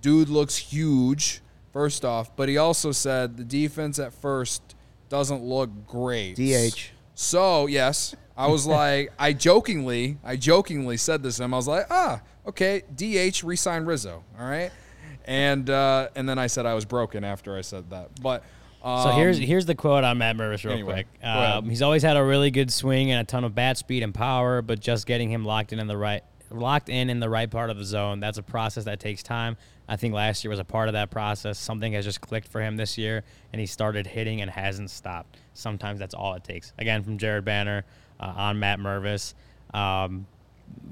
dude 0.00 0.28
looks 0.28 0.56
huge. 0.56 1.42
First 1.72 2.04
off, 2.04 2.34
but 2.34 2.48
he 2.48 2.56
also 2.56 2.92
said 2.92 3.36
the 3.36 3.44
defense 3.44 3.98
at 3.98 4.12
first 4.14 4.74
doesn't 5.10 5.44
look 5.44 5.70
great. 5.86 6.34
DH. 6.34 6.90
So 7.14 7.66
yes, 7.66 8.16
I 8.36 8.46
was 8.48 8.66
like, 8.78 9.12
I 9.18 9.34
jokingly, 9.34 10.18
I 10.24 10.36
jokingly 10.36 10.96
said 10.96 11.22
this 11.22 11.36
to 11.36 11.44
him. 11.44 11.52
I 11.52 11.56
was 11.58 11.68
like, 11.68 11.84
ah, 11.90 12.22
okay, 12.46 12.82
DH 12.96 13.44
resign 13.44 13.84
Rizzo, 13.84 14.24
all 14.40 14.46
right, 14.48 14.70
and 15.26 15.68
uh, 15.68 16.08
and 16.16 16.26
then 16.28 16.38
I 16.38 16.46
said 16.46 16.64
I 16.64 16.72
was 16.74 16.86
broken 16.86 17.22
after 17.22 17.56
I 17.56 17.60
said 17.60 17.90
that. 17.90 18.18
But 18.22 18.42
um, 18.82 19.02
So 19.02 19.10
here's 19.10 19.38
here's 19.38 19.66
the 19.66 19.74
quote 19.74 20.04
on 20.04 20.18
Matt 20.18 20.36
Mervis 20.36 20.64
real 20.64 20.74
anyway, 20.74 21.04
quick. 21.20 21.24
Um, 21.24 21.68
he's 21.68 21.82
always 21.82 22.02
had 22.02 22.16
a 22.16 22.24
really 22.24 22.50
good 22.50 22.72
swing 22.72 23.10
and 23.10 23.20
a 23.20 23.24
ton 23.24 23.44
of 23.44 23.54
bat 23.54 23.78
speed 23.78 24.02
and 24.02 24.14
power, 24.14 24.62
but 24.62 24.80
just 24.80 25.06
getting 25.06 25.30
him 25.30 25.44
locked 25.44 25.72
in 25.72 25.78
in 25.78 25.86
the 25.86 25.96
right 25.96 26.22
locked 26.50 26.88
in 26.88 27.10
in 27.10 27.20
the 27.20 27.28
right 27.28 27.50
part 27.50 27.70
of 27.70 27.76
the 27.76 27.84
zone. 27.84 28.20
That's 28.20 28.38
a 28.38 28.42
process 28.42 28.84
that 28.84 29.00
takes 29.00 29.22
time. 29.22 29.56
I 29.88 29.96
think 29.96 30.14
last 30.14 30.44
year 30.44 30.50
was 30.50 30.58
a 30.58 30.64
part 30.64 30.88
of 30.88 30.92
that 30.92 31.10
process. 31.10 31.58
Something 31.58 31.94
has 31.94 32.04
just 32.04 32.20
clicked 32.20 32.48
for 32.48 32.60
him 32.60 32.76
this 32.76 32.98
year, 32.98 33.24
and 33.52 33.60
he 33.60 33.66
started 33.66 34.06
hitting 34.06 34.42
and 34.42 34.50
hasn't 34.50 34.90
stopped. 34.90 35.38
Sometimes 35.54 35.98
that's 35.98 36.14
all 36.14 36.34
it 36.34 36.44
takes. 36.44 36.72
Again, 36.78 37.02
from 37.02 37.16
Jared 37.16 37.44
Banner 37.44 37.84
uh, 38.20 38.32
on 38.36 38.58
Matt 38.58 38.80
Mervis. 38.80 39.34
Um, 39.72 40.26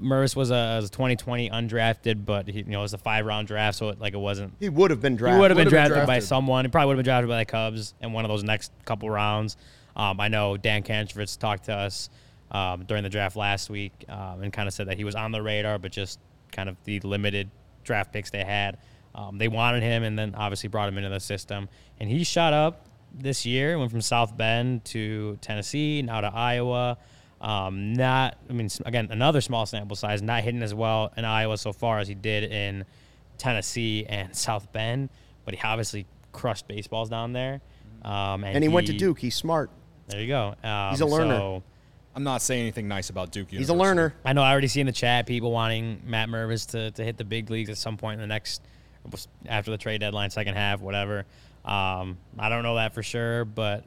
Mervis 0.01 0.35
was 0.35 0.51
a, 0.51 0.77
was 0.77 0.85
a 0.85 0.91
2020 0.91 1.49
undrafted, 1.49 2.25
but 2.25 2.47
he, 2.47 2.59
you 2.59 2.65
know 2.65 2.79
it 2.79 2.83
was 2.83 2.93
a 2.93 2.97
five 2.97 3.25
round 3.25 3.47
draft, 3.47 3.77
so 3.77 3.89
it, 3.89 3.99
like 3.99 4.13
it 4.13 4.19
wasn't 4.19 4.53
He 4.59 4.69
would 4.69 4.91
have 4.91 5.01
been 5.01 5.13
he 5.13 5.17
drafted. 5.17 5.39
would 5.39 5.51
have 5.51 5.57
been 5.57 5.65
been 5.65 5.73
drafted, 5.73 6.07
by 6.07 6.19
someone. 6.19 6.65
He 6.65 6.69
probably 6.69 6.87
would 6.87 6.97
have 6.97 7.03
been 7.03 7.09
drafted 7.09 7.29
by 7.29 7.39
the 7.39 7.45
Cubs 7.45 7.93
in 8.01 8.13
one 8.13 8.23
of 8.25 8.29
those 8.29 8.43
next 8.43 8.71
couple 8.85 9.09
rounds. 9.09 9.57
Um, 9.95 10.19
I 10.19 10.27
know 10.27 10.57
Dan 10.57 10.83
Kantrovitz 10.83 11.37
talked 11.39 11.65
to 11.65 11.73
us 11.73 12.09
um, 12.51 12.83
during 12.85 13.03
the 13.03 13.09
draft 13.09 13.35
last 13.35 13.69
week 13.69 14.05
um, 14.09 14.43
and 14.43 14.53
kind 14.53 14.67
of 14.67 14.73
said 14.73 14.87
that 14.87 14.97
he 14.97 15.03
was 15.03 15.15
on 15.15 15.31
the 15.31 15.41
radar, 15.41 15.79
but 15.79 15.91
just 15.91 16.19
kind 16.51 16.69
of 16.69 16.75
the 16.83 16.99
limited 16.99 17.49
draft 17.83 18.13
picks 18.13 18.29
they 18.29 18.43
had. 18.43 18.77
Um, 19.15 19.39
they 19.39 19.47
wanted 19.47 19.81
him, 19.81 20.03
and 20.03 20.17
then 20.17 20.35
obviously 20.35 20.69
brought 20.69 20.89
him 20.89 20.97
into 20.97 21.09
the 21.09 21.19
system. 21.19 21.69
And 21.99 22.07
he 22.09 22.23
shot 22.23 22.53
up 22.53 22.85
this 23.11 23.45
year. 23.45 23.77
Went 23.79 23.89
from 23.89 24.01
South 24.01 24.37
Bend 24.37 24.85
to 24.85 25.37
Tennessee, 25.41 26.03
now 26.03 26.21
to 26.21 26.27
Iowa. 26.27 26.99
Um, 27.39 27.93
not, 27.93 28.37
I 28.49 28.53
mean, 28.53 28.69
again, 28.85 29.09
another 29.11 29.41
small 29.41 29.65
sample 29.65 29.95
size. 29.95 30.21
Not 30.21 30.43
hitting 30.43 30.63
as 30.63 30.73
well 30.73 31.11
in 31.17 31.25
Iowa 31.25 31.57
so 31.57 31.71
far 31.71 31.99
as 31.99 32.07
he 32.07 32.15
did 32.15 32.51
in 32.51 32.85
Tennessee 33.37 34.05
and 34.07 34.35
South 34.35 34.71
Bend, 34.71 35.09
but 35.45 35.53
he 35.53 35.61
obviously 35.63 36.05
crushed 36.31 36.67
baseballs 36.67 37.09
down 37.09 37.33
there. 37.33 37.61
Um, 38.03 38.43
and, 38.43 38.55
and 38.55 38.63
he, 38.63 38.69
went 38.69 38.87
to 38.87 38.93
Duke. 38.93 39.19
He's 39.19 39.35
smart. 39.35 39.69
There 40.07 40.21
you 40.21 40.27
go. 40.27 40.55
Um, 40.63 40.91
He's 40.91 41.01
a 41.01 41.05
learner. 41.05 41.37
so- 41.37 41.63
I'm 42.15 42.23
not 42.23 42.41
saying 42.41 42.61
anything 42.61 42.87
nice 42.87 43.11
about 43.11 43.31
Duke. 43.31 43.51
He's 43.51 43.69
a 43.69 43.75
learner. 43.75 44.15
I 44.25 44.33
know 44.33 44.41
I 44.41 44.51
already 44.51 44.67
see 44.67 44.79
in 44.79 44.87
the 44.87 44.91
chat 44.91 45.27
people 45.27 45.51
wanting 45.51 46.01
Matt 46.03 46.29
Mervis 46.29 46.71
to, 46.71 46.89
to 46.89 47.03
hit 47.03 47.15
the 47.17 47.23
big 47.23 47.51
leagues 47.51 47.69
at 47.69 47.77
some 47.77 47.95
point 47.95 48.15
in 48.15 48.21
the 48.21 48.27
next 48.33 48.63
after 49.47 49.69
the 49.69 49.77
trade 49.77 49.99
deadline, 49.99 50.31
second 50.31 50.55
half, 50.55 50.81
whatever. 50.81 51.27
Um, 51.63 52.17
I 52.39 52.49
don't 52.49 52.63
know 52.63 52.75
that 52.75 52.95
for 52.95 53.03
sure, 53.03 53.45
but 53.45 53.85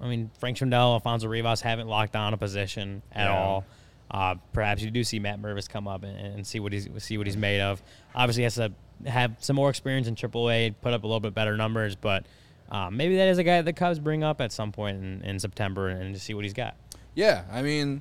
I 0.00 0.08
mean 0.08 0.30
Frank 0.38 0.56
Schwindel, 0.58 0.94
Alfonso 0.94 1.28
Rivas 1.28 1.60
haven't 1.60 1.88
locked 1.88 2.12
down 2.12 2.34
a 2.34 2.36
position 2.36 3.02
at 3.12 3.26
Yeah. 3.26 3.38
all. 3.38 3.64
Uh, 4.10 4.36
perhaps 4.52 4.82
you 4.82 4.90
do 4.90 5.02
see 5.02 5.18
Matt 5.18 5.40
Mervis 5.42 5.68
come 5.68 5.88
up 5.88 6.04
and, 6.04 6.16
and 6.18 6.46
see 6.46 6.60
what 6.60 6.72
he's 6.72 6.88
see 6.98 7.18
what 7.18 7.26
he's 7.26 7.36
made 7.36 7.60
of. 7.60 7.82
Obviously, 8.14 8.42
he 8.42 8.44
has 8.44 8.54
to 8.54 8.72
have 9.04 9.36
some 9.40 9.56
more 9.56 9.68
experience 9.68 10.06
in 10.06 10.14
AAA, 10.14 10.74
put 10.80 10.92
up 10.92 11.02
a 11.02 11.06
little 11.06 11.20
bit 11.20 11.34
better 11.34 11.56
numbers, 11.56 11.96
but 11.96 12.24
um, 12.70 12.96
maybe 12.96 13.16
that 13.16 13.28
is 13.28 13.38
a 13.38 13.44
guy 13.44 13.56
that 13.56 13.64
the 13.64 13.72
Cubs 13.72 13.98
bring 13.98 14.22
up 14.24 14.40
at 14.40 14.52
some 14.52 14.72
point 14.72 14.96
in, 15.02 15.22
in 15.22 15.38
September 15.38 15.88
and, 15.88 16.14
just 16.14 16.24
see 16.26 16.34
what 16.34 16.44
he's 16.44 16.52
got. 16.54 16.76
Yeah, 17.14 17.42
I 17.52 17.62
mean, 17.62 18.00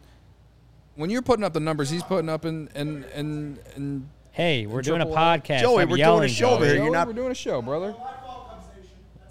when 0.95 1.09
you're 1.09 1.21
putting 1.21 1.43
up 1.43 1.53
the 1.53 1.59
numbers 1.59 1.89
he's 1.89 2.03
putting 2.03 2.29
up 2.29 2.45
in 2.45 2.69
in 2.75 3.03
in, 3.15 3.59
in 3.75 4.09
Hey, 4.31 4.65
we're 4.67 4.81
doing 4.81 5.01
a 5.01 5.05
podcast. 5.05 5.61
Joey, 5.61 5.83
Stop 5.83 5.89
we're 5.89 5.97
doing 5.97 6.23
a 6.23 6.27
show 6.27 6.57
Joey. 6.57 6.65
here. 6.67 6.75
You're 6.75 6.85
Joey, 6.85 6.91
not- 6.91 7.07
we're 7.07 7.13
doing 7.13 7.31
a 7.31 7.35
show, 7.35 7.61
brother. 7.61 7.95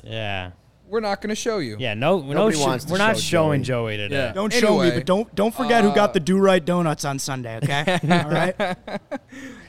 Yeah. 0.03 0.51
We're 0.87 1.01
not 1.01 1.21
going 1.23 1.31
to 1.31 1.35
show 1.35 1.59
you. 1.59 1.77
Yeah, 1.79 1.95
no, 1.95 2.21
no, 2.21 2.33
Nobody 2.33 2.57
sh- 2.59 2.61
wants 2.61 2.85
to 2.85 2.93
we're 2.93 2.99
not 2.99 3.17
show 3.17 3.21
showing 3.23 3.63
Joey. 3.63 3.95
Joey, 3.95 4.03
today. 4.09 4.17
Yeah. 4.17 4.33
Don't 4.33 4.53
show 4.53 4.77
me, 4.79 4.81
Anyway, 4.83 4.97
but 4.99 5.07
don't 5.07 5.35
don't 5.35 5.55
forget 5.55 5.83
who 5.83 5.95
got 5.95 6.13
the 6.15 6.21
do 6.21 6.39
right 6.39 6.65
donuts 6.65 7.05
on 7.05 7.19
Sunday. 7.19 7.57
Okay, 7.57 7.99
all 8.11 8.31
right. 8.31 8.77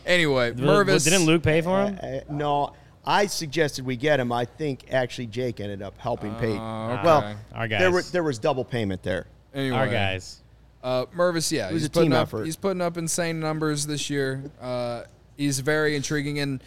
Anyway, 0.05 0.51
Well, 0.51 0.85
Mervis 0.85 1.03
didn't 1.03 1.25
Luke 1.25 1.41
pay 1.41 1.61
for 1.61 1.83
him? 1.85 1.99
Uh, 2.01 2.19
no, 2.29 2.73
I 3.05 3.25
suggested 3.25 3.85
we 3.85 3.95
get 3.95 4.19
him. 4.19 4.31
I 4.31 4.45
think 4.45 4.85
actually 4.91 5.27
Jake 5.27 5.59
ended 5.59 5.81
up 5.81 5.97
helping 5.97 6.35
pay. 6.35 6.51
okay. 6.51 6.57
Well, 6.59 7.35
Our 7.55 7.67
guys. 7.67 7.79
there, 7.79 7.91
were, 7.91 8.01
guys. 8.01 8.11
there 8.11 8.23
was 8.23 8.37
double 8.37 8.63
payment 8.65 9.01
there. 9.01 9.25
Anyway, 9.53 9.75
Our 9.75 9.87
guys. 9.87 10.41
Uh, 10.83 11.05
Mervis, 11.15 11.51
yeah, 11.51 11.71
was 11.71 11.81
he's 11.81 11.87
a 11.87 11.89
putting 11.89 12.11
team 12.11 12.17
up, 12.17 12.27
effort. 12.27 12.45
He's 12.45 12.55
putting 12.55 12.81
up 12.81 12.97
insane 12.97 13.39
numbers 13.39 13.87
this 13.87 14.11
year. 14.11 14.43
Uh, 14.61 15.03
he's 15.37 15.59
very 15.59 15.95
intriguing, 15.95 16.37
and 16.37 16.61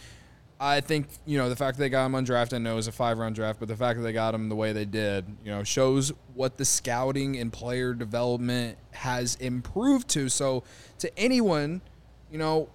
I 0.61 0.81
think 0.81 1.07
you 1.25 1.37
know 1.37 1.47
the 1.47 1.55
fact 1.55 1.77
that 1.77 1.83
they 1.83 1.89
got 1.89 2.05
him 2.05 2.11
undrafted. 2.13 2.53
I 2.53 2.57
know 2.57 2.73
it 2.73 2.75
was 2.75 2.87
a 2.87 2.91
five-round 2.91 3.35
draft, 3.35 3.59
but 3.59 3.69
the 3.69 3.77
fact 3.77 3.97
that 3.97 4.03
they 4.03 4.11
got 4.11 4.33
him 4.35 4.49
the 4.49 4.55
way 4.55 4.73
they 4.73 4.85
did, 4.85 5.25
you 5.43 5.51
know, 5.51 5.63
shows 5.63 6.11
what 6.33 6.57
the 6.57 6.65
scouting 6.65 7.37
and 7.37 7.51
player 7.53 7.93
development 7.93 8.77
has 8.91 9.35
improved 9.35 10.09
to. 10.09 10.27
So, 10.27 10.63
to 10.99 11.17
anyone, 11.17 11.81
you 12.29 12.39
know, 12.39 12.67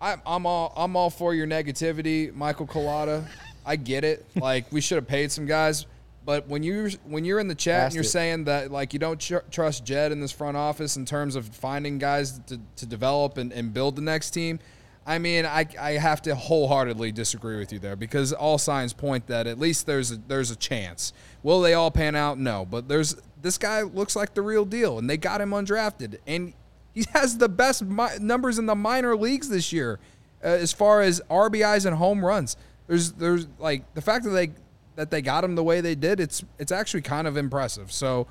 I'm, 0.00 0.22
I'm 0.26 0.46
all 0.46 0.72
I'm 0.76 0.96
all 0.96 1.10
for 1.10 1.34
your 1.34 1.46
negativity, 1.46 2.34
Michael 2.34 2.66
Collada. 2.66 3.26
I 3.64 3.76
get 3.76 4.04
it. 4.04 4.24
Like 4.36 4.70
we 4.72 4.80
should 4.80 4.96
have 4.96 5.08
paid 5.08 5.32
some 5.32 5.44
guys, 5.44 5.86
but 6.24 6.48
when 6.48 6.62
you 6.62 6.90
when 7.04 7.24
you're 7.24 7.40
in 7.40 7.48
the 7.48 7.54
chat 7.54 7.82
Passed 7.82 7.86
and 7.86 7.94
you're 7.96 8.04
it. 8.04 8.08
saying 8.08 8.44
that 8.44 8.70
like 8.70 8.92
you 8.92 8.98
don't 8.98 9.20
tr- 9.20 9.38
trust 9.50 9.84
Jed 9.84 10.12
in 10.12 10.20
this 10.20 10.32
front 10.32 10.56
office 10.56 10.96
in 10.96 11.04
terms 11.04 11.36
of 11.36 11.46
finding 11.48 11.98
guys 11.98 12.38
to, 12.46 12.60
to 12.76 12.86
develop 12.86 13.38
and, 13.38 13.52
and 13.52 13.74
build 13.74 13.96
the 13.96 14.02
next 14.02 14.30
team, 14.30 14.60
I 15.06 15.18
mean 15.18 15.46
I, 15.46 15.66
I 15.80 15.92
have 15.92 16.20
to 16.22 16.34
wholeheartedly 16.34 17.12
disagree 17.12 17.58
with 17.58 17.72
you 17.72 17.78
there 17.78 17.96
because 17.96 18.32
all 18.32 18.58
signs 18.58 18.92
point 18.92 19.28
that 19.28 19.46
at 19.46 19.58
least 19.58 19.86
there's 19.86 20.12
a, 20.12 20.16
there's 20.16 20.50
a 20.50 20.56
chance. 20.56 21.12
Will 21.42 21.60
they 21.60 21.74
all 21.74 21.90
pan 21.90 22.16
out? 22.16 22.38
No, 22.38 22.66
but 22.66 22.88
there's 22.88 23.16
this 23.40 23.58
guy 23.58 23.82
looks 23.82 24.16
like 24.16 24.34
the 24.34 24.42
real 24.42 24.64
deal, 24.64 24.98
and 24.98 25.08
they 25.08 25.16
got 25.16 25.40
him 25.40 25.50
undrafted, 25.50 26.18
and 26.26 26.52
he 26.94 27.04
has 27.12 27.38
the 27.38 27.48
best 27.48 27.84
mi- 27.84 28.18
numbers 28.20 28.58
in 28.58 28.66
the 28.66 28.74
minor 28.74 29.16
leagues 29.16 29.48
this 29.48 29.72
year, 29.72 30.00
uh, 30.42 30.48
as 30.48 30.72
far 30.72 31.02
as 31.02 31.20
RBIs 31.30 31.86
and 31.86 31.96
home 31.96 32.24
runs. 32.24 32.56
There's 32.88 33.12
there's 33.12 33.46
like 33.58 33.94
the 33.94 34.02
fact 34.02 34.24
that 34.24 34.30
they 34.30 34.50
that 34.96 35.10
they 35.10 35.22
got 35.22 35.44
him 35.44 35.54
the 35.54 35.62
way 35.62 35.80
they 35.80 35.94
did. 35.94 36.18
It's 36.18 36.44
it's 36.58 36.72
actually 36.72 37.02
kind 37.02 37.26
of 37.28 37.36
impressive. 37.36 37.92
So, 37.92 38.26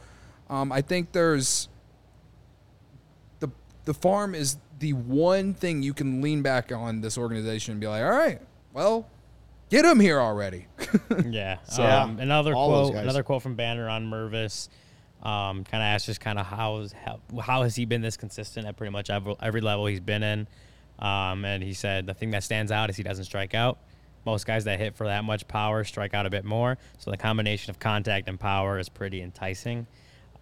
um, 0.50 0.72
I 0.72 0.82
think 0.82 1.12
there's 1.12 1.70
the 3.40 3.50
the 3.86 3.94
farm 3.94 4.36
is 4.36 4.58
the 4.80 4.94
one 4.94 5.54
thing 5.54 5.84
you 5.84 5.94
can 5.94 6.22
lean 6.22 6.42
back 6.42 6.72
on 6.72 7.02
this 7.02 7.18
organization 7.18 7.74
and 7.74 7.82
be 7.82 7.88
like, 7.88 8.04
all 8.04 8.10
right, 8.12 8.42
well, 8.74 9.08
get 9.70 9.86
him 9.86 10.00
here 10.00 10.20
already. 10.20 10.68
Yeah. 11.26 11.58
Yeah. 11.78 12.04
Um, 12.04 12.20
another 12.20 12.56
All 12.56 12.90
quote. 12.90 12.96
Another 12.96 13.22
quote 13.22 13.42
from 13.42 13.56
Banner 13.56 13.90
on 13.90 14.10
Mervis. 14.10 14.70
Um, 15.22 15.64
kind 15.66 15.82
of 15.84 15.88
asked 15.88 16.06
just 16.06 16.22
kind 16.22 16.40
of 16.40 16.46
how, 16.46 16.88
how 17.04 17.20
how 17.42 17.64
has 17.64 17.76
he 17.76 17.86
been 17.86 18.02
this 18.02 18.16
consistent 18.16 18.66
at 18.66 18.78
pretty 18.78 18.92
much 18.92 19.10
every, 19.10 19.36
every 19.42 19.62
level 19.62 19.86
he's 19.88 20.00
been 20.00 20.24
in. 20.24 20.48
Um, 21.00 21.44
and 21.44 21.62
he 21.62 21.74
said 21.74 22.06
the 22.06 22.14
thing 22.14 22.32
that 22.32 22.44
stands 22.44 22.72
out 22.72 22.90
is 22.90 22.96
he 22.96 23.04
doesn't 23.04 23.26
strike 23.26 23.54
out. 23.54 23.80
Most 24.26 24.48
guys 24.48 24.64
that 24.64 24.80
hit 24.80 24.96
for 24.96 25.08
that 25.08 25.24
much 25.24 25.48
power 25.48 25.84
strike 25.84 26.14
out 26.14 26.26
a 26.26 26.30
bit 26.30 26.46
more. 26.46 26.78
So 26.98 27.12
the 27.12 27.18
combination 27.18 27.72
of 27.72 27.80
contact 27.80 28.30
and 28.30 28.40
power 28.40 28.80
is 28.80 28.88
pretty 28.88 29.22
enticing. 29.22 29.86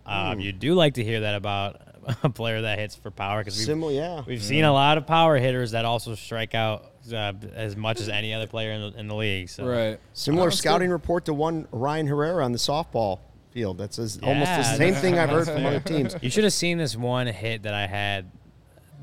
Um, 0.06 0.40
you 0.40 0.52
do 0.52 0.74
like 0.74 0.96
to 0.96 1.04
hear 1.04 1.22
that 1.22 1.36
about 1.36 1.82
a 2.24 2.30
player 2.30 2.62
that 2.62 2.80
hits 2.80 2.96
for 2.96 3.12
power 3.12 3.40
because 3.42 3.58
we've, 3.58 3.66
Similar, 3.66 3.92
yeah. 3.94 4.24
we've 4.28 4.44
seen 4.44 4.64
a 4.66 4.74
lot 4.74 4.98
of 4.98 5.08
power 5.08 5.38
hitters 5.38 5.72
that 5.72 5.86
also 5.86 6.16
strike 6.16 6.54
out 6.56 6.92
uh, 7.14 7.34
as 7.54 7.76
much 7.76 8.00
as 8.02 8.10
any 8.10 8.34
other 8.34 8.48
player 8.48 8.72
in 8.72 8.82
the, 8.82 9.00
in 9.00 9.08
the 9.08 9.16
league. 9.16 9.50
So 9.50 9.66
right. 9.66 10.00
Similar 10.14 10.44
Honestly, 10.44 10.58
scouting 10.58 10.90
report 10.90 11.26
to 11.26 11.34
one 11.34 11.68
Ryan 11.72 12.08
Herrera 12.08 12.44
on 12.44 12.52
the 12.52 12.58
softball 12.58 13.20
field. 13.52 13.78
That's 13.78 14.00
as, 14.00 14.20
almost 14.22 14.52
the 14.52 14.58
Yeah, 14.58 14.76
same 14.76 14.94
thing 14.96 15.18
I've 15.18 15.30
heard 15.30 15.46
from 15.48 15.66
other 15.66 15.80
teams. 15.80 16.16
You 16.22 16.30
should 16.30 16.44
have 16.44 16.54
seen 16.54 16.78
this 16.78 16.96
one 16.96 17.28
hit 17.28 17.64
that 17.64 17.74
I 17.74 17.88
had. 17.88 18.30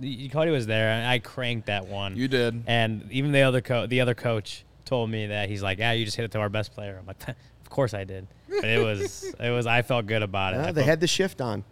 The- 0.01 0.29
Cody 0.29 0.51
was 0.51 0.67
there, 0.67 0.89
and 0.91 1.07
I 1.07 1.19
cranked 1.19 1.67
that 1.67 1.87
one. 1.87 2.17
You 2.17 2.27
did. 2.29 2.65
And 2.67 3.07
even 3.11 3.33
the 3.33 3.43
other 3.43 3.61
co- 3.61 3.87
the 3.87 4.01
other 4.01 4.15
coach 4.15 4.65
told 4.87 5.11
me 5.11 5.27
that 5.27 5.49
he's 5.51 5.63
like, 5.63 5.79
"Yeah, 5.79 5.93
you 5.93 6.05
just 6.05 6.17
hit 6.17 6.25
it 6.25 6.31
to 6.33 6.39
our 6.39 6.49
best 6.49 6.73
player." 6.73 6.97
I'm 6.99 7.07
like, 7.07 7.19
"Of 7.71 7.75
course 7.75 7.95
I 7.95 8.03
did." 8.03 8.27
But 8.49 8.65
it 8.65 8.85
was 8.85 9.25
it 9.41 9.51
was 9.51 9.67
I 9.67 9.83
felt 9.83 10.07
good 10.07 10.23
about 10.23 10.55
it. 10.55 10.57
Uh, 10.59 10.67
they 10.67 10.81
felt- 10.81 10.87
had 10.87 11.01
the 11.01 11.07
shift 11.07 11.41
on. 11.41 11.63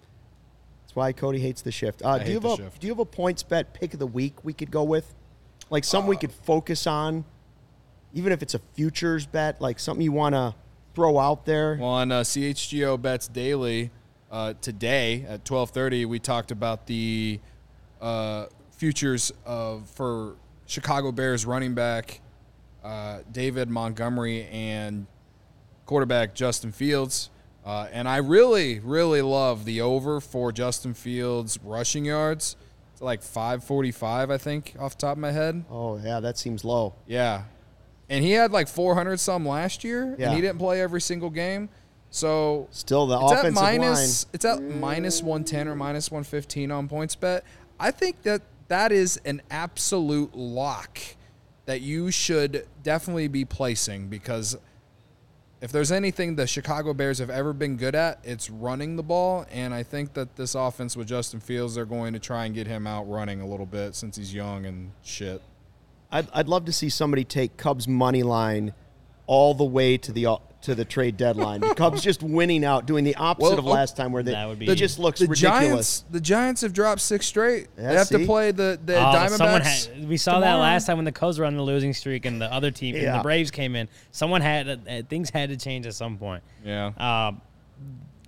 That's 0.82 0.94
why 0.94 1.12
Cody 1.12 1.40
hates 1.40 1.60
the 1.60 1.72
shift. 1.72 2.02
Uh, 2.04 2.18
do 2.18 2.24
hate 2.24 2.32
you 2.34 2.40
the 2.40 2.48
have 2.50 2.58
a 2.60 2.62
shift. 2.62 2.80
Do 2.80 2.86
you 2.86 2.92
have 2.92 3.00
a 3.00 3.04
PointsBet 3.04 3.74
pick 3.74 3.92
of 3.94 3.98
the 3.98 4.06
week 4.06 4.44
we 4.44 4.52
could 4.52 4.70
go 4.70 4.84
with, 4.84 5.12
like 5.70 5.84
something 5.84 6.08
we 6.08 6.16
Uh, 6.16 6.20
could 6.20 6.32
focus 6.32 6.86
on, 6.86 7.24
even 8.14 8.32
if 8.32 8.42
it's 8.42 8.54
a 8.54 8.60
futures 8.74 9.26
bet, 9.26 9.60
like 9.60 9.78
something 9.80 10.02
you 10.02 10.12
want 10.12 10.34
to 10.34 10.54
throw 10.94 11.18
out 11.18 11.44
there? 11.44 11.76
Well, 11.80 11.90
on 11.90 12.10
uh, 12.12 12.20
CHGO 12.20 12.96
Bets 13.02 13.28
Daily, 13.28 13.90
uh, 14.30 14.54
today 14.60 15.24
at 15.28 15.44
12:30 15.44 16.06
we 16.06 16.18
talked 16.20 16.50
about 16.52 16.86
the 16.86 17.40
uh, 18.00 18.46
futures 18.70 19.32
of 19.44 19.90
for 19.90 20.36
Chicago 20.66 21.10
Bears 21.12 21.44
running 21.44 21.74
back 21.74 22.20
uh, 22.84 23.18
David 23.32 23.68
Montgomery 23.68 24.44
and 24.46 25.06
quarterback 25.88 26.34
Justin 26.34 26.70
Fields. 26.70 27.30
Uh, 27.64 27.88
and 27.92 28.08
I 28.08 28.18
really, 28.18 28.78
really 28.78 29.20
love 29.22 29.64
the 29.64 29.80
over 29.80 30.20
for 30.20 30.52
Justin 30.52 30.94
Fields 30.94 31.58
rushing 31.64 32.04
yards. 32.04 32.56
It's 32.92 33.02
like 33.02 33.22
545, 33.22 34.30
I 34.30 34.38
think, 34.38 34.74
off 34.78 34.96
the 34.96 35.00
top 35.06 35.12
of 35.16 35.18
my 35.18 35.32
head. 35.32 35.64
Oh 35.70 35.98
yeah, 35.98 36.20
that 36.20 36.38
seems 36.38 36.64
low. 36.64 36.94
Yeah. 37.06 37.42
And 38.08 38.24
he 38.24 38.32
had 38.32 38.52
like 38.52 38.68
400 38.68 39.18
some 39.20 39.46
last 39.46 39.82
year, 39.84 40.14
Yeah. 40.18 40.26
and 40.28 40.36
he 40.36 40.40
didn't 40.40 40.58
play 40.58 40.80
every 40.80 41.00
single 41.00 41.30
game. 41.30 41.68
So 42.10 42.68
Still 42.70 43.06
the 43.06 43.18
it's 43.20 43.32
at 43.32 43.38
offensive 43.40 43.54
minus, 43.62 44.24
line. 44.24 44.30
it's 44.34 44.44
at 44.46 44.62
minus 44.62 45.22
110 45.22 45.68
or 45.68 45.74
minus 45.76 46.10
115 46.10 46.70
on 46.70 46.88
PointsBet. 46.88 47.42
I 47.78 47.90
think 47.90 48.22
that 48.22 48.42
that 48.68 48.92
is 48.92 49.18
an 49.24 49.42
absolute 49.50 50.34
lock 50.34 50.98
that 51.66 51.82
you 51.82 52.10
should 52.10 52.66
definitely 52.82 53.28
be 53.28 53.44
placing 53.44 54.08
because 54.08 54.56
if 55.60 55.72
there's 55.72 55.90
anything 55.90 56.36
the 56.36 56.46
Chicago 56.46 56.94
Bears 56.94 57.18
have 57.18 57.30
ever 57.30 57.52
been 57.52 57.76
good 57.76 57.94
at, 57.94 58.20
it's 58.22 58.48
running 58.48 58.96
the 58.96 59.02
ball. 59.02 59.44
And 59.50 59.74
I 59.74 59.82
think 59.82 60.14
that 60.14 60.36
this 60.36 60.54
offense 60.54 60.96
with 60.96 61.08
Justin 61.08 61.40
Fields, 61.40 61.74
they're 61.74 61.84
going 61.84 62.12
to 62.12 62.20
try 62.20 62.44
and 62.44 62.54
get 62.54 62.66
him 62.66 62.86
out 62.86 63.08
running 63.08 63.40
a 63.40 63.46
little 63.46 63.66
bit 63.66 63.94
since 63.94 64.16
he's 64.16 64.32
young 64.32 64.66
and 64.66 64.92
shit. 65.02 65.42
I'd, 66.10 66.28
I'd 66.32 66.48
love 66.48 66.64
to 66.66 66.72
see 66.72 66.88
somebody 66.88 67.24
take 67.24 67.56
Cubs 67.56 67.88
money 67.88 68.22
line 68.22 68.72
all 69.28 69.54
the 69.54 69.64
way 69.64 69.96
to 69.98 70.10
the 70.10 70.26
to 70.62 70.74
the 70.74 70.84
trade 70.84 71.16
deadline. 71.16 71.60
The 71.60 71.72
Cubs 71.72 72.02
just 72.02 72.20
winning 72.20 72.64
out, 72.64 72.84
doing 72.84 73.04
the 73.04 73.14
opposite 73.14 73.50
Well, 73.50 73.58
of 73.60 73.64
last 73.64 73.96
time, 73.96 74.10
where 74.10 74.24
they 74.24 74.32
That 74.32 74.48
would 74.48 74.58
be- 74.58 74.68
it 74.68 74.74
just 74.74 74.98
looks 74.98 75.20
the 75.20 75.28
ridiculous. 75.28 75.60
Giants, 76.00 76.04
the 76.10 76.20
Giants 76.20 76.60
have 76.62 76.72
dropped 76.72 77.00
six 77.00 77.26
straight. 77.26 77.68
Yeah, 77.78 77.88
they 77.90 77.94
have 77.94 78.06
see? 78.08 78.18
to 78.18 78.26
play 78.26 78.50
the 78.50 78.76
the 78.84 78.96
Oh, 78.98 79.12
Diamondbacks. 79.14 79.86
had, 79.94 80.08
we 80.08 80.16
saw 80.16 80.40
that 80.40 80.54
last 80.54 80.86
time 80.86 80.96
when 80.98 81.04
the 81.04 81.12
Cubs 81.12 81.38
were 81.38 81.44
on 81.44 81.54
the 81.56 81.62
losing 81.62 81.94
streak 81.94 82.24
and 82.24 82.42
the 82.42 82.52
other 82.52 82.72
team, 82.72 82.96
and 82.96 83.14
the 83.20 83.22
Braves 83.22 83.52
came 83.52 83.76
in. 83.76 83.88
Someone 84.10 84.40
had 84.40 84.68
uh, 84.68 85.02
things 85.08 85.30
had 85.30 85.50
to 85.50 85.56
change 85.56 85.86
at 85.86 85.94
some 85.94 86.18
point. 86.18 86.42
Yeah, 86.64 86.86
Um, 86.86 86.94
I'm 86.96 87.40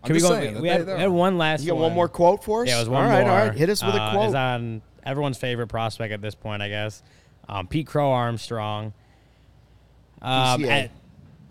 can 0.05 0.13
we 0.15 0.21
just 0.21 0.31
go? 0.31 0.39
saying 0.39 0.55
that 0.55 0.63
we, 0.63 0.69
had, 0.69 0.87
they're- 0.87 0.99
had 0.99 1.09
one 1.11 1.37
last. 1.37 1.63
You 1.63 1.71
got 1.71 1.75
one 1.79 1.83
one 1.87 1.95
more 1.95 2.09
quote 2.09 2.45
for 2.45 2.63
us? 2.63 2.69
Yeah, 2.69 2.77
it 2.77 2.81
was 2.81 2.89
one 2.89 3.03
all 3.05 3.11
right, 3.11 3.23
more. 3.27 3.31
All 3.33 3.47
right, 3.49 3.55
hit 3.57 3.69
us 3.69 3.85
with 3.85 3.95
a 3.97 4.01
Uh, 4.01 4.13
quote. 4.13 4.27
It's 4.27 4.35
on 4.37 4.83
everyone's 5.05 5.37
favorite 5.37 5.67
prospect 5.67 6.13
at 6.13 6.23
this 6.23 6.37
point, 6.37 6.63
I 6.63 6.69
guess. 6.69 7.03
Um, 7.49 7.67
Pete 7.67 7.89
Crow 7.89 8.13
Armstrong. 8.13 8.93
Um, 10.23 10.65
at, 10.65 10.91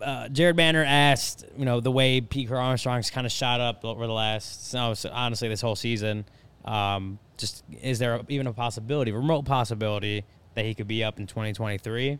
uh, 0.00 0.28
Jared 0.28 0.56
Banner 0.56 0.84
asked, 0.84 1.44
you 1.56 1.64
know, 1.64 1.80
the 1.80 1.90
way 1.90 2.20
Pete 2.20 2.50
Armstrong's 2.50 3.10
kind 3.10 3.26
of 3.26 3.32
shot 3.32 3.60
up 3.60 3.84
over 3.84 4.06
the 4.06 4.12
last, 4.12 4.72
no, 4.72 4.94
so 4.94 5.10
honestly, 5.12 5.48
this 5.48 5.60
whole 5.60 5.76
season. 5.76 6.24
Um, 6.64 7.18
just 7.36 7.64
is 7.82 7.98
there 7.98 8.20
even 8.28 8.46
a 8.46 8.52
possibility, 8.52 9.12
remote 9.12 9.44
possibility, 9.44 10.24
that 10.54 10.64
he 10.64 10.74
could 10.74 10.88
be 10.88 11.02
up 11.04 11.18
in 11.18 11.26
2023? 11.26 12.18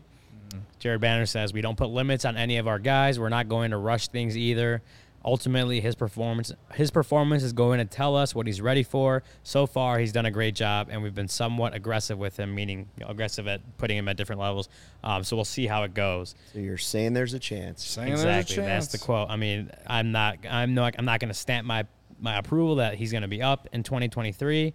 Jared 0.79 0.99
Banner 0.99 1.25
says 1.25 1.53
we 1.53 1.61
don't 1.61 1.77
put 1.77 1.89
limits 1.89 2.25
on 2.25 2.35
any 2.35 2.57
of 2.57 2.67
our 2.67 2.79
guys. 2.79 3.19
We're 3.19 3.29
not 3.29 3.47
going 3.47 3.71
to 3.71 3.77
rush 3.77 4.09
things 4.09 4.35
either. 4.35 4.81
Ultimately, 5.23 5.81
his 5.81 5.93
performance 5.93 6.51
his 6.73 6.89
performance 6.89 7.43
is 7.43 7.53
going 7.53 7.77
to 7.77 7.85
tell 7.85 8.15
us 8.15 8.33
what 8.33 8.47
he's 8.47 8.59
ready 8.59 8.81
for. 8.81 9.21
So 9.43 9.67
far, 9.67 9.99
he's 9.99 10.11
done 10.11 10.25
a 10.25 10.31
great 10.31 10.55
job, 10.55 10.87
and 10.89 11.03
we've 11.03 11.13
been 11.13 11.27
somewhat 11.27 11.75
aggressive 11.75 12.17
with 12.17 12.37
him, 12.37 12.55
meaning 12.55 12.87
you 12.97 13.05
know, 13.05 13.11
aggressive 13.11 13.47
at 13.47 13.61
putting 13.77 13.97
him 13.97 14.07
at 14.07 14.17
different 14.17 14.41
levels. 14.41 14.67
Um, 15.03 15.23
so 15.23 15.35
we'll 15.35 15.45
see 15.45 15.67
how 15.67 15.83
it 15.83 15.93
goes. 15.93 16.33
so 16.53 16.59
you're 16.59 16.77
saying 16.79 17.13
there's 17.13 17.35
a 17.35 17.39
chance. 17.39 17.85
Saying 17.85 18.07
there's 18.07 18.23
a 18.23 18.39
exactly, 18.39 18.65
that's 18.65 18.87
the 18.87 18.97
quote. 18.97 19.29
I 19.29 19.35
mean, 19.35 19.69
I'm 19.85 20.11
not 20.11 20.37
I'm 20.49 20.73
not 20.73 20.95
I'm 20.97 21.05
not 21.05 21.19
going 21.19 21.29
to 21.29 21.35
stamp 21.35 21.67
my 21.67 21.85
my 22.19 22.37
approval 22.37 22.75
that 22.75 22.95
he's 22.95 23.11
going 23.11 23.21
to 23.23 23.27
be 23.27 23.41
up 23.43 23.67
in 23.73 23.83
2023. 23.83 24.73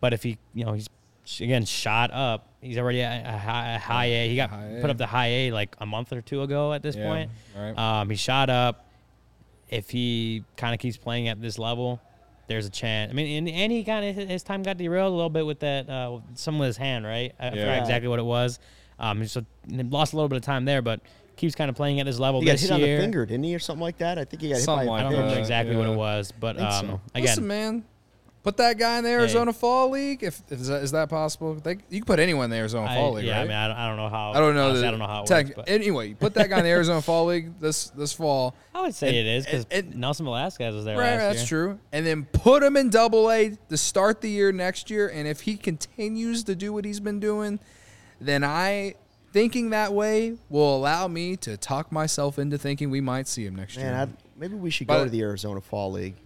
But 0.00 0.12
if 0.12 0.22
he, 0.22 0.36
you 0.52 0.64
know, 0.66 0.72
he's 0.74 0.88
again 1.40 1.64
shot 1.64 2.10
up. 2.12 2.48
He's 2.60 2.76
already 2.78 3.02
at 3.02 3.24
a 3.26 3.38
high, 3.38 3.72
a 3.74 3.78
high 3.78 4.04
A. 4.06 4.28
He 4.28 4.36
got 4.36 4.50
A. 4.52 4.78
put 4.80 4.90
up 4.90 4.98
the 4.98 5.06
high 5.06 5.28
A 5.28 5.50
like 5.50 5.74
a 5.80 5.86
month 5.86 6.12
or 6.12 6.20
two 6.20 6.42
ago. 6.42 6.72
At 6.72 6.82
this 6.82 6.94
Yeah, 6.96 7.08
point, 7.08 7.30
right. 7.56 7.78
um, 8.00 8.10
he 8.10 8.16
shot 8.16 8.50
up. 8.50 8.86
If 9.72 9.90
he 9.90 10.44
kind 10.56 10.74
of 10.74 10.80
keeps 10.80 10.96
playing 10.96 11.28
at 11.28 11.40
this 11.40 11.58
level, 11.58 12.00
there's 12.46 12.66
a 12.66 12.70
chance. 12.70 13.10
I 13.10 13.14
mean, 13.14 13.38
and, 13.48 13.56
and 13.56 13.72
he 13.72 13.82
kind 13.84 14.04
of 14.04 14.28
his 14.28 14.42
time 14.42 14.62
got 14.62 14.76
derailed 14.76 15.12
a 15.12 15.16
little 15.16 15.30
bit 15.30 15.46
with 15.46 15.60
that 15.60 15.88
uh, 15.88 16.18
some 16.34 16.58
with 16.58 16.66
his 16.66 16.76
hand, 16.76 17.06
right? 17.06 17.32
I 17.40 17.44
Yeah. 17.46 17.50
forgot 17.52 17.78
exactly 17.78 18.08
what 18.08 18.18
it 18.18 18.24
was. 18.24 18.58
Um, 18.98 19.26
so 19.26 19.44
he 19.68 19.82
lost 19.82 20.12
a 20.12 20.16
little 20.16 20.28
bit 20.28 20.36
of 20.36 20.42
time 20.42 20.64
there, 20.66 20.82
but 20.82 21.00
keeps 21.36 21.54
kind 21.54 21.70
of 21.70 21.74
playing 21.76 21.98
at 22.00 22.06
this 22.06 22.18
level 22.18 22.40
He 22.40 22.46
got 22.46 22.52
this 22.52 22.62
hit 22.62 22.70
on 22.70 22.80
the 22.82 22.98
finger, 22.98 23.24
didn't 23.24 23.44
he, 23.44 23.54
or 23.54 23.58
something 23.58 23.80
like 23.80 23.98
that? 23.98 24.18
I 24.18 24.24
think 24.24 24.42
he 24.42 24.50
got 24.50 24.56
hit 24.56 24.64
Something 24.64 24.86
by 24.88 24.96
I 24.96 25.00
a 25.00 25.02
don't 25.04 25.12
like 25.12 25.18
remember 25.18 25.34
that, 25.34 25.40
exactly 25.40 25.74
what 25.76 25.88
it 25.88 25.96
was, 25.96 26.32
but 26.38 26.56
think 26.56 26.68
um, 26.68 26.86
so. 26.86 27.00
again, 27.14 27.22
Listen, 27.24 27.46
man, 27.46 27.84
put 28.42 28.56
that 28.56 28.78
guy 28.78 28.98
in 28.98 29.04
the 29.04 29.10
Arizona 29.10 29.52
Fall 29.52 29.90
League. 29.90 30.22
If, 30.22 30.40
if 30.50 30.60
is, 30.60 30.68
that, 30.68 30.82
is 30.82 30.92
that 30.92 31.08
possible? 31.08 31.54
They, 31.54 31.78
you 31.90 32.00
can 32.00 32.04
put 32.04 32.18
anyone 32.18 32.44
in 32.44 32.50
the 32.50 32.56
Arizona 32.56 32.86
I, 32.86 32.94
Fall 32.96 33.12
League, 33.12 33.26
yeah, 33.26 33.36
right? 33.36 33.40
I 33.40 33.44
mean, 33.44 33.52
I 33.56 33.68
don't, 33.68 33.76
I 33.76 33.88
don't 33.88 33.96
know 33.96 34.08
how. 34.08 34.32
I 34.32 34.38
don't 34.40 34.54
know. 34.54 34.64
honestly, 34.64 34.80
the 34.82 34.88
I 34.88 34.90
don't 34.90 35.00
know 35.00 35.06
how 35.06 35.22
it 35.22 35.26
tech- 35.26 35.46
works, 35.46 35.56
but 35.56 35.68
anyway, 35.68 36.08
you 36.08 36.14
put 36.16 36.34
that 36.34 36.48
guy 36.50 36.58
in 36.58 36.64
the 36.64 36.70
Arizona 36.78 37.00
Fall 37.02 37.26
League 37.26 37.58
this 37.60 37.90
this 37.90 38.12
fall. 38.12 38.54
I 38.74 38.80
would 38.82 38.94
say 38.94 39.08
and- 39.08 39.16
it 39.16 39.26
is 39.26 39.44
because 39.44 39.66
and- 39.70 39.88
and- 39.92 39.96
Nelson 39.96 40.24
Velasquez 40.24 40.74
was 40.74 40.84
there 40.84 40.96
Right, 40.98 41.16
last 41.16 41.36
that's 41.36 41.50
year. 41.50 41.66
true. 41.66 41.78
And 41.92 42.04
then 42.06 42.24
put 42.24 42.62
him 42.62 42.76
in 42.76 42.90
Double 42.90 43.30
A 43.30 43.56
to 43.68 43.76
start 43.76 44.20
the 44.20 44.30
year 44.30 44.50
next 44.52 44.90
year. 44.90 45.08
And 45.08 45.28
if 45.28 45.42
he 45.42 45.56
continues 45.56 46.44
to 46.44 46.54
do 46.54 46.72
what 46.72 46.84
he's 46.84 47.00
been 47.00 47.20
doing, 47.20 47.60
then 48.20 48.44
I 48.44 48.94
thinking 49.32 49.70
that 49.70 49.92
way 49.94 50.36
will 50.50 50.76
allow 50.76 51.08
me 51.08 51.36
to 51.38 51.56
talk 51.56 51.90
myself 51.90 52.38
into 52.38 52.58
thinking 52.58 52.90
we 52.90 53.00
might 53.00 53.26
see 53.26 53.46
him 53.46 53.56
next 53.56 53.76
Man, 53.78 53.86
year. 53.86 53.94
I'd, 54.02 54.10
maybe 54.36 54.54
we 54.56 54.68
should 54.70 54.86
But- 54.86 54.98
go 54.98 55.04
to 55.04 55.10
the 55.10 55.22
Arizona 55.22 55.60
Fall 55.60 55.92
League. 55.92 56.16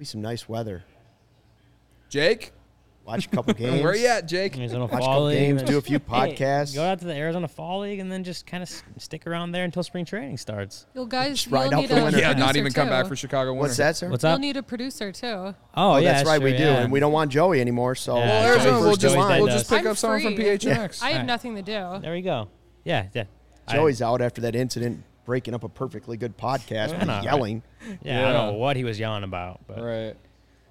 Could 0.00 0.04
be 0.04 0.08
some 0.08 0.22
nice 0.22 0.48
weather. 0.48 0.82
Jake, 2.08 2.52
Watch 3.04 3.26
a 3.26 3.28
couple 3.36 3.52
games. 3.52 3.82
where 3.82 3.94
you 3.94 4.06
at, 4.06 4.26
Jake? 4.26 4.56
Arizona 4.56 4.84
Watch 4.86 4.92
a 4.94 4.96
Fall 4.96 5.06
couple 5.08 5.24
League, 5.26 5.38
games, 5.40 5.62
do 5.62 5.76
a 5.76 5.82
few 5.82 5.98
Hey, 6.08 6.34
podcasts. 6.34 6.74
go 6.74 6.82
out 6.82 7.00
to 7.00 7.04
the 7.04 7.12
Arizona 7.14 7.46
Fall 7.46 7.80
League, 7.80 7.98
and 7.98 8.10
then 8.10 8.24
just 8.24 8.46
kind 8.46 8.62
of 8.62 8.70
stick 8.96 9.26
around 9.26 9.52
there 9.52 9.62
until 9.64 9.82
spring 9.82 10.06
training 10.06 10.38
starts. 10.38 10.86
You'll 10.94 11.04
guys, 11.04 11.42
Just 11.42 11.48
ride 11.52 11.64
you'll 11.64 11.74
out 11.74 11.80
need 11.82 11.90
the 11.90 12.00
a 12.00 12.04
winter. 12.04 12.18
Yeah, 12.18 12.28
not 12.28 12.36
producer, 12.54 12.58
even 12.60 12.72
come 12.72 12.88
back 12.88 13.04
too. 13.04 13.08
for 13.10 13.16
Chicago 13.16 13.50
winter. 13.52 13.60
What's 13.60 13.76
that, 13.76 13.94
sir? 13.96 14.08
What's 14.08 14.24
up? 14.24 14.28
You'll 14.30 14.34
up? 14.36 14.40
need 14.40 14.56
a 14.56 14.62
producer 14.62 15.12
too. 15.12 15.26
Oh, 15.26 15.54
Oh, 15.74 15.96
yeah, 15.98 16.12
that's 16.14 16.26
right, 16.26 16.36
true, 16.40 16.50
we 16.50 16.56
do, 16.56 16.62
yeah. 16.64 16.78
and 16.80 16.90
we 16.90 16.98
don't 16.98 17.12
want 17.12 17.30
Joey 17.30 17.60
anymore. 17.60 17.94
So 17.94 18.16
Yeah, 18.16 18.24
Well, 18.24 18.42
Joey's 18.42 18.50
Arizona, 18.64 18.72
first 18.72 18.80
we'll 18.86 18.90
just, 18.96 19.02
Joey's 19.02 19.16
we'll 19.16 19.46
dead 19.48 19.52
just 19.52 19.68
to 19.68 19.76
pick 19.76 19.84
us. 19.84 19.90
up 19.90 19.96
someone 19.98 20.20
from 20.22 20.28
I'm 20.28 20.36
free. 20.36 20.44
PHNX. 20.46 21.02
I 21.02 21.06
have 21.08 21.12
Alright. 21.12 21.26
nothing 21.26 21.54
to 21.56 21.62
do. 21.62 21.98
There 22.00 22.12
we 22.14 22.22
go. 22.22 22.48
Yeah, 22.84 23.08
yeah. 23.12 23.24
I- 23.68 23.74
Joey's 23.74 24.00
out 24.00 24.22
after 24.22 24.40
that 24.40 24.54
incident, 24.56 25.02
breaking 25.30 25.54
up 25.54 25.62
a 25.62 25.68
perfectly 25.68 26.16
good 26.16 26.36
podcast 26.36 26.92
I 27.00 27.04
know, 27.04 27.14
with 27.18 27.24
yelling. 27.30 27.62
yeah, 28.02 28.28
I 28.28 28.32
don't 28.32 28.46
know 28.54 28.58
what 28.58 28.74
he 28.74 28.82
was 28.82 28.98
yelling 28.98 29.22
about, 29.22 29.60
but 29.68 29.80
Right. 29.80 30.16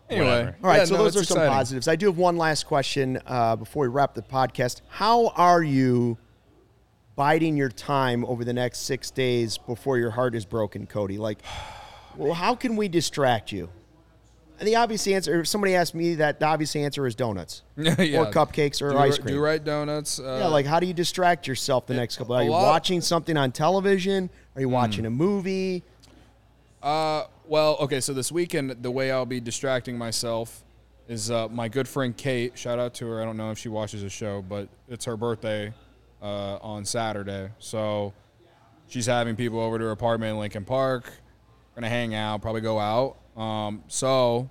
Anyway, 0.10 0.28
Whatever. 0.28 0.55
All 0.64 0.70
right, 0.70 0.78
yeah, 0.80 0.86
so 0.86 0.97
no, 0.97 1.03
those 1.03 1.16
are 1.16 1.20
it's 1.22 1.30
some 1.30 1.38
positives. 1.38 1.88
I 1.88 1.95
do 1.95 2.07
have 2.07 2.18
one 2.18 2.36
last 2.36 2.66
question 2.66 3.22
uh, 3.26 3.55
before 3.55 3.84
we 3.84 3.88
wrap 3.88 4.16
the 4.16 4.22
podcast. 4.22 4.82
How 4.89 5.28
are 5.30 5.64
you 5.64 6.18
biding 7.16 7.55
your 7.55 7.70
time 7.70 8.26
over 8.26 8.43
the 8.43 8.51
next 8.53 8.80
six 8.80 9.12
days 9.12 9.57
before 9.57 9.97
your 9.97 10.10
heart 10.12 10.36
is 10.36 10.43
broken, 10.45 10.88
Cody? 10.88 11.18
Like, 11.18 11.39
well, 12.18 12.34
how 12.34 12.53
can 12.55 12.76
we 12.76 12.88
distract 12.89 13.51
you? 13.53 13.70
And 14.60 14.68
the 14.68 14.76
obvious 14.76 15.07
answer, 15.07 15.39
if 15.39 15.47
somebody 15.47 15.74
asked 15.74 15.95
me 15.95 16.16
that, 16.16 16.39
the 16.41 16.45
obvious 16.45 16.76
answer 16.76 17.07
is 17.07 17.16
donuts 17.16 17.62
Yeah. 17.78 17.93
or 18.20 18.32
cupcakes 18.32 18.82
or 18.82 18.89
do, 18.91 18.97
ice 18.97 19.16
cream. 19.18 19.28
Do 19.28 19.34
cream. 19.36 19.41
right 19.41 19.64
donuts. 19.64 20.20
Uh, 20.20 20.39
Yeah, 20.41 20.47
like 20.47 20.66
how 20.66 20.82
do 20.82 20.86
you 20.86 20.93
distract 20.93 21.47
yourself 21.47 21.86
the 21.88 21.93
next 21.93 22.18
couple? 22.18 22.36
Are 22.36 22.41
a 22.41 22.45
you 22.45 22.49
lot- 22.51 22.64
Hmm. 22.64 22.68
watching 22.68 23.01
something 23.01 23.38
on 23.38 23.53
television? 23.53 24.30
Are 24.60 24.62
you 24.62 24.68
watching 24.68 25.05
a 25.05 25.10
movie? 25.10 25.84
Uh, 26.84 27.24
well, 27.47 27.78
okay. 27.80 28.01
So 28.01 28.12
this 28.12 28.30
weekend, 28.30 28.72
the 28.72 28.91
way 28.91 29.10
I'll 29.10 29.26
be 29.26 29.39
distracting 29.39 29.97
myself 29.97 30.66
is 31.07 31.32
uh, 31.32 31.47
my 31.47 31.70
good 31.70 31.88
friend 31.88 32.16
Kate. 32.18 32.57
Shout 32.57 32.78
out 32.78 32.93
to 32.95 33.07
her. 33.07 33.22
I 33.22 33.24
don't 33.24 33.38
know 33.38 33.51
if 33.51 33.57
she 33.57 33.70
watches 33.70 34.01
the 34.01 34.10
show, 34.10 34.41
but 34.41 34.68
it's 34.89 35.05
her 35.05 35.16
birthday 35.16 35.74
uh, 36.22 36.57
on 36.57 36.84
Saturday. 36.84 37.51
So 37.60 38.12
she's 38.89 39.05
having 39.05 39.38
people 39.38 39.62
over 39.62 39.80
to 39.80 39.86
her 39.86 39.91
apartment 39.91 40.32
in 40.32 40.39
Lincoln 40.39 40.66
Park. 40.66 41.05
We're 41.05 41.76
gonna 41.76 41.88
hang 41.88 42.14
out, 42.14 42.41
probably 42.41 42.60
go 42.60 42.80
out. 42.80 43.16
Um, 43.41 43.86
so. 43.88 44.49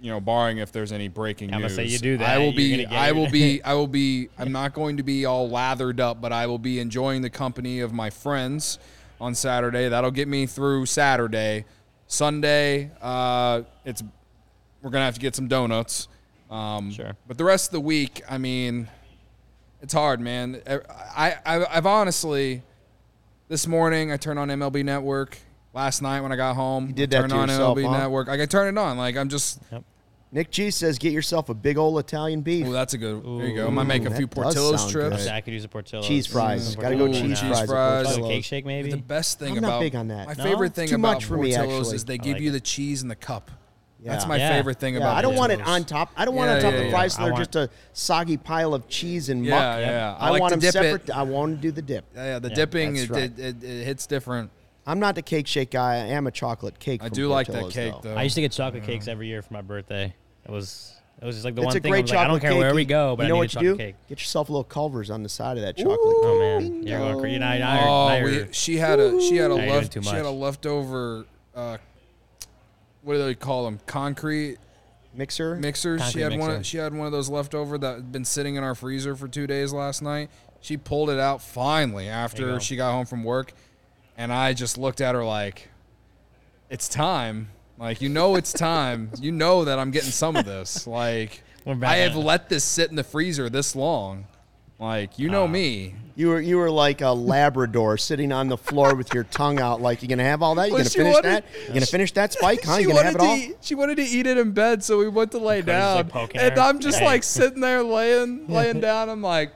You 0.00 0.10
know, 0.10 0.20
barring 0.20 0.58
if 0.58 0.72
there's 0.72 0.92
any 0.92 1.08
breaking 1.08 1.48
I'm 1.54 1.60
gonna 1.62 1.68
news, 1.68 1.76
say 1.76 1.84
you 1.86 1.98
do 1.98 2.18
that, 2.18 2.28
I 2.28 2.38
will 2.38 2.52
be. 2.52 2.84
I 2.84 3.12
will 3.12 3.30
be. 3.30 3.62
I 3.64 3.74
will 3.74 3.86
be. 3.86 4.28
I'm 4.38 4.52
not 4.52 4.74
going 4.74 4.98
to 4.98 5.02
be 5.02 5.24
all 5.24 5.48
lathered 5.48 6.00
up, 6.00 6.20
but 6.20 6.32
I 6.32 6.46
will 6.46 6.58
be 6.58 6.78
enjoying 6.80 7.22
the 7.22 7.30
company 7.30 7.80
of 7.80 7.92
my 7.92 8.10
friends 8.10 8.78
on 9.20 9.34
Saturday. 9.34 9.88
That'll 9.88 10.10
get 10.10 10.28
me 10.28 10.46
through 10.46 10.86
Saturday. 10.86 11.64
Sunday, 12.08 12.90
uh, 13.00 13.62
it's 13.84 14.02
we're 14.82 14.90
gonna 14.90 15.06
have 15.06 15.14
to 15.14 15.20
get 15.20 15.34
some 15.34 15.48
donuts. 15.48 16.08
Um, 16.50 16.90
Sure. 16.92 17.16
But 17.26 17.38
the 17.38 17.44
rest 17.44 17.68
of 17.68 17.72
the 17.72 17.80
week, 17.80 18.22
I 18.28 18.38
mean, 18.38 18.88
it's 19.82 19.92
hard, 19.94 20.20
man. 20.20 20.60
I, 20.68 21.34
I 21.44 21.66
I've 21.68 21.86
honestly, 21.86 22.62
this 23.48 23.66
morning 23.66 24.12
I 24.12 24.16
turned 24.16 24.38
on 24.38 24.48
MLB 24.48 24.84
Network. 24.84 25.38
Last 25.76 26.00
night 26.00 26.22
when 26.22 26.32
I 26.32 26.36
got 26.36 26.56
home, 26.56 26.86
You 26.88 26.94
did 26.94 27.14
I 27.14 27.20
that 27.20 27.28
turned 27.28 27.30
to 27.32 27.36
on 27.36 27.48
yourself, 27.50 27.76
MLB 27.76 27.86
huh? 27.86 27.98
Network. 27.98 28.28
Like 28.28 28.40
I 28.40 28.46
turn 28.46 28.74
it 28.74 28.80
on. 28.80 28.96
Like 28.96 29.14
I'm 29.14 29.28
just, 29.28 29.60
Yep. 29.70 29.84
Nick 30.32 30.50
G 30.50 30.70
says, 30.70 30.98
"Get 30.98 31.12
yourself 31.12 31.50
a 31.50 31.54
big 31.54 31.76
old 31.76 31.98
Italian 31.98 32.40
beef, 32.40 32.66
Oh, 32.66 32.72
that's 32.72 32.94
a 32.94 32.98
good. 32.98 33.22
there 33.22 33.46
you 33.46 33.54
go. 33.56 33.66
I 33.66 33.70
might 33.70 33.84
make 33.84 34.06
a 34.06 34.10
few 34.10 34.26
does 34.26 34.34
Portillo's 34.42 34.90
trips. 34.90 35.24
good. 35.24 35.28
I 35.32 35.42
could 35.42 35.52
use 35.52 35.64
a 35.64 35.68
Portillo's. 35.68 36.06
cheese 36.08 36.26
fries. 36.26 36.74
Mm, 36.76 36.80
Got 36.80 36.88
to 36.88 36.96
go 36.96 37.04
Ooh, 37.04 37.12
cheese 37.12 37.38
cheese 37.38 37.40
fries. 37.40 37.60
at 37.60 37.68
fries. 37.68 38.16
A 38.16 38.20
cake 38.22 38.44
shake, 38.44 38.64
maybe. 38.64 38.90
The 38.90 38.96
best 38.96 39.38
thing 39.38 39.50
I'm 39.56 39.60
not 39.62 39.68
about 39.68 39.80
big 39.80 39.94
on 39.94 40.08
that. 40.08 40.26
My 40.26 40.34
No? 40.36 40.42
favorite 40.44 40.74
thing 40.74 40.88
Too 40.88 40.94
about 40.96 41.14
much 41.16 41.24
for 41.26 41.36
me, 41.36 41.54
Portillo's 41.54 41.78
actually. 41.88 41.96
is 41.96 42.04
they 42.06 42.18
give 42.18 42.32
like 42.34 42.42
you 42.42 42.48
it. 42.48 42.52
the 42.52 42.60
cheese 42.60 43.02
in 43.02 43.08
the 43.08 43.14
cup. 43.14 43.50
Yeah. 44.02 44.12
That's 44.12 44.26
my 44.26 44.36
Yeah. 44.36 44.50
favorite 44.56 44.78
thing 44.80 44.94
Yeah, 44.94 45.00
about. 45.00 45.16
I 45.16 45.22
don't 45.22 45.36
want 45.36 45.52
it 45.52 45.60
on 45.60 45.84
top. 45.84 46.10
I 46.16 46.24
don't 46.24 46.34
want 46.34 46.50
it 46.50 46.54
on 46.56 46.62
top 46.62 46.72
yeah, 46.72 46.78
of 46.78 46.84
the 46.84 46.90
yeah. 46.90 46.96
fries, 46.96 47.12
so 47.14 47.22
they're 47.22 47.32
want- 47.32 47.40
just 47.52 47.56
a 47.56 47.70
soggy 47.92 48.36
pile 48.38 48.72
of 48.72 48.88
cheese 48.88 49.28
and 49.28 49.42
muck. 49.42 49.50
yeah. 49.50 50.16
I 50.18 50.28
I, 50.28 50.30
like 50.30 50.40
want 50.40 50.54
to 50.54 50.58
them 50.60 50.72
dip 50.72 50.82
it. 50.82 51.02
separate. 51.02 51.10
I 51.16 51.22
want 51.22 51.56
to 51.56 51.60
do 51.62 51.70
the 51.70 51.82
dip. 51.82 52.04
Yeah, 52.14 52.24
yeah, 52.24 52.38
the 52.38 52.50
dipping 52.50 52.96
it, 52.96 53.10
right. 53.10 53.22
it, 53.24 53.38
it, 53.38 53.62
it 53.64 53.84
hits 53.84 54.06
different. 54.06 54.50
I'm 54.86 55.00
not 55.00 55.14
the 55.16 55.22
cake 55.22 55.46
shake 55.46 55.70
guy. 55.72 55.94
I 55.94 55.96
am 55.98 56.26
a 56.26 56.30
chocolate 56.30 56.78
cake. 56.78 57.02
I 57.02 57.08
from 57.08 57.14
do 57.14 57.28
like 57.28 57.46
that 57.48 57.52
Portillo's, 57.54 57.74
cake 57.74 57.92
though. 58.02 58.10
though. 58.10 58.16
I 58.16 58.22
used 58.22 58.34
to 58.36 58.40
get 58.40 58.52
chocolate 58.52 58.84
cakes 58.84 59.08
every 59.08 59.26
year 59.26 59.42
for 59.42 59.52
my 59.54 59.62
birthday. 59.62 60.14
It 60.44 60.50
was 60.50 60.92
it 61.20 61.24
was 61.24 61.34
just 61.36 61.44
like 61.44 61.54
the 61.54 61.62
It's 61.62 61.66
one 61.66 61.76
a 61.76 61.80
thing. 61.80 61.90
I 61.92 61.94
great 61.94 62.02
was 62.02 62.10
like, 62.12 62.18
I 62.20 62.22
chocolate 62.24 62.42
don't 62.42 62.50
care 62.50 62.58
where 62.60 62.70
cake. 62.70 62.76
we 62.76 62.84
go, 62.84 63.16
but 63.16 63.22
you 63.24 63.28
know 63.30 63.34
I 63.36 63.38
need 63.38 63.54
what 63.54 63.56
a 63.56 63.64
you 63.64 63.70
chocolate 63.70 63.78
do? 63.78 63.84
cake. 63.84 63.94
Get 64.08 64.20
yourself 64.20 64.48
a 64.48 64.52
little 64.52 64.64
Culver's 64.64 65.10
on 65.10 65.22
the 65.22 65.28
side 65.28 65.56
of 65.56 65.62
that 65.64 65.76
chocolate. 65.76 65.98
Oh 66.00 66.38
man, 66.38 66.86
you're 66.86 66.98
going 66.98 67.18
crazy. 67.20 67.38
Now, 67.38 67.52
now, 67.54 67.58
now, 67.58 67.88
Oh, 67.88 68.16
you're- 68.18 68.42
we, 68.44 68.52
she 68.52 68.76
had 68.76 69.00
a 69.00 69.20
she 69.20 69.36
had 69.36 69.50
a 69.50 69.56
Now 69.56 69.64
you're 69.64 69.72
left 69.74 69.92
doing 69.92 70.04
she 70.04 70.10
had 70.10 70.20
a 70.20 70.24
much. 70.24 70.34
leftover. 70.34 71.26
Uh, 71.54 71.78
what 73.02 73.14
do 73.14 73.24
they 73.24 73.34
call 73.34 73.64
them? 73.64 73.80
Concrete 73.86 74.58
Mixer. 75.14 75.56
mixers. 75.56 76.00
she 76.10 76.20
Concrete 76.20 76.22
had 76.22 76.38
one. 76.38 76.48
mixer. 76.50 76.64
She 76.64 76.76
had 76.76 76.92
one 76.94 77.06
of 77.06 77.12
those 77.12 77.28
left 77.30 77.54
over 77.54 77.78
that 77.78 77.94
had 77.96 78.12
been 78.12 78.24
sitting 78.24 78.56
in 78.56 78.62
our 78.64 78.74
freezer 78.74 79.16
for 79.16 79.26
two 79.28 79.46
days 79.46 79.72
last 79.72 80.02
night. 80.02 80.28
She 80.60 80.76
pulled 80.76 81.10
it 81.10 81.18
out 81.18 81.40
finally 81.40 82.08
after 82.08 82.58
she 82.60 82.76
got 82.76 82.92
home 82.92 83.06
from 83.06 83.22
work, 83.24 83.52
and 84.16 84.32
I 84.32 84.52
just 84.52 84.78
looked 84.78 85.00
at 85.00 85.14
her 85.14 85.24
like, 85.24 85.68
"It's 86.70 86.88
time." 86.88 87.50
Like 87.78 88.00
you 88.00 88.08
know, 88.08 88.36
it's 88.36 88.52
time. 88.52 89.10
you 89.20 89.32
know 89.32 89.64
that 89.64 89.78
I'm 89.78 89.90
getting 89.90 90.10
some 90.10 90.36
of 90.36 90.44
this. 90.46 90.86
Like 90.86 91.42
I 91.82 91.96
have 91.96 92.14
let 92.16 92.48
this 92.48 92.62
sit 92.64 92.90
in 92.90 92.96
the 92.96 93.04
freezer 93.04 93.50
this 93.50 93.74
long. 93.76 94.26
Like 94.78 95.18
you 95.18 95.28
know 95.28 95.44
Ah. 95.44 95.48
me. 95.48 95.94
You 96.18 96.28
were 96.28 96.40
you 96.40 96.56
were 96.56 96.70
like 96.70 97.02
a 97.02 97.10
Labrador 97.10 97.98
sitting 97.98 98.32
on 98.32 98.48
the 98.48 98.56
floor 98.56 98.94
with 98.94 99.12
your 99.12 99.24
tongue 99.24 99.60
out. 99.60 99.82
Like 99.82 100.00
you're 100.00 100.08
gonna 100.08 100.22
have 100.24 100.42
all 100.42 100.54
that? 100.54 100.68
You 100.68 100.74
Well, 100.74 100.80
gonna 100.84 100.90
finish 100.90 101.12
wanted- 101.14 101.28
that? 101.30 101.44
You're 101.64 101.74
gonna 101.74 101.86
finish 101.86 102.12
that 102.12 102.32
spike? 102.32 102.64
Huh? 102.64 102.76
You 102.76 102.88
gonna 102.88 103.02
have 103.02 103.14
it 103.16 103.20
all? 103.20 103.36
eat, 103.36 103.56
she 103.60 103.74
wanted 103.74 103.96
to 103.96 104.02
eat 104.04 104.26
it 104.26 104.38
in 104.38 104.52
bed, 104.52 104.82
so 104.82 104.96
we 104.98 105.08
went 105.08 105.32
to 105.32 105.38
lay 105.38 105.60
down, 105.60 106.08
like, 106.14 106.34
and 106.34 106.54
her. 106.56 106.60
I'm 106.62 106.78
just 106.78 107.00
Hey. 107.00 107.04
like 107.04 107.22
sitting 107.24 107.60
there 107.60 107.82
laying 107.82 108.46
laying 108.48 108.80
down. 108.88 109.10
I'm 109.10 109.20
like, 109.22 109.50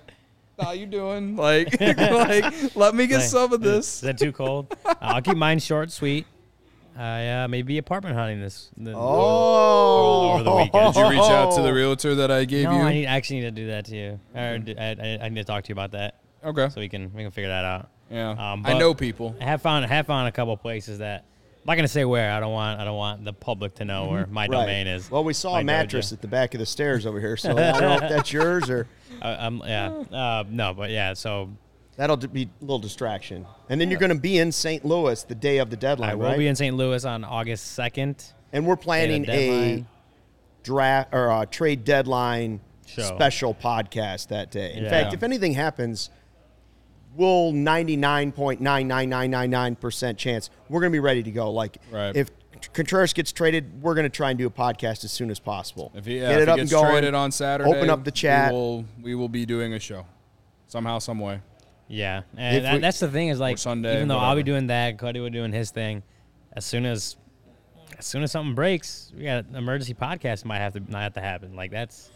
"How 0.60 0.72
you 0.72 0.86
doing? 0.86 1.36
Like, 1.40 1.80
like 1.80 2.76
let 2.76 2.94
me 2.94 3.06
get 3.06 3.18
Like, 3.18 3.24
some 3.28 3.52
of 3.52 3.60
this." 3.60 3.96
Is 3.96 4.00
that 4.02 4.18
too 4.18 4.32
cold? 4.32 4.74
Uh, 4.84 4.94
I'll 5.00 5.22
keep 5.22 5.36
mine 5.36 5.58
short, 5.58 5.90
sweet. 5.90 6.26
I 6.96 7.28
uh, 7.44 7.48
maybe 7.48 7.78
apartment 7.78 8.16
hunting 8.16 8.40
this. 8.40 8.70
the- 8.76 8.92
Oh, 8.94 10.32
over 10.32 10.42
the 10.42 10.54
weekend. 10.54 10.94
Did 10.94 11.00
you 11.00 11.10
reach 11.10 11.20
out 11.30 11.54
to 11.56 11.62
the 11.62 11.72
realtor 11.72 12.14
that 12.16 12.30
I 12.30 12.44
gave 12.44 12.64
No, 12.64 12.72
you? 12.72 12.82
I 12.82 12.92
need, 12.92 13.06
actually 13.06 13.36
need 13.40 13.46
to 13.46 13.50
do 13.62 13.66
that 13.68 13.84
to 13.86 13.96
you. 13.96 14.20
Or 14.34 14.58
d- 14.58 14.76
I, 14.76 14.90
I- 14.90 15.18
I 15.22 15.28
need 15.28 15.36
to 15.40 15.44
talk 15.44 15.64
to 15.64 15.68
you 15.68 15.74
about 15.74 15.92
that 15.92 16.16
okay. 16.44 16.68
so 16.68 16.80
we 16.80 16.88
can 16.88 17.12
we 17.14 17.22
can 17.22 17.30
figure 17.30 17.48
that 17.48 17.64
out. 17.64 17.88
Yeah. 18.10 18.30
Um, 18.30 18.64
I 18.66 18.74
know 18.74 18.92
people. 18.92 19.34
I 19.40 19.44
have 19.44 19.62
found 19.62 19.84
I 19.84 19.88
have 19.88 20.06
found 20.06 20.28
a 20.28 20.32
couple 20.32 20.56
places 20.56 20.98
that 20.98 21.24
I'm 21.62 21.66
not 21.66 21.76
gonna 21.76 21.88
say 21.88 22.04
where. 22.06 22.32
I 22.32 22.40
don't 22.40 22.52
want 22.52 22.80
I 22.80 22.84
don't 22.84 22.96
want 22.96 23.24
the 23.24 23.32
public 23.34 23.74
to 23.76 23.84
know 23.84 24.08
where 24.08 24.26
my 24.26 24.44
Mm-hmm. 24.46 24.52
Right. 24.54 24.60
domain 24.60 24.86
is. 24.86 25.10
Well, 25.10 25.24
we 25.24 25.34
saw 25.34 25.58
a 25.58 25.64
mattress 25.64 26.08
dojo. 26.08 26.12
at 26.14 26.22
the 26.22 26.28
back 26.28 26.54
of 26.54 26.60
the 26.60 26.66
stairs 26.66 27.04
over 27.06 27.20
here, 27.20 27.36
so 27.36 27.50
I 27.56 27.72
don't 27.72 27.80
know 27.82 27.94
if 27.94 28.00
that's 28.10 28.32
yours 28.32 28.70
or 28.70 28.86
Uh, 29.22 29.36
um, 29.38 29.62
yeah. 29.66 29.88
Uh, 30.10 30.44
no, 30.48 30.72
but 30.72 30.88
yeah. 30.88 31.12
So 31.12 31.50
that'll 31.96 32.16
be 32.16 32.44
a 32.44 32.48
little 32.62 32.78
distraction. 32.78 33.44
And 33.68 33.78
then 33.78 33.90
you're 33.90 34.00
going 34.00 34.14
to 34.14 34.18
be 34.18 34.38
in 34.38 34.50
St. 34.50 34.82
Louis 34.82 35.22
the 35.24 35.34
day 35.34 35.58
of 35.58 35.68
the 35.68 35.76
deadline, 35.76 36.08
right? 36.08 36.12
I 36.12 36.14
will 36.14 36.24
right? 36.28 36.38
be 36.38 36.46
in 36.46 36.56
St. 36.56 36.74
Louis 36.74 37.04
on 37.04 37.22
August 37.24 37.72
second. 37.72 38.32
and 38.52 38.66
we're 38.66 38.76
planning 38.76 39.28
a 39.28 39.84
draft 40.62 41.10
or 41.12 41.28
a 41.30 41.44
trade 41.44 41.84
deadline 41.84 42.60
Show. 42.86 43.02
special 43.02 43.52
podcast 43.54 44.28
that 44.28 44.50
day. 44.50 44.72
In 44.74 44.84
Yeah. 44.84 44.90
fact, 44.90 45.12
if 45.12 45.22
anything 45.22 45.52
happens, 45.52 46.08
we'll 47.16 47.52
99.99999% 47.52 50.16
chance 50.16 50.50
we're 50.68 50.80
going 50.80 50.90
to 50.92 50.94
be 50.94 51.00
ready 51.00 51.22
to 51.22 51.30
go. 51.30 51.50
Like 51.50 51.78
Right. 51.90 52.14
if 52.16 52.28
Contreras 52.72 53.12
gets 53.12 53.32
traded, 53.32 53.82
we're 53.82 53.94
going 53.94 54.04
to 54.04 54.08
try 54.14 54.30
and 54.30 54.38
do 54.38 54.46
a 54.46 54.50
podcast 54.50 55.04
as 55.04 55.12
soon 55.12 55.30
as 55.30 55.38
possible. 55.38 55.92
If 55.94 56.04
he, 56.06 56.18
yeah, 56.20 56.28
Get 56.28 56.32
if 56.32 56.38
it 56.42 56.48
he 56.48 56.52
up 56.52 56.56
gets 56.58 56.72
and 56.72 56.80
going. 56.82 56.92
traded 56.92 57.14
on 57.14 57.32
Saturday, 57.32 57.70
Open 57.70 57.88
up 57.90 58.04
the 58.04 58.10
chat. 58.10 58.52
We 58.52 58.56
will, 58.58 58.84
we 59.02 59.14
will 59.14 59.28
be 59.30 59.46
doing 59.46 59.72
a 59.74 59.78
show 59.78 60.04
somehow, 60.66 60.98
some 60.98 61.18
way. 61.18 61.40
Yeah, 61.88 62.22
and 62.36 62.64
that, 62.64 62.74
we- 62.74 62.80
that's 62.80 63.00
the 63.00 63.08
thing 63.08 63.28
is 63.28 63.40
like 63.40 63.58
Sunday, 63.58 63.96
even 63.96 64.08
though 64.08 64.18
I'll 64.18 64.36
be 64.36 64.42
doing 64.44 64.68
that, 64.68 64.98
Cody 64.98 65.20
will 65.20 65.30
be 65.30 65.36
doing 65.38 65.52
his 65.52 65.70
thing. 65.70 66.02
As 66.52 66.64
soon 66.64 66.84
as 66.86 67.16
as 67.98 68.06
soon 68.06 68.22
as 68.22 68.30
something 68.30 68.54
breaks, 68.54 69.12
we 69.16 69.24
got 69.24 69.46
an 69.46 69.56
emergency 69.56 69.94
podcast 69.94 70.44
might 70.44 70.58
have 70.58 70.74
to 70.74 70.80
might 70.88 71.02
have 71.02 71.14
to 71.14 71.20
happen. 71.20 71.56
Like 71.56 71.72
that's 71.72 72.10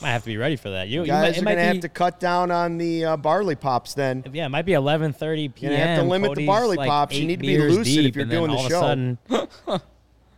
might 0.00 0.10
have 0.10 0.22
to 0.22 0.26
be 0.26 0.36
ready 0.36 0.56
for 0.56 0.70
that. 0.70 0.88
You, 0.88 1.04
you 1.04 1.12
might, 1.12 1.22
Guys 1.22 1.36
it 1.36 1.42
are 1.42 1.44
going 1.44 1.56
to 1.56 1.62
have 1.62 1.80
to 1.80 1.88
cut 1.88 2.20
down 2.20 2.50
on 2.50 2.78
the 2.78 3.04
uh, 3.04 3.16
barley 3.16 3.54
pops 3.54 3.94
then. 3.94 4.24
Yeah, 4.32 4.46
it 4.46 4.48
might 4.48 4.66
be 4.66 4.72
11:30 4.72 5.54
p.m. 5.54 5.72
gonna 5.72 5.76
have 5.86 5.98
to 6.00 6.08
limit 6.08 6.34
the 6.34 6.46
barley 6.46 6.76
like, 6.76 6.88
pops. 6.88 7.16
You 7.16 7.26
need 7.26 7.40
to 7.40 7.46
be 7.46 7.56
beers 7.56 7.76
lucid 7.76 8.06
if 8.06 8.16
you're 8.16 8.22
and 8.22 8.30
then 8.30 8.38
doing 8.38 8.50
the 8.50 8.56
all 8.56 8.68
show. 8.68 8.76
Of 8.78 8.82
a 8.82 9.48
sudden, 9.66 9.80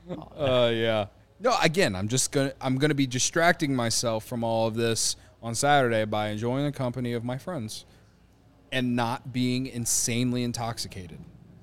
Uh, 0.37 0.71
yeah. 0.75 1.07
No, 1.41 1.57
again, 1.63 1.97
I'm 1.97 2.09
just 2.09 2.33
gonna 2.33 2.53
I'm 2.61 2.77
gonna 2.79 2.95
be 2.95 3.07
distracting 3.07 3.75
myself 3.75 4.25
from 4.25 4.45
all 4.45 4.67
of 4.67 4.75
this 4.75 5.17
on 5.43 5.55
Saturday 5.55 6.05
by 6.05 6.29
enjoying 6.29 6.65
the 6.65 6.73
company 6.73 7.13
of 7.13 7.25
my 7.25 7.39
friends 7.39 7.85
and 8.71 8.95
not 8.97 9.33
being 9.33 9.67
insanely 9.67 10.45
intoxicated. 10.45 11.19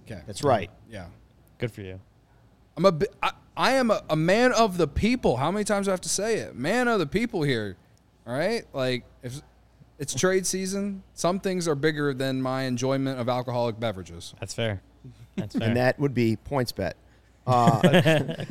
Okay, 0.06 0.22
That's 0.28 0.44
right. 0.44 0.70
Yeah, 0.90 1.08
good 1.58 1.72
for 1.72 1.82
you. 1.82 2.00
I'm 2.76 2.86
a 2.86 2.92
bi- 2.92 3.08
I, 3.22 3.32
I 3.56 3.72
am 3.72 3.92
a, 3.92 4.04
a 4.10 4.16
man 4.16 4.52
of 4.54 4.78
the 4.78 4.88
people. 4.88 5.38
How 5.38 5.52
many 5.52 5.64
times 5.64 5.88
do 5.88 5.92
I 5.92 5.94
have 5.94 6.02
to 6.02 6.10
say 6.10 6.36
it? 6.38 6.56
Man 6.56 6.88
of 6.88 7.00
the 7.00 7.06
people 7.08 7.44
here. 7.44 7.78
All 8.30 8.36
right, 8.36 8.64
like 8.74 9.06
if 9.24 9.42
it's 9.98 10.14
trade 10.14 10.46
season, 10.46 11.02
some 11.16 11.40
things 11.40 11.68
are 11.68 11.74
bigger 11.74 12.14
than 12.14 12.44
my 12.44 12.64
enjoyment 12.64 13.20
of 13.20 13.28
alcoholic 13.28 13.80
beverages. 13.80 14.36
That's 14.40 14.54
fair. 14.54 14.84
That's 15.36 15.56
fair. 15.56 15.68
And 15.68 15.78
that 15.78 16.00
would 16.00 16.14
be 16.14 16.38
PointsBet. 16.50 16.94
Uh, 17.48 17.80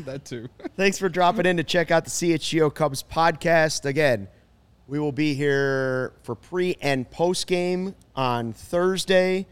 that 0.00 0.22
too. 0.24 0.48
Thanks 0.76 0.98
for 0.98 1.08
dropping 1.08 1.46
in 1.46 1.56
to 1.58 1.62
check 1.62 1.92
out 1.92 2.04
the 2.04 2.10
CHGO 2.10 2.74
Cubs 2.74 3.04
podcast. 3.04 3.84
Again, 3.84 4.26
we 4.88 4.98
will 4.98 5.12
be 5.12 5.34
here 5.34 6.14
for 6.24 6.34
pre 6.34 6.76
and 6.80 7.08
post 7.08 7.46
game 7.46 7.94
on 8.16 8.52
Thursday. 8.52 9.46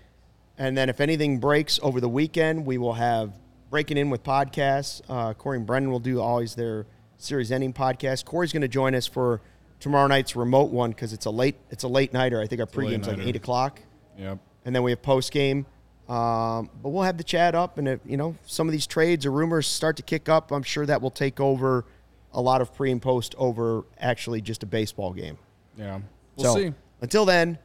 And 0.59 0.77
then 0.77 0.89
if 0.89 1.01
anything 1.01 1.39
breaks 1.39 1.79
over 1.81 2.01
the 2.01 2.09
weekend, 2.09 2.67
we 2.67 2.77
will 2.77 2.95
have 2.95 3.35
Breaking 3.71 3.99
In 3.99 4.11
with 4.11 4.25
podcasts. 4.25 5.01
Uh, 5.09 5.33
Corey 5.35 5.59
and 5.59 5.67
Brendan 5.67 5.93
will 5.93 6.01
do 6.01 6.21
always 6.21 6.57
their 6.57 6.85
series 7.19 7.53
ending 7.53 7.73
podcast. 7.73 8.25
Corey's 8.25 8.53
going 8.53 8.63
to 8.63 8.69
join 8.69 8.97
us 8.97 9.07
for 9.07 9.43
tomorrow 9.81 10.07
night's 10.07 10.35
remote 10.37 10.71
one 10.71 10.91
because 10.91 11.13
it's 11.13 11.27
a 11.27 11.31
late 11.31 11.57
it's 11.71 11.85
a 11.85 11.89
late 11.89 12.13
nighter. 12.13 12.41
I 12.41 12.47
think 12.47 12.61
our 12.61 12.67
pregame's 12.67 13.07
like 13.09 13.19
eight 13.19 13.37
o'clock 13.37 13.81
Yep. 14.19 14.39
and 14.65 14.75
then 14.75 14.83
we 14.83 14.91
have 14.93 15.03
post 15.03 15.33
game. 15.33 15.67
Um, 16.09 16.71
but 16.83 16.91
we'll 16.91 17.03
have 17.03 17.19
the 17.19 17.25
chat 17.25 17.57
up, 17.57 17.79
and 17.79 17.89
if 17.89 18.01
you 18.07 18.17
know 18.17 18.37
some 18.47 18.69
of 18.69 18.73
these 18.73 18.87
trades 18.87 19.27
or 19.27 19.33
rumors 19.33 19.67
start 19.67 19.97
to 19.97 20.05
kick 20.05 20.29
up, 20.29 20.53
I'm 20.53 20.63
sure 20.63 20.87
that 20.87 21.03
will 21.03 21.11
take 21.11 21.41
over 21.41 21.85
a 22.33 22.41
lot 22.41 22.61
of 22.61 22.73
pre 22.73 22.93
and 22.93 23.03
post 23.03 23.35
over 23.39 23.85
actually 23.99 24.41
just 24.41 24.63
a 24.63 24.67
baseball 24.67 25.13
game. 25.13 25.37
Yeah. 25.77 26.01
We'll 26.37 26.55
so 26.55 26.61
see. 26.61 26.75
until 27.01 27.25
then, 27.25 27.59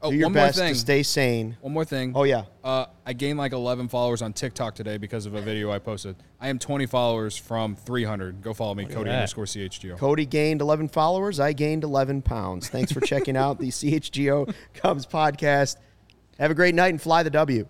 Oh, 0.00 0.10
do 0.10 0.16
your 0.16 0.26
one 0.26 0.34
more 0.34 0.52
thing. 0.52 0.72
to 0.72 0.78
stay 0.78 1.02
sane. 1.02 1.56
One 1.60 1.72
more 1.72 1.84
thing. 1.84 2.12
Oh 2.14 2.22
yeah, 2.22 2.44
Uh, 2.62 2.86
I 3.04 3.12
gained 3.14 3.36
like 3.38 3.52
11 3.52 3.88
followers 3.88 4.22
on 4.22 4.32
TikTok 4.32 4.74
today 4.76 4.96
because 4.96 5.26
of 5.26 5.34
a 5.34 5.40
video 5.40 5.72
I 5.72 5.80
posted. 5.80 6.14
I 6.40 6.48
am 6.48 6.58
20 6.60 6.86
followers 6.86 7.36
from 7.36 7.74
300. 7.74 8.40
Go 8.40 8.54
follow 8.54 8.74
me, 8.74 8.84
Cody 8.84 9.10
that. 9.10 9.16
underscore 9.16 9.46
CHGO. 9.46 9.98
Cody 9.98 10.24
gained 10.24 10.60
11 10.60 10.88
followers. 10.88 11.40
I 11.40 11.52
gained 11.52 11.82
11 11.82 12.22
pounds. 12.22 12.68
Thanks 12.68 12.92
for 12.92 13.00
checking 13.00 13.36
out 13.36 13.58
the 13.58 13.68
CHGO 13.70 14.54
Cubs 14.74 15.04
podcast. 15.04 15.76
Have 16.38 16.52
a 16.52 16.54
great 16.54 16.76
night 16.76 16.90
and 16.90 17.02
fly 17.02 17.24
the 17.24 17.30
W. 17.30 17.66